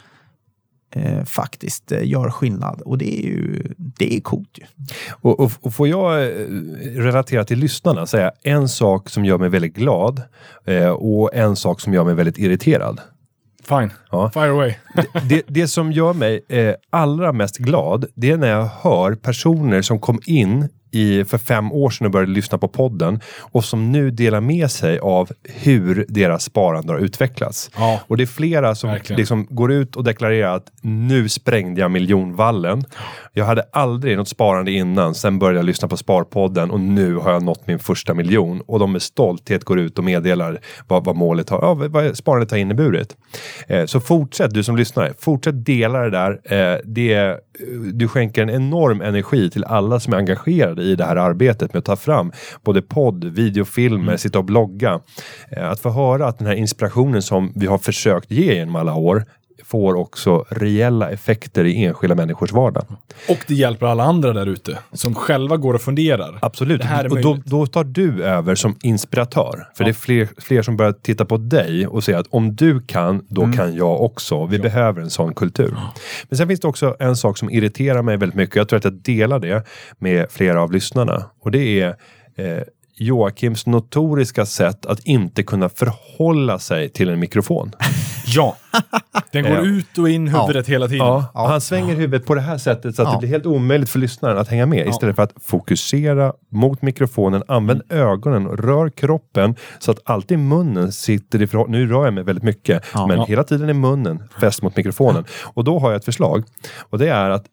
eh, 0.92 1.24
faktiskt 1.24 1.92
eh, 1.92 2.08
gör 2.08 2.30
skillnad. 2.30 2.82
Och 2.82 2.98
det 2.98 3.20
är 3.20 3.24
ju 3.24 3.64
det 3.78 4.16
är 4.16 4.22
coolt 4.22 4.58
ju. 4.58 4.66
Och, 5.12 5.40
och, 5.40 5.52
och 5.62 5.74
får 5.74 5.88
jag 5.88 6.24
eh, 6.24 6.30
relatera 6.96 7.44
till 7.44 7.60
lyssnarna 7.60 8.06
säga 8.06 8.32
en 8.44 8.70
sak 8.70 9.10
som 9.10 9.26
gör 9.26 9.38
mig 9.38 9.50
väldigt 9.50 9.76
glad 9.76 10.22
eh, 10.66 10.90
och 10.90 11.36
en 11.36 11.56
sak 11.56 11.82
som 11.82 11.94
gör 11.94 12.04
mig 12.04 12.16
väldigt 12.16 12.38
irriterad. 12.38 13.02
Fine. 13.64 13.92
Ja. 14.12 14.32
Fire 14.34 14.52
away. 14.52 14.74
Det, 15.30 15.44
det 15.48 15.68
som 15.68 15.92
gör 15.92 16.14
mig 16.14 16.46
eh, 16.50 16.74
allra 16.90 17.32
mest 17.32 17.58
glad, 17.58 18.06
det 18.16 18.32
är 18.32 18.38
när 18.38 18.50
jag 18.50 18.66
hör 18.66 19.16
personer 19.16 19.82
som 19.82 20.00
kom 20.00 20.20
in 20.26 20.70
i, 20.96 21.26
för 21.26 21.38
fem 21.38 21.72
år 21.72 21.90
sedan 21.90 22.06
och 22.06 22.12
började 22.12 22.32
lyssna 22.32 22.58
på 22.58 22.68
podden 22.68 23.20
och 23.40 23.66
som 23.66 23.92
nu 23.92 24.12
delar 24.12 24.42
med 24.42 24.72
sig 24.72 25.00
av 25.00 25.30
hur 25.44 26.06
deras 26.10 26.44
sparande 26.44 26.94
har 26.94 27.00
utvecklats. 27.00 27.72
Ja. 27.78 28.00
Och 28.08 28.18
det 28.18 28.24
är 28.24 28.28
flera 28.28 28.76
som 28.76 28.98
liksom 29.08 29.48
går 29.50 29.72
ut 29.72 29.96
och 29.96 30.04
deklarerar 30.04 30.56
att 30.56 30.72
nu 30.82 31.30
sprängde 31.30 31.82
jag 31.82 31.92
miljonvallen. 31.92 32.84
Jag 33.34 33.46
hade 33.46 33.64
aldrig 33.72 34.18
något 34.18 34.28
sparande 34.28 34.72
innan, 34.72 35.16
sen 35.16 35.40
började 35.40 35.60
jag 35.60 35.66
lyssna 35.66 35.88
på 35.88 35.98
Sparpodden 35.98 36.72
och 36.72 36.80
nu 36.80 37.16
har 37.16 37.32
jag 37.32 37.44
nått 37.44 37.68
min 37.68 37.80
första 37.80 38.14
miljon. 38.14 38.62
Och 38.62 38.80
de 38.80 38.92
med 38.92 39.02
stolthet 39.02 39.64
går 39.64 39.80
ut 39.80 39.98
och 39.98 40.04
meddelar 40.04 40.60
vad, 40.88 41.06
vad 41.06 41.16
målet 41.16 41.50
har, 41.50 41.60
ja, 41.62 41.74
vad 41.74 42.18
sparandet 42.18 42.52
har 42.52 42.58
inneburit. 42.58 43.16
Eh, 43.68 43.86
så 43.86 44.00
fortsätt, 44.00 44.54
du 44.54 44.64
som 44.64 44.76
lyssnar, 44.76 45.14
fortsätt 45.20 45.66
dela 45.66 46.00
det 46.00 46.10
där. 46.10 46.40
Eh, 46.44 46.80
det, 46.86 47.40
du 47.94 48.08
skänker 48.08 48.42
en 48.42 48.50
enorm 48.50 49.02
energi 49.02 49.50
till 49.50 49.64
alla 49.64 50.00
som 50.00 50.14
är 50.14 50.18
engagerade 50.18 50.84
i 50.84 50.96
det 50.96 51.06
här 51.06 51.16
arbetet 51.16 51.74
med 51.74 51.80
att 51.80 51.86
ta 51.86 51.96
fram 51.96 52.32
både 52.64 52.82
podd, 52.82 53.24
videofilmer, 53.26 54.18
sitta 54.18 54.40
och 54.40 54.46
blogga. 54.46 55.00
Eh, 55.52 55.70
att 55.70 55.80
få 55.80 55.90
höra 55.90 56.28
att 56.28 56.38
den 56.38 56.48
här 56.48 56.56
inspirationen 56.56 57.22
som 57.22 57.52
vi 57.56 57.68
har 57.68 57.78
försökt 57.78 58.32
ge 58.32 58.54
genom 58.56 58.76
alla 58.76 58.96
år 58.96 59.26
får 59.66 59.96
också 59.96 60.46
reella 60.50 61.10
effekter 61.10 61.66
i 61.66 61.86
enskilda 61.86 62.16
människors 62.16 62.52
vardag. 62.52 62.86
Och 63.30 63.40
det 63.48 63.54
hjälper 63.54 63.86
alla 63.86 64.04
andra 64.04 64.34
där 64.34 64.46
ute 64.46 64.78
som 64.94 65.16
själva 65.16 65.58
går 65.58 65.74
och 65.74 65.82
funderar. 65.82 66.40
Absolut, 66.42 66.82
och 67.10 67.22
då, 67.22 67.40
då 67.46 67.66
tar 67.66 67.84
du 67.84 68.24
över 68.24 68.56
som 68.56 68.76
inspiratör. 68.82 69.68
För 69.78 69.84
det 69.84 69.90
är 69.90 69.94
fler, 69.94 70.30
fler 70.38 70.62
som 70.62 70.78
börjar 70.78 70.92
titta 70.92 71.26
på 71.26 71.38
dig 71.38 71.88
och 71.88 72.04
säga 72.04 72.20
att 72.20 72.28
om 72.30 72.56
du 72.56 72.82
kan, 72.82 73.26
då 73.30 73.52
kan 73.52 73.76
jag 73.76 74.02
också. 74.02 74.46
Vi 74.46 74.60
behöver 74.60 75.02
en 75.02 75.10
sån 75.10 75.34
kultur. 75.34 75.78
Men 76.30 76.38
sen 76.38 76.48
finns 76.48 76.60
det 76.60 76.68
också 76.68 76.96
en 77.00 77.16
sak 77.16 77.38
som 77.38 77.50
irriterar 77.50 78.02
mig 78.02 78.18
väldigt 78.18 78.36
mycket. 78.36 78.56
Jag 78.56 78.70
tror 78.70 78.78
att 78.78 78.84
jag 78.84 78.94
delar 78.94 79.40
det 79.40 79.64
med 80.00 80.32
flera 80.32 80.62
av 80.62 80.72
lyssnarna. 80.72 81.26
Och 81.42 81.52
det 81.52 81.82
är 81.82 81.88
eh, 82.36 82.64
Joakims 82.98 83.66
notoriska 83.66 84.46
sätt 84.46 84.86
att 84.86 85.00
inte 85.00 85.44
kunna 85.44 85.70
förhålla 85.70 86.60
sig 86.60 86.90
till 86.90 87.10
en 87.10 87.20
mikrofon. 87.20 87.72
Ja. 88.36 88.56
Den 89.32 89.44
går 89.44 89.66
ut 89.66 89.98
och 89.98 90.10
in 90.10 90.28
huvudet 90.28 90.68
hela 90.68 90.88
tiden. 90.88 91.08
Ja, 91.08 91.26
och 91.34 91.50
han 91.50 91.62
svänger 91.62 91.96
huvudet 91.96 92.26
på 92.28 92.36
det 92.36 92.42
här 92.42 92.58
sättet 92.58 92.96
så 92.96 93.02
att 93.02 93.08
Ja. 93.08 93.12
det 93.14 93.20
blir 93.20 93.30
helt 93.30 93.46
omöjligt 93.46 93.90
för 93.90 94.00
lyssnaren 94.00 94.38
att 94.38 94.48
hänga 94.48 94.66
med. 94.66 94.88
Istället 94.88 95.16
för 95.16 95.24
att 95.24 95.34
fokusera 95.44 96.34
mot 96.52 96.82
mikrofonen, 96.82 97.44
använd 97.48 97.82
ögonen 97.90 98.48
och 98.48 98.60
rör 98.60 98.90
kroppen 98.90 99.56
så 99.80 99.92
att 99.92 100.00
alltid 100.06 100.40
munnen 100.40 100.92
sitter 100.92 101.42
i 101.42 101.48
förhåll- 101.48 101.70
Nu 101.70 101.88
rör 101.88 102.06
jag 102.06 102.14
mig 102.14 102.24
väldigt 102.24 102.44
mycket, 102.44 102.84
men 103.08 103.18
Ja. 103.18 103.26
hela 103.26 103.44
tiden 103.44 103.70
är 103.70 103.74
munnen 103.74 104.24
fäst 104.40 104.62
mot 104.62 104.78
mikrofonen. 104.78 105.26
Och 105.44 105.64
då 105.64 105.80
har 105.80 105.92
jag 105.92 105.98
ett 105.98 106.06
förslag. 106.06 106.44
Och 106.90 106.98
det 106.98 107.08
är 107.10 107.30
att 107.30 107.46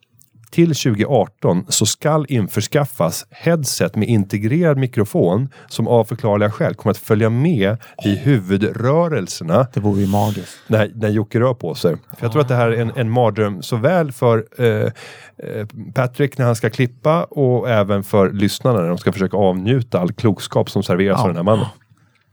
till 0.52 0.74
2018 0.74 1.64
så 1.68 1.86
skall 1.86 2.26
införskaffas 2.28 3.26
headset 3.30 3.96
med 3.96 4.08
integrerad 4.08 4.78
mikrofon 4.78 5.48
som 5.68 5.88
av 5.88 6.04
förklarliga 6.04 6.50
skäl 6.50 6.74
kommer 6.74 6.90
att 6.90 6.98
följa 6.98 7.30
med 7.30 7.76
i 8.04 8.16
huvudrörelserna 8.16 9.66
Det 9.74 9.80
vore 9.80 10.00
ju 10.00 10.06
magiskt. 10.06 10.58
när, 10.66 10.90
när 10.94 11.08
Jocke 11.08 11.40
rör 11.40 11.54
på 11.54 11.74
sig. 11.74 11.96
För 12.18 12.24
jag 12.24 12.32
tror 12.32 12.42
att 12.42 12.48
det 12.48 12.54
här 12.54 12.68
är 12.70 12.80
en, 12.80 12.92
en 12.96 13.10
mardröm 13.10 13.62
såväl 13.62 14.12
för 14.12 14.44
eh, 14.58 14.66
eh, 14.66 15.66
Patrick 15.94 16.38
när 16.38 16.46
han 16.46 16.56
ska 16.56 16.70
klippa 16.70 17.24
och 17.24 17.70
även 17.70 18.02
för 18.04 18.30
lyssnarna 18.32 18.80
när 18.80 18.88
de 18.88 18.98
ska 18.98 19.12
försöka 19.12 19.36
avnjuta 19.36 20.00
all 20.00 20.12
klokskap 20.12 20.70
som 20.70 20.82
serveras 20.82 21.16
Ja. 21.18 21.22
av 21.22 21.28
den 21.28 21.36
här 21.36 21.42
mannen. 21.44 21.66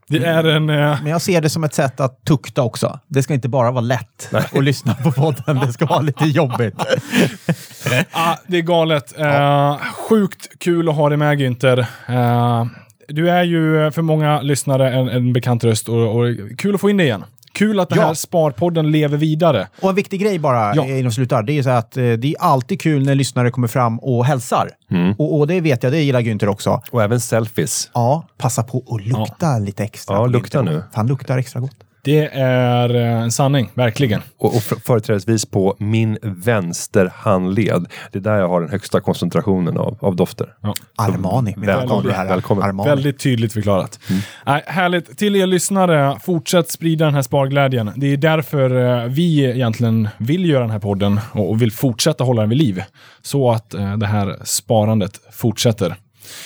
Det 0.10 0.26
är 0.26 0.44
en... 0.44 0.70
Eh, 0.70 0.76
Men 1.04 1.06
jag 1.12 1.22
ser 1.22 1.42
det 1.42 1.50
som 1.50 1.64
ett 1.64 1.74
sätt 1.74 2.00
att 2.00 2.26
tukta 2.26 2.62
också. 2.62 3.00
Det 3.08 3.24
ska 3.24 3.34
inte 3.34 3.50
bara 3.50 3.72
vara 3.72 3.82
lätt 3.82 4.30
att 4.32 4.64
lyssna 4.64 4.94
på 4.94 5.12
podden. 5.12 5.60
Det 5.66 5.74
ska 5.74 5.86
vara 5.86 6.02
lite 6.02 6.26
jobbigt. 6.26 6.76
ah, 8.12 8.36
det 8.48 8.58
är 8.58 8.62
galet. 8.62 9.20
Eh, 9.20 9.78
sjukt 10.10 10.60
kul 10.60 10.90
att 10.90 10.96
ha 10.96 11.10
dig 11.10 11.18
med 11.18 11.38
Günther. 11.42 11.86
Eh, 12.08 12.66
du 13.08 13.30
är 13.30 13.44
ju 13.44 13.92
för 13.92 14.02
många 14.02 14.42
lyssnare 14.42 14.92
en, 14.94 15.10
en 15.10 15.34
bekant 15.34 15.64
röst 15.64 15.90
och, 15.90 16.16
och 16.20 16.26
kul 16.58 16.76
att 16.76 16.82
få 16.82 16.90
in 16.90 16.98
dig 16.98 17.06
igen. 17.06 17.24
Kul 17.54 17.80
att 17.80 17.90
den 17.90 17.98
Ja. 18.00 18.06
här 18.06 18.14
Sparpodden 18.14 18.92
lever 18.92 19.18
vidare. 19.18 19.68
Och 19.82 19.90
en 19.90 19.96
viktig 19.96 20.22
grej 20.22 20.40
bara 20.40 20.58
Ja. 20.60 20.74
ja. 20.76 20.84
innan 20.86 21.04
vi 21.04 21.12
slutar. 21.12 21.44
Det 21.44 21.58
är 21.58 21.64
så 21.64 21.70
att 21.70 21.98
eh, 21.98 22.04
det 22.04 22.28
är 22.28 22.36
alltid 22.40 22.82
kul 22.82 23.06
när 23.06 23.16
lyssnare 23.16 23.52
kommer 23.52 23.68
fram 23.68 24.00
och 24.00 24.26
hälsar. 24.26 24.70
Och, 25.18 25.38
och 25.40 25.48
det 25.48 25.62
vet 25.62 25.84
jag, 25.84 25.92
det 25.92 26.00
gillar 26.02 26.22
Günther 26.22 26.48
också. 26.48 26.82
Och 26.92 27.04
även 27.04 27.20
selfies. 27.20 27.90
Ja, 27.94 28.24
passa 28.38 28.64
på 28.64 28.84
att 28.92 29.06
lukta 29.08 29.58
lite 29.60 29.84
extra. 29.84 30.16
Ja, 30.16 30.26
lukta 30.26 30.62
nu. 30.62 30.84
Han 30.94 31.08
luktar 31.08 31.38
extra 31.38 31.60
gott. 31.60 31.76
Det 32.04 32.26
är 32.34 32.96
eh, 32.96 33.22
en 33.22 33.32
sanning, 33.32 33.72
verkligen. 33.74 34.22
Och, 34.38 34.56
och 34.56 34.62
för- 34.64 34.76
företrädesvis 34.76 35.46
på 35.46 35.76
min 35.80 36.18
vänster 36.22 37.12
handled. 37.16 37.86
Det 38.12 38.20
är 38.20 38.24
där 38.24 38.36
jag 38.36 38.50
har 38.50 38.62
den 38.62 38.70
högsta 38.70 39.02
koncentrationen 39.02 39.78
av, 39.78 39.98
av 40.02 40.16
dofter. 40.16 40.54
Ja. 40.62 40.74
Armani, 40.98 41.54
mina 41.58 41.68
välkommen, 41.78 42.04
damer 42.04 42.10
och 42.10 42.16
herrar. 42.16 42.30
välkommen. 42.30 42.64
Armani. 42.64 42.90
Väldigt 42.90 43.20
tydligt 43.20 43.54
förklarat. 43.54 44.00
Nej, 44.46 44.64
härligt. 44.68 45.18
Till 45.18 45.36
er 45.36 45.46
lyssnare, 45.48 46.18
fortsätt 46.24 46.70
sprida 46.72 47.06
den 47.06 47.14
här 47.16 47.22
sparglädjen. 47.22 47.92
Det 47.96 48.14
är 48.14 48.18
därför 48.18 49.00
eh, 49.04 49.06
vi 49.06 49.44
egentligen 49.46 50.10
vill 50.18 50.50
göra 50.50 50.62
den 50.62 50.72
här 50.72 50.80
podden 50.80 51.20
och 51.32 51.50
och 51.50 51.62
vill 51.62 51.72
fortsätta 51.72 52.24
hålla 52.24 52.42
den 52.42 52.50
vid 52.50 52.58
liv. 52.58 52.84
Så 53.22 53.52
att 53.52 53.74
eh, 53.74 53.98
det 53.98 54.06
här 54.08 54.38
sparandet 54.44 55.12
fortsätter. 55.32 55.96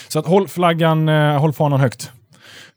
Så 0.08 0.20
att 0.20 0.26
håll 0.28 0.48
flaggan, 0.48 1.10
eh, 1.10 1.40
håll 1.40 1.54
fanan 1.54 1.80
högt. 1.80 2.12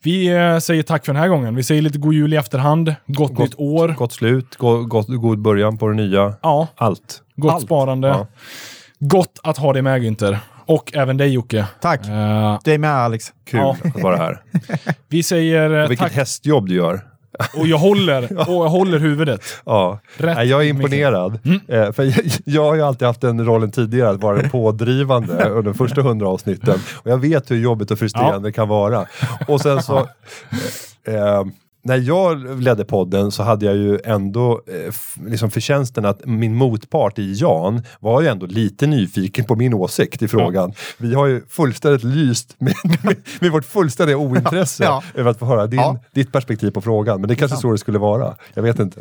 Vi 0.07 0.27
eh, 0.29 0.59
säger 0.59 0.83
tack 0.83 1.05
för 1.07 1.13
den 1.13 1.23
här 1.23 1.29
gången. 1.29 1.55
Vi 1.55 1.63
säger 1.63 1.83
lite 1.83 1.99
god 1.99 2.15
jul 2.15 2.33
i 2.35 2.37
efterhand. 2.37 2.95
Gott, 3.07 3.39
nytt 3.39 3.55
år. 3.57 3.95
Gott 3.99 4.13
slut, 4.13 4.57
go, 4.57 4.85
gott, 4.85 5.07
god 5.09 5.39
början 5.39 5.79
på 5.79 5.89
det 5.89 5.95
nya. 5.95 6.35
Ja, 6.43 6.69
Allt. 6.77 7.23
gott 7.37 7.53
Allt. 7.53 7.63
sparande. 7.65 8.09
Ja. 8.09 8.27
Gott 8.99 9.41
att 9.43 9.59
ha 9.59 9.73
dig 9.73 9.83
med 9.83 10.03
Günther. 10.03 10.39
Och 10.67 10.91
även 10.95 11.17
dig 11.17 11.29
Jocke. 11.29 11.67
Tack. 11.81 12.01
Det 12.65 12.73
är 12.75 12.79
med 12.79 12.91
Alex. 12.91 13.33
Kul 13.51 13.61
Ja. 13.61 13.77
att 13.95 14.03
vara 14.03 14.17
här. 14.17 14.43
vi 15.09 15.23
säger 15.23 15.71
eh, 15.83 15.89
Vilket 15.89 15.99
tack 16.07 16.13
hästjobb 16.17 16.69
du 16.69 16.75
gör. 16.75 17.01
Och 17.55 17.67
jag 17.67 17.79
håller, 17.79 18.39
och 18.49 18.65
jag 18.65 18.69
håller 18.69 18.99
huvudet. 18.99 19.43
Ja, 19.65 19.99
Rätt 20.17 20.49
jag 20.49 20.65
är 20.65 20.69
imponerad. 20.69 21.39
Eh, 21.69 21.93
för 21.93 22.03
jag, 22.03 22.25
jag 22.45 22.65
har 22.65 22.75
ju 22.75 22.83
alltid 22.83 23.07
haft 23.07 23.21
den 23.21 23.47
rollen 23.47 23.71
tidigare 23.71 24.11
att 24.11 24.23
vara 24.23 24.37
den 24.37 24.51
pådrivande 24.51 25.45
under 25.49 25.63
de 25.63 25.75
första 25.75 26.03
hundra 26.03 26.29
avsnitten. 26.29 26.81
Och 26.95 27.11
jag 27.11 27.19
vet 27.19 27.51
hur 27.51 27.57
jobbigt 27.57 27.91
och 27.91 27.99
frustrerande 27.99 28.49
det 28.49 28.53
kan 28.53 28.69
vara. 28.69 29.07
Och 29.49 29.61
sen 29.61 29.83
så... 29.83 30.09
Eh, 31.09 31.45
när 31.87 31.97
jag 31.97 32.63
ledde 32.63 32.85
podden 32.85 33.31
så 33.31 33.43
hade 33.43 33.67
jag 33.67 33.77
ju 33.77 33.99
ändå 34.05 34.61
eh, 34.67 34.95
liksom 35.31 35.51
förtjänsten 35.51 36.05
att 36.05 36.25
min 36.25 36.55
motpart 36.55 37.19
i 37.19 37.33
Jan 37.35 37.83
var 38.01 38.21
ju 38.21 38.29
ändå 38.29 38.47
lite 38.47 38.87
nyfiken 38.87 39.45
på 39.45 39.57
min 39.57 39.75
åsikt 39.75 40.23
i 40.23 40.29
frågan. 40.29 40.73
Vi 40.99 41.15
har 41.15 41.27
ju 41.27 41.43
fullständigt 41.49 42.05
lyst 42.05 42.55
med, 42.59 42.75
med, 43.03 43.17
med 43.41 43.51
vårt 43.51 43.65
fullständiga 43.65 44.17
ointresse 44.17 44.85
Ja. 44.85 45.03
över 45.15 45.31
att 45.31 45.39
få 45.39 45.47
höra 45.47 45.67
din, 45.67 45.81
Ja. 45.81 45.99
ditt 46.15 46.33
perspektiv 46.33 46.71
på 46.71 46.81
frågan. 46.81 47.21
Men 47.21 47.29
det 47.29 47.35
är 47.35 47.37
kanske 47.37 47.57
så 47.57 47.73
det 47.73 47.79
skulle 47.79 47.99
vara. 47.99 48.35
Jag 48.55 48.63
vet 48.63 48.79
inte. 48.79 49.01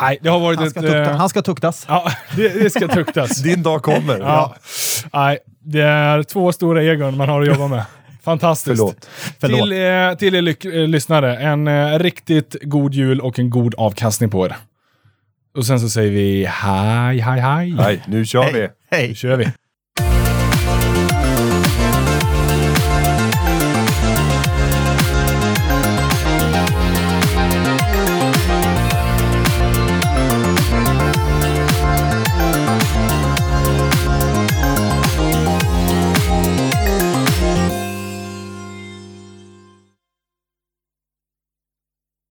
Nej, 0.00 0.18
det 0.22 0.28
har 0.28 0.40
varit 0.40 0.58
Han 0.58 0.66
ett... 0.66 0.70
ska, 0.72 0.80
tukta, 0.80 1.02
eh, 1.10 1.16
han 1.16 1.28
ska 1.28 1.42
tuktas. 1.42 1.84
Ja, 1.88 2.10
det, 2.36 2.48
det 2.48 2.70
ska 2.70 2.88
tuktas. 2.88 3.38
Din 3.42 3.62
dag 3.62 3.82
kommer. 3.82 4.18
Ja. 4.18 4.54
Nej, 5.12 5.38
det 5.64 5.80
är 5.82 6.22
två 6.22 6.52
stora 6.52 6.82
egon 6.82 7.16
man 7.16 7.28
har 7.28 7.40
att 7.42 7.48
jobba 7.48 7.68
med. 7.68 7.84
Fantastiskt. 8.24 8.76
Förlåt. 8.78 9.08
Förlåt. 9.40 9.60
Till, 9.60 9.72
eh, 9.72 10.14
till 10.18 10.34
er 10.34 10.42
lyck- 10.42 10.64
eh, 10.64 10.88
lyssnare, 10.88 11.36
en 11.36 11.68
eh, 11.68 11.98
riktigt 11.98 12.56
god 12.62 12.94
jul 12.94 13.20
och 13.20 13.38
en 13.38 13.50
god 13.50 13.74
avkastning 13.74 14.30
på 14.30 14.46
er. 14.46 14.56
Och 15.56 15.66
sen 15.66 15.80
så 15.80 15.88
säger 15.88 16.10
vi 16.10 16.44
hej, 16.44 17.18
hej, 17.18 17.40
hej. 17.40 17.70
Nej, 17.76 18.02
nu 18.08 18.24
kör 18.26 18.52
vi. 18.52 18.60
Nu 18.60 18.68
Hej! 18.90 19.14
kör 19.14 19.36
vi. 19.36 19.48